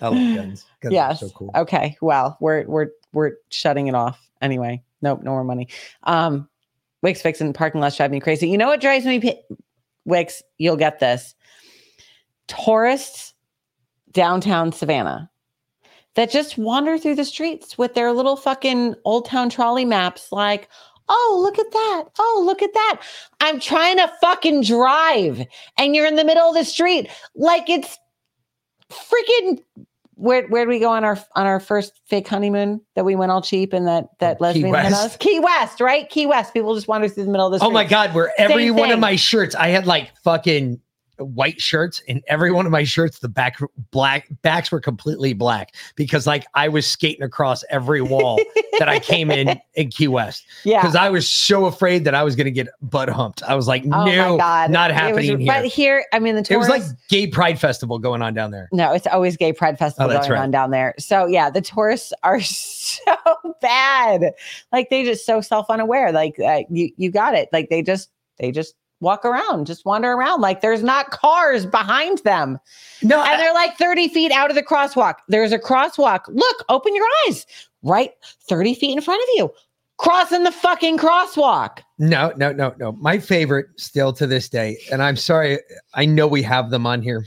I 0.00 0.08
love 0.08 0.14
guns. 0.36 0.66
Guns 0.80 0.92
yes. 0.92 1.20
so 1.20 1.28
cool. 1.30 1.50
Okay. 1.54 1.96
Well, 2.00 2.36
we're 2.40 2.64
we're 2.66 2.88
we're 3.12 3.32
shutting 3.50 3.86
it 3.88 3.94
off 3.94 4.20
anyway. 4.40 4.82
Nope. 5.02 5.22
No 5.22 5.30
more 5.32 5.44
money. 5.44 5.68
Um, 6.04 6.48
Wix 7.02 7.22
fixing 7.22 7.52
parking 7.52 7.80
lots 7.80 7.96
drive 7.96 8.10
me 8.10 8.20
crazy. 8.20 8.48
You 8.48 8.58
know 8.58 8.68
what 8.68 8.80
drives 8.80 9.04
me? 9.06 9.20
pi- 9.20 9.42
Wix, 10.04 10.42
you'll 10.58 10.76
get 10.76 11.00
this. 11.00 11.34
Tourists 12.46 13.34
downtown 14.12 14.72
Savannah 14.72 15.30
that 16.14 16.30
just 16.30 16.58
wander 16.58 16.98
through 16.98 17.14
the 17.14 17.24
streets 17.24 17.76
with 17.76 17.94
their 17.94 18.12
little 18.12 18.36
fucking 18.36 18.94
old 19.04 19.26
town 19.26 19.50
trolley 19.50 19.84
maps, 19.84 20.32
like. 20.32 20.68
Oh, 21.10 21.40
look 21.42 21.58
at 21.58 21.72
that. 21.72 22.04
Oh, 22.18 22.42
look 22.44 22.60
at 22.60 22.74
that. 22.74 23.00
I'm 23.40 23.58
trying 23.60 23.96
to 23.96 24.12
fucking 24.20 24.62
drive 24.64 25.42
and 25.78 25.96
you're 25.96 26.04
in 26.04 26.16
the 26.16 26.24
middle 26.24 26.50
of 26.50 26.54
the 26.54 26.66
street 26.66 27.08
like 27.34 27.70
it's 27.70 27.98
freaking 28.90 29.62
where 30.18 30.46
where 30.48 30.64
did 30.64 30.68
we 30.68 30.80
go 30.80 30.90
on 30.90 31.04
our 31.04 31.16
on 31.36 31.46
our 31.46 31.60
first 31.60 32.00
fake 32.06 32.26
honeymoon 32.26 32.80
that 32.96 33.04
we 33.04 33.14
went 33.14 33.30
all 33.30 33.40
cheap 33.40 33.72
and 33.72 33.86
that 33.86 34.08
that 34.18 34.40
lesbian 34.40 34.74
had 34.74 34.90
West. 34.92 35.04
us? 35.04 35.16
Key 35.16 35.38
West, 35.38 35.80
right? 35.80 36.08
Key 36.10 36.26
West. 36.26 36.52
People 36.52 36.74
just 36.74 36.88
wander 36.88 37.08
through 37.08 37.24
the 37.24 37.30
middle 37.30 37.46
of 37.46 37.52
street. 37.58 37.68
Oh 37.68 37.70
my 37.70 37.84
god, 37.84 38.14
where 38.14 38.32
every 38.36 38.66
Same 38.66 38.76
one 38.76 38.90
of 38.90 38.98
my 38.98 39.14
shirts, 39.14 39.54
I 39.54 39.68
had 39.68 39.86
like 39.86 40.10
fucking 40.24 40.80
white 41.18 41.60
shirts, 41.60 42.00
and 42.08 42.22
every 42.28 42.50
one 42.52 42.66
of 42.66 42.72
my 42.72 42.84
shirts, 42.84 43.18
the 43.18 43.28
back 43.28 43.58
black 43.90 44.28
backs 44.42 44.70
were 44.72 44.80
completely 44.80 45.32
black 45.32 45.74
because 45.96 46.26
like 46.26 46.46
I 46.54 46.68
was 46.68 46.86
skating 46.86 47.22
across 47.22 47.64
every 47.70 48.00
wall 48.00 48.38
that 48.78 48.88
I 48.88 48.98
came 48.98 49.30
in 49.30 49.60
in 49.74 49.90
Key 49.90 50.08
West. 50.08 50.44
Yeah. 50.64 50.80
Because 50.80 50.96
I 50.96 51.10
was 51.10 51.28
so 51.28 51.66
afraid 51.66 52.04
that 52.04 52.14
I 52.14 52.22
was 52.22 52.36
gonna 52.36 52.50
get 52.50 52.68
butt 52.82 53.08
humped. 53.08 53.42
I 53.42 53.54
was 53.54 53.68
like, 53.68 53.82
Oh 53.84 54.04
no, 54.04 54.36
not 54.36 54.70
It 54.70 54.72
was- 54.72 54.92
happening 55.00 55.38
here. 55.40 55.46
But 55.46 55.64
here, 55.66 56.04
I 56.12 56.18
mean 56.18 56.34
the 56.36 56.46
it 56.50 56.56
was 56.56 56.68
like 56.68 56.82
gay 57.08 57.26
pride 57.26 57.58
festival 57.58 57.98
going 57.98 58.22
on 58.22 58.34
down 58.34 58.50
there. 58.50 58.68
No, 58.72 58.92
it's 58.92 59.06
always 59.06 59.36
gay 59.36 59.52
pride 59.52 59.78
festival 59.78 60.10
Oh, 60.10 60.14
going 60.18 60.30
right. 60.30 60.40
on 60.40 60.50
down 60.50 60.70
there. 60.70 60.94
So 60.98 61.26
yeah, 61.26 61.50
the 61.50 61.60
tourists 61.60 62.12
are 62.22 62.40
so 62.88 63.14
bad. 63.60 64.32
Like 64.72 64.90
they 64.90 65.04
just 65.04 65.26
so 65.26 65.40
self 65.40 65.68
unaware. 65.70 66.12
Like 66.12 66.38
uh, 66.38 66.60
you 66.70 66.90
you 66.96 67.10
got 67.10 67.34
it. 67.34 67.48
Like 67.52 67.68
they 67.70 67.82
just 67.82 68.10
they 68.38 68.52
just 68.52 68.74
walk 69.00 69.24
around, 69.24 69.66
just 69.66 69.84
wander 69.84 70.12
around. 70.12 70.40
Like 70.40 70.60
there's 70.60 70.82
not 70.82 71.10
cars 71.10 71.66
behind 71.66 72.18
them. 72.18 72.58
No, 73.02 73.22
and 73.22 73.40
they're 73.40 73.54
like 73.54 73.76
30 73.76 74.08
feet 74.08 74.32
out 74.32 74.50
of 74.50 74.56
the 74.56 74.62
crosswalk. 74.62 75.16
There's 75.28 75.52
a 75.52 75.58
crosswalk. 75.58 76.20
Look, 76.28 76.64
open 76.68 76.94
your 76.94 77.06
eyes. 77.26 77.46
Right 77.82 78.12
30 78.48 78.74
feet 78.74 78.96
in 78.96 79.02
front 79.02 79.22
of 79.22 79.28
you. 79.34 79.50
Crossing 79.98 80.44
the 80.44 80.52
fucking 80.52 80.98
crosswalk. 80.98 81.78
No, 81.98 82.32
no, 82.36 82.52
no, 82.52 82.74
no. 82.78 82.92
My 82.92 83.18
favorite 83.18 83.66
still 83.76 84.12
to 84.14 84.26
this 84.26 84.48
day, 84.48 84.78
and 84.92 85.02
I'm 85.02 85.16
sorry, 85.16 85.58
I 85.94 86.06
know 86.06 86.28
we 86.28 86.42
have 86.42 86.70
them 86.70 86.86
on 86.86 87.02
here, 87.02 87.26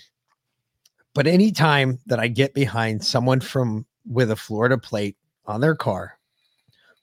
but 1.13 1.27
anytime 1.27 1.99
that 2.05 2.19
I 2.19 2.29
get 2.29 2.53
behind 2.53 3.03
someone 3.03 3.41
from 3.41 3.85
with 4.09 4.31
a 4.31 4.37
Florida 4.37 4.77
plate 4.77 5.17
on 5.45 5.59
their 5.59 5.75
car, 5.75 6.17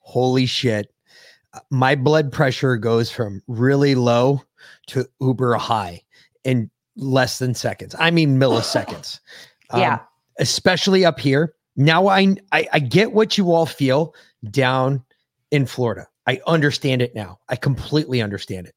holy 0.00 0.46
shit, 0.46 0.90
uh, 1.52 1.60
my 1.70 1.94
blood 1.94 2.32
pressure 2.32 2.78
goes 2.78 3.10
from 3.10 3.42
really 3.46 3.94
low 3.94 4.42
to 4.88 5.06
uber 5.20 5.54
high 5.54 6.02
in 6.44 6.70
less 6.96 7.38
than 7.38 7.54
seconds. 7.54 7.94
I 7.98 8.10
mean 8.10 8.38
milliseconds. 8.38 9.20
Um, 9.70 9.80
Yeah. 9.80 9.98
especially 10.38 11.04
up 11.04 11.20
here. 11.20 11.52
Now 11.76 12.06
I, 12.06 12.34
I 12.52 12.66
I 12.72 12.78
get 12.78 13.12
what 13.12 13.36
you 13.36 13.52
all 13.52 13.66
feel 13.66 14.14
down 14.50 15.04
in 15.50 15.66
Florida. 15.66 16.06
I 16.26 16.40
understand 16.46 17.02
it 17.02 17.14
now. 17.14 17.38
I 17.50 17.56
completely 17.56 18.22
understand 18.22 18.66
it. 18.66 18.74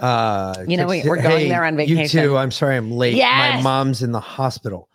Uh, 0.00 0.64
You 0.68 0.76
know, 0.76 0.86
we- 0.86 0.96
Texas- 0.98 1.08
we're 1.08 1.22
going 1.22 1.48
there 1.48 1.64
on 1.64 1.76
vacation. 1.76 2.20
You 2.22 2.28
too. 2.28 2.36
I'm 2.36 2.50
sorry, 2.50 2.76
I'm 2.76 2.90
late. 2.90 3.18
My 3.18 3.60
mom's 3.62 4.02
in 4.02 4.12
the 4.12 4.20
hospital. 4.20 4.88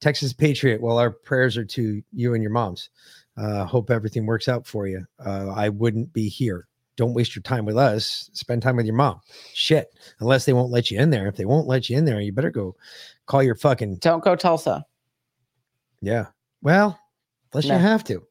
Texas 0.00 0.32
Patriot. 0.32 0.80
Well, 0.80 0.98
our 0.98 1.10
prayers 1.10 1.56
are 1.56 1.64
to 1.64 2.02
you 2.12 2.34
and 2.34 2.42
your 2.42 2.52
moms. 2.52 2.90
Uh, 3.36 3.64
hope 3.64 3.90
everything 3.90 4.26
works 4.26 4.48
out 4.48 4.66
for 4.66 4.86
you. 4.86 5.04
Uh, 5.24 5.52
I 5.54 5.68
wouldn't 5.70 6.12
be 6.12 6.28
here. 6.28 6.68
Don't 6.96 7.14
waste 7.14 7.34
your 7.34 7.42
time 7.42 7.64
with 7.64 7.76
us. 7.76 8.30
Spend 8.34 8.62
time 8.62 8.76
with 8.76 8.86
your 8.86 8.94
mom. 8.94 9.20
Shit. 9.52 9.92
Unless 10.20 10.44
they 10.44 10.52
won't 10.52 10.70
let 10.70 10.90
you 10.90 10.98
in 11.00 11.10
there. 11.10 11.26
If 11.26 11.36
they 11.36 11.44
won't 11.44 11.66
let 11.66 11.90
you 11.90 11.96
in 11.98 12.04
there, 12.04 12.20
you 12.20 12.32
better 12.32 12.50
go 12.50 12.76
call 13.26 13.42
your 13.42 13.56
fucking. 13.56 13.96
Don't 13.96 14.22
go 14.22 14.36
Tulsa. 14.36 14.84
Yeah. 16.00 16.26
Well, 16.62 16.98
unless 17.52 17.66
No. 17.66 17.74
you 17.74 17.80
have 17.80 18.04
to. 18.04 18.22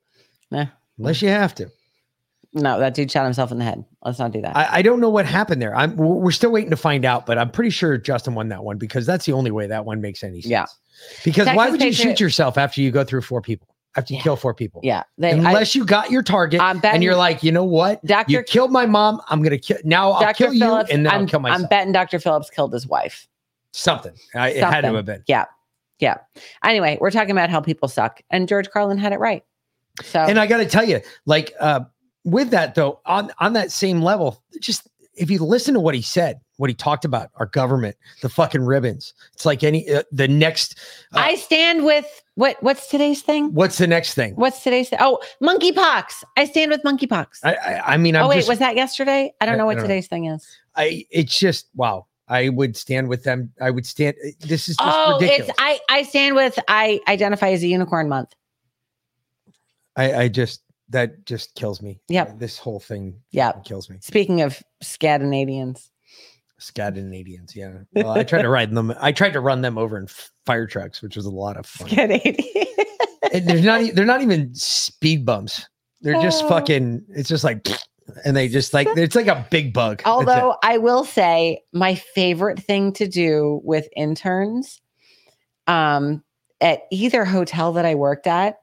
Nah. 0.51 0.65
Unless 0.97 1.21
you 1.21 1.29
have 1.29 1.53
to. 1.55 1.69
No, 2.55 2.79
that 2.79 2.93
dude 2.93 3.11
shot 3.11 3.23
himself 3.23 3.51
in 3.51 3.57
the 3.57 3.63
head. 3.63 3.83
Let's 4.03 4.19
not 4.19 4.31
do 4.31 4.41
that. 4.41 4.55
I, 4.55 4.67
I 4.77 4.81
don't 4.83 4.99
know 4.99 5.09
what 5.09 5.25
happened 5.25 5.59
there. 5.59 5.75
I'm 5.75 5.95
we're 5.95 6.31
still 6.31 6.51
waiting 6.51 6.69
to 6.69 6.77
find 6.77 7.03
out, 7.03 7.25
but 7.25 7.39
I'm 7.39 7.49
pretty 7.49 7.71
sure 7.71 7.97
Justin 7.97 8.35
won 8.35 8.49
that 8.49 8.63
one 8.63 8.77
because 8.77 9.07
that's 9.07 9.25
the 9.25 9.31
only 9.33 9.49
way 9.49 9.65
that 9.67 9.85
one 9.85 10.01
makes 10.01 10.23
any 10.23 10.41
sense. 10.41 10.51
Yeah. 10.51 10.65
Because 11.25 11.47
why 11.47 11.69
Texas 11.69 11.71
would 11.71 11.81
you 11.81 11.91
shoot 11.93 12.19
yourself 12.19 12.59
after 12.59 12.79
you 12.81 12.91
go 12.91 13.03
through 13.03 13.21
four 13.21 13.41
people? 13.41 13.72
After 13.95 14.13
you 14.13 14.19
kill 14.21 14.35
four 14.35 14.53
people? 14.53 14.81
yeah. 14.83 15.03
They, 15.17 15.31
I- 15.31 15.35
Unless 15.35 15.75
you 15.75 15.85
got 15.85 16.09
your 16.09 16.23
target 16.23 16.59
and 16.61 17.03
you're 17.03 17.15
like, 17.15 17.43
you 17.43 17.51
know 17.51 17.63
what? 17.63 18.03
Dr. 18.05 18.31
You 18.31 18.43
killed 18.43 18.71
my 18.71 18.85
mom. 18.85 19.21
I'm 19.29 19.41
gonna 19.43 19.57
kill 19.59 19.77
now. 19.83 20.11
I'll 20.11 20.21
Dr. 20.21 20.33
kill 20.49 20.53
Phillips, 20.59 20.89
you 20.89 20.95
and 20.95 21.05
then 21.05 21.13
I'm, 21.13 21.21
I'll 21.21 21.27
kill 21.27 21.39
myself. 21.39 21.61
I'm 21.61 21.67
betting 21.69 21.91
Dr. 21.93 22.19
Phillips 22.19 22.49
killed 22.49 22.73
his 22.73 22.87
wife. 22.87 23.27
Something. 23.71 24.13
I, 24.35 24.49
it 24.49 24.57
had 24.63 24.81
to 24.81 24.87
Something. 24.87 24.95
have 24.95 25.05
been. 25.05 25.23
Yeah. 25.27 25.45
Yeah. 25.99 26.17
Anyway, 26.63 26.97
we're 26.99 27.11
talking 27.11 27.31
about 27.31 27.49
how 27.49 27.61
people 27.61 27.87
suck. 27.87 28.21
And 28.29 28.47
George 28.47 28.69
Carlin 28.69 28.97
had 28.97 29.13
it 29.13 29.19
right. 29.19 29.43
So 30.03 30.19
And 30.19 30.39
I 30.39 30.47
got 30.47 30.57
to 30.57 30.65
tell 30.65 30.83
you, 30.83 30.99
like 31.25 31.53
uh, 31.59 31.81
with 32.23 32.49
that 32.49 32.73
though, 32.75 32.99
on 33.05 33.31
on 33.39 33.53
that 33.53 33.71
same 33.71 34.01
level, 34.01 34.43
just 34.59 34.87
if 35.15 35.29
you 35.29 35.39
listen 35.39 35.75
to 35.75 35.79
what 35.79 35.93
he 35.93 36.01
said, 36.01 36.41
what 36.63 36.69
he 36.69 36.73
talked 36.73 37.03
about, 37.03 37.29
our 37.35 37.45
government, 37.47 37.97
the 38.21 38.29
fucking 38.29 38.61
ribbons. 38.63 39.13
It's 39.33 39.45
like 39.45 39.65
any 39.65 39.89
uh, 39.91 40.03
the 40.13 40.29
next. 40.29 40.79
uh, 41.13 41.19
I 41.19 41.35
stand 41.35 41.83
with 41.83 42.05
what 42.35 42.55
what's 42.63 42.87
today's 42.87 43.21
thing? 43.21 43.53
What's 43.53 43.77
the 43.79 43.85
next 43.85 44.13
thing? 44.13 44.33
What's 44.35 44.63
today's 44.63 44.87
thing? 44.87 44.99
Oh, 45.01 45.19
monkeypox. 45.41 46.23
I 46.37 46.45
stand 46.45 46.71
with 46.71 46.81
monkeypox. 46.83 47.39
I 47.43 47.55
I, 47.55 47.93
I 47.95 47.97
mean, 47.97 48.15
I'm 48.15 48.23
oh 48.23 48.29
wait, 48.29 48.37
just, 48.37 48.47
was 48.47 48.59
that 48.59 48.77
yesterday? 48.77 49.33
I 49.41 49.45
don't 49.45 49.55
I- 49.55 49.57
know 49.57 49.65
what 49.65 49.73
don't 49.73 49.83
know. 49.83 49.87
today's 49.89 50.07
thing 50.07 50.25
is. 50.27 50.47
I 50.77 51.05
it's 51.11 51.37
just 51.37 51.67
wow. 51.75 52.05
I 52.29 52.47
would 52.47 52.77
stand 52.77 53.09
with 53.09 53.23
them. 53.25 53.51
I 53.59 53.69
would 53.69 53.85
stand. 53.85 54.15
This 54.39 54.69
is 54.69 54.77
just 54.77 54.79
Oh, 54.81 55.19
ridiculous. 55.19 55.49
it's 55.49 55.57
I 55.59 55.79
I 55.89 56.03
stand 56.03 56.35
with 56.35 56.57
I 56.69 57.01
identify 57.09 57.49
as 57.49 57.61
a 57.61 57.67
unicorn 57.67 58.07
month. 58.07 58.29
I 59.97 60.13
I 60.13 60.27
just 60.29 60.61
that 60.89 61.25
just 61.25 61.55
kills 61.55 61.81
me. 61.81 61.99
Yep. 62.07 62.39
This 62.39 62.57
whole 62.57 62.79
thing. 62.79 63.19
Yeah. 63.31 63.51
kills 63.65 63.89
me. 63.89 63.97
Speaking 64.01 64.41
of 64.41 64.61
Scandinavians. 64.81 65.89
Scandinavians. 66.63 67.55
Yeah. 67.55 67.79
Well, 67.93 68.11
I 68.11 68.23
tried 68.23 68.41
to 68.43 68.49
ride 68.49 68.71
them. 68.71 68.93
I 68.99 69.11
tried 69.11 69.33
to 69.33 69.39
run 69.39 69.61
them 69.61 69.77
over 69.77 69.97
in 69.97 70.07
fire 70.45 70.65
trucks, 70.67 71.01
which 71.01 71.15
was 71.15 71.25
a 71.25 71.31
lot 71.31 71.57
of 71.57 71.65
fun. 71.65 71.89
Scandinavian. 71.89 72.65
and 73.33 73.47
they're 73.47 73.61
not. 73.61 73.95
They're 73.95 74.05
not 74.05 74.21
even 74.21 74.53
speed 74.55 75.25
bumps. 75.25 75.67
They're 76.01 76.21
just 76.21 76.43
Oh. 76.43 76.49
fucking. 76.49 77.03
It's 77.09 77.29
just 77.29 77.43
like, 77.43 77.67
and 78.25 78.35
they 78.35 78.47
just 78.47 78.73
like 78.73 78.87
it's 78.95 79.15
like 79.15 79.27
a 79.27 79.45
big 79.51 79.73
bug. 79.73 80.01
Although 80.05 80.55
I 80.63 80.77
will 80.77 81.03
say 81.05 81.61
my 81.73 81.95
favorite 81.95 82.59
thing 82.59 82.93
to 82.93 83.07
do 83.07 83.61
with 83.63 83.87
interns 83.95 84.81
um 85.67 86.21
at 86.59 86.81
either 86.91 87.23
hotel 87.25 87.71
that 87.73 87.85
I 87.85 87.95
worked 87.95 88.27
at 88.27 88.57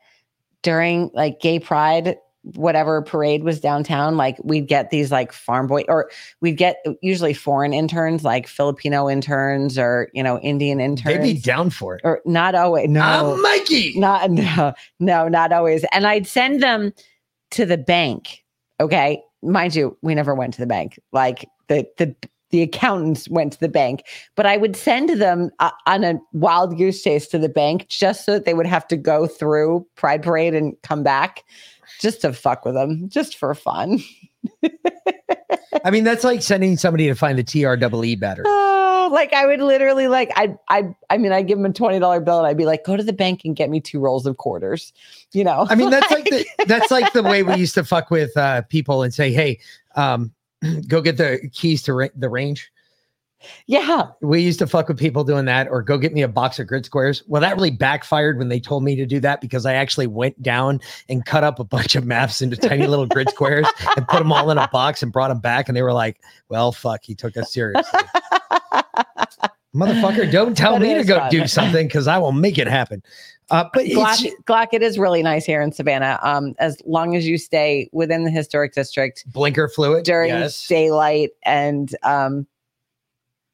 during 0.63 1.11
like 1.15 1.41
gay 1.41 1.59
pride 1.59 2.17
whatever 2.43 3.03
parade 3.03 3.45
was 3.45 3.61
downtown, 3.61 4.17
like 4.17 4.37
we'd 4.43 4.67
get 4.67 4.91
these 4.91 5.13
like 5.13 5.33
farm 5.33 5.67
boy 5.67 5.85
or 5.89 6.11
we'd 6.41 6.57
get 6.57 6.85
usually 7.03 7.35
foreign 7.35 7.73
interns, 7.73 8.25
like 8.25 8.47
Filipino 8.47 9.09
interns 9.09 9.79
or 9.79 10.09
you 10.15 10.23
know 10.23 10.39
Indian 10.41 10.81
interns. 10.81 11.19
They'd 11.19 11.35
be 11.35 11.41
down 11.41 11.71
for 11.71 11.97
it. 11.97 12.01
Or 12.05 12.21
not 12.25 12.55
always. 12.55 12.89
No, 12.89 13.35
I'm 13.35 13.43
Mikey. 13.43 13.99
Not 13.99 14.31
no, 14.31 14.73
no, 14.99 15.29
not 15.29 15.53
always. 15.53 15.85
And 15.93 16.07
I'd 16.07 16.27
send 16.27 16.63
them 16.63 16.93
to 17.53 17.67
the 17.67 17.79
bank. 17.79 18.45
Okay, 18.81 19.23
mind 19.43 19.75
you, 19.75 19.97
we 20.03 20.15
never 20.15 20.35
went 20.35 20.55
to 20.55 20.61
the 20.61 20.67
bank. 20.67 20.99
Like 21.13 21.49
the 21.69 21.87
the 21.99 22.15
the 22.51 22.63
accountants 22.63 23.29
went 23.29 23.53
to 23.53 23.61
the 23.61 23.69
bank, 23.69 24.05
but 24.35 24.45
I 24.45 24.57
would 24.57 24.75
send 24.75 25.21
them 25.21 25.51
uh, 25.61 25.71
on 25.87 26.03
a 26.03 26.19
wild 26.33 26.77
goose 26.77 27.03
chase 27.03 27.29
to 27.29 27.39
the 27.39 27.49
bank 27.49 27.87
just 27.89 28.25
so 28.25 28.33
that 28.33 28.45
they 28.45 28.55
would 28.55 28.67
have 28.67 28.89
to 28.89 28.97
go 28.97 29.27
through 29.27 29.87
Pride 29.95 30.23
Parade 30.23 30.55
and 30.55 30.75
come 30.83 31.05
back, 31.05 31.45
just 32.01 32.23
to 32.23 32.33
fuck 32.33 32.65
with 32.65 32.75
them, 32.75 33.09
just 33.09 33.37
for 33.37 33.55
fun. 33.55 34.01
I 35.85 35.91
mean, 35.91 36.05
that's 36.05 36.25
like 36.25 36.43
sending 36.43 36.77
somebody 36.77 37.07
to 37.07 37.15
find 37.15 37.39
the 37.39 37.45
TREE 37.45 38.17
battery. 38.17 38.45
Oh, 38.47 39.09
like 39.13 39.33
I 39.33 39.47
would 39.47 39.61
literally 39.61 40.09
like 40.09 40.31
I 40.35 40.55
I 40.69 40.95
I 41.09 41.19
mean 41.19 41.33
I 41.33 41.43
give 41.43 41.59
them 41.59 41.67
a 41.67 41.73
twenty 41.73 41.99
dollar 41.99 42.21
bill 42.21 42.39
and 42.39 42.47
I'd 42.47 42.57
be 42.57 42.65
like, 42.67 42.85
go 42.85 42.97
to 42.97 43.03
the 43.03 43.13
bank 43.13 43.43
and 43.45 43.55
get 43.55 43.71
me 43.71 43.81
two 43.81 44.01
rolls 44.01 44.27
of 44.27 44.37
quarters. 44.37 44.93
You 45.33 45.45
know. 45.45 45.67
I 45.69 45.75
mean, 45.75 45.91
that's 45.91 46.11
like 46.11 46.25
the 46.25 46.47
that's 46.67 46.91
like 46.91 47.13
the 47.13 47.23
way 47.23 47.43
we 47.43 47.57
used 47.57 47.75
to 47.75 47.85
fuck 47.85 48.11
with 48.11 48.37
uh, 48.37 48.63
people 48.63 49.03
and 49.03 49.13
say, 49.13 49.33
"Hey, 49.33 49.61
um, 49.95 50.33
go 50.89 51.01
get 51.01 51.17
the 51.17 51.49
keys 51.53 51.83
to 51.83 51.95
ra- 51.95 52.09
the 52.17 52.29
range." 52.29 52.71
Yeah. 53.67 54.09
We 54.21 54.43
used 54.43 54.59
to 54.59 54.67
fuck 54.67 54.89
with 54.89 54.99
people 54.99 55.25
doing 55.25 55.45
that, 55.47 55.69
or 55.69 55.83
go 55.83 55.99
get 55.99 56.13
me 56.13 56.23
a 56.23 56.29
box 56.29 56.59
of 56.59 56.67
grid 56.67 56.85
squares. 56.85 57.23
Well, 57.27 57.41
that 57.41 57.55
really 57.55 57.71
backfired 57.71 58.39
when 58.39 58.49
they 58.49 58.61
told 58.61 58.85
me 58.85 58.97
to 58.97 59.07
do 59.07 59.21
that 59.21 59.41
because 59.41 59.67
I 59.67 59.75
actually 59.75 60.07
went 60.07 60.41
down 60.43 60.81
and 61.09 61.25
cut 61.25 61.45
up 61.45 61.59
a 61.59 61.65
bunch 61.65 61.95
of 61.95 62.05
maps 62.05 62.43
into 62.43 62.57
tiny 62.57 62.87
little 62.87 63.07
grid 63.07 63.31
squares 63.31 63.67
and 63.97 64.07
put 64.09 64.19
them 64.19 64.33
all 64.33 64.51
in 64.51 64.59
a 64.59 64.69
box 64.69 65.03
and 65.03 65.13
brought 65.13 65.29
them 65.29 65.41
back. 65.41 65.69
And 65.69 65.77
they 65.77 65.83
were 65.83 65.93
like, 65.93 66.21
well, 66.49 66.73
fuck, 66.73 67.01
he 67.05 67.15
took 67.15 67.37
us 67.37 67.53
seriously. 67.53 68.01
Motherfucker, 69.75 70.31
don't 70.33 70.57
tell 70.57 70.73
That 70.73 70.83
me 70.83 70.95
to 70.95 71.05
go 71.05 71.19
fun. 71.19 71.31
do 71.31 71.47
something 71.47 71.87
because 71.87 72.09
I 72.09 72.19
will 72.19 72.33
make 72.33 72.59
it 72.59 72.67
happen. 72.67 73.03
Uh, 73.51 73.69
but 73.73 73.85
Glock, 73.87 74.29
Glock, 74.45 74.69
it 74.73 74.83
is 74.83 74.99
really 74.99 75.23
nice 75.23 75.45
here 75.45 75.61
in 75.61 75.73
Savannah. 75.73 76.19
Um, 76.23 76.55
as 76.59 76.81
long 76.87 77.17
as 77.17 77.27
you 77.27 77.37
stay 77.37 77.89
within 77.93 78.25
the 78.25 78.31
historic 78.31 78.75
district 78.75 79.25
blinker 79.33 79.69
fluid 79.69 80.05
during 80.05 80.31
yes. 80.31 80.67
daylight 80.69 81.31
and 81.45 81.95
um, 82.03 82.47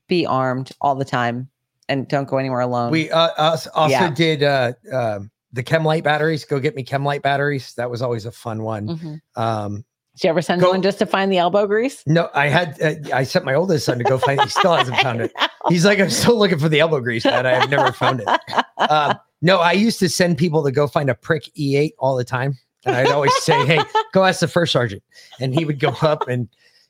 be 0.08 0.26
armed 0.26 0.70
all 0.80 0.94
the 0.94 1.04
time 1.04 1.48
and 1.88 2.08
don't 2.08 2.28
go 2.28 2.38
anywhere 2.38 2.60
alone. 2.60 2.90
We 2.90 3.10
uh, 3.10 3.28
us 3.38 3.66
also 3.68 3.92
Yeah. 3.92 4.10
did 4.14 4.42
uh, 4.42 4.72
um 4.92 5.30
the 5.52 5.62
Chemlight 5.62 6.02
batteries. 6.04 6.44
Go 6.44 6.58
get 6.60 6.74
me 6.74 6.84
Chemlight 6.84 7.22
batteries. 7.22 7.74
That 7.74 7.90
was 7.90 8.02
always 8.02 8.26
a 8.26 8.32
fun 8.32 8.62
one. 8.62 8.88
Mhm. 8.88 9.20
Um, 9.40 9.84
Did 10.16 10.24
you 10.24 10.30
ever 10.30 10.42
send 10.42 10.62
one 10.62 10.82
just 10.82 10.98
to 10.98 11.06
find 11.06 11.30
the 11.32 11.38
elbow 11.38 11.66
grease? 11.66 12.02
no, 12.06 12.28
I 12.34 12.48
had 12.48 12.80
uh, 12.82 12.94
I 13.14 13.22
sent 13.22 13.44
my 13.44 13.54
oldest 13.54 13.86
son 13.86 13.98
to 13.98 14.04
go 14.04 14.18
find. 14.18 14.40
He 14.40 14.48
still 14.48 14.74
hasn't 14.74 14.96
found 15.00 15.20
it. 15.20 15.32
He's 15.68 15.84
like, 15.84 15.98
I'm 16.00 16.10
still 16.10 16.36
looking 16.38 16.58
for 16.58 16.68
the 16.68 16.80
elbow 16.80 17.00
grease, 17.00 17.22
Dad. 17.22 17.46
I 17.46 17.54
have 17.58 17.70
never 17.70 17.92
found 17.92 18.20
it. 18.20 18.28
Uh, 18.76 19.14
no, 19.42 19.58
I 19.58 19.72
used 19.72 19.98
to 20.00 20.08
send 20.08 20.38
people 20.38 20.62
to 20.64 20.72
go 20.72 20.86
find 20.86 21.08
a 21.10 21.14
prick 21.14 21.44
E8 21.58 21.92
all 21.98 22.16
the 22.16 22.24
time, 22.24 22.56
and 22.84 22.96
I'd 22.96 23.08
always 23.10 23.34
say, 23.42 23.64
Hey, 23.66 23.80
go 24.12 24.24
ask 24.24 24.40
the 24.40 24.48
first 24.48 24.72
sergeant, 24.72 25.02
and 25.40 25.54
he 25.54 25.64
would 25.64 25.78
go 25.80 25.90
up 26.02 26.28
and. 26.28 26.48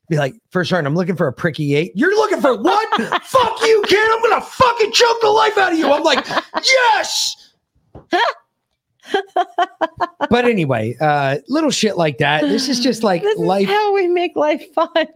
Be 0.08 0.18
like, 0.18 0.34
first 0.50 0.70
sergeant, 0.70 0.86
I'm 0.86 0.94
looking 0.94 1.16
for 1.16 1.26
a 1.26 1.32
prick 1.32 1.56
E8. 1.56 1.90
You're 1.94 2.14
looking 2.14 2.40
for 2.40 2.56
what? 2.56 2.88
Fuck 3.24 3.60
you, 3.62 3.82
kid. 3.86 4.08
I'm 4.12 4.22
gonna 4.22 4.40
fucking 4.40 4.92
choke 4.92 5.20
the 5.20 5.30
life 5.30 5.58
out 5.58 5.72
of 5.72 5.78
you. 5.78 5.90
I'm 5.90 6.04
like, 6.04 6.24
yes. 6.64 7.52
but 10.30 10.44
anyway, 10.44 10.96
uh, 11.00 11.38
little 11.48 11.70
shit 11.70 11.96
like 11.96 12.18
that. 12.18 12.42
This 12.42 12.68
is 12.68 12.80
just 12.80 13.02
like 13.02 13.22
This 13.22 13.34
is 13.34 13.40
life. 13.40 13.66
how 13.66 13.94
we 13.94 14.06
make 14.06 14.36
life 14.36 14.64
fun. 14.74 15.06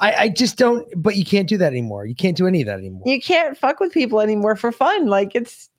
I, 0.00 0.12
I 0.14 0.28
just 0.28 0.56
don't, 0.56 0.86
but 0.96 1.16
you 1.16 1.24
can't 1.24 1.48
do 1.48 1.56
that 1.58 1.72
anymore. 1.72 2.06
You 2.06 2.14
can't 2.14 2.36
do 2.36 2.46
any 2.46 2.60
of 2.60 2.66
that 2.66 2.78
anymore. 2.78 3.02
You 3.06 3.20
can't 3.20 3.56
fuck 3.56 3.80
with 3.80 3.92
people 3.92 4.20
anymore 4.20 4.56
for 4.56 4.72
fun. 4.72 5.06
Like 5.06 5.34
it's. 5.34 5.70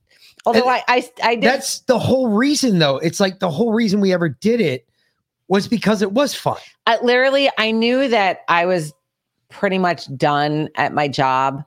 Although 0.45 0.69
I, 0.69 0.83
I 0.87 1.09
I 1.21 1.35
did 1.35 1.43
That's 1.43 1.81
the 1.81 1.99
whole 1.99 2.29
reason, 2.29 2.79
though. 2.79 2.97
It's 2.97 3.19
like 3.19 3.39
the 3.39 3.49
whole 3.51 3.73
reason 3.73 3.99
we 3.99 4.13
ever 4.13 4.29
did 4.29 4.61
it 4.61 4.88
was 5.49 5.67
because 5.67 6.01
it 6.01 6.13
was 6.13 6.33
fun. 6.33 6.57
I, 6.87 6.97
literally 7.01 7.49
I 7.57 7.71
knew 7.71 8.07
that 8.07 8.41
I 8.47 8.65
was 8.65 8.93
pretty 9.49 9.79
much 9.79 10.15
done 10.15 10.69
at 10.75 10.93
my 10.93 11.07
job 11.07 11.63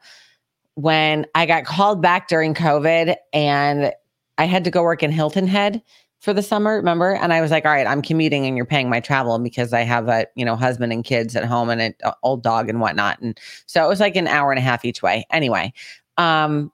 when 0.74 1.26
I 1.34 1.44
got 1.44 1.64
called 1.64 2.00
back 2.00 2.28
during 2.28 2.54
COVID 2.54 3.16
and 3.32 3.92
I 4.38 4.44
had 4.44 4.64
to 4.64 4.70
go 4.70 4.82
work 4.82 5.02
in 5.02 5.10
Hilton 5.10 5.46
Head 5.46 5.82
for 6.20 6.32
the 6.32 6.42
summer, 6.42 6.76
remember? 6.76 7.16
And 7.16 7.32
I 7.32 7.40
was 7.40 7.50
like, 7.50 7.66
all 7.66 7.72
right, 7.72 7.86
I'm 7.86 8.00
commuting 8.00 8.46
and 8.46 8.56
you're 8.56 8.64
paying 8.64 8.88
my 8.88 9.00
travel 9.00 9.36
because 9.40 9.72
I 9.72 9.80
have 9.80 10.08
a, 10.08 10.26
you 10.36 10.44
know, 10.44 10.54
husband 10.54 10.92
and 10.92 11.04
kids 11.04 11.34
at 11.34 11.44
home 11.44 11.68
and 11.68 11.80
an 11.80 11.94
old 12.22 12.44
dog 12.44 12.68
and 12.68 12.80
whatnot. 12.80 13.20
And 13.20 13.38
so 13.66 13.84
it 13.84 13.88
was 13.88 13.98
like 13.98 14.14
an 14.14 14.28
hour 14.28 14.52
and 14.52 14.58
a 14.58 14.62
half 14.62 14.84
each 14.84 15.02
way. 15.02 15.26
Anyway. 15.30 15.72
Um, 16.16 16.70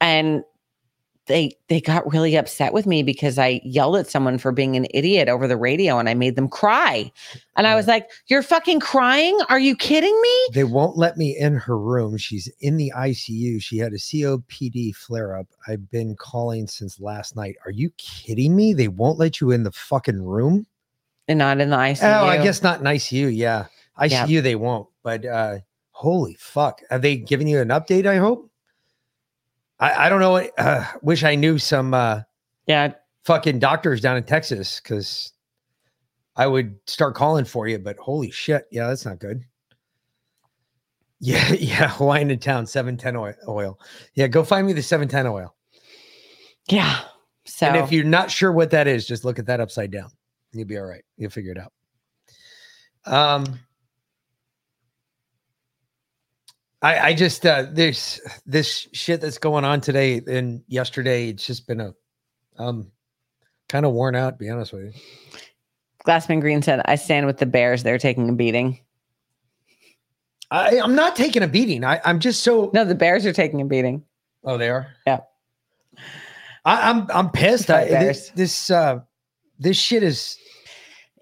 and 0.00 0.44
they 1.26 1.56
they 1.68 1.80
got 1.80 2.10
really 2.12 2.34
upset 2.36 2.72
with 2.72 2.84
me 2.84 3.02
because 3.02 3.38
I 3.38 3.60
yelled 3.64 3.96
at 3.96 4.10
someone 4.10 4.38
for 4.38 4.50
being 4.50 4.74
an 4.76 4.86
idiot 4.92 5.28
over 5.28 5.46
the 5.46 5.56
radio 5.56 5.98
and 5.98 6.08
I 6.08 6.14
made 6.14 6.34
them 6.34 6.48
cry. 6.48 7.12
And 7.56 7.66
I 7.66 7.74
was 7.76 7.86
like, 7.86 8.10
"You're 8.26 8.42
fucking 8.42 8.80
crying? 8.80 9.38
Are 9.48 9.58
you 9.58 9.76
kidding 9.76 10.20
me?" 10.20 10.46
They 10.52 10.64
won't 10.64 10.96
let 10.96 11.16
me 11.16 11.36
in 11.38 11.54
her 11.54 11.78
room. 11.78 12.16
She's 12.16 12.50
in 12.60 12.76
the 12.76 12.92
ICU. 12.96 13.62
She 13.62 13.78
had 13.78 13.92
a 13.92 13.98
COPD 13.98 14.94
flare 14.96 15.36
up. 15.36 15.46
I've 15.68 15.88
been 15.90 16.16
calling 16.16 16.66
since 16.66 16.98
last 17.00 17.36
night. 17.36 17.54
Are 17.64 17.70
you 17.70 17.90
kidding 17.98 18.56
me? 18.56 18.72
They 18.74 18.88
won't 18.88 19.18
let 19.18 19.40
you 19.40 19.52
in 19.52 19.62
the 19.62 19.72
fucking 19.72 20.22
room? 20.24 20.66
And 21.28 21.38
not 21.38 21.60
in 21.60 21.70
the 21.70 21.76
ICU. 21.76 22.02
Oh, 22.02 22.26
I 22.26 22.42
guess 22.42 22.62
not 22.62 22.80
in 22.80 22.86
ICU. 22.86 23.34
Yeah. 23.34 23.66
ICU, 24.00 24.28
Yeah. 24.28 24.40
they 24.40 24.56
won't. 24.56 24.88
But 25.04 25.24
uh, 25.24 25.58
holy 25.92 26.36
fuck. 26.40 26.80
Have 26.90 27.02
they 27.02 27.16
given 27.16 27.46
you 27.46 27.60
an 27.60 27.68
update? 27.68 28.06
I 28.06 28.16
hope. 28.16 28.50
I, 29.82 30.06
I 30.06 30.08
don't 30.08 30.20
know. 30.20 30.36
Uh, 30.56 30.86
wish 31.02 31.24
I 31.24 31.34
knew 31.34 31.58
some 31.58 31.92
uh, 31.92 32.22
yeah 32.66 32.94
fucking 33.24 33.58
doctors 33.58 34.00
down 34.00 34.16
in 34.16 34.22
Texas 34.22 34.80
because 34.80 35.32
I 36.36 36.46
would 36.46 36.76
start 36.86 37.14
calling 37.14 37.44
for 37.44 37.66
you. 37.66 37.78
But 37.78 37.98
holy 37.98 38.30
shit. 38.30 38.66
Yeah, 38.70 38.86
that's 38.86 39.04
not 39.04 39.18
good. 39.18 39.42
Yeah. 41.24 41.52
Yeah. 41.52 41.88
Hawaiian 41.88 42.32
in 42.32 42.40
town, 42.40 42.66
710 42.66 43.14
oil. 43.14 43.34
oil. 43.46 43.78
Yeah. 44.14 44.26
Go 44.26 44.42
find 44.42 44.66
me 44.66 44.72
the 44.72 44.82
710 44.82 45.28
oil. 45.28 45.54
Yeah. 46.68 46.98
So 47.44 47.64
And 47.64 47.76
if 47.76 47.92
you're 47.92 48.02
not 48.02 48.28
sure 48.28 48.50
what 48.50 48.72
that 48.72 48.88
is, 48.88 49.06
just 49.06 49.24
look 49.24 49.38
at 49.38 49.46
that 49.46 49.60
upside 49.60 49.92
down. 49.92 50.10
You'll 50.50 50.66
be 50.66 50.76
all 50.78 50.84
right. 50.84 51.04
You'll 51.16 51.30
figure 51.30 51.52
it 51.52 51.58
out. 51.58 51.72
Um, 53.06 53.60
I, 56.82 56.98
I 56.98 57.14
just 57.14 57.46
uh 57.46 57.66
there's 57.70 58.20
this 58.44 58.88
shit 58.92 59.20
that's 59.20 59.38
going 59.38 59.64
on 59.64 59.80
today 59.80 60.20
and 60.26 60.62
yesterday. 60.66 61.28
It's 61.28 61.46
just 61.46 61.66
been 61.66 61.80
a 61.80 61.94
um 62.58 62.90
kind 63.68 63.86
of 63.86 63.92
worn 63.92 64.16
out, 64.16 64.30
to 64.30 64.36
be 64.36 64.50
honest 64.50 64.72
with 64.72 64.86
you. 64.86 64.92
Glassman 66.06 66.40
Green 66.40 66.62
said, 66.62 66.82
"I 66.84 66.96
stand 66.96 67.26
with 67.26 67.38
the 67.38 67.46
Bears. 67.46 67.84
They're 67.84 67.98
taking 67.98 68.28
a 68.28 68.32
beating." 68.32 68.80
I, 70.50 70.80
I'm 70.80 70.94
not 70.94 71.16
taking 71.16 71.42
a 71.42 71.48
beating. 71.48 71.82
I, 71.82 71.98
I'm 72.04 72.20
just 72.20 72.42
so 72.42 72.70
No, 72.74 72.84
the 72.84 72.94
Bears 72.94 73.24
are 73.24 73.32
taking 73.32 73.62
a 73.62 73.64
beating. 73.64 74.04
Oh, 74.44 74.58
they 74.58 74.68
are. 74.68 74.88
Yeah. 75.06 75.20
I, 76.64 76.90
I'm 76.90 77.06
I'm 77.10 77.30
pissed. 77.30 77.70
I, 77.70 77.86
this 77.86 78.30
this 78.30 78.70
uh 78.70 79.00
this 79.58 79.78
shit 79.78 80.02
is 80.02 80.36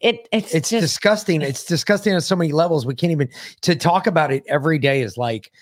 It 0.01 0.29
it's 0.33 0.55
it's 0.55 0.71
just 0.71 0.83
disgusting. 0.83 1.43
It's 1.51 1.65
disgusting 1.65 2.15
on 2.15 2.21
so 2.21 2.37
many 2.37 2.53
levels. 2.53 2.87
We 2.87 2.95
can't 2.95 3.13
even 3.13 3.29
to 3.63 3.77
talk 3.77 4.07
about 4.07 4.33
it 4.33 4.45
every 4.47 4.79
day 4.79 5.03
is 5.03 5.17
like 5.17 5.53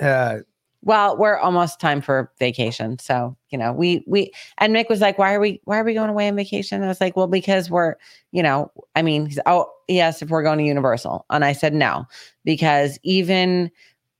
uh 0.00 0.38
well, 0.82 1.18
we're 1.18 1.36
almost 1.36 1.78
time 1.78 2.00
for 2.00 2.32
vacation. 2.38 2.98
So, 2.98 3.36
you 3.50 3.58
know, 3.58 3.72
we 3.72 4.02
we 4.06 4.32
and 4.58 4.74
Mick 4.74 4.88
was 4.88 5.00
like, 5.00 5.18
Why 5.18 5.34
are 5.34 5.40
we 5.40 5.60
why 5.64 5.78
are 5.78 5.84
we 5.84 5.94
going 5.94 6.08
away 6.08 6.28
on 6.28 6.36
vacation? 6.36 6.82
I 6.82 6.88
was 6.88 7.00
like, 7.00 7.16
Well, 7.16 7.26
because 7.26 7.70
we're, 7.70 7.96
you 8.32 8.42
know, 8.42 8.70
I 8.96 9.02
mean, 9.02 9.26
he's 9.26 9.38
oh 9.44 9.70
yes, 9.88 10.22
if 10.22 10.30
we're 10.30 10.42
going 10.42 10.58
to 10.58 10.64
Universal. 10.64 11.26
And 11.30 11.44
I 11.44 11.52
said 11.52 11.74
no, 11.74 12.06
because 12.44 12.98
even 13.02 13.70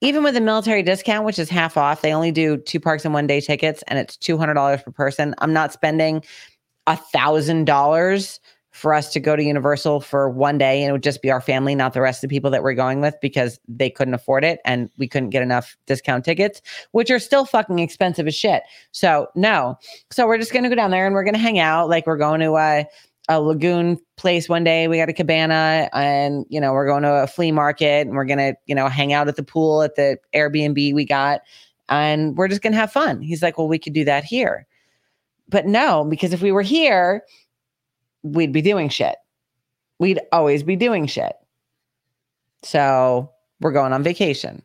even 0.03 0.23
with 0.23 0.37
a 0.37 0.41
military 0.41 0.83
discount, 0.83 1.25
which 1.25 1.39
is 1.39 1.49
half 1.49 1.77
off, 1.77 2.03
they 2.03 2.13
only 2.13 2.33
do 2.33 2.57
two 2.59 2.81
parks 2.81 3.05
and 3.05 3.15
one 3.15 3.27
day 3.27 3.41
tickets 3.41 3.83
and 3.89 3.99
it's 3.99 4.17
two 4.17 4.37
hundred 4.37 4.55
dollars 4.55 4.83
per 4.83 4.91
person. 4.91 5.35
I'm 5.39 5.55
not 5.55 5.73
spending 5.73 6.23
a 6.87 6.97
thousand 6.97 7.65
dollars 7.65 8.39
for 8.71 8.95
us 8.95 9.13
to 9.13 9.21
go 9.21 9.35
to 9.35 9.43
Universal 9.43 10.01
for 10.01 10.31
one 10.31 10.57
day 10.57 10.83
and 10.83 10.91
it 10.91 10.93
would 10.93 11.03
just 11.03 11.23
be 11.23 11.31
our 11.31 11.41
family, 11.41 11.75
not 11.75 11.93
the 11.93 12.01
rest 12.01 12.23
of 12.23 12.31
the 12.31 12.35
people 12.35 12.51
that 12.51 12.63
we're 12.63 12.75
going 12.75 13.01
with 13.01 13.15
because 13.21 13.59
they 13.69 13.91
couldn't 13.91 14.15
afford 14.15 14.45
it 14.45 14.61
and 14.65 14.89
we 14.97 15.09
couldn't 15.09 15.31
get 15.31 15.43
enough 15.43 15.77
discount 15.87 16.25
tickets, 16.25 16.63
which 16.93 17.11
are 17.11 17.19
still 17.19 17.45
fucking 17.45 17.81
expensive 17.81 18.27
as 18.27 18.35
shit. 18.35 18.63
So 18.93 19.29
no. 19.35 19.77
So 20.11 20.27
we're 20.27 20.39
just 20.39 20.53
gonna 20.53 20.69
go 20.69 20.77
down 20.77 20.93
there 20.93 21.05
and 21.05 21.15
we're 21.15 21.25
gonna 21.25 21.39
hang 21.39 21.59
out. 21.59 21.89
Like 21.89 22.07
we're 22.07 22.17
going 22.17 22.41
to 22.41 22.57
a 22.57 22.87
a 23.29 23.41
lagoon 23.41 23.99
place 24.17 24.49
one 24.49 24.65
day. 24.65 24.89
We 24.89 24.97
got 24.97 25.09
a 25.09 25.13
cabana 25.13 25.89
and 25.93 26.47
you 26.49 26.61
know, 26.61 26.73
we're 26.73 26.87
going 26.87 27.03
to 27.03 27.23
a 27.23 27.27
flea 27.27 27.53
market 27.53 28.07
and 28.07 28.17
we're 28.17 28.25
gonna, 28.25 28.55
you 28.67 28.75
know, 28.75 28.89
hang 28.89 29.13
out 29.13 29.29
at 29.29 29.37
the 29.37 29.43
pool 29.43 29.83
at 29.83 29.97
the 29.97 30.17
Airbnb 30.35 30.95
we 30.95 31.05
got 31.05 31.41
and 31.89 32.37
we're 32.37 32.49
just 32.49 32.63
gonna 32.63 32.77
have 32.77 32.93
fun. 32.93 33.21
He's 33.21 33.43
like, 33.43 33.59
Well, 33.59 33.69
we 33.69 33.81
could 33.81 33.95
do 33.95 34.05
that 34.05 34.23
here. 34.23 34.67
But 35.49 35.67
no, 35.67 36.05
because 36.05 36.33
if 36.33 36.41
we 36.41 36.53
were 36.53 36.63
here, 36.63 37.25
we'd 38.23 38.53
be 38.53 38.63
doing 38.63 38.89
shit. 38.89 39.17
we'd 39.99 40.21
always 40.33 40.63
be 40.63 40.77
doing 40.77 41.07
shit. 41.07 41.35
So 42.63 43.31
we're 43.61 43.73
going 43.73 43.93
on 43.93 44.03
vacation. 44.03 44.63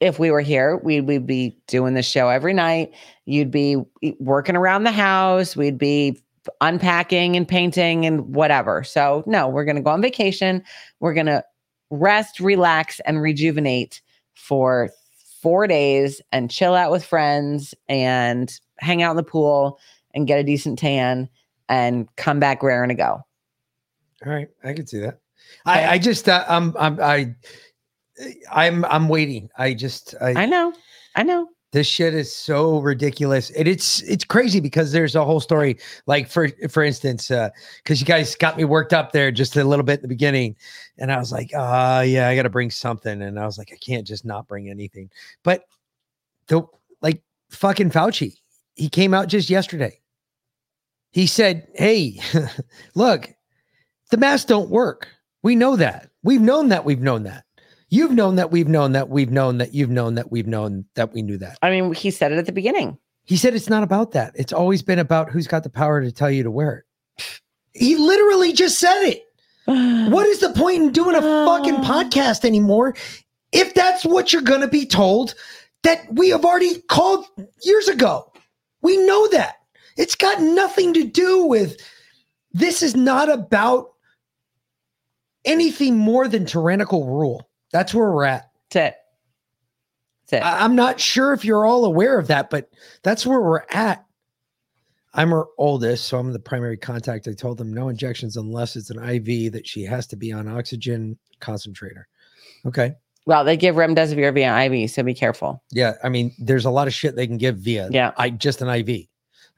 If 0.00 0.18
we 0.18 0.30
were 0.30 0.40
here, 0.40 0.78
we 0.78 1.00
would 1.00 1.26
be 1.26 1.58
doing 1.68 1.94
the 1.94 2.02
show 2.02 2.28
every 2.28 2.52
night. 2.52 2.92
You'd 3.24 3.50
be 3.50 3.76
working 4.18 4.56
around 4.56 4.84
the 4.84 4.92
house. 4.92 5.56
We'd 5.56 5.78
be 5.78 6.22
unpacking 6.60 7.36
and 7.36 7.46
painting 7.46 8.04
and 8.06 8.34
whatever. 8.34 8.84
So, 8.84 9.22
no, 9.26 9.48
we're 9.48 9.64
going 9.64 9.76
to 9.76 9.82
go 9.82 9.90
on 9.90 10.02
vacation. 10.02 10.62
We're 11.00 11.14
going 11.14 11.26
to 11.26 11.44
rest, 11.90 12.40
relax, 12.40 13.00
and 13.00 13.22
rejuvenate 13.22 14.02
for 14.34 14.90
four 15.42 15.66
days 15.66 16.20
and 16.32 16.50
chill 16.50 16.74
out 16.74 16.90
with 16.90 17.04
friends 17.04 17.74
and 17.88 18.58
hang 18.78 19.02
out 19.02 19.12
in 19.12 19.16
the 19.16 19.22
pool 19.22 19.78
and 20.14 20.26
get 20.26 20.38
a 20.38 20.44
decent 20.44 20.78
tan 20.78 21.28
and 21.68 22.08
come 22.16 22.40
back 22.40 22.62
raring 22.62 22.88
to 22.88 22.94
go. 22.94 23.24
All 24.24 24.32
right, 24.32 24.48
I 24.64 24.72
can 24.72 24.86
see 24.86 25.00
that. 25.00 25.20
I, 25.64 25.94
I 25.94 25.98
just, 25.98 26.28
uh, 26.28 26.44
I'm, 26.48 26.74
I'm, 26.78 27.00
I, 27.00 27.34
I'm, 28.50 28.84
I'm 28.86 29.08
waiting. 29.08 29.48
I 29.58 29.74
just, 29.74 30.14
I, 30.20 30.42
I 30.42 30.46
know, 30.46 30.72
I 31.14 31.22
know. 31.22 31.48
This 31.72 31.86
shit 31.86 32.14
is 32.14 32.34
so 32.34 32.78
ridiculous. 32.78 33.50
And 33.50 33.68
it's, 33.68 34.00
it's 34.02 34.24
crazy 34.24 34.60
because 34.60 34.92
there's 34.92 35.14
a 35.14 35.24
whole 35.24 35.40
story. 35.40 35.76
Like 36.06 36.28
for, 36.28 36.48
for 36.70 36.82
instance, 36.82 37.30
uh, 37.30 37.50
because 37.82 38.00
you 38.00 38.06
guys 38.06 38.34
got 38.34 38.56
me 38.56 38.64
worked 38.64 38.94
up 38.94 39.12
there 39.12 39.30
just 39.30 39.56
a 39.56 39.64
little 39.64 39.84
bit 39.84 39.96
in 39.96 40.02
the 40.02 40.08
beginning, 40.08 40.56
and 40.96 41.12
I 41.12 41.18
was 41.18 41.32
like, 41.32 41.50
uh, 41.54 42.02
yeah, 42.06 42.28
I 42.28 42.36
got 42.36 42.44
to 42.44 42.50
bring 42.50 42.70
something, 42.70 43.20
and 43.20 43.38
I 43.38 43.44
was 43.44 43.58
like, 43.58 43.70
I 43.72 43.76
can't 43.76 44.06
just 44.06 44.24
not 44.24 44.48
bring 44.48 44.70
anything. 44.70 45.10
But 45.42 45.64
the 46.46 46.62
like 47.02 47.20
fucking 47.50 47.90
Fauci, 47.90 48.38
he 48.74 48.88
came 48.88 49.12
out 49.12 49.28
just 49.28 49.50
yesterday. 49.50 50.00
He 51.16 51.26
said, 51.26 51.66
"Hey, 51.74 52.20
look, 52.94 53.30
the 54.10 54.18
masks 54.18 54.44
don't 54.44 54.68
work. 54.68 55.08
We 55.42 55.56
know 55.56 55.74
that. 55.76 56.10
We've 56.22 56.42
known 56.42 56.68
that. 56.68 56.84
We've 56.84 57.00
known 57.00 57.22
that. 57.22 57.44
You've 57.88 58.10
known 58.10 58.36
that. 58.36 58.50
We've 58.50 58.68
known 58.68 58.92
that. 58.92 59.08
We've 59.08 59.30
known 59.30 59.56
that. 59.56 59.72
You've 59.72 59.88
known 59.88 60.16
that. 60.16 60.30
We've 60.30 60.46
known 60.46 60.84
that. 60.94 61.14
We 61.14 61.22
knew 61.22 61.38
that." 61.38 61.56
I 61.62 61.70
mean, 61.70 61.94
he 61.94 62.10
said 62.10 62.32
it 62.32 62.38
at 62.38 62.44
the 62.44 62.52
beginning. 62.52 62.98
He 63.24 63.38
said 63.38 63.54
it's 63.54 63.70
not 63.70 63.82
about 63.82 64.12
that. 64.12 64.32
It's 64.34 64.52
always 64.52 64.82
been 64.82 64.98
about 64.98 65.30
who's 65.30 65.46
got 65.46 65.62
the 65.62 65.70
power 65.70 66.02
to 66.02 66.12
tell 66.12 66.30
you 66.30 66.42
to 66.42 66.50
wear 66.50 66.84
it. 67.16 67.40
He 67.72 67.96
literally 67.96 68.52
just 68.52 68.78
said 68.78 69.02
it. 69.04 69.22
What 70.12 70.26
is 70.26 70.40
the 70.40 70.52
point 70.52 70.82
in 70.82 70.92
doing 70.92 71.16
a 71.16 71.22
fucking 71.22 71.76
podcast 71.92 72.44
anymore 72.44 72.94
if 73.52 73.72
that's 73.72 74.04
what 74.04 74.34
you're 74.34 74.42
going 74.42 74.60
to 74.60 74.68
be 74.68 74.84
told 74.84 75.34
that 75.82 76.12
we 76.12 76.28
have 76.28 76.44
already 76.44 76.82
called 76.90 77.24
years 77.62 77.88
ago? 77.88 78.30
We 78.82 78.98
know 78.98 79.28
that. 79.28 79.56
It's 79.96 80.14
got 80.14 80.40
nothing 80.40 80.94
to 80.94 81.04
do 81.04 81.44
with 81.44 81.76
this 82.52 82.82
is 82.82 82.94
not 82.94 83.30
about 83.30 83.92
anything 85.44 85.96
more 85.96 86.28
than 86.28 86.46
tyrannical 86.46 87.06
rule. 87.06 87.48
That's 87.72 87.94
where 87.94 88.10
we're 88.10 88.24
at. 88.24 88.50
That's 88.70 88.94
it. 88.94 88.96
That's 90.28 90.42
it. 90.42 90.46
I, 90.46 90.64
I'm 90.64 90.74
not 90.74 91.00
sure 91.00 91.32
if 91.32 91.44
you're 91.44 91.66
all 91.66 91.84
aware 91.84 92.18
of 92.18 92.28
that, 92.28 92.50
but 92.50 92.70
that's 93.02 93.26
where 93.26 93.40
we're 93.40 93.64
at. 93.70 94.04
I'm 95.14 95.30
her 95.30 95.44
oldest, 95.56 96.06
so 96.06 96.18
I'm 96.18 96.32
the 96.32 96.38
primary 96.38 96.76
contact. 96.76 97.26
I 97.26 97.32
told 97.32 97.56
them 97.56 97.72
no 97.72 97.88
injections 97.88 98.36
unless 98.36 98.76
it's 98.76 98.90
an 98.90 99.02
IV 99.02 99.52
that 99.52 99.66
she 99.66 99.82
has 99.84 100.06
to 100.08 100.16
be 100.16 100.30
on 100.30 100.46
oxygen 100.46 101.18
concentrator. 101.40 102.06
Okay. 102.66 102.92
Well, 103.24 103.42
they 103.42 103.56
give 103.56 103.76
remdesivir 103.76 104.32
via 104.34 104.64
IV, 104.66 104.90
so 104.90 105.02
be 105.02 105.14
careful. 105.14 105.62
Yeah, 105.72 105.94
I 106.04 106.10
mean, 106.10 106.32
there's 106.38 106.64
a 106.66 106.70
lot 106.70 106.86
of 106.86 106.94
shit 106.94 107.16
they 107.16 107.26
can 107.26 107.38
give 107.38 107.56
via 107.56 107.88
Yeah. 107.90 108.12
I 108.16 108.30
just 108.30 108.60
an 108.62 108.68
IV. 108.68 109.06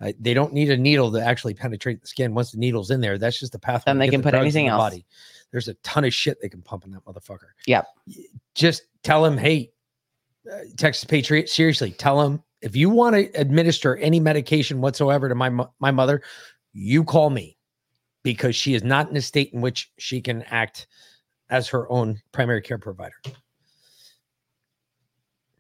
Uh, 0.01 0.13
they 0.21 0.33
don't 0.33 0.53
need 0.53 0.71
a 0.71 0.77
needle 0.77 1.11
to 1.11 1.21
actually 1.21 1.55
penetrate 1.55 2.01
the 2.01 2.07
skin. 2.07 2.35
Once 2.35 2.53
the 2.53 2.59
needle's 2.59 2.91
in 2.91 3.01
there, 3.01 3.19
that's 3.19 3.39
just 3.39 3.53
the 3.53 3.59
pathway. 3.59 3.85
Then 3.87 3.99
they 3.99 4.09
can 4.09 4.21
the 4.21 4.31
put 4.31 4.35
anything 4.35 4.69
else. 4.69 4.95
There's 5.51 5.69
a 5.69 5.75
ton 5.75 6.05
of 6.05 6.15
shit 6.15 6.41
they 6.41 6.49
can 6.49 6.63
pump 6.63 6.85
in 6.85 6.93
that 6.93 7.05
motherfucker. 7.05 7.49
Yep. 7.67 7.87
Just 8.55 8.83
tell 9.03 9.25
him, 9.25 9.37
hey, 9.37 9.73
uh, 10.51 10.59
Texas 10.77 11.05
Patriot, 11.05 11.49
seriously, 11.49 11.91
tell 11.91 12.21
him 12.21 12.43
if 12.61 12.77
you 12.77 12.91
want 12.91 13.15
to 13.15 13.31
administer 13.41 13.97
any 13.97 14.21
medication 14.21 14.81
whatsoever 14.81 15.29
to 15.29 15.35
my 15.35 15.49
mo- 15.49 15.73
my 15.79 15.91
mother, 15.91 16.23
you 16.73 17.05
call 17.05 17.31
me 17.31 17.57
because 18.23 18.55
she 18.55 18.75
is 18.75 18.85
not 18.85 19.11
in 19.11 19.17
a 19.17 19.23
state 19.23 19.53
in 19.53 19.61
which 19.61 19.91
she 19.99 20.21
can 20.21 20.43
act 20.45 20.87
as 21.51 21.69
her 21.69 21.91
own 21.91 22.21
primary 22.33 22.61
care 22.61 22.79
provider. 22.79 23.17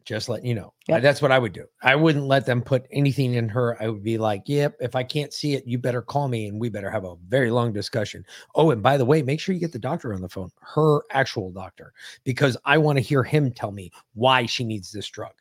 Just 0.08 0.30
letting 0.30 0.46
you 0.46 0.54
know. 0.54 0.72
Uh, 0.90 1.00
That's 1.00 1.20
what 1.20 1.30
I 1.32 1.38
would 1.38 1.52
do. 1.52 1.66
I 1.82 1.94
wouldn't 1.94 2.24
let 2.24 2.46
them 2.46 2.62
put 2.62 2.86
anything 2.90 3.34
in 3.34 3.46
her. 3.50 3.76
I 3.78 3.88
would 3.88 4.02
be 4.02 4.16
like, 4.16 4.44
yep, 4.46 4.74
if 4.80 4.96
I 4.96 5.02
can't 5.02 5.34
see 5.34 5.52
it, 5.52 5.66
you 5.66 5.76
better 5.76 6.00
call 6.00 6.28
me 6.28 6.46
and 6.46 6.58
we 6.58 6.70
better 6.70 6.90
have 6.90 7.04
a 7.04 7.16
very 7.28 7.50
long 7.50 7.74
discussion. 7.74 8.24
Oh, 8.54 8.70
and 8.70 8.82
by 8.82 8.96
the 8.96 9.04
way, 9.04 9.20
make 9.20 9.38
sure 9.38 9.54
you 9.54 9.60
get 9.60 9.70
the 9.70 9.78
doctor 9.78 10.14
on 10.14 10.22
the 10.22 10.28
phone, 10.30 10.50
her 10.62 11.02
actual 11.10 11.50
doctor, 11.50 11.92
because 12.24 12.56
I 12.64 12.78
want 12.78 12.96
to 12.96 13.02
hear 13.02 13.22
him 13.22 13.52
tell 13.52 13.70
me 13.70 13.92
why 14.14 14.46
she 14.46 14.64
needs 14.64 14.90
this 14.90 15.08
drug. 15.08 15.34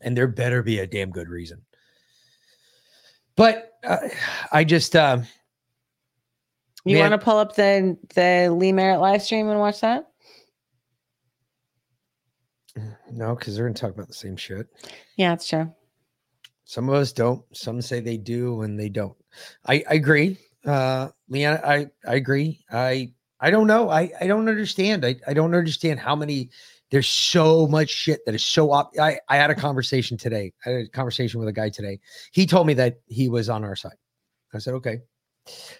And 0.00 0.16
there 0.16 0.26
better 0.26 0.62
be 0.62 0.78
a 0.78 0.86
damn 0.86 1.10
good 1.10 1.28
reason. 1.28 1.60
But 3.36 3.74
uh, 3.84 4.08
I 4.52 4.64
just, 4.64 4.96
uh, 4.96 5.18
You 6.86 6.96
want 6.96 7.12
to 7.12 7.18
pull 7.18 7.36
up 7.36 7.56
the 7.56 7.98
the 8.14 8.48
Lee 8.56 8.72
Merritt 8.72 9.00
live 9.00 9.22
stream 9.22 9.50
and 9.50 9.60
watch 9.60 9.82
that? 9.82 10.08
No, 13.10 13.34
because 13.34 13.54
they're 13.54 13.64
going 13.64 13.74
to 13.74 13.80
talk 13.80 13.94
about 13.94 14.08
the 14.08 14.14
same 14.14 14.36
shit. 14.36 14.66
Yeah, 15.16 15.32
it's 15.32 15.48
true. 15.48 15.72
Some 16.64 16.88
of 16.88 16.94
us 16.96 17.12
don't. 17.12 17.42
Some 17.56 17.80
say 17.80 18.00
they 18.00 18.18
do 18.18 18.62
and 18.62 18.78
they 18.78 18.88
don't. 18.88 19.16
I, 19.66 19.84
I 19.88 19.94
agree. 19.94 20.36
Uh 20.66 21.08
Leanna, 21.28 21.60
I, 21.64 21.86
I 22.06 22.16
agree. 22.16 22.64
I 22.70 23.12
I 23.40 23.50
don't 23.50 23.66
know. 23.66 23.88
I, 23.88 24.10
I 24.20 24.26
don't 24.26 24.48
understand. 24.48 25.06
I, 25.06 25.16
I 25.26 25.32
don't 25.32 25.54
understand 25.54 26.00
how 26.00 26.16
many 26.16 26.50
there's 26.90 27.08
so 27.08 27.66
much 27.66 27.90
shit 27.90 28.20
that 28.26 28.34
is 28.34 28.44
so 28.44 28.72
op- 28.72 28.98
I, 28.98 29.20
I 29.28 29.36
had 29.36 29.50
a 29.50 29.54
conversation 29.54 30.16
today. 30.16 30.52
I 30.66 30.70
had 30.70 30.80
a 30.86 30.88
conversation 30.88 31.38
with 31.38 31.48
a 31.48 31.52
guy 31.52 31.68
today. 31.68 32.00
He 32.32 32.46
told 32.46 32.66
me 32.66 32.74
that 32.74 33.00
he 33.06 33.28
was 33.28 33.48
on 33.48 33.64
our 33.64 33.76
side. 33.76 33.96
I 34.54 34.58
said, 34.58 34.74
okay. 34.74 34.98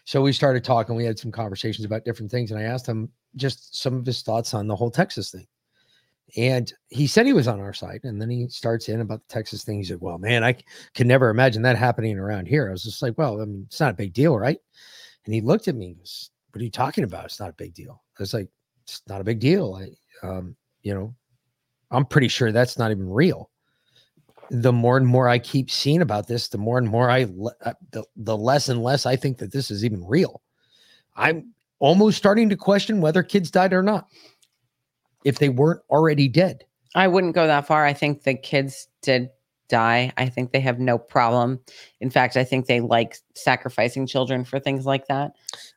So 0.04 0.22
we 0.22 0.32
started 0.32 0.64
talking. 0.64 0.94
We 0.94 1.04
had 1.04 1.18
some 1.18 1.32
conversations 1.32 1.84
about 1.84 2.04
different 2.04 2.30
things, 2.30 2.50
and 2.50 2.60
I 2.60 2.64
asked 2.64 2.86
him 2.86 3.10
just 3.36 3.76
some 3.76 3.94
of 3.94 4.06
his 4.06 4.22
thoughts 4.22 4.54
on 4.54 4.66
the 4.66 4.76
whole 4.76 4.90
Texas 4.90 5.30
thing. 5.30 5.46
And 6.36 6.72
he 6.88 7.06
said 7.06 7.26
he 7.26 7.32
was 7.32 7.48
on 7.48 7.60
our 7.60 7.72
side. 7.72 8.00
And 8.04 8.20
then 8.20 8.28
he 8.28 8.48
starts 8.48 8.88
in 8.88 9.00
about 9.00 9.26
the 9.26 9.32
Texas 9.32 9.64
thing. 9.64 9.78
He 9.78 9.84
said, 9.84 10.00
Well, 10.00 10.18
man, 10.18 10.44
I 10.44 10.56
can 10.94 11.08
never 11.08 11.30
imagine 11.30 11.62
that 11.62 11.78
happening 11.78 12.18
around 12.18 12.46
here. 12.46 12.68
I 12.68 12.72
was 12.72 12.82
just 12.82 13.02
like, 13.02 13.16
Well, 13.16 13.40
I 13.40 13.44
mean, 13.44 13.64
it's 13.66 13.80
not 13.80 13.92
a 13.92 13.96
big 13.96 14.12
deal, 14.12 14.38
right? 14.38 14.58
And 15.24 15.34
he 15.34 15.40
looked 15.40 15.68
at 15.68 15.74
me 15.74 15.86
and 15.86 15.98
goes, 15.98 16.30
What 16.52 16.60
are 16.60 16.64
you 16.64 16.70
talking 16.70 17.04
about? 17.04 17.24
It's 17.26 17.40
not 17.40 17.50
a 17.50 17.54
big 17.54 17.72
deal. 17.72 18.02
I 18.18 18.22
was 18.22 18.34
like, 18.34 18.48
It's 18.84 19.02
not 19.08 19.20
a 19.20 19.24
big 19.24 19.40
deal. 19.40 19.74
I, 19.74 20.26
um, 20.26 20.54
you 20.82 20.94
know, 20.94 21.14
I'm 21.90 22.04
pretty 22.04 22.28
sure 22.28 22.52
that's 22.52 22.78
not 22.78 22.90
even 22.90 23.08
real. 23.08 23.50
The 24.50 24.72
more 24.72 24.96
and 24.96 25.06
more 25.06 25.28
I 25.28 25.38
keep 25.38 25.70
seeing 25.70 26.02
about 26.02 26.26
this, 26.26 26.48
the 26.48 26.58
more 26.58 26.78
and 26.78 26.88
more 26.88 27.10
I, 27.10 27.26
le- 27.34 27.54
uh, 27.64 27.74
the, 27.90 28.04
the 28.16 28.36
less 28.36 28.68
and 28.68 28.82
less 28.82 29.06
I 29.06 29.16
think 29.16 29.38
that 29.38 29.52
this 29.52 29.70
is 29.70 29.84
even 29.84 30.04
real. 30.06 30.42
I'm 31.16 31.52
almost 31.78 32.18
starting 32.18 32.48
to 32.50 32.56
question 32.56 33.00
whether 33.00 33.22
kids 33.22 33.50
died 33.50 33.72
or 33.72 33.82
not 33.82 34.08
if 35.24 35.38
they 35.38 35.48
weren't 35.48 35.80
already 35.90 36.28
dead. 36.28 36.64
I 36.94 37.08
wouldn't 37.08 37.34
go 37.34 37.46
that 37.46 37.66
far. 37.66 37.84
I 37.84 37.92
think 37.92 38.22
the 38.22 38.34
kids 38.34 38.88
did 39.02 39.30
die. 39.68 40.12
I 40.16 40.28
think 40.28 40.52
they 40.52 40.60
have 40.60 40.80
no 40.80 40.98
problem. 40.98 41.60
In 42.00 42.10
fact, 42.10 42.36
I 42.36 42.44
think 42.44 42.66
they 42.66 42.80
like 42.80 43.18
sacrificing 43.34 44.06
children 44.06 44.44
for 44.44 44.58
things 44.58 44.86
like 44.86 45.06
that. 45.08 45.32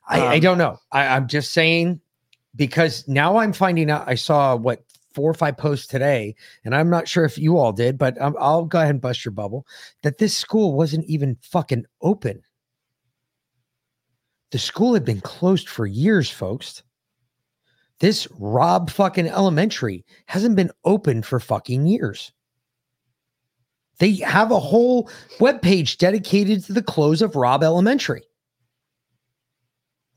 I, 0.08 0.20
I 0.20 0.34
Um, 0.36 0.40
don't 0.40 0.58
know. 0.58 0.78
I, 0.90 1.06
I'm 1.08 1.28
just 1.28 1.52
saying 1.52 2.00
because 2.56 3.06
now 3.06 3.36
I'm 3.36 3.52
finding 3.52 3.90
out. 3.90 4.08
I 4.08 4.14
saw 4.14 4.56
what 4.56 4.82
four 5.14 5.30
or 5.30 5.34
five 5.34 5.58
posts 5.58 5.86
today, 5.86 6.34
and 6.64 6.74
I'm 6.74 6.88
not 6.88 7.06
sure 7.06 7.26
if 7.26 7.36
you 7.36 7.58
all 7.58 7.72
did, 7.72 7.98
but 7.98 8.18
um, 8.20 8.34
I'll 8.40 8.64
go 8.64 8.78
ahead 8.78 8.90
and 8.90 9.00
bust 9.00 9.24
your 9.24 9.32
bubble 9.32 9.66
that 10.02 10.16
this 10.16 10.34
school 10.34 10.74
wasn't 10.74 11.04
even 11.04 11.36
fucking 11.42 11.84
open. 12.00 12.42
The 14.52 14.58
school 14.58 14.94
had 14.94 15.04
been 15.04 15.20
closed 15.20 15.68
for 15.68 15.86
years, 15.86 16.30
folks. 16.30 16.82
This 18.02 18.26
Robb 18.40 18.90
fucking 18.90 19.28
elementary 19.28 20.04
hasn't 20.26 20.56
been 20.56 20.72
open 20.84 21.22
for 21.22 21.38
fucking 21.38 21.86
years. 21.86 22.32
They 24.00 24.14
have 24.16 24.50
a 24.50 24.58
whole 24.58 25.08
webpage 25.38 25.98
dedicated 25.98 26.64
to 26.64 26.72
the 26.72 26.82
close 26.82 27.22
of 27.22 27.36
Robb 27.36 27.62
Elementary. 27.62 28.24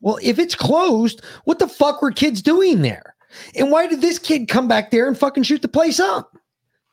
Well, 0.01 0.17
if 0.23 0.39
it's 0.39 0.55
closed, 0.55 1.21
what 1.43 1.59
the 1.59 1.67
fuck 1.67 2.01
were 2.01 2.09
kids 2.09 2.41
doing 2.41 2.81
there? 2.81 3.15
And 3.55 3.69
why 3.69 3.85
did 3.85 4.01
this 4.01 4.17
kid 4.17 4.47
come 4.47 4.67
back 4.67 4.89
there 4.89 5.07
and 5.07 5.15
fucking 5.15 5.43
shoot 5.43 5.61
the 5.61 5.67
place 5.67 5.99
up? 5.99 6.35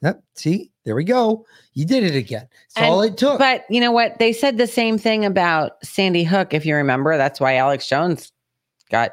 Yep, 0.02 0.22
see, 0.34 0.72
there 0.84 0.94
we 0.94 1.04
go. 1.04 1.46
You 1.72 1.86
did 1.86 2.04
it 2.04 2.14
again. 2.14 2.46
That's 2.74 2.86
all 2.86 3.00
it 3.00 3.16
took. 3.16 3.38
But 3.38 3.64
you 3.70 3.80
know 3.80 3.92
what? 3.92 4.18
They 4.18 4.34
said 4.34 4.58
the 4.58 4.66
same 4.66 4.98
thing 4.98 5.24
about 5.24 5.82
Sandy 5.82 6.24
Hook, 6.24 6.52
if 6.52 6.66
you 6.66 6.76
remember. 6.76 7.16
That's 7.16 7.40
why 7.40 7.56
Alex 7.56 7.88
Jones 7.88 8.30
got 8.90 9.12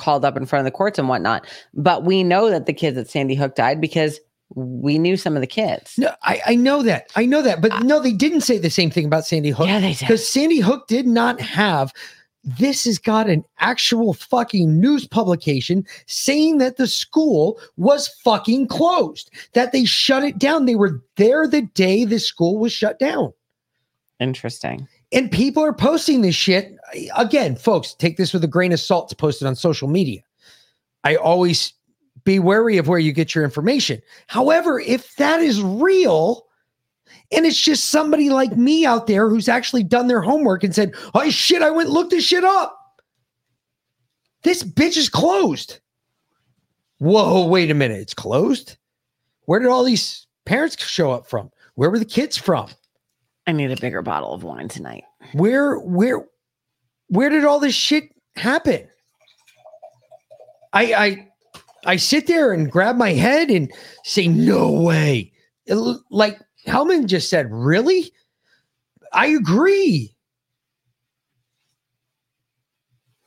called 0.00 0.24
up 0.24 0.36
in 0.36 0.46
front 0.46 0.60
of 0.60 0.64
the 0.64 0.76
courts 0.76 0.98
and 0.98 1.08
whatnot. 1.08 1.46
But 1.74 2.04
we 2.04 2.24
know 2.24 2.50
that 2.50 2.66
the 2.66 2.72
kids 2.72 2.98
at 2.98 3.08
Sandy 3.08 3.34
Hook 3.34 3.54
died 3.54 3.80
because 3.80 4.18
we 4.54 4.98
knew 4.98 5.16
some 5.16 5.36
of 5.36 5.40
the 5.40 5.46
kids. 5.46 5.94
No, 5.96 6.12
I, 6.22 6.40
I 6.46 6.54
know 6.56 6.82
that. 6.82 7.10
I 7.14 7.24
know 7.24 7.42
that. 7.42 7.60
But 7.60 7.72
uh, 7.72 7.78
no, 7.80 8.00
they 8.00 8.12
didn't 8.12 8.40
say 8.40 8.58
the 8.58 8.70
same 8.70 8.90
thing 8.90 9.06
about 9.06 9.26
Sandy 9.26 9.50
Hook. 9.50 9.68
Yeah, 9.68 9.80
they 9.80 9.92
did. 9.92 10.00
Because 10.00 10.26
Sandy 10.26 10.58
Hook 10.58 10.88
did 10.88 11.06
not 11.06 11.40
have 11.40 11.92
this 12.42 12.84
has 12.84 12.98
got 12.98 13.28
an 13.28 13.44
actual 13.58 14.14
fucking 14.14 14.80
news 14.80 15.06
publication 15.06 15.86
saying 16.06 16.58
that 16.58 16.78
the 16.78 16.86
school 16.86 17.60
was 17.76 18.08
fucking 18.08 18.66
closed, 18.66 19.30
that 19.52 19.72
they 19.72 19.84
shut 19.84 20.24
it 20.24 20.38
down. 20.38 20.64
They 20.64 20.74
were 20.74 21.02
there 21.16 21.46
the 21.46 21.62
day 21.62 22.04
the 22.04 22.18
school 22.18 22.58
was 22.58 22.72
shut 22.72 22.98
down. 22.98 23.32
Interesting. 24.20 24.88
And 25.12 25.30
people 25.30 25.62
are 25.64 25.72
posting 25.72 26.20
this 26.20 26.34
shit. 26.34 26.76
Again, 27.16 27.56
folks, 27.56 27.94
take 27.94 28.16
this 28.16 28.32
with 28.32 28.44
a 28.44 28.48
grain 28.48 28.72
of 28.72 28.80
salt 28.80 29.08
to 29.08 29.16
post 29.16 29.42
it 29.42 29.46
on 29.46 29.56
social 29.56 29.88
media. 29.88 30.22
I 31.04 31.16
always 31.16 31.72
be 32.24 32.38
wary 32.38 32.78
of 32.78 32.88
where 32.88 32.98
you 32.98 33.12
get 33.12 33.34
your 33.34 33.44
information. 33.44 34.00
However, 34.26 34.78
if 34.78 35.16
that 35.16 35.40
is 35.40 35.62
real, 35.62 36.46
and 37.32 37.46
it's 37.46 37.60
just 37.60 37.90
somebody 37.90 38.30
like 38.30 38.56
me 38.56 38.84
out 38.84 39.06
there 39.06 39.28
who's 39.28 39.48
actually 39.48 39.84
done 39.84 40.06
their 40.06 40.20
homework 40.20 40.64
and 40.64 40.74
said, 40.74 40.94
Oh 41.14 41.28
shit, 41.30 41.62
I 41.62 41.70
went 41.70 41.90
look 41.90 42.10
this 42.10 42.24
shit 42.24 42.44
up. 42.44 42.76
This 44.42 44.62
bitch 44.62 44.96
is 44.96 45.08
closed. 45.08 45.80
Whoa, 46.98 47.46
wait 47.46 47.70
a 47.70 47.74
minute. 47.74 48.00
It's 48.00 48.14
closed? 48.14 48.76
Where 49.46 49.60
did 49.60 49.68
all 49.68 49.84
these 49.84 50.26
parents 50.44 50.82
show 50.82 51.10
up 51.10 51.26
from? 51.26 51.50
Where 51.74 51.90
were 51.90 51.98
the 51.98 52.04
kids 52.04 52.36
from? 52.36 52.68
I 53.50 53.52
need 53.52 53.72
a 53.72 53.80
bigger 53.80 54.00
bottle 54.00 54.32
of 54.32 54.44
wine 54.44 54.68
tonight. 54.68 55.02
Where, 55.32 55.76
where, 55.80 56.24
where 57.08 57.28
did 57.28 57.44
all 57.44 57.58
this 57.58 57.74
shit 57.74 58.04
happen? 58.36 58.88
I, 60.72 60.94
I, 60.94 61.28
I 61.84 61.96
sit 61.96 62.28
there 62.28 62.52
and 62.52 62.70
grab 62.70 62.94
my 62.96 63.10
head 63.10 63.50
and 63.50 63.68
say, 64.04 64.28
no 64.28 64.70
way. 64.70 65.32
It 65.66 65.74
like 66.12 66.38
Hellman 66.64 67.06
just 67.06 67.28
said, 67.28 67.48
really? 67.50 68.12
I 69.12 69.26
agree. 69.26 70.14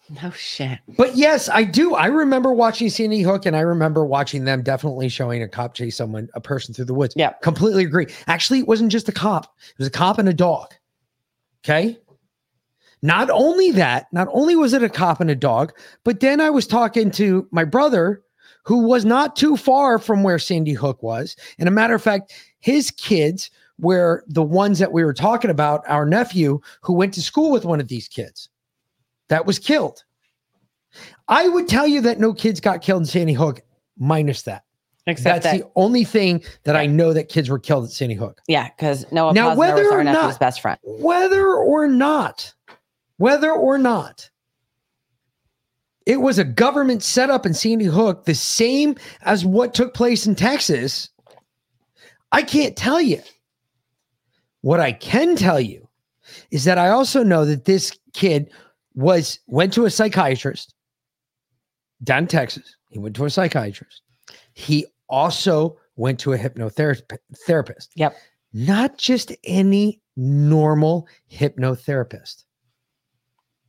No 0.09 0.31
shit. 0.31 0.79
But 0.97 1.15
yes, 1.15 1.47
I 1.47 1.63
do. 1.63 1.95
I 1.95 2.07
remember 2.07 2.53
watching 2.53 2.89
Sandy 2.89 3.21
Hook 3.21 3.45
and 3.45 3.55
I 3.55 3.61
remember 3.61 4.05
watching 4.05 4.43
them 4.43 4.61
definitely 4.61 5.07
showing 5.07 5.41
a 5.41 5.47
cop 5.47 5.73
chase 5.73 5.95
someone, 5.95 6.29
a 6.33 6.41
person 6.41 6.73
through 6.73 6.85
the 6.85 6.93
woods. 6.93 7.13
Yeah. 7.15 7.31
Completely 7.41 7.83
agree. 7.83 8.07
Actually, 8.27 8.59
it 8.59 8.67
wasn't 8.67 8.91
just 8.91 9.07
a 9.07 9.13
cop, 9.13 9.45
it 9.69 9.77
was 9.77 9.87
a 9.87 9.91
cop 9.91 10.19
and 10.19 10.27
a 10.27 10.33
dog. 10.33 10.73
Okay. 11.63 11.97
Not 13.01 13.29
only 13.29 13.71
that, 13.71 14.07
not 14.11 14.27
only 14.31 14.55
was 14.55 14.73
it 14.73 14.83
a 14.83 14.89
cop 14.89 15.19
and 15.19 15.29
a 15.29 15.35
dog, 15.35 15.73
but 16.03 16.19
then 16.19 16.39
I 16.39 16.49
was 16.49 16.67
talking 16.67 17.11
to 17.11 17.47
my 17.51 17.65
brother 17.65 18.23
who 18.65 18.87
was 18.87 19.03
not 19.03 19.35
too 19.35 19.57
far 19.57 19.99
from 19.99 20.23
where 20.23 20.39
Sandy 20.39 20.73
Hook 20.73 21.03
was. 21.03 21.35
And 21.59 21.67
a 21.67 21.71
matter 21.71 21.95
of 21.95 22.01
fact, 22.01 22.33
his 22.59 22.91
kids 22.91 23.51
were 23.77 24.23
the 24.27 24.43
ones 24.43 24.79
that 24.79 24.93
we 24.93 25.03
were 25.03 25.13
talking 25.13 25.51
about, 25.51 25.83
our 25.87 26.05
nephew 26.05 26.61
who 26.81 26.93
went 26.93 27.13
to 27.15 27.21
school 27.21 27.51
with 27.51 27.65
one 27.65 27.81
of 27.81 27.89
these 27.89 28.07
kids 28.07 28.49
that 29.33 29.47
was 29.47 29.57
killed. 29.57 30.03
I 31.27 31.47
would 31.49 31.67
tell 31.67 31.87
you 31.87 32.01
that 32.01 32.19
no 32.19 32.35
kids 32.35 32.59
got 32.59 32.83
killed 32.83 33.01
in 33.01 33.05
Sandy 33.07 33.33
Hook, 33.33 33.61
minus 33.97 34.43
that. 34.43 34.63
Except 35.07 35.41
That's 35.43 35.57
that- 35.57 35.65
the 35.65 35.71
only 35.75 36.03
thing 36.03 36.43
that 36.65 36.75
I 36.75 36.85
know 36.85 37.13
that 37.13 37.29
kids 37.29 37.49
were 37.49 37.57
killed 37.57 37.85
at 37.85 37.89
Sandy 37.89 38.13
Hook. 38.13 38.39
Yeah, 38.47 38.69
because 38.69 39.11
Noah 39.11 39.33
Now, 39.33 39.49
Pozner 39.49 39.57
whether 39.57 39.91
or 39.91 40.03
not- 40.03 40.39
best 40.39 40.61
friend. 40.61 40.77
Whether 40.83 41.47
or 41.47 41.87
not, 41.87 42.53
whether 43.17 43.51
or 43.51 43.79
not 43.79 44.29
it 46.05 46.21
was 46.21 46.37
a 46.37 46.43
government 46.43 47.01
setup 47.01 47.47
in 47.47 47.55
Sandy 47.55 47.85
Hook, 47.85 48.25
the 48.25 48.35
same 48.35 48.95
as 49.23 49.43
what 49.43 49.73
took 49.73 49.95
place 49.95 50.27
in 50.27 50.35
Texas, 50.35 51.09
I 52.31 52.43
can't 52.43 52.75
tell 52.75 53.01
you. 53.01 53.21
What 54.61 54.79
I 54.79 54.91
can 54.91 55.35
tell 55.35 55.59
you 55.59 55.89
is 56.51 56.65
that 56.65 56.77
I 56.77 56.89
also 56.89 57.23
know 57.23 57.45
that 57.45 57.65
this 57.65 57.97
kid 58.13 58.49
was 58.95 59.39
went 59.47 59.73
to 59.73 59.85
a 59.85 59.89
psychiatrist 59.89 60.73
down 62.03 62.23
in 62.23 62.27
Texas. 62.27 62.75
He 62.89 62.99
went 62.99 63.15
to 63.15 63.25
a 63.25 63.29
psychiatrist. 63.29 64.01
He 64.53 64.85
also 65.09 65.77
went 65.95 66.19
to 66.21 66.33
a 66.33 66.37
hypnotherapist. 66.37 67.17
Therapist. 67.45 67.91
Yep. 67.95 68.15
Not 68.53 68.97
just 68.97 69.31
any 69.43 70.01
normal 70.15 71.07
hypnotherapist. 71.31 72.43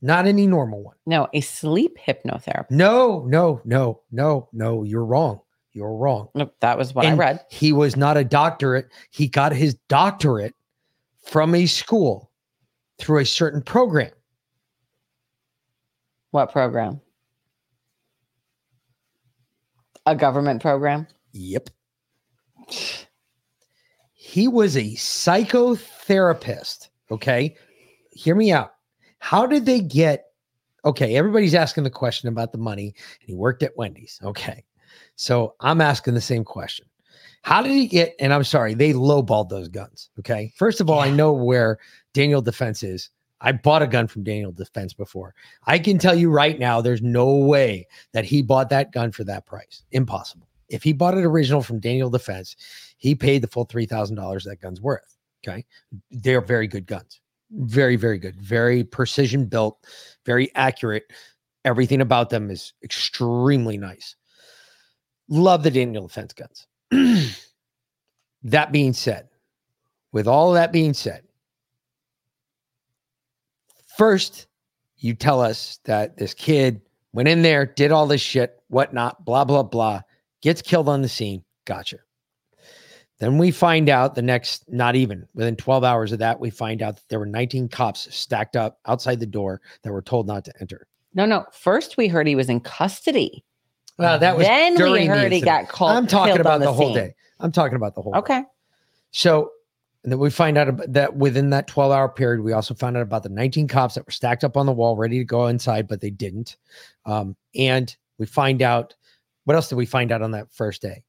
Not 0.01 0.27
any 0.27 0.45
normal 0.45 0.83
one. 0.83 0.95
No, 1.07 1.27
a 1.33 1.41
sleep 1.41 1.97
hypnotherapist. 1.97 2.69
No, 2.69 3.25
no, 3.27 3.61
no, 3.65 4.01
no, 4.11 4.49
no. 4.53 4.83
You're 4.83 5.05
wrong. 5.05 5.39
You're 5.73 5.95
wrong. 5.95 6.29
Nope, 6.35 6.53
that 6.61 6.77
was 6.77 6.93
what 6.93 7.05
I 7.05 7.13
read. 7.13 7.43
He 7.49 7.73
was 7.73 7.97
not 7.97 8.15
a 8.15 8.23
doctorate. 8.23 8.87
He 9.09 9.27
got 9.27 9.51
his 9.51 9.75
doctorate 9.89 10.53
from 11.25 11.55
a 11.55 11.65
school 11.65 12.31
through 12.99 13.19
a 13.19 13.25
certain 13.25 13.61
program. 13.61 14.11
What 16.35 16.51
program? 16.51 16.99
A 20.05 20.13
government 20.13 20.61
program? 20.61 21.07
Yep. 21.31 21.69
He 24.11 24.49
was 24.49 24.75
a 24.75 24.95
psychotherapist. 24.95 26.89
Okay. 27.09 27.55
Hear 28.11 28.35
me 28.35 28.51
out. 28.51 28.73
How 29.19 29.45
did 29.45 29.65
they 29.65 29.79
get? 29.79 30.25
Okay. 30.83 31.15
Everybody's 31.15 31.55
asking 31.55 31.85
the 31.85 31.89
question 31.89 32.27
about 32.27 32.51
the 32.51 32.57
money, 32.57 32.87
and 33.21 33.29
he 33.29 33.33
worked 33.33 33.63
at 33.63 33.77
Wendy's. 33.77 34.19
Okay. 34.21 34.65
So 35.15 35.55
I'm 35.61 35.79
asking 35.79 36.15
the 36.15 36.21
same 36.21 36.43
question. 36.43 36.85
How 37.43 37.61
did 37.61 37.71
he 37.71 37.87
get? 37.87 38.13
And 38.19 38.33
I'm 38.33 38.43
sorry, 38.43 38.73
they 38.73 38.91
lowballed 38.91 39.47
those 39.47 39.69
guns. 39.69 40.09
Okay. 40.19 40.51
First 40.57 40.81
of 40.81 40.89
all, 40.89 40.99
I 40.99 41.11
know 41.11 41.31
where 41.31 41.79
Daniel 42.13 42.41
Defense 42.41 42.83
is. 42.83 43.09
I 43.45 43.51
bought 43.51 43.83
a 43.83 43.87
gun 43.87 44.07
from 44.07 44.23
Daniel 44.23 44.51
Defense 44.51 44.93
before. 44.93 45.35
I 45.67 45.77
can 45.77 45.99
tell 45.99 46.15
you 46.15 46.31
right 46.31 46.57
now, 46.57 46.81
there's 46.81 47.03
no 47.03 47.35
way 47.35 47.87
that 48.11 48.25
he 48.25 48.41
bought 48.41 48.69
that 48.69 48.91
gun 48.91 49.11
for 49.11 49.23
that 49.25 49.45
price. 49.45 49.83
Impossible. 49.91 50.49
If 50.67 50.81
he 50.81 50.93
bought 50.93 51.15
it 51.15 51.23
original 51.23 51.61
from 51.61 51.79
Daniel 51.79 52.09
Defense, 52.09 52.55
he 52.97 53.13
paid 53.13 53.43
the 53.43 53.47
full 53.47 53.65
three 53.65 53.85
thousand 53.85 54.15
dollars 54.15 54.45
that 54.45 54.61
gun's 54.61 54.81
worth. 54.81 55.15
Okay, 55.47 55.63
they're 56.09 56.41
very 56.41 56.65
good 56.65 56.87
guns, 56.87 57.21
very 57.51 57.95
very 57.95 58.17
good, 58.17 58.35
very 58.41 58.83
precision 58.83 59.45
built, 59.45 59.77
very 60.25 60.49
accurate. 60.55 61.03
Everything 61.65 62.01
about 62.01 62.31
them 62.31 62.49
is 62.49 62.73
extremely 62.83 63.77
nice. 63.77 64.15
Love 65.29 65.61
the 65.61 65.69
Daniel 65.69 66.07
Defense 66.07 66.33
guns. 66.33 66.67
that 68.43 68.71
being 68.71 68.93
said, 68.93 69.29
with 70.11 70.27
all 70.27 70.53
that 70.53 70.71
being 70.71 70.95
said, 70.95 71.24
first 73.97 74.47
you 74.97 75.13
tell 75.13 75.41
us 75.41 75.79
that 75.85 76.17
this 76.17 76.33
kid 76.33 76.81
went 77.13 77.27
in 77.27 77.41
there, 77.41 77.65
did 77.65 77.91
all 77.91 78.07
this 78.07 78.21
shit, 78.21 78.61
whatnot, 78.67 79.23
blah, 79.25 79.45
blah, 79.45 79.63
blah, 79.63 80.01
gets 80.41 80.61
killed 80.61 80.89
on 80.89 81.01
the 81.01 81.09
scene. 81.09 81.43
Gotcha. 81.65 81.97
Then 83.19 83.37
we 83.37 83.51
find 83.51 83.89
out 83.89 84.15
the 84.15 84.21
next, 84.21 84.65
not 84.67 84.95
even 84.95 85.25
within 85.33 85.55
12 85.55 85.83
hours 85.83 86.11
of 86.11 86.19
that, 86.19 86.39
we 86.39 86.49
find 86.49 86.81
out 86.81 86.97
that 86.97 87.03
there 87.07 87.19
were 87.19 87.25
19 87.25 87.69
cops 87.69 88.13
stacked 88.13 88.57
up 88.57 88.79
outside 88.85 89.19
the 89.19 89.25
door 89.25 89.61
that 89.83 89.91
were 89.91 90.01
told 90.01 90.27
not 90.27 90.43
to 90.45 90.53
enter. 90.59 90.87
No, 91.13 91.25
no. 91.25 91.45
First, 91.53 91.95
we 91.95 92.09
heard 92.09 92.27
he 92.27 92.35
was 92.35 92.49
in 92.49 92.59
custody. 92.59 93.43
Well, 93.97 94.19
that 94.19 94.35
was 94.35 94.45
then 94.45 94.73
we 94.73 94.99
the 94.99 95.05
heard 95.05 95.31
he 95.31 95.39
got 95.39 95.69
called. 95.69 95.91
I'm 95.91 96.07
talking 96.07 96.41
about 96.41 96.55
on 96.55 96.61
the, 96.61 96.73
whole 96.73 96.93
day. 96.93 97.15
I'm 97.39 97.53
talking 97.53 97.77
about 97.77 97.95
the 97.95 98.01
whole. 98.01 98.15
Okay. 98.17 98.43
So, 99.11 99.51
and 100.05 100.11
then 100.11 100.19
we 100.19 100.29
find 100.29 100.55
out 100.55 100.93
that 100.93 101.15
within 101.15 101.49
that 101.49 101.65
12 101.65 101.91
hour 101.91 102.07
period, 102.07 102.43
we 102.43 102.53
also 102.53 102.75
found 102.75 102.95
out 102.95 103.01
about 103.01 103.23
the 103.23 103.29
19 103.29 103.67
cops 103.67 103.95
that 103.95 104.05
were 104.05 104.11
stacked 104.11 104.43
up 104.43 104.55
on 104.55 104.67
the 104.67 104.71
wall, 104.71 104.95
ready 104.95 105.17
to 105.17 105.25
go 105.25 105.47
inside, 105.47 105.87
but 105.87 105.99
they 105.99 106.11
didn't. 106.11 106.57
Um, 107.07 107.35
and 107.55 107.95
we 108.19 108.27
find 108.27 108.61
out 108.61 108.93
what 109.45 109.55
else 109.55 109.67
did 109.67 109.77
we 109.77 109.87
find 109.87 110.11
out 110.11 110.21
on 110.21 110.29
that 110.29 110.53
first 110.53 110.83
day? 110.83 111.01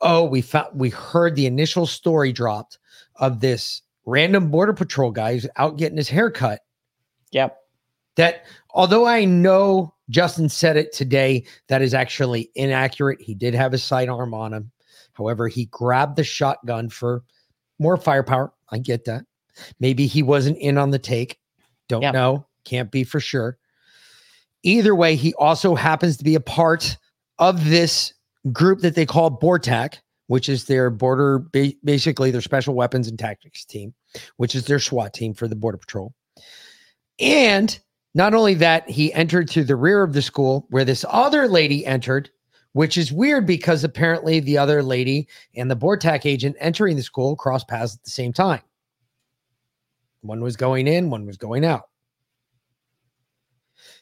Oh, 0.00 0.22
we 0.22 0.40
found 0.40 0.68
we 0.72 0.90
heard 0.90 1.34
the 1.34 1.46
initial 1.46 1.84
story 1.84 2.32
dropped 2.32 2.78
of 3.16 3.40
this 3.40 3.82
random 4.06 4.52
border 4.52 4.72
patrol 4.72 5.10
guy 5.10 5.32
who's 5.32 5.48
out 5.56 5.76
getting 5.76 5.96
his 5.96 6.08
hair 6.08 6.30
cut. 6.30 6.60
Yep. 7.32 7.58
That 8.14 8.44
although 8.70 9.04
I 9.04 9.24
know 9.24 9.92
Justin 10.10 10.48
said 10.48 10.76
it 10.76 10.92
today, 10.92 11.44
that 11.66 11.82
is 11.82 11.92
actually 11.92 12.52
inaccurate. 12.54 13.20
He 13.20 13.34
did 13.34 13.52
have 13.54 13.72
his 13.72 13.82
sidearm 13.82 14.32
on 14.32 14.52
him. 14.52 14.70
However, 15.14 15.48
he 15.48 15.64
grabbed 15.64 16.14
the 16.14 16.22
shotgun 16.22 16.88
for 16.88 17.24
more 17.84 17.96
firepower. 17.96 18.52
I 18.72 18.78
get 18.78 19.04
that. 19.04 19.24
Maybe 19.78 20.06
he 20.08 20.22
wasn't 20.24 20.58
in 20.58 20.78
on 20.78 20.90
the 20.90 20.98
take. 20.98 21.38
Don't 21.88 22.02
Yep. 22.02 22.14
know. 22.14 22.46
Can't 22.64 22.90
be 22.90 23.04
for 23.04 23.20
sure. 23.20 23.58
Either 24.64 24.94
way, 24.94 25.14
he 25.14 25.34
also 25.34 25.74
happens 25.74 26.16
to 26.16 26.24
be 26.24 26.34
a 26.34 26.40
part 26.40 26.96
of 27.38 27.68
this 27.68 28.14
group 28.50 28.80
that 28.80 28.94
they 28.94 29.04
call 29.06 29.30
BORTAC, 29.30 29.98
which 30.28 30.48
is 30.48 30.64
their 30.64 30.88
border, 30.90 31.40
basically 31.84 32.30
their 32.30 32.40
special 32.40 32.74
weapons 32.74 33.06
and 33.06 33.18
tactics 33.18 33.64
team, 33.64 33.92
which 34.38 34.54
is 34.54 34.64
their 34.64 34.78
SWAT 34.78 35.12
team 35.12 35.34
for 35.34 35.46
the 35.46 35.54
Border 35.56 35.76
Patrol. 35.76 36.14
And 37.20 37.78
not 38.14 38.32
only 38.34 38.54
that, 38.54 38.88
he 38.88 39.12
entered 39.12 39.50
through 39.50 39.64
the 39.64 39.76
rear 39.76 40.02
of 40.02 40.14
the 40.14 40.22
school 40.22 40.66
where 40.70 40.84
this 40.84 41.04
other 41.08 41.46
lady 41.46 41.84
entered, 41.84 42.30
which 42.74 42.98
is 42.98 43.10
weird 43.10 43.46
because 43.46 43.82
apparently 43.82 44.38
the 44.38 44.58
other 44.58 44.82
lady 44.82 45.26
and 45.56 45.70
the 45.70 45.76
BORTAC 45.76 46.26
agent 46.26 46.56
entering 46.60 46.96
the 46.96 47.02
school 47.02 47.34
crossed 47.34 47.66
paths 47.66 47.94
at 47.94 48.04
the 48.04 48.10
same 48.10 48.32
time. 48.32 48.60
One 50.20 50.42
was 50.42 50.56
going 50.56 50.86
in, 50.86 51.10
one 51.10 51.26
was 51.26 51.36
going 51.36 51.64
out. 51.64 51.88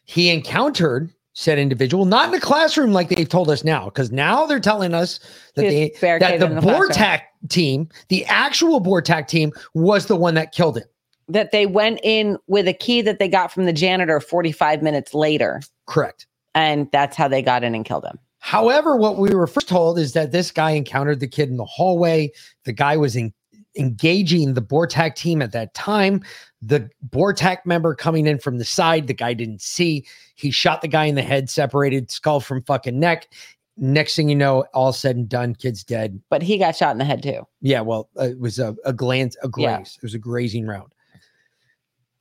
he 0.04 0.30
encountered 0.30 1.12
said 1.34 1.58
individual, 1.58 2.04
not 2.04 2.26
in 2.26 2.32
the 2.32 2.40
classroom 2.40 2.92
like 2.92 3.08
they've 3.08 3.28
told 3.28 3.48
us 3.48 3.64
now, 3.64 3.86
because 3.86 4.12
now 4.12 4.44
they're 4.44 4.60
telling 4.60 4.92
us 4.92 5.18
that 5.54 5.62
they 5.62 5.94
that 6.00 6.40
the. 6.40 6.46
Bortac 6.46 7.22
team, 7.48 7.88
the 8.08 8.24
actual 8.26 8.82
Bortac 8.82 9.28
team, 9.28 9.52
was 9.74 10.06
the 10.06 10.16
one 10.16 10.34
that 10.34 10.52
killed 10.52 10.76
him. 10.76 10.84
That 11.28 11.50
they 11.50 11.64
went 11.64 12.00
in 12.02 12.36
with 12.48 12.68
a 12.68 12.74
key 12.74 13.00
that 13.02 13.18
they 13.18 13.28
got 13.28 13.50
from 13.50 13.64
the 13.64 13.72
janitor 13.72 14.20
45 14.20 14.82
minutes 14.82 15.14
later. 15.14 15.62
Correct. 15.86 16.26
And 16.54 16.90
that's 16.92 17.16
how 17.16 17.28
they 17.28 17.40
got 17.40 17.64
in 17.64 17.74
and 17.74 17.84
killed 17.84 18.04
him. 18.04 18.18
However, 18.42 18.96
what 18.96 19.18
we 19.18 19.32
were 19.32 19.46
first 19.46 19.68
told 19.68 20.00
is 20.00 20.14
that 20.14 20.32
this 20.32 20.50
guy 20.50 20.72
encountered 20.72 21.20
the 21.20 21.28
kid 21.28 21.48
in 21.48 21.58
the 21.58 21.64
hallway. 21.64 22.32
The 22.64 22.72
guy 22.72 22.96
was 22.96 23.14
in, 23.14 23.32
engaging 23.78 24.54
the 24.54 24.60
Bortac 24.60 25.14
team 25.14 25.40
at 25.40 25.52
that 25.52 25.74
time. 25.74 26.24
The 26.60 26.90
Bortac 27.08 27.58
member 27.64 27.94
coming 27.94 28.26
in 28.26 28.40
from 28.40 28.58
the 28.58 28.64
side, 28.64 29.06
the 29.06 29.14
guy 29.14 29.32
didn't 29.32 29.62
see. 29.62 30.04
He 30.34 30.50
shot 30.50 30.82
the 30.82 30.88
guy 30.88 31.04
in 31.04 31.14
the 31.14 31.22
head, 31.22 31.50
separated 31.50 32.10
skull 32.10 32.40
from 32.40 32.64
fucking 32.64 32.98
neck. 32.98 33.28
Next 33.76 34.16
thing 34.16 34.28
you 34.28 34.34
know, 34.34 34.64
all 34.74 34.92
said 34.92 35.14
and 35.14 35.28
done, 35.28 35.54
kid's 35.54 35.84
dead. 35.84 36.20
But 36.28 36.42
he 36.42 36.58
got 36.58 36.74
shot 36.74 36.90
in 36.90 36.98
the 36.98 37.04
head 37.04 37.22
too. 37.22 37.46
Yeah, 37.60 37.82
well, 37.82 38.10
uh, 38.18 38.24
it 38.24 38.40
was 38.40 38.58
a, 38.58 38.74
a 38.84 38.92
glance, 38.92 39.36
a 39.44 39.48
graze. 39.48 39.64
Yeah. 39.64 39.78
It 39.78 40.02
was 40.02 40.14
a 40.14 40.18
grazing 40.18 40.66
round. 40.66 40.92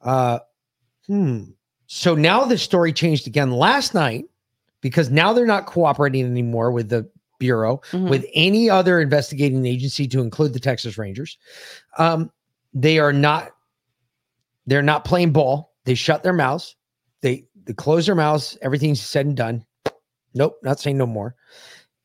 Uh, 0.02 0.38
hmm. 1.08 1.46
So 1.88 2.14
now 2.14 2.46
the 2.46 2.60
story 2.60 2.94
changed 2.94 3.26
again 3.26 3.50
last 3.50 3.96
night 3.96 4.26
because 4.82 5.10
now 5.10 5.34
they're 5.34 5.46
not 5.46 5.66
cooperating 5.66 6.26
anymore 6.26 6.72
with 6.72 6.90
the 6.90 7.10
bureau, 7.40 7.82
Mhm. 7.92 8.10
with 8.10 8.26
any 8.34 8.70
other 8.70 9.00
investigating 9.00 9.66
agency, 9.66 10.08
to 10.08 10.22
include 10.22 10.54
the 10.54 10.60
Texas 10.60 10.98
Rangers. 10.98 11.38
Um, 11.98 12.32
they 12.74 13.00
are 13.00 13.14
not. 13.14 13.52
They're 14.68 14.84
not 14.84 15.06
playing 15.06 15.32
ball. 15.34 15.74
They 15.86 15.96
shut 15.96 16.24
their 16.24 16.34
mouths. 16.34 16.76
They 17.22 17.48
they 17.66 17.74
close 17.74 18.06
their 18.06 18.16
mouths. 18.16 18.58
Everything's 18.62 19.02
said 19.02 19.26
and 19.26 19.36
done. 19.38 19.66
Nope, 20.34 20.58
not 20.64 20.80
saying 20.80 20.98
no 20.98 21.06
more. 21.06 21.36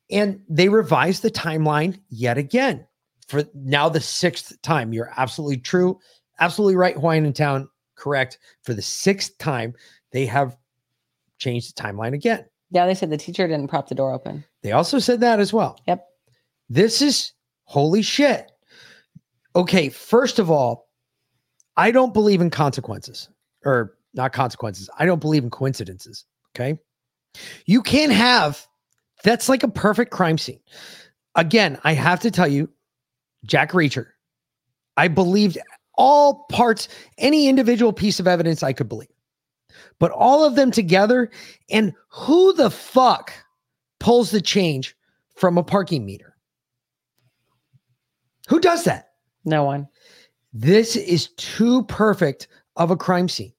And 0.09 0.41
they 0.49 0.69
revised 0.69 1.21
the 1.23 1.31
timeline 1.31 1.99
yet 2.09 2.37
again 2.37 2.85
for 3.27 3.43
now 3.53 3.89
the 3.89 4.01
sixth 4.01 4.59
time. 4.61 4.93
You're 4.93 5.11
absolutely 5.17 5.57
true, 5.57 5.99
absolutely 6.39 6.75
right, 6.75 6.95
Hawaiian 6.95 7.25
in 7.25 7.33
town, 7.33 7.69
correct. 7.95 8.37
For 8.63 8.73
the 8.73 8.81
sixth 8.81 9.37
time, 9.37 9.73
they 10.11 10.25
have 10.25 10.57
changed 11.37 11.75
the 11.77 11.81
timeline 11.81 12.13
again. 12.13 12.45
Yeah, 12.71 12.85
they 12.85 12.95
said 12.95 13.09
the 13.09 13.17
teacher 13.17 13.47
didn't 13.47 13.69
prop 13.69 13.87
the 13.87 13.95
door 13.95 14.13
open. 14.13 14.43
They 14.63 14.71
also 14.71 14.99
said 14.99 15.21
that 15.21 15.39
as 15.39 15.53
well. 15.53 15.79
Yep. 15.87 16.05
This 16.69 17.01
is 17.01 17.31
holy 17.63 18.01
shit. 18.01 18.51
Okay, 19.55 19.89
first 19.89 20.39
of 20.39 20.51
all, 20.51 20.89
I 21.77 21.91
don't 21.91 22.13
believe 22.13 22.41
in 22.41 22.49
consequences 22.49 23.29
or 23.63 23.97
not 24.13 24.33
consequences. 24.33 24.89
I 24.97 25.05
don't 25.05 25.21
believe 25.21 25.43
in 25.43 25.49
coincidences. 25.49 26.25
Okay. 26.55 26.77
You 27.65 27.81
can't 27.81 28.11
have 28.11 28.67
that's 29.23 29.49
like 29.49 29.63
a 29.63 29.67
perfect 29.67 30.11
crime 30.11 30.37
scene. 30.37 30.59
Again, 31.35 31.79
I 31.83 31.93
have 31.93 32.19
to 32.21 32.31
tell 32.31 32.47
you, 32.47 32.69
Jack 33.45 33.71
Reacher, 33.71 34.07
I 34.95 35.07
believed 35.07 35.57
all 35.97 36.45
parts, 36.51 36.87
any 37.17 37.47
individual 37.47 37.93
piece 37.93 38.19
of 38.19 38.27
evidence 38.27 38.63
I 38.63 38.73
could 38.73 38.89
believe, 38.89 39.09
but 39.99 40.11
all 40.11 40.45
of 40.45 40.55
them 40.55 40.71
together. 40.71 41.29
And 41.69 41.93
who 42.09 42.53
the 42.53 42.69
fuck 42.69 43.33
pulls 43.99 44.31
the 44.31 44.41
change 44.41 44.95
from 45.35 45.57
a 45.57 45.63
parking 45.63 46.05
meter? 46.05 46.35
Who 48.47 48.59
does 48.59 48.83
that? 48.85 49.09
No 49.45 49.63
one. 49.63 49.87
This 50.53 50.95
is 50.95 51.29
too 51.37 51.83
perfect 51.83 52.47
of 52.75 52.91
a 52.91 52.97
crime 52.97 53.27
scene. 53.29 53.53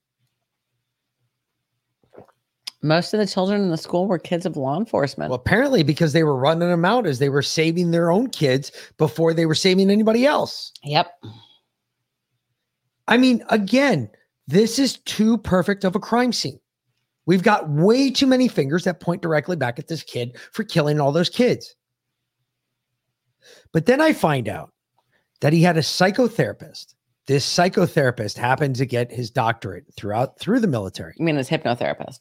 Most 2.81 3.13
of 3.13 3.19
the 3.19 3.27
children 3.27 3.61
in 3.61 3.71
the 3.71 3.77
school 3.77 4.07
were 4.07 4.19
kids 4.19 4.47
of 4.47 4.57
law 4.57 4.79
enforcement. 4.79 5.31
Well, 5.31 5.39
apparently 5.39 5.83
because 5.83 6.13
they 6.13 6.23
were 6.23 6.37
running 6.37 6.69
them 6.69 6.85
out 6.85 7.07
as 7.07 7.19
they 7.19 7.29
were 7.29 7.43
saving 7.43 7.91
their 7.91 8.11
own 8.11 8.31
kids 8.31 8.71
before 8.99 9.35
they 9.35 9.47
were 9.47 9.55
saving 9.55 9.91
anybody 9.91 10.27
else. 10.27 10.73
Yep. 10.85 11.11
I 13.09 13.17
mean, 13.17 13.43
again, 13.49 14.09
this 14.49 14.79
is 14.81 14.99
too 15.01 15.39
perfect 15.39 15.85
of 15.85 15.95
a 15.95 16.01
crime 16.01 16.33
scene. 16.33 16.59
We've 17.27 17.43
got 17.43 17.69
way 17.69 18.11
too 18.11 18.27
many 18.27 18.49
fingers 18.49 18.85
that 18.85 19.01
point 19.01 19.23
directly 19.23 19.55
back 19.55 19.79
at 19.79 19.87
this 19.87 20.03
kid 20.03 20.37
for 20.53 20.65
killing 20.65 21.01
all 21.01 21.13
those 21.13 21.29
kids. 21.29 21.77
But 23.73 23.87
then 23.87 24.01
I 24.01 24.13
find 24.13 24.49
out 24.49 24.73
that 25.41 25.53
he 25.53 25.63
had 25.63 25.77
a 25.77 25.83
psychotherapist. 25.83 26.95
This 27.27 27.47
psychotherapist 27.47 28.39
happened 28.39 28.77
to 28.77 28.87
get 28.87 29.13
his 29.13 29.31
doctorate 29.31 29.85
throughout 29.95 30.39
through 30.41 30.61
the 30.61 30.67
military. 30.67 31.15
You 31.19 31.27
mean 31.27 31.37
his 31.37 31.49
hypnotherapist? 31.49 32.21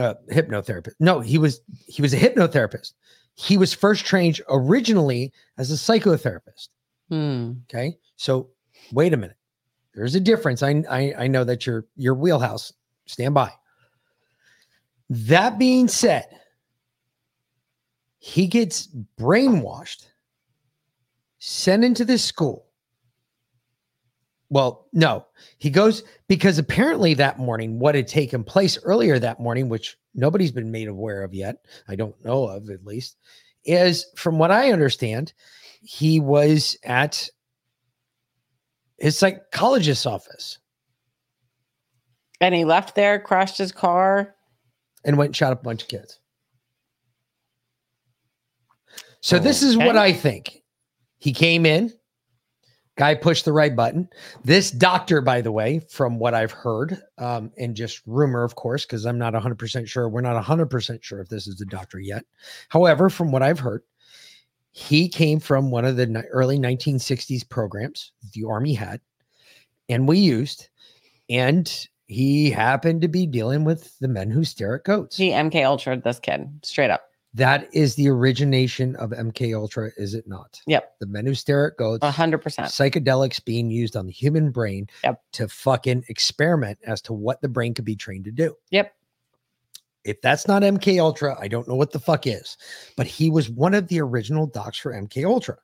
uh, 0.00 0.14
hypnotherapist. 0.32 0.94
No, 0.98 1.20
he 1.20 1.38
was 1.38 1.60
he 1.86 2.02
was 2.02 2.14
a 2.14 2.18
hypnotherapist. 2.18 2.94
He 3.34 3.56
was 3.56 3.72
first 3.72 4.04
trained 4.04 4.40
originally 4.48 5.32
as 5.58 5.70
a 5.70 5.74
psychotherapist. 5.74 6.68
Hmm. 7.10 7.52
Okay, 7.68 7.96
so 8.16 8.48
wait 8.92 9.12
a 9.12 9.16
minute. 9.16 9.36
There's 9.94 10.14
a 10.14 10.20
difference. 10.20 10.62
I 10.62 10.82
I, 10.88 11.14
I 11.18 11.26
know 11.26 11.44
that 11.44 11.66
your 11.66 11.86
your 11.96 12.14
wheelhouse. 12.14 12.72
Stand 13.06 13.34
by. 13.34 13.52
That 15.08 15.58
being 15.58 15.88
said, 15.88 16.26
he 18.18 18.46
gets 18.46 18.88
brainwashed, 19.18 20.06
sent 21.38 21.84
into 21.84 22.04
this 22.04 22.22
school. 22.22 22.66
Well, 24.50 24.88
no, 24.92 25.26
he 25.58 25.70
goes 25.70 26.04
because 26.28 26.58
apparently 26.58 27.14
that 27.14 27.38
morning, 27.38 27.78
what 27.78 27.94
had 27.94 28.06
taken 28.06 28.44
place 28.44 28.78
earlier 28.84 29.18
that 29.18 29.40
morning, 29.40 29.68
which 29.68 29.96
nobody's 30.14 30.52
been 30.52 30.70
made 30.70 30.88
aware 30.88 31.22
of 31.22 31.34
yet, 31.34 31.56
I 31.88 31.96
don't 31.96 32.24
know 32.24 32.44
of 32.46 32.70
at 32.70 32.84
least, 32.84 33.16
is 33.64 34.06
from 34.16 34.38
what 34.38 34.50
I 34.50 34.72
understand, 34.72 35.32
he 35.82 36.20
was 36.20 36.76
at 36.84 37.28
his 39.00 39.18
psychologist's 39.18 40.06
office 40.06 40.58
And 42.40 42.54
he 42.54 42.64
left 42.64 42.94
there, 42.94 43.18
crashed 43.18 43.58
his 43.58 43.72
car. 43.72 44.34
and 45.04 45.16
went 45.16 45.28
and 45.28 45.36
shot 45.36 45.52
up 45.52 45.60
a 45.60 45.64
bunch 45.64 45.82
of 45.82 45.88
kids. 45.88 46.20
So 49.22 49.38
this 49.38 49.62
is 49.62 49.76
what 49.76 49.96
I 49.96 50.12
think. 50.12 50.62
He 51.18 51.34
came 51.34 51.66
in, 51.66 51.92
guy 52.96 53.14
pushed 53.14 53.44
the 53.44 53.52
right 53.52 53.76
button. 53.76 54.08
This 54.44 54.70
doctor, 54.70 55.20
by 55.20 55.42
the 55.42 55.52
way, 55.52 55.80
from 55.90 56.18
what 56.18 56.32
I've 56.32 56.52
heard, 56.52 57.02
um, 57.18 57.52
and 57.58 57.76
just 57.76 58.00
rumor, 58.06 58.42
of 58.44 58.54
course, 58.54 58.86
because 58.86 59.04
I'm 59.04 59.18
not 59.18 59.34
100% 59.34 59.86
sure. 59.86 60.08
We're 60.08 60.22
not 60.22 60.42
100% 60.42 61.02
sure 61.02 61.20
if 61.20 61.28
this 61.28 61.46
is 61.46 61.56
the 61.56 61.66
doctor 61.66 61.98
yet. 62.00 62.24
However, 62.70 63.10
from 63.10 63.30
what 63.30 63.42
I've 63.42 63.58
heard, 63.58 63.82
he 64.72 65.08
came 65.08 65.40
from 65.40 65.70
one 65.70 65.84
of 65.84 65.96
the 65.96 66.24
early 66.30 66.58
1960s 66.58 67.48
programs 67.48 68.12
the 68.34 68.44
Army 68.44 68.74
had 68.74 69.00
and 69.88 70.06
we 70.06 70.18
used. 70.18 70.68
And 71.28 71.88
he 72.06 72.50
happened 72.50 73.02
to 73.02 73.08
be 73.08 73.26
dealing 73.26 73.64
with 73.64 73.98
the 74.00 74.08
men 74.08 74.30
who 74.30 74.44
stare 74.44 74.76
at 74.76 74.84
goats. 74.84 75.16
He 75.16 75.30
MK 75.30 75.64
Ultra 75.64 76.00
this 76.00 76.18
kid, 76.18 76.48
straight 76.64 76.90
up. 76.90 77.02
That 77.34 77.68
is 77.72 77.94
the 77.94 78.08
origination 78.08 78.96
of 78.96 79.10
MK 79.10 79.56
Ultra, 79.56 79.90
is 79.96 80.14
it 80.14 80.26
not? 80.26 80.60
Yep. 80.66 80.96
The 80.98 81.06
men 81.06 81.26
who 81.26 81.34
stare 81.34 81.70
at 81.70 81.76
goats. 81.76 82.02
A 82.02 82.10
hundred 82.10 82.38
percent. 82.38 82.66
Psychedelics 82.68 83.44
being 83.44 83.70
used 83.70 83.96
on 83.96 84.06
the 84.06 84.12
human 84.12 84.50
brain 84.50 84.88
Yep. 85.04 85.22
to 85.34 85.48
fucking 85.48 86.04
experiment 86.08 86.78
as 86.84 87.00
to 87.02 87.12
what 87.12 87.40
the 87.40 87.48
brain 87.48 87.74
could 87.74 87.84
be 87.84 87.94
trained 87.94 88.24
to 88.24 88.32
do. 88.32 88.56
Yep. 88.70 88.92
If 90.04 90.20
that's 90.22 90.48
not 90.48 90.62
MK 90.62 90.98
Ultra, 91.00 91.36
I 91.38 91.48
don't 91.48 91.68
know 91.68 91.74
what 91.74 91.92
the 91.92 91.98
fuck 91.98 92.26
is. 92.26 92.56
But 92.96 93.06
he 93.06 93.30
was 93.30 93.50
one 93.50 93.74
of 93.74 93.88
the 93.88 94.00
original 94.00 94.46
docs 94.46 94.78
for 94.78 94.92
MK 94.92 95.24
Ultra. 95.26 95.58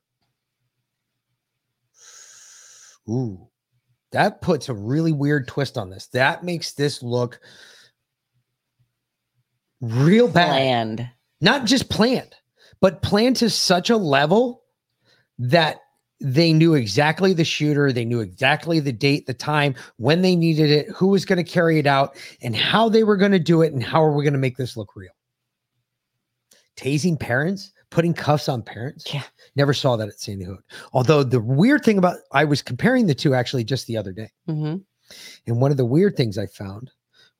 Ooh. 3.08 3.48
That 4.12 4.40
puts 4.40 4.68
a 4.68 4.74
really 4.74 5.12
weird 5.12 5.48
twist 5.48 5.76
on 5.76 5.90
this. 5.90 6.06
That 6.08 6.44
makes 6.44 6.72
this 6.72 7.02
look 7.02 7.40
real 9.80 10.28
bad 10.28 10.48
Planned. 10.48 11.10
not 11.40 11.64
just 11.64 11.90
planned, 11.90 12.34
but 12.80 13.02
planned 13.02 13.36
to 13.36 13.50
such 13.50 13.90
a 13.90 13.96
level 13.96 14.62
that 15.38 15.80
they 16.20 16.52
knew 16.52 16.74
exactly 16.74 17.32
the 17.32 17.44
shooter, 17.44 17.92
they 17.92 18.04
knew 18.04 18.20
exactly 18.20 18.80
the 18.80 18.92
date, 18.92 19.26
the 19.26 19.34
time, 19.34 19.74
when 19.96 20.22
they 20.22 20.34
needed 20.34 20.70
it, 20.70 20.88
who 20.88 21.08
was 21.08 21.24
going 21.24 21.42
to 21.42 21.50
carry 21.50 21.78
it 21.78 21.86
out, 21.86 22.16
and 22.42 22.56
how 22.56 22.88
they 22.88 23.04
were 23.04 23.16
going 23.16 23.32
to 23.32 23.38
do 23.38 23.62
it, 23.62 23.72
and 23.72 23.82
how 23.82 24.02
are 24.02 24.12
we 24.12 24.24
going 24.24 24.32
to 24.32 24.38
make 24.38 24.56
this 24.56 24.76
look 24.76 24.96
real. 24.96 25.10
Tasing 26.76 27.18
parents, 27.18 27.72
putting 27.90 28.14
cuffs 28.14 28.48
on 28.48 28.62
parents. 28.62 29.12
Yeah. 29.12 29.22
Never 29.56 29.72
saw 29.72 29.96
that 29.96 30.08
at 30.08 30.20
Sandy 30.20 30.44
Hook. 30.44 30.62
Although 30.92 31.22
the 31.22 31.40
weird 31.40 31.84
thing 31.84 31.98
about 31.98 32.16
I 32.32 32.44
was 32.44 32.62
comparing 32.62 33.06
the 33.06 33.14
two 33.14 33.34
actually 33.34 33.64
just 33.64 33.86
the 33.86 33.96
other 33.96 34.12
day. 34.12 34.30
Mm-hmm. 34.48 34.76
And 35.46 35.60
one 35.60 35.70
of 35.70 35.76
the 35.76 35.84
weird 35.84 36.16
things 36.16 36.36
I 36.36 36.46
found 36.46 36.90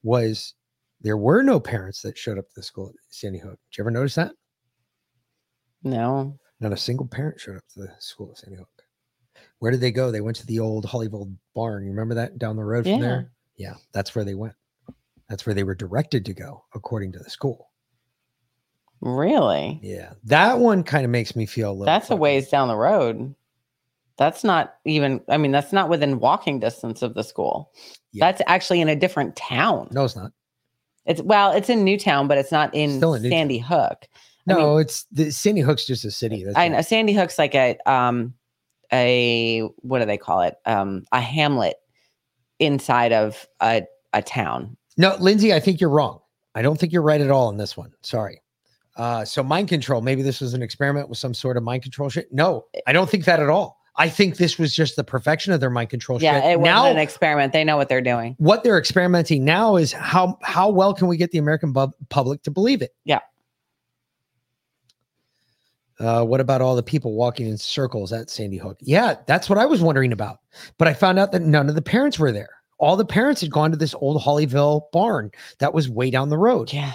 was 0.03 0.55
there 1.01 1.17
were 1.17 1.43
no 1.43 1.61
parents 1.61 2.01
that 2.03 2.17
showed 2.17 2.39
up 2.39 2.49
to 2.49 2.55
the 2.57 2.63
school 2.63 2.89
at 2.89 2.95
Sandy 3.11 3.39
Hook. 3.39 3.59
Did 3.71 3.79
you 3.79 3.83
ever 3.83 3.91
notice 3.91 4.15
that? 4.15 4.33
No. 5.83 6.39
Not 6.61 6.73
a 6.73 6.77
single 6.77 7.07
parent 7.07 7.41
showed 7.41 7.57
up 7.57 7.69
to 7.75 7.81
the 7.81 7.93
school 7.99 8.31
at 8.31 8.39
Sandy 8.39 8.57
Hook. 8.57 8.69
Where 9.59 9.71
did 9.71 9.81
they 9.81 9.91
go? 9.91 10.11
They 10.11 10.21
went 10.21 10.37
to 10.39 10.47
the 10.47 10.59
old 10.61 10.85
Hollywood 10.85 11.37
barn. 11.55 11.85
You 11.85 11.91
remember 11.91 12.15
that 12.15 12.39
down 12.39 12.57
the 12.57 12.65
road 12.65 12.87
Yeah. 12.87 12.95
from 12.95 13.03
there? 13.03 13.33
Yeah, 13.57 13.75
that's 13.93 14.15
where 14.15 14.25
they 14.25 14.35
went. 14.35 14.55
That's 15.29 15.45
where 15.47 15.55
they 15.55 15.65
were 15.65 15.75
directed 15.75 16.25
to 16.27 16.35
go, 16.35 16.65
according 16.75 17.13
to 17.13 17.19
the 17.19 17.31
school. 17.31 17.71
Really? 19.01 19.79
Yeah. 19.83 20.13
That 20.25 20.59
one 20.59 20.83
kind 20.83 21.05
of 21.05 21.11
makes 21.11 21.37
me 21.37 21.47
feel 21.47 21.71
a 21.71 21.73
little. 21.73 21.85
That's 21.87 22.11
a 22.11 22.17
ways 22.17 22.49
down 22.49 22.69
the 22.69 22.77
road. 22.77 23.35
That's 24.17 24.45
not 24.45 24.77
even, 24.87 25.21
I 25.29 25.37
mean, 25.37 25.53
that's 25.53 25.73
not 25.73 25.91
within 25.91 26.21
walking 26.21 26.59
distance 26.59 27.03
of 27.03 27.15
the 27.15 27.23
school. 27.23 27.71
Yeah. 28.13 28.27
That's 28.27 28.41
actually 28.47 28.81
in 28.81 28.89
a 28.89 28.97
different 28.97 29.37
town. 29.37 29.89
No, 29.91 30.05
it's 30.05 30.17
not. 30.17 30.33
It's, 31.05 31.21
well, 31.21 31.53
it's 31.53 31.69
in 31.69 31.85
Newtown, 31.85 32.27
but 32.27 32.39
it's 32.39 32.51
not 32.51 32.75
in 32.75 33.01
in. 33.03 33.31
Sandy 33.31 33.59
Hook. 33.59 34.09
No, 34.47 34.77
it's 34.79 35.05
the 35.11 35.31
Sandy 35.31 35.61
Hook's 35.61 35.87
just 35.87 36.05
a 36.05 36.11
city. 36.11 36.45
That's 36.45 36.57
I 36.57 36.69
know 36.69 36.81
Sandy 36.83 37.13
Hook's 37.13 37.39
like 37.39 37.55
a, 37.55 37.77
um, 37.91 38.35
a, 38.93 39.61
what 39.79 39.99
do 39.99 40.05
they 40.05 40.17
call 40.19 40.43
it? 40.43 40.55
Um, 40.65 41.05
a 41.13 41.21
hamlet 41.21 41.77
inside 42.59 43.13
of 43.13 43.47
a, 43.61 43.83
a 44.13 44.23
town. 44.23 44.77
No, 44.97 45.17
Lindsay, 45.19 45.53
I 45.53 45.61
think 45.61 45.81
you're 45.81 45.91
wrong. 45.91 46.21
I 46.55 46.63
don't 46.63 46.79
think 46.79 46.93
you're 46.93 47.03
right 47.03 47.21
at 47.21 47.31
all 47.31 47.51
in 47.51 47.57
this 47.59 47.77
one. 47.77 47.93
Sorry. 48.03 48.41
Uh, 48.97 49.25
so 49.27 49.43
mind 49.43 49.69
control. 49.69 50.01
Maybe 50.01 50.23
this 50.23 50.41
was 50.41 50.55
an 50.55 50.63
experiment 50.63 51.09
with 51.11 51.19
some 51.19 51.35
sort 51.35 51.57
of 51.59 51.63
mind 51.63 51.83
control 51.83 52.09
shit. 52.09 52.33
No, 52.33 52.65
I 52.87 52.93
don't 52.93 53.11
think 53.11 53.25
that 53.27 53.41
at 53.41 53.51
all. 53.51 53.77
I 53.99 54.09
think 54.09 54.37
this 54.37 54.59
was 54.59 54.75
just 54.75 54.97
the 54.97 55.05
perfection 55.05 55.53
of 55.53 55.61
their 55.61 55.71
mind 55.71 55.91
control 55.91 56.23
Yeah, 56.23 56.41
shit. 56.41 56.53
it 56.53 56.61
wasn't 56.61 56.97
an 56.97 56.99
experiment. 56.99 57.53
They 57.53 57.65
know 57.65 57.77
what 57.79 57.89
they're 57.89 58.01
doing. 58.03 58.37
what 58.39 58.63
they're 58.63 58.79
experimenting 58.79 59.45
now 59.45 59.77
is 59.77 59.93
how 59.93 60.39
how 60.43 60.69
well 60.71 60.95
can 60.95 61.09
we 61.09 61.17
get 61.17 61.31
the 61.31 61.39
American 61.39 61.73
bu- 61.73 61.93
public 62.11 62.43
to 62.45 62.51
believe 62.51 62.81
it? 62.83 62.95
Yeah. 63.05 63.21
Uh, 65.99 66.25
what 66.25 66.41
about 66.41 66.61
all 66.61 66.77
the 66.77 66.83
people 66.83 67.15
walking 67.15 67.49
in 67.49 67.57
circles 67.57 68.13
at 68.13 68.29
Sandy 68.29 68.59
Hook? 68.59 68.77
Yeah, 68.81 69.17
that's 69.27 69.49
what 69.49 69.59
I 69.59 69.67
was 69.67 69.81
wondering 69.81 70.13
about. 70.13 70.41
But 70.79 70.89
I 70.89 70.95
found 70.95 71.19
out 71.19 71.33
that 71.33 71.43
none 71.43 71.69
of 71.69 71.75
the 71.75 71.83
parents 71.83 72.19
were 72.19 72.33
there. 72.33 72.51
All 72.79 72.97
the 72.97 73.05
parents 73.07 73.41
had 73.41 73.51
gone 73.51 73.71
to 73.71 73.77
this 73.77 73.95
old 73.95 74.21
Hollyville 74.21 74.91
barn 74.93 75.31
that 75.59 75.73
was 75.73 75.89
way 75.89 76.11
down 76.11 76.29
the 76.29 76.37
road. 76.37 76.73
Yeah. 76.73 76.93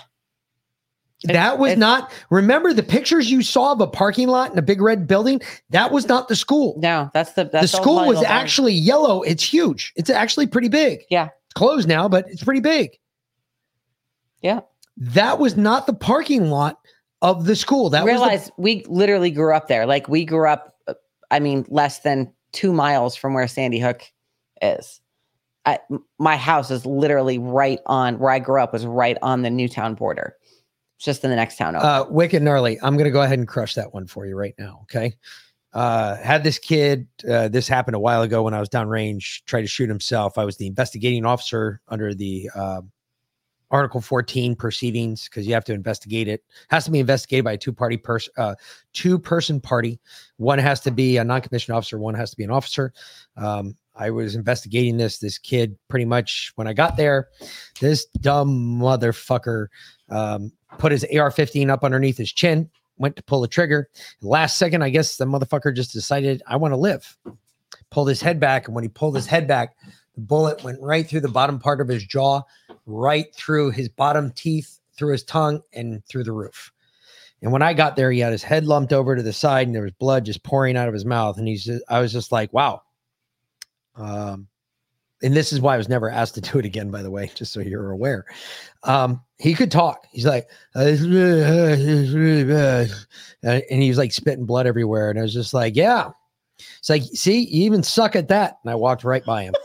That 1.23 1.60
was 1.60 1.78
not, 1.78 2.11
remember 2.32 2.73
the 2.73 2.84
pictures 2.84 3.30
you 3.30 3.44
saw 3.44 3.73
of 3.73 3.82
a 3.82 3.88
parking 3.88 4.28
lot 4.28 4.49
and 4.49 4.57
a 4.57 4.64
big 4.64 4.82
red 4.82 5.06
building? 5.07 5.40
That 5.69 5.91
was 5.91 6.07
not 6.07 6.28
the 6.28 6.36
school. 6.36 6.76
No, 6.80 7.11
that's 7.14 7.34
the 7.34 7.45
that's 7.45 7.72
the 7.72 7.78
school 7.78 8.07
was 8.07 8.18
Hollyville 8.18 8.23
barn. 8.23 8.26
actually 8.26 8.73
yellow. 8.73 9.22
It's 9.22 9.44
huge. 9.44 9.94
It's 9.95 10.10
actually 10.10 10.48
pretty 10.48 10.69
big. 10.69 11.02
Yeah. 11.10 11.30
It's 11.45 11.53
closed 11.53 11.88
now, 11.88 12.07
but 12.07 12.28
it's 12.28 12.44
pretty 12.44 12.60
big. 12.60 12.98
Yeah. 14.41 14.61
That 14.98 15.38
was 15.40 15.56
not 15.56 15.86
the 15.86 15.94
parking 15.94 16.49
lot 16.49 16.81
of 17.22 17.45
the 17.45 17.56
school. 17.56 17.89
That 17.89 18.03
was 18.03 18.11
realize 18.11 18.52
we 18.57 18.84
literally 18.88 19.31
grew 19.31 19.53
up 19.56 19.68
there. 19.68 19.85
Like 19.85 20.07
we 20.07 20.26
grew 20.26 20.48
up, 20.48 20.76
I 21.30 21.39
mean, 21.39 21.65
less 21.69 21.99
than 21.99 22.34
two 22.52 22.73
miles 22.73 23.15
from 23.15 23.34
where 23.34 23.48
Sandy 23.48 23.80
Hook 23.80 24.03
is. 24.61 25.02
I, 25.65 25.80
my 26.18 26.38
house 26.38 26.72
is 26.72 26.85
literally 26.85 27.38
right 27.38 27.80
on 27.85 28.18
where 28.18 28.31
I 28.31 28.39
grew 28.39 28.60
up 28.60 28.73
was 28.73 28.85
right 28.85 29.18
on 29.22 29.43
the 29.43 29.49
Newtown 29.49 29.93
border. 29.93 30.35
It's 30.98 31.06
just 31.06 31.23
in 31.23 31.30
the 31.30 31.35
next 31.35 31.57
town 31.57 31.76
over. 31.76 31.85
uh, 31.85 32.06
wicked 32.10 32.41
gnarly. 32.41 32.80
I'm 32.81 32.95
to 33.06 33.11
go 33.11 33.22
ahead 33.22 33.38
and 33.38 33.48
crush 33.48 33.76
that 33.76 33.93
one 33.93 34.07
for 34.07 34.26
you 34.26 34.35
right 34.35 34.56
now. 34.57 34.80
Okay. 34.84 35.14
Uh, 35.73 36.18
had 36.18 36.43
this 36.43 36.57
kid, 36.60 37.07
uh, 37.30 37.48
this 37.48 37.68
happened 37.68 37.95
a 37.95 37.99
while 37.99 38.23
ago 38.23 38.43
when 38.43 38.53
I 38.53 38.60
was 38.60 38.69
downrange, 38.69 39.43
tried 39.45 39.61
to 39.61 39.68
shoot 39.68 39.88
himself. 39.88 40.38
I 40.38 40.43
was 40.43 40.57
the 40.57 40.68
investigating 40.68 41.26
officer 41.26 41.80
under 41.88 42.14
the, 42.14 42.49
uh, 42.56 42.81
Article 43.72 44.02
14 44.02 44.56
proceedings 44.56 45.30
because 45.30 45.48
you 45.48 45.53
have 45.53 45.64
to 45.65 45.73
investigate 45.73 46.27
it. 46.27 46.43
Has 46.69 46.85
to 46.85 46.91
be 46.91 46.99
investigated 46.99 47.45
by 47.45 47.53
a 47.53 47.57
two 47.57 47.73
party 47.73 47.98
person, 47.98 48.34
uh, 48.38 48.56
two 48.93 49.18
person 49.18 49.60
party. 49.60 49.99
One 50.38 50.60
has 50.60 50.81
to 50.81 50.91
be 50.91 51.18
a 51.18 51.23
non 51.23 51.41
commissioned 51.41 51.76
officer. 51.76 51.98
One 51.98 52.14
has 52.14 52.31
to 52.31 52.38
be 52.38 52.43
an 52.43 52.52
officer. 52.52 52.93
Um, 53.38 53.76
I 53.95 54.10
was 54.10 54.35
investigating 54.35 54.98
this. 54.98 55.19
This 55.19 55.38
kid, 55.38 55.77
pretty 55.88 56.06
much 56.06 56.52
when 56.56 56.68
I 56.68 56.73
got 56.73 56.98
there, 56.98 57.30
this 57.80 58.06
dumb 58.06 58.80
motherfucker 58.80 59.68
um, 60.10 60.52
put 60.77 60.91
his 60.91 61.03
AR-15 61.03 61.69
up 61.69 61.84
underneath 61.84 62.18
his 62.18 62.31
chin. 62.31 62.69
Went 62.98 63.15
to 63.15 63.23
pull 63.23 63.41
the 63.41 63.48
trigger. 63.48 63.89
Last 64.22 64.57
second, 64.57 64.84
I 64.84 64.89
guess 64.89 65.18
the 65.18 65.26
motherfucker 65.26 65.76
just 65.76 65.93
decided 65.93 66.43
I 66.45 66.57
want 66.57 66.73
to 66.73 66.77
live. 66.77 67.18
Pulled 67.89 68.10
his 68.10 68.22
head 68.22 68.39
back, 68.39 68.68
and 68.68 68.76
when 68.76 68.84
he 68.84 68.89
pulled 68.89 69.15
his 69.15 69.26
head 69.26 69.48
back, 69.48 69.76
the 70.15 70.22
bullet 70.22 70.64
went 70.64 70.80
right 70.81 71.07
through 71.07 71.22
the 71.22 71.30
bottom 71.30 71.57
part 71.57 71.81
of 71.81 71.88
his 71.88 72.06
jaw, 72.06 72.41
right 72.86 73.34
through 73.36 73.72
his 73.72 73.90
bottom 73.90 74.32
teeth, 74.32 74.80
through 74.98 75.14
his 75.14 75.24
tongue, 75.24 75.62
and 75.74 76.06
through 76.06 76.24
the 76.24 76.32
roof. 76.32 76.72
And 77.41 77.52
when 77.52 77.62
I 77.62 77.74
got 77.74 77.95
there, 77.95 78.12
he 78.12 78.20
had 78.20 78.32
his 78.32 78.44
head 78.44 78.66
lumped 78.66 78.94
over 78.94 79.16
to 79.16 79.24
the 79.24 79.34
side, 79.34 79.68
and 79.68 79.76
there 79.76 79.84
was 79.84 79.94
blood 79.94 80.26
just 80.26 80.44
pouring 80.44 80.78
out 80.78 80.88
of 80.88 80.94
his 80.94 81.06
mouth. 81.06 81.38
And 81.38 81.48
he's, 81.48 81.66
just, 81.66 81.84
I 81.90 81.99
was 81.99 82.14
just 82.14 82.32
like, 82.32 82.53
wow. 82.53 82.84
Um, 83.95 84.48
and 85.24 85.36
this 85.36 85.53
is 85.53 85.60
why 85.62 85.76
I 85.76 85.78
was 85.78 85.90
never 85.90 86.10
asked 86.10 86.36
to 86.36 86.41
do 86.41 86.60
it 86.60 86.66
again, 86.66 86.91
by 86.91 87.02
the 87.02 87.12
way, 87.12 87.32
just 87.34 87.53
so 87.53 87.60
you're 87.60 87.91
aware. 87.91 88.26
Um, 88.84 89.22
he 89.38 89.53
could 89.53 89.72
talk. 89.72 90.06
He's 90.12 90.26
like, 90.26 90.49
"Uh, 90.76 90.82
it's 90.82 91.02
really, 91.02 91.44
uh, 91.44 91.76
it's 91.78 92.12
really 92.12 92.44
bad. 92.44 92.91
Uh, 93.44 93.62
and 93.70 93.82
he 93.82 93.90
was 93.90 93.98
like 93.98 94.12
spitting 94.12 94.45
blood 94.45 94.68
everywhere. 94.68 95.10
And 95.10 95.20
I 95.20 95.24
was 95.24 95.34
just 95.34 95.53
like, 95.53 95.76
yeah. 95.76 96.12
It's 96.80 96.90
like, 96.90 97.03
see, 97.14 97.40
you 97.40 97.66
even 97.66 97.84
suck 97.84 98.16
at 98.16 98.28
that. 98.28 98.58
And 98.64 98.72
I 98.72 98.76
walked 98.76 99.03
right 99.03 99.26
by 99.26 99.44
him. 99.44 99.56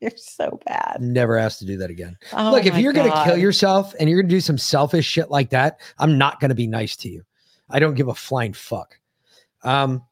You're 0.02 0.10
so 0.16 0.58
bad. 0.66 0.98
Never 1.00 1.36
asked 1.36 1.58
to 1.60 1.66
do 1.66 1.76
that 1.78 1.90
again. 1.90 2.16
Oh 2.32 2.50
Look, 2.50 2.64
if 2.66 2.76
you're 2.78 2.92
going 2.92 3.10
to 3.10 3.24
kill 3.24 3.36
yourself 3.36 3.94
and 4.00 4.08
you're 4.08 4.20
going 4.22 4.28
to 4.30 4.34
do 4.34 4.40
some 4.40 4.56
selfish 4.58 5.06
shit 5.06 5.30
like 5.30 5.50
that, 5.50 5.80
I'm 5.98 6.16
not 6.16 6.40
going 6.40 6.48
to 6.48 6.54
be 6.54 6.66
nice 6.66 6.96
to 6.96 7.08
you. 7.10 7.22
I 7.68 7.78
don't 7.80 7.94
give 7.94 8.08
a 8.08 8.14
flying 8.14 8.52
fuck. 8.54 8.98
Um, 9.62 10.02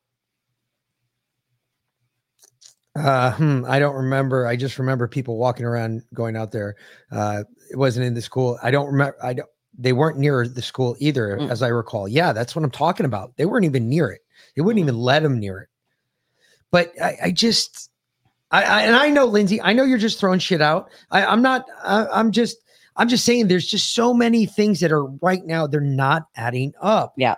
uh, 2.97 3.33
hmm, 3.33 3.65
I 3.67 3.79
don't 3.79 3.95
remember. 3.95 4.47
I 4.47 4.57
just 4.57 4.79
remember 4.79 5.07
people 5.09 5.39
walking 5.39 5.65
around 5.65 6.03
going 6.15 6.37
out 6.37 6.53
there. 6.53 6.77
Uh, 7.13 7.45
it 7.71 7.77
wasn't 7.77 8.07
in 8.07 8.15
the 8.15 8.23
school. 8.23 8.59
I 8.63 8.71
don't 8.71 8.87
remember. 8.87 9.17
I 9.23 9.35
don't. 9.35 9.49
They 9.81 9.93
weren't 9.93 10.19
near 10.19 10.49
the 10.49 10.63
school 10.63 10.97
either, 10.99 11.39
Mm. 11.41 11.51
as 11.51 11.63
I 11.63 11.69
recall. 11.69 12.09
Yeah, 12.09 12.33
that's 12.33 12.57
what 12.57 12.65
I'm 12.65 12.71
talking 12.71 13.07
about. 13.07 13.37
They 13.37 13.47
weren't 13.47 13.65
even 13.65 13.89
near 13.89 14.11
it. 14.11 14.23
They 14.57 14.63
wouldn't 14.63 14.81
even 14.81 14.99
let 14.99 15.23
them 15.23 15.39
near 15.39 15.61
it. 15.61 15.69
But 16.73 16.93
I, 17.01 17.17
I 17.25 17.31
just, 17.31 17.88
I, 18.51 18.63
I 18.63 18.83
and 18.83 18.97
I 18.97 19.11
know 19.11 19.27
Lindsay. 19.27 19.61
I 19.61 19.73
know 19.73 19.85
you're 19.85 19.99
just 19.99 20.19
throwing 20.19 20.39
shit 20.39 20.63
out. 20.63 20.91
I, 21.11 21.25
I'm 21.25 21.43
not. 21.43 21.67
I, 21.85 22.07
I'm 22.07 22.33
just. 22.33 22.59
I'm 22.97 23.09
just 23.09 23.25
saying. 23.25 23.49
There's 23.49 23.67
just 23.67 23.95
so 23.95 24.13
many 24.13 24.47
things 24.47 24.81
that 24.81 24.91
are 24.93 25.05
right 25.05 25.45
now. 25.45 25.67
They're 25.67 25.81
not 25.81 26.27
adding 26.37 26.73
up. 26.81 27.15
Yeah, 27.17 27.37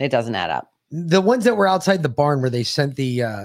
it 0.00 0.08
doesn't 0.08 0.34
add 0.34 0.50
up. 0.50 0.72
The 0.90 1.20
ones 1.20 1.44
that 1.44 1.56
were 1.56 1.68
outside 1.68 2.02
the 2.02 2.08
barn 2.08 2.40
where 2.40 2.50
they 2.50 2.64
sent 2.64 2.96
the. 2.96 3.22
uh 3.22 3.44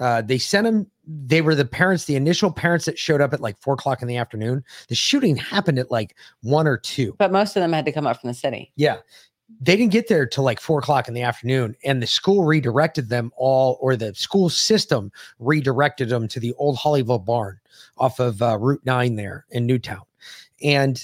uh, 0.00 0.22
they 0.22 0.38
sent 0.38 0.64
them. 0.64 0.90
They 1.06 1.42
were 1.42 1.54
the 1.54 1.64
parents, 1.64 2.06
the 2.06 2.16
initial 2.16 2.50
parents 2.50 2.86
that 2.86 2.98
showed 2.98 3.20
up 3.20 3.32
at 3.32 3.40
like 3.40 3.58
four 3.60 3.74
o'clock 3.74 4.02
in 4.02 4.08
the 4.08 4.16
afternoon. 4.16 4.64
The 4.88 4.94
shooting 4.94 5.36
happened 5.36 5.78
at 5.78 5.90
like 5.90 6.16
one 6.40 6.66
or 6.66 6.78
two. 6.78 7.14
But 7.18 7.30
most 7.30 7.56
of 7.56 7.60
them 7.60 7.72
had 7.72 7.84
to 7.84 7.92
come 7.92 8.06
up 8.06 8.20
from 8.20 8.28
the 8.28 8.34
city. 8.34 8.72
Yeah. 8.76 8.96
They 9.60 9.76
didn't 9.76 9.92
get 9.92 10.08
there 10.08 10.26
till 10.26 10.44
like 10.44 10.60
four 10.60 10.78
o'clock 10.78 11.08
in 11.08 11.14
the 11.14 11.22
afternoon, 11.22 11.76
and 11.84 12.02
the 12.02 12.06
school 12.06 12.44
redirected 12.44 13.08
them 13.08 13.32
all, 13.36 13.78
or 13.80 13.96
the 13.96 14.14
school 14.14 14.48
system 14.48 15.12
redirected 15.38 16.08
them 16.08 16.28
to 16.28 16.40
the 16.40 16.52
old 16.54 16.76
Hollyville 16.76 17.24
barn 17.24 17.60
off 17.96 18.20
of 18.20 18.42
uh, 18.42 18.58
Route 18.58 18.82
9 18.84 19.16
there 19.16 19.46
in 19.50 19.66
Newtown. 19.66 20.02
And 20.62 21.02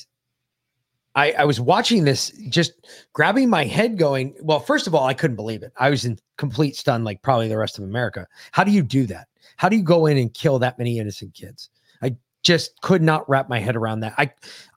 I, 1.14 1.32
I 1.32 1.44
was 1.44 1.60
watching 1.60 2.04
this, 2.04 2.30
just 2.48 2.72
grabbing 3.12 3.50
my 3.50 3.64
head, 3.64 3.98
going, 3.98 4.34
Well, 4.40 4.60
first 4.60 4.86
of 4.86 4.94
all, 4.94 5.06
I 5.06 5.14
couldn't 5.14 5.36
believe 5.36 5.62
it. 5.62 5.72
I 5.78 5.90
was 5.90 6.04
in 6.04 6.18
complete 6.36 6.76
stun, 6.76 7.04
like 7.04 7.22
probably 7.22 7.48
the 7.48 7.58
rest 7.58 7.78
of 7.78 7.84
America. 7.84 8.26
How 8.52 8.64
do 8.64 8.70
you 8.70 8.82
do 8.82 9.06
that? 9.06 9.28
How 9.56 9.68
do 9.68 9.76
you 9.76 9.82
go 9.82 10.06
in 10.06 10.16
and 10.16 10.32
kill 10.32 10.58
that 10.60 10.78
many 10.78 10.98
innocent 10.98 11.34
kids? 11.34 11.70
I 12.02 12.16
just 12.42 12.80
could 12.80 13.02
not 13.02 13.28
wrap 13.28 13.48
my 13.48 13.58
head 13.58 13.76
around 13.76 14.00
that. 14.00 14.14
I 14.18 14.32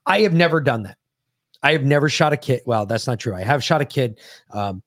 I 0.06 0.20
have 0.20 0.34
never 0.34 0.60
done 0.60 0.82
that. 0.82 0.98
I 1.64 1.72
have 1.72 1.82
never 1.82 2.08
shot 2.08 2.32
a 2.32 2.36
kid. 2.36 2.60
Well, 2.66 2.86
that's 2.86 3.08
not 3.08 3.18
true. 3.18 3.34
I 3.34 3.42
have 3.42 3.64
shot 3.64 3.80
a 3.80 3.84
kid. 3.84 4.20
Um, 4.52 4.82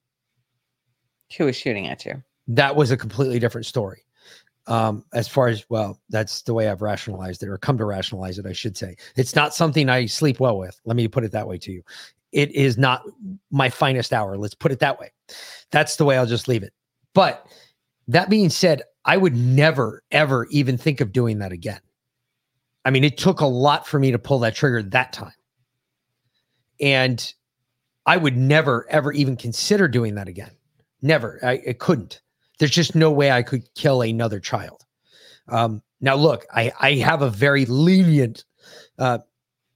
Who 1.37 1.45
was 1.45 1.57
shooting 1.57 1.87
at 1.87 2.05
you? 2.05 2.23
that 2.47 2.75
was 2.75 2.91
a 2.91 2.97
completely 2.97 3.39
different 3.39 3.65
story. 3.65 4.03
Um, 4.67 5.03
as 5.13 5.27
far 5.27 5.47
as 5.47 5.65
well, 5.69 5.99
that's 6.09 6.41
the 6.41 6.53
way 6.53 6.69
I've 6.69 6.81
rationalized 6.81 7.41
it 7.43 7.49
or 7.49 7.57
come 7.57 7.77
to 7.77 7.85
rationalize 7.85 8.37
it, 8.37 8.45
I 8.45 8.53
should 8.53 8.77
say. 8.77 8.95
It's 9.15 9.35
not 9.35 9.53
something 9.53 9.89
I 9.89 10.05
sleep 10.05 10.39
well 10.39 10.57
with. 10.57 10.79
Let 10.85 10.95
me 10.97 11.07
put 11.07 11.23
it 11.23 11.31
that 11.31 11.47
way 11.47 11.57
to 11.59 11.71
you. 11.71 11.83
It 12.31 12.51
is 12.51 12.77
not 12.77 13.03
my 13.49 13.69
finest 13.69 14.13
hour. 14.13 14.37
Let's 14.37 14.55
put 14.55 14.71
it 14.71 14.79
that 14.79 14.99
way. 14.99 15.11
That's 15.71 15.95
the 15.95 16.05
way 16.05 16.17
I'll 16.17 16.25
just 16.25 16.47
leave 16.47 16.63
it. 16.63 16.73
But 17.13 17.47
that 18.09 18.29
being 18.29 18.49
said, 18.49 18.81
I 19.05 19.15
would 19.17 19.35
never, 19.35 20.03
ever 20.11 20.47
even 20.51 20.77
think 20.77 20.99
of 20.99 21.13
doing 21.13 21.39
that 21.39 21.53
again. 21.53 21.79
I 22.83 22.91
mean, 22.91 23.05
it 23.05 23.17
took 23.17 23.39
a 23.39 23.45
lot 23.45 23.87
for 23.87 23.99
me 23.99 24.11
to 24.11 24.19
pull 24.19 24.39
that 24.39 24.55
trigger 24.55 24.83
that 24.83 25.13
time. 25.13 25.33
And 26.79 27.33
I 28.05 28.17
would 28.17 28.37
never, 28.37 28.85
ever 28.89 29.11
even 29.11 29.35
consider 29.35 29.87
doing 29.87 30.15
that 30.15 30.27
again. 30.27 30.51
Never. 31.01 31.39
I, 31.43 31.61
I 31.69 31.73
couldn't. 31.73 32.21
There's 32.59 32.71
just 32.71 32.95
no 32.95 33.11
way 33.11 33.31
I 33.31 33.43
could 33.43 33.63
kill 33.75 34.01
another 34.01 34.39
child. 34.39 34.83
Um, 35.47 35.81
now, 36.01 36.15
look, 36.15 36.45
I, 36.53 36.71
I 36.79 36.93
have 36.95 37.21
a 37.21 37.29
very 37.29 37.65
lenient 37.65 38.45
uh, 38.97 39.19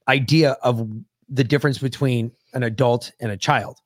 idea 0.08 0.52
of 0.62 0.88
the 1.28 1.44
difference 1.44 1.78
between 1.78 2.32
an 2.54 2.62
adult 2.62 3.12
and 3.20 3.30
a 3.30 3.36
child. 3.36 3.78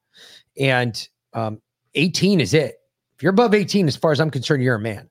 And 0.59 1.09
um, 1.32 1.60
18 1.94 2.40
is 2.40 2.55
it. 2.55 2.76
If 3.16 3.22
you're 3.22 3.30
above 3.30 3.55
18, 3.55 3.88
as 3.88 3.97
far 3.97 4.12
as 4.12 4.20
I'm 4.20 4.30
concerned, 4.30 4.62
you're 4.62 4.74
a 4.74 4.80
man. 4.80 5.09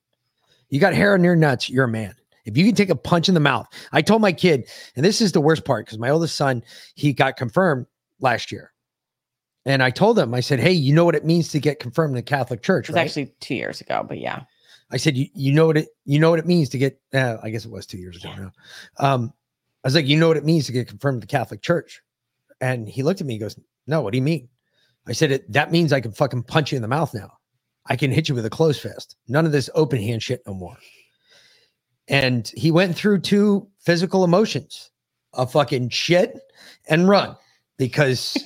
You 0.70 0.80
got 0.80 0.94
hair 0.94 1.14
on 1.14 1.24
your 1.24 1.36
nuts, 1.36 1.70
you're 1.70 1.86
a 1.86 1.90
man. 1.90 2.16
If 2.46 2.58
you 2.58 2.66
can 2.66 2.76
take 2.76 2.90
a 2.90 2.96
punch 2.96 3.28
in 3.28 3.34
the 3.34 3.40
mouth, 3.40 3.68
I 3.92 4.02
told 4.02 4.22
my 4.22 4.32
kid, 4.32 4.70
and 4.96 5.04
this 5.04 5.20
is 5.20 5.32
the 5.32 5.42
worst 5.42 5.66
part 5.66 5.86
because 5.86 5.98
my 5.98 6.10
oldest 6.10 6.36
son, 6.36 6.64
he 6.94 7.12
got 7.12 7.38
confirmed 7.38 7.88
last 8.26 8.52
year. 8.52 8.74
And 9.66 9.82
I 9.82 9.90
told 9.90 10.20
him, 10.20 10.34
I 10.34 10.42
said, 10.42 10.60
Hey, 10.60 10.74
you 10.74 10.94
know 10.94 11.06
what 11.06 11.16
it 11.16 11.24
means 11.26 11.50
to 11.50 11.60
get 11.60 11.80
confirmed 11.80 12.12
in 12.12 12.16
the 12.18 12.22
Catholic 12.22 12.62
Church, 12.62 12.90
It 12.90 12.92
was 12.92 12.98
right? 12.98 13.06
actually 13.06 13.34
two 13.40 13.56
years 13.56 13.80
ago, 13.80 14.06
but 14.08 14.20
yeah. 14.20 14.44
I 14.92 14.98
said, 14.98 15.18
you, 15.18 15.28
you 15.34 15.52
know 15.52 15.66
what 15.66 15.78
it 15.78 15.88
you 16.06 16.20
know 16.20 16.30
what 16.30 16.38
it 16.40 16.46
means 16.46 16.70
to 16.70 16.78
get 16.78 17.00
uh, 17.14 17.38
I 17.42 17.50
guess 17.50 17.66
it 17.66 17.72
was 17.72 17.86
two 17.86 17.98
years 17.98 18.18
ago 18.18 18.34
now. 18.36 18.52
Um, 19.00 19.34
I 19.84 19.88
was 19.88 19.96
like, 19.96 20.08
you 20.08 20.18
know 20.18 20.28
what 20.28 20.38
it 20.38 20.46
means 20.46 20.66
to 20.68 20.72
get 20.72 20.88
confirmed 20.88 21.16
in 21.16 21.20
the 21.22 21.28
Catholic 21.28 21.62
Church? 21.62 22.02
And 22.62 22.88
he 22.88 23.02
looked 23.04 23.22
at 23.22 23.28
me 23.28 23.36
and 23.36 23.42
goes, 23.42 23.58
No, 23.88 24.02
what 24.02 24.12
do 24.12 24.18
you 24.18 24.24
mean? 24.24 24.50
I 25.08 25.14
said, 25.14 25.32
it 25.32 25.52
that 25.54 25.72
means 25.72 25.94
I 25.94 26.02
can 26.02 26.12
fucking 26.12 26.44
punch 26.44 26.72
you 26.72 26.76
in 26.76 26.82
the 26.82 26.88
mouth 26.88 27.14
now. 27.14 27.32
I 27.88 27.96
can 27.96 28.12
hit 28.12 28.30
you 28.30 28.36
with 28.36 28.46
a 28.46 28.50
closed 28.50 28.82
fist. 28.82 29.16
None 29.28 29.46
of 29.46 29.52
this 29.52 29.70
open 29.76 30.02
hand 30.02 30.22
shit 30.22 30.42
no 30.46 30.54
more. 30.54 30.78
And 32.08 32.52
he 32.56 32.72
went 32.72 32.96
through 32.96 33.20
two 33.22 33.68
physical 33.80 34.24
emotions 34.24 34.92
of 35.34 35.52
fucking 35.52 35.90
shit 35.90 36.40
and 36.88 37.10
run 37.10 37.36
because 37.78 38.38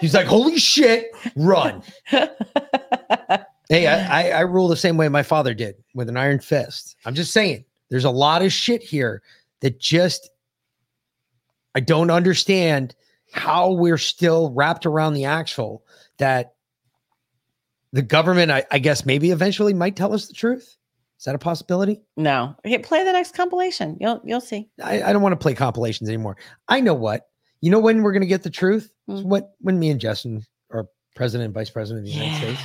he's 0.00 0.14
like, 0.14 0.26
holy 0.26 0.58
shit, 0.58 1.06
run. 1.36 1.82
Hey, 3.70 3.86
I, 3.86 4.28
I, 4.28 4.30
I 4.30 4.40
rule 4.40 4.68
the 4.68 4.76
same 4.76 4.98
way 4.98 5.08
my 5.08 5.22
father 5.22 5.54
did 5.54 5.76
with 5.94 6.10
an 6.10 6.18
iron 6.18 6.38
fist. 6.38 6.96
I'm 7.06 7.14
just 7.14 7.32
saying, 7.32 7.64
there's 7.88 8.04
a 8.04 8.10
lot 8.10 8.42
of 8.42 8.52
shit 8.52 8.82
here 8.82 9.22
that 9.60 9.80
just 9.80 10.30
I 11.74 11.80
don't 11.80 12.10
understand 12.10 12.94
how 13.32 13.72
we're 13.72 13.98
still 13.98 14.52
wrapped 14.52 14.86
around 14.86 15.14
the 15.14 15.24
axle 15.24 15.82
that 16.18 16.54
the 17.92 18.02
government, 18.02 18.50
I, 18.50 18.64
I 18.70 18.78
guess, 18.78 19.06
maybe 19.06 19.30
eventually 19.30 19.72
might 19.72 19.96
tell 19.96 20.12
us 20.12 20.28
the 20.28 20.34
truth. 20.34 20.76
Is 21.18 21.24
that 21.24 21.34
a 21.34 21.38
possibility? 21.38 22.02
No. 22.16 22.54
Okay, 22.66 22.78
play 22.78 23.02
the 23.02 23.12
next 23.12 23.34
compilation. 23.34 23.96
You'll 24.00 24.20
you'll 24.24 24.40
see. 24.40 24.68
I, 24.82 25.02
I 25.02 25.12
don't 25.12 25.22
want 25.22 25.32
to 25.32 25.38
play 25.38 25.54
compilations 25.54 26.08
anymore. 26.08 26.36
I 26.68 26.80
know 26.80 26.94
what. 26.94 27.28
You 27.64 27.70
know 27.70 27.80
when 27.80 28.02
we're 28.02 28.12
going 28.12 28.20
to 28.20 28.26
get 28.26 28.42
the 28.42 28.50
truth? 28.50 28.92
Hmm. 29.06 29.14
It's 29.14 29.22
what 29.22 29.54
when 29.60 29.78
me 29.78 29.88
and 29.88 29.98
Justin 29.98 30.44
are 30.70 30.86
president 31.16 31.46
and 31.46 31.54
vice 31.54 31.70
president 31.70 32.06
of 32.06 32.12
the 32.12 32.18
United 32.18 32.36
States. 32.36 32.60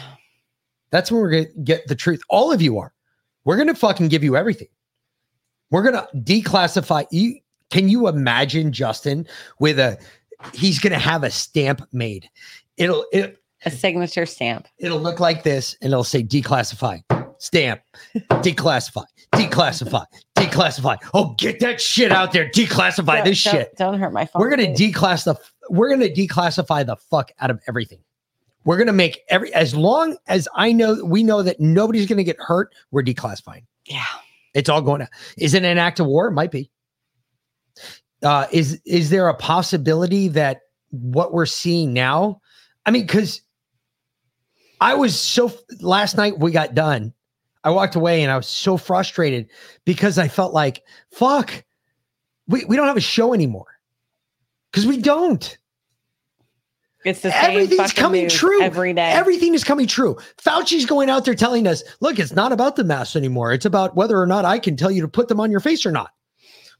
That's 0.91 1.09
when 1.09 1.21
we're 1.21 1.31
going 1.31 1.45
to 1.45 1.59
get 1.61 1.87
the 1.87 1.95
truth. 1.95 2.21
All 2.29 2.51
of 2.51 2.61
you 2.61 2.77
are. 2.79 2.91
We're 3.45 3.55
going 3.55 3.69
to 3.69 3.75
fucking 3.75 4.09
give 4.09 4.25
you 4.25 4.35
everything. 4.35 4.67
We're 5.71 5.83
going 5.83 5.93
to 5.93 6.09
declassify 6.17 7.05
you. 7.11 7.39
Can 7.69 7.87
you 7.87 8.09
imagine 8.09 8.73
Justin 8.73 9.25
with 9.61 9.79
a 9.79 9.97
he's 10.53 10.79
going 10.79 10.91
to 10.91 10.99
have 10.99 11.23
a 11.23 11.31
stamp 11.31 11.81
made. 11.93 12.29
It'll 12.75 13.05
it, 13.13 13.37
a 13.63 13.71
signature 13.71 14.25
stamp. 14.25 14.67
It'll 14.79 14.99
look 14.99 15.21
like 15.21 15.43
this 15.43 15.77
and 15.81 15.93
it'll 15.93 16.03
say 16.03 16.23
declassify. 16.23 17.01
Stamp. 17.37 17.79
Declassify. 18.15 19.05
Declassify. 19.33 20.05
Declassify. 20.45 20.97
Oh, 21.13 21.35
get 21.37 21.59
that 21.61 21.79
shit 21.81 22.11
out 22.11 22.31
there. 22.31 22.49
Declassify 22.49 23.17
Don't- 23.17 23.25
this 23.25 23.43
don't- 23.43 23.53
shit. 23.53 23.75
Don't 23.77 23.99
hurt 23.99 24.13
my 24.13 24.25
phone. 24.25 24.39
We're 24.41 24.49
gonna 24.49 24.73
please. 24.73 24.93
declass 24.93 25.23
the 25.25 25.35
we're 25.69 25.89
gonna 25.89 26.09
declassify 26.09 26.85
the 26.85 26.95
fuck 26.95 27.31
out 27.39 27.49
of 27.51 27.59
everything. 27.67 27.99
We're 28.65 28.77
gonna 28.77 28.93
make 28.93 29.21
every 29.29 29.53
as 29.53 29.73
long 29.75 30.17
as 30.27 30.47
I 30.55 30.71
know 30.71 31.03
we 31.03 31.23
know 31.23 31.41
that 31.43 31.59
nobody's 31.59 32.05
gonna 32.07 32.23
get 32.23 32.37
hurt, 32.39 32.73
we're 32.91 33.03
declassifying. 33.03 33.63
Yeah. 33.85 34.03
It's 34.53 34.67
all 34.69 34.81
going 34.81 35.01
to 35.01 35.07
is 35.37 35.53
it 35.53 35.63
an 35.63 35.77
act 35.77 35.99
of 35.99 36.07
war? 36.07 36.27
It 36.27 36.31
might 36.33 36.51
be. 36.51 36.69
Uh 38.23 38.47
is 38.51 38.81
is 38.85 39.09
there 39.09 39.27
a 39.29 39.33
possibility 39.35 40.27
that 40.29 40.61
what 40.89 41.33
we're 41.33 41.45
seeing 41.45 41.93
now? 41.93 42.41
I 42.85 42.91
mean, 42.91 43.05
because 43.05 43.41
I 44.81 44.95
was 44.95 45.17
so 45.19 45.51
last 45.81 46.17
night 46.17 46.39
we 46.39 46.51
got 46.51 46.73
done. 46.73 47.13
I 47.63 47.71
walked 47.71 47.95
away 47.95 48.23
and 48.23 48.31
I 48.31 48.37
was 48.37 48.47
so 48.47 48.77
frustrated 48.77 49.49
because 49.85 50.17
I 50.17 50.27
felt 50.27 50.53
like, 50.53 50.83
fuck, 51.11 51.63
we, 52.47 52.65
we 52.65 52.75
don't 52.75 52.87
have 52.87 52.97
a 52.97 53.01
show 53.01 53.33
anymore. 53.33 53.67
Because 54.71 54.85
we 54.85 54.97
don't. 54.97 55.57
It's 57.05 57.21
the 57.21 57.31
same 57.31 57.51
Everything's 57.51 57.93
coming 57.93 58.27
true 58.27 58.61
every 58.61 58.93
day. 58.93 59.11
Everything 59.11 59.53
is 59.53 59.63
coming 59.63 59.87
true. 59.87 60.17
Fauci's 60.37 60.85
going 60.85 61.09
out 61.09 61.23
there 61.23 61.35
telling 61.35 61.65
us, 61.65 61.81
look, 62.01 62.19
it's 62.19 62.33
not 62.33 62.51
about 62.51 62.75
the 62.75 62.83
masks 62.83 63.15
anymore. 63.15 63.53
It's 63.53 63.65
about 63.65 63.95
whether 63.95 64.19
or 64.19 64.27
not 64.27 64.45
I 64.45 64.59
can 64.59 64.75
tell 64.75 64.91
you 64.91 65.01
to 65.01 65.07
put 65.07 65.29
them 65.29 65.39
on 65.39 65.49
your 65.49 65.61
face 65.61 65.85
or 65.85 65.91
not. 65.91 66.11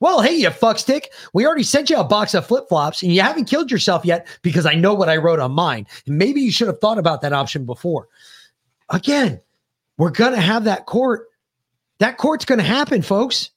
Well, 0.01 0.21
hey, 0.21 0.35
you 0.35 0.49
fuckstick. 0.49 1.05
We 1.33 1.45
already 1.45 1.63
sent 1.63 1.89
you 1.89 1.97
a 1.97 2.03
box 2.03 2.33
of 2.33 2.45
flip 2.45 2.69
flops 2.69 3.01
and 3.01 3.13
you 3.13 3.21
haven't 3.21 3.45
killed 3.45 3.71
yourself 3.71 4.05
yet 4.05 4.27
because 4.41 4.65
I 4.65 4.73
know 4.73 4.93
what 4.93 5.09
I 5.09 5.17
wrote 5.17 5.39
on 5.39 5.51
mine. 5.51 5.87
And 6.05 6.17
maybe 6.17 6.41
you 6.41 6.51
should 6.51 6.67
have 6.67 6.79
thought 6.79 6.97
about 6.97 7.21
that 7.21 7.33
option 7.33 7.65
before. 7.65 8.07
Again, 8.89 9.41
we're 9.99 10.09
going 10.09 10.31
to 10.31 10.41
have 10.41 10.63
that 10.63 10.87
court. 10.87 11.27
That 11.99 12.17
court's 12.17 12.45
going 12.45 12.57
to 12.59 12.65
happen, 12.65 13.01
folks. 13.01 13.51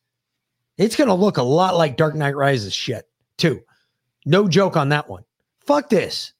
It's 0.76 0.96
going 0.96 1.08
to 1.08 1.14
look 1.14 1.36
a 1.36 1.42
lot 1.42 1.76
like 1.76 1.96
Dark 1.96 2.16
Knight 2.16 2.34
Rises 2.34 2.74
shit, 2.74 3.08
too. 3.38 3.62
No 4.26 4.48
joke 4.48 4.76
on 4.76 4.88
that 4.88 5.08
one. 5.08 5.24
Fuck 5.60 5.88
this. 5.88 6.32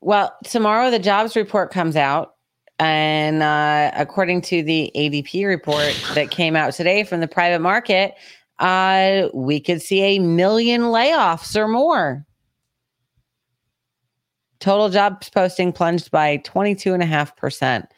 Well, 0.00 0.32
tomorrow 0.44 0.90
the 0.90 1.00
jobs 1.00 1.34
report 1.34 1.72
comes 1.72 1.96
out. 1.96 2.36
And 2.78 3.42
uh, 3.42 3.90
according 3.94 4.42
to 4.42 4.62
the 4.62 4.92
ADP 4.94 5.44
report 5.46 5.92
that 6.14 6.30
came 6.30 6.54
out 6.54 6.72
today 6.72 7.02
from 7.02 7.20
the 7.20 7.28
private 7.28 7.60
market, 7.60 8.14
uh, 8.60 9.28
we 9.34 9.58
could 9.58 9.82
see 9.82 10.02
a 10.02 10.18
million 10.20 10.82
layoffs 10.82 11.56
or 11.56 11.66
more. 11.66 12.24
Total 14.60 14.88
jobs 14.88 15.30
posting 15.30 15.72
plunged 15.72 16.12
by 16.12 16.38
22.5%. 16.38 17.88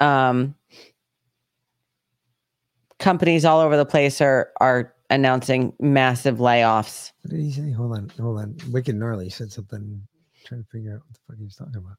Um, 0.00 0.54
companies 2.98 3.44
all 3.44 3.60
over 3.60 3.76
the 3.76 3.86
place 3.86 4.20
are 4.20 4.50
are 4.60 4.94
announcing 5.10 5.72
massive 5.78 6.38
layoffs. 6.38 7.12
What 7.22 7.32
did 7.32 7.40
he 7.40 7.52
say? 7.52 7.70
Hold 7.72 7.96
on, 7.96 8.10
hold 8.20 8.38
on. 8.40 8.56
Wicked 8.70 8.96
Gnarly 8.96 9.30
said 9.30 9.52
something. 9.52 10.02
trying 10.44 10.62
to 10.62 10.68
figure 10.70 10.94
out 10.94 11.00
what 11.06 11.14
the 11.14 11.20
fuck 11.28 11.36
he 11.38 11.44
was 11.44 11.56
talking 11.56 11.76
about. 11.76 11.96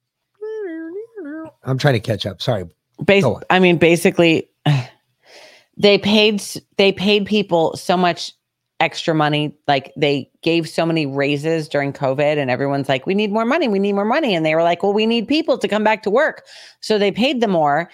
I'm 1.64 1.78
trying 1.78 1.96
to 1.96 2.00
catch 2.00 2.26
up. 2.26 2.42
Sorry. 2.42 2.66
Bas- 3.00 3.26
I 3.50 3.60
mean, 3.60 3.78
basically, 3.78 4.50
they 5.78 5.98
paid 5.98 6.44
they 6.78 6.92
paid 6.92 7.26
people 7.26 7.76
so 7.76 7.98
much 7.98 8.34
extra 8.80 9.14
money. 9.14 9.56
Like 9.68 9.94
they 9.96 10.30
gave 10.42 10.68
so 10.68 10.86
many 10.86 11.06
raises 11.06 11.68
during 11.68 11.94
COVID, 11.94 12.38
and 12.38 12.50
everyone's 12.50 12.90
like, 12.90 13.06
"We 13.06 13.14
need 13.16 13.32
more 13.32 13.46
money. 13.46 13.68
We 13.68 13.80
need 13.80 13.94
more 13.94 14.06
money." 14.06 14.36
And 14.36 14.46
they 14.46 14.56
were 14.56 14.64
like, 14.64 14.84
"Well, 14.84 14.94
we 14.94 15.06
need 15.06 15.28
people 15.28 15.58
to 15.58 15.68
come 15.68 15.84
back 15.84 16.04
to 16.04 16.10
work," 16.10 16.46
so 16.82 16.98
they 16.98 17.12
paid 17.12 17.42
them 17.42 17.52
more. 17.52 17.90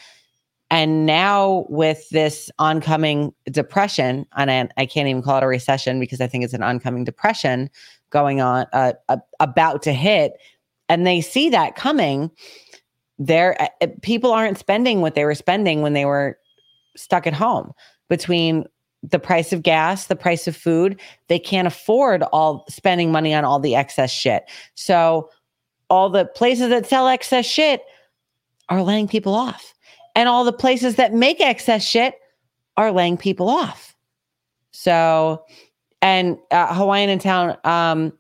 And 0.70 1.06
now 1.06 1.66
with 1.68 2.08
this 2.12 2.49
oncoming 2.58 3.34
depression, 3.52 4.26
and 4.38 4.49
I, 4.49 4.70
I 4.78 4.86
can't 4.86 5.10
even 5.10 5.22
call 5.22 5.38
it 5.38 5.44
a 5.44 5.48
recession 5.48 5.99
because 5.99 6.22
I 6.22 6.28
think 6.28 6.45
it's 6.45 6.53
an 6.53 6.64
oncoming 6.64 7.03
depression 7.03 7.70
going 8.10 8.40
on, 8.40 8.66
uh, 8.72 8.94
uh, 9.10 9.18
about 9.41 9.82
to 9.84 9.94
hit, 9.94 10.34
and 10.88 11.06
they 11.06 11.22
see 11.22 11.49
that 11.49 11.76
coming 11.76 12.32
there 13.20 13.56
uh, 13.62 13.88
people 14.02 14.32
aren't 14.32 14.58
spending 14.58 15.02
what 15.02 15.14
they 15.14 15.26
were 15.26 15.36
spending 15.36 15.82
when 15.82 15.94
they 15.94 16.06
were 16.06 16.40
stuck 16.95 17.28
at 17.28 17.34
home 17.34 17.72
between 18.10 18.66
the 19.03 19.19
price 19.19 19.52
of 19.52 19.64
gas 19.64 20.07
the 20.07 20.15
price 20.15 20.48
of 20.48 20.56
food 20.56 20.99
they 21.28 21.40
can't 21.40 21.68
afford 21.68 22.23
all 22.32 22.65
spending 22.69 23.11
money 23.11 23.34
on 23.34 23.44
all 23.44 23.60
the 23.60 23.76
excess 23.76 24.11
shit. 24.11 24.49
So 24.76 25.30
all 25.90 26.10
the 26.10 26.26
places 26.26 26.69
that 26.69 26.86
sell 26.86 27.07
excess 27.07 27.45
shit 27.45 27.84
are 28.69 28.82
laying 28.82 29.07
people 29.07 29.36
off. 29.36 29.73
And 30.15 30.30
all 30.30 30.44
the 30.45 30.53
places 30.53 30.95
that 30.95 31.14
make 31.14 31.41
excess 31.41 31.84
shit 31.84 32.15
are 32.78 32.91
laying 32.91 33.18
people 33.18 33.49
off. 33.49 33.95
So 34.72 35.44
and 36.02 36.38
uh, 36.52 36.73
hawaiian 36.73 37.10
in 37.10 37.19
town 37.19 37.57
um 37.64 38.14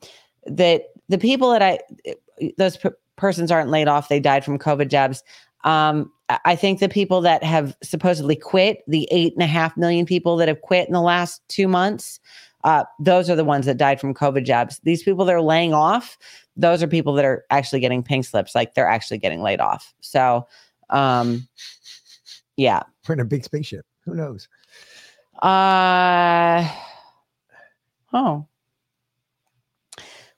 that 0.45 0.85
the 1.09 1.17
people 1.17 1.51
that 1.51 1.61
i 1.61 1.79
those 2.57 2.77
per- 2.77 2.97
persons 3.15 3.51
aren't 3.51 3.69
laid 3.69 3.87
off 3.87 4.09
they 4.09 4.19
died 4.19 4.43
from 4.43 4.57
covid 4.57 4.89
jabs. 4.89 5.23
Um 5.63 6.11
I- 6.31 6.39
i 6.45 6.55
think 6.55 6.79
the 6.79 6.89
people 6.89 7.21
that 7.21 7.43
have 7.43 7.75
supposedly 7.83 8.35
quit 8.35 8.83
the 8.87 9.07
eight 9.11 9.33
and 9.33 9.43
a 9.43 9.47
half 9.47 9.75
million 9.77 10.05
people 10.05 10.37
that 10.37 10.47
have 10.47 10.61
quit 10.61 10.87
in 10.87 10.93
the 10.93 11.01
last 11.01 11.41
two 11.47 11.67
months 11.67 12.19
uh, 12.63 12.83
those 12.99 13.27
are 13.27 13.35
the 13.35 13.43
ones 13.43 13.65
that 13.65 13.77
died 13.77 13.99
from 13.99 14.13
covid 14.13 14.45
jabs 14.45 14.79
these 14.83 15.03
people 15.03 15.25
that 15.25 15.35
are 15.35 15.41
laying 15.41 15.73
off 15.73 16.17
those 16.55 16.83
are 16.83 16.87
people 16.87 17.13
that 17.13 17.25
are 17.25 17.43
actually 17.49 17.79
getting 17.79 18.03
pink 18.03 18.23
slips 18.25 18.53
like 18.55 18.73
they're 18.75 18.87
actually 18.87 19.17
getting 19.17 19.41
laid 19.41 19.59
off 19.59 19.93
so 20.01 20.47
um 20.91 21.47
yeah 22.57 22.83
We're 23.07 23.13
in 23.13 23.19
a 23.21 23.25
big 23.25 23.43
spaceship. 23.43 23.85
Who 24.05 24.13
knows? 24.15 24.47
uh 25.41 26.69
oh 28.13 28.45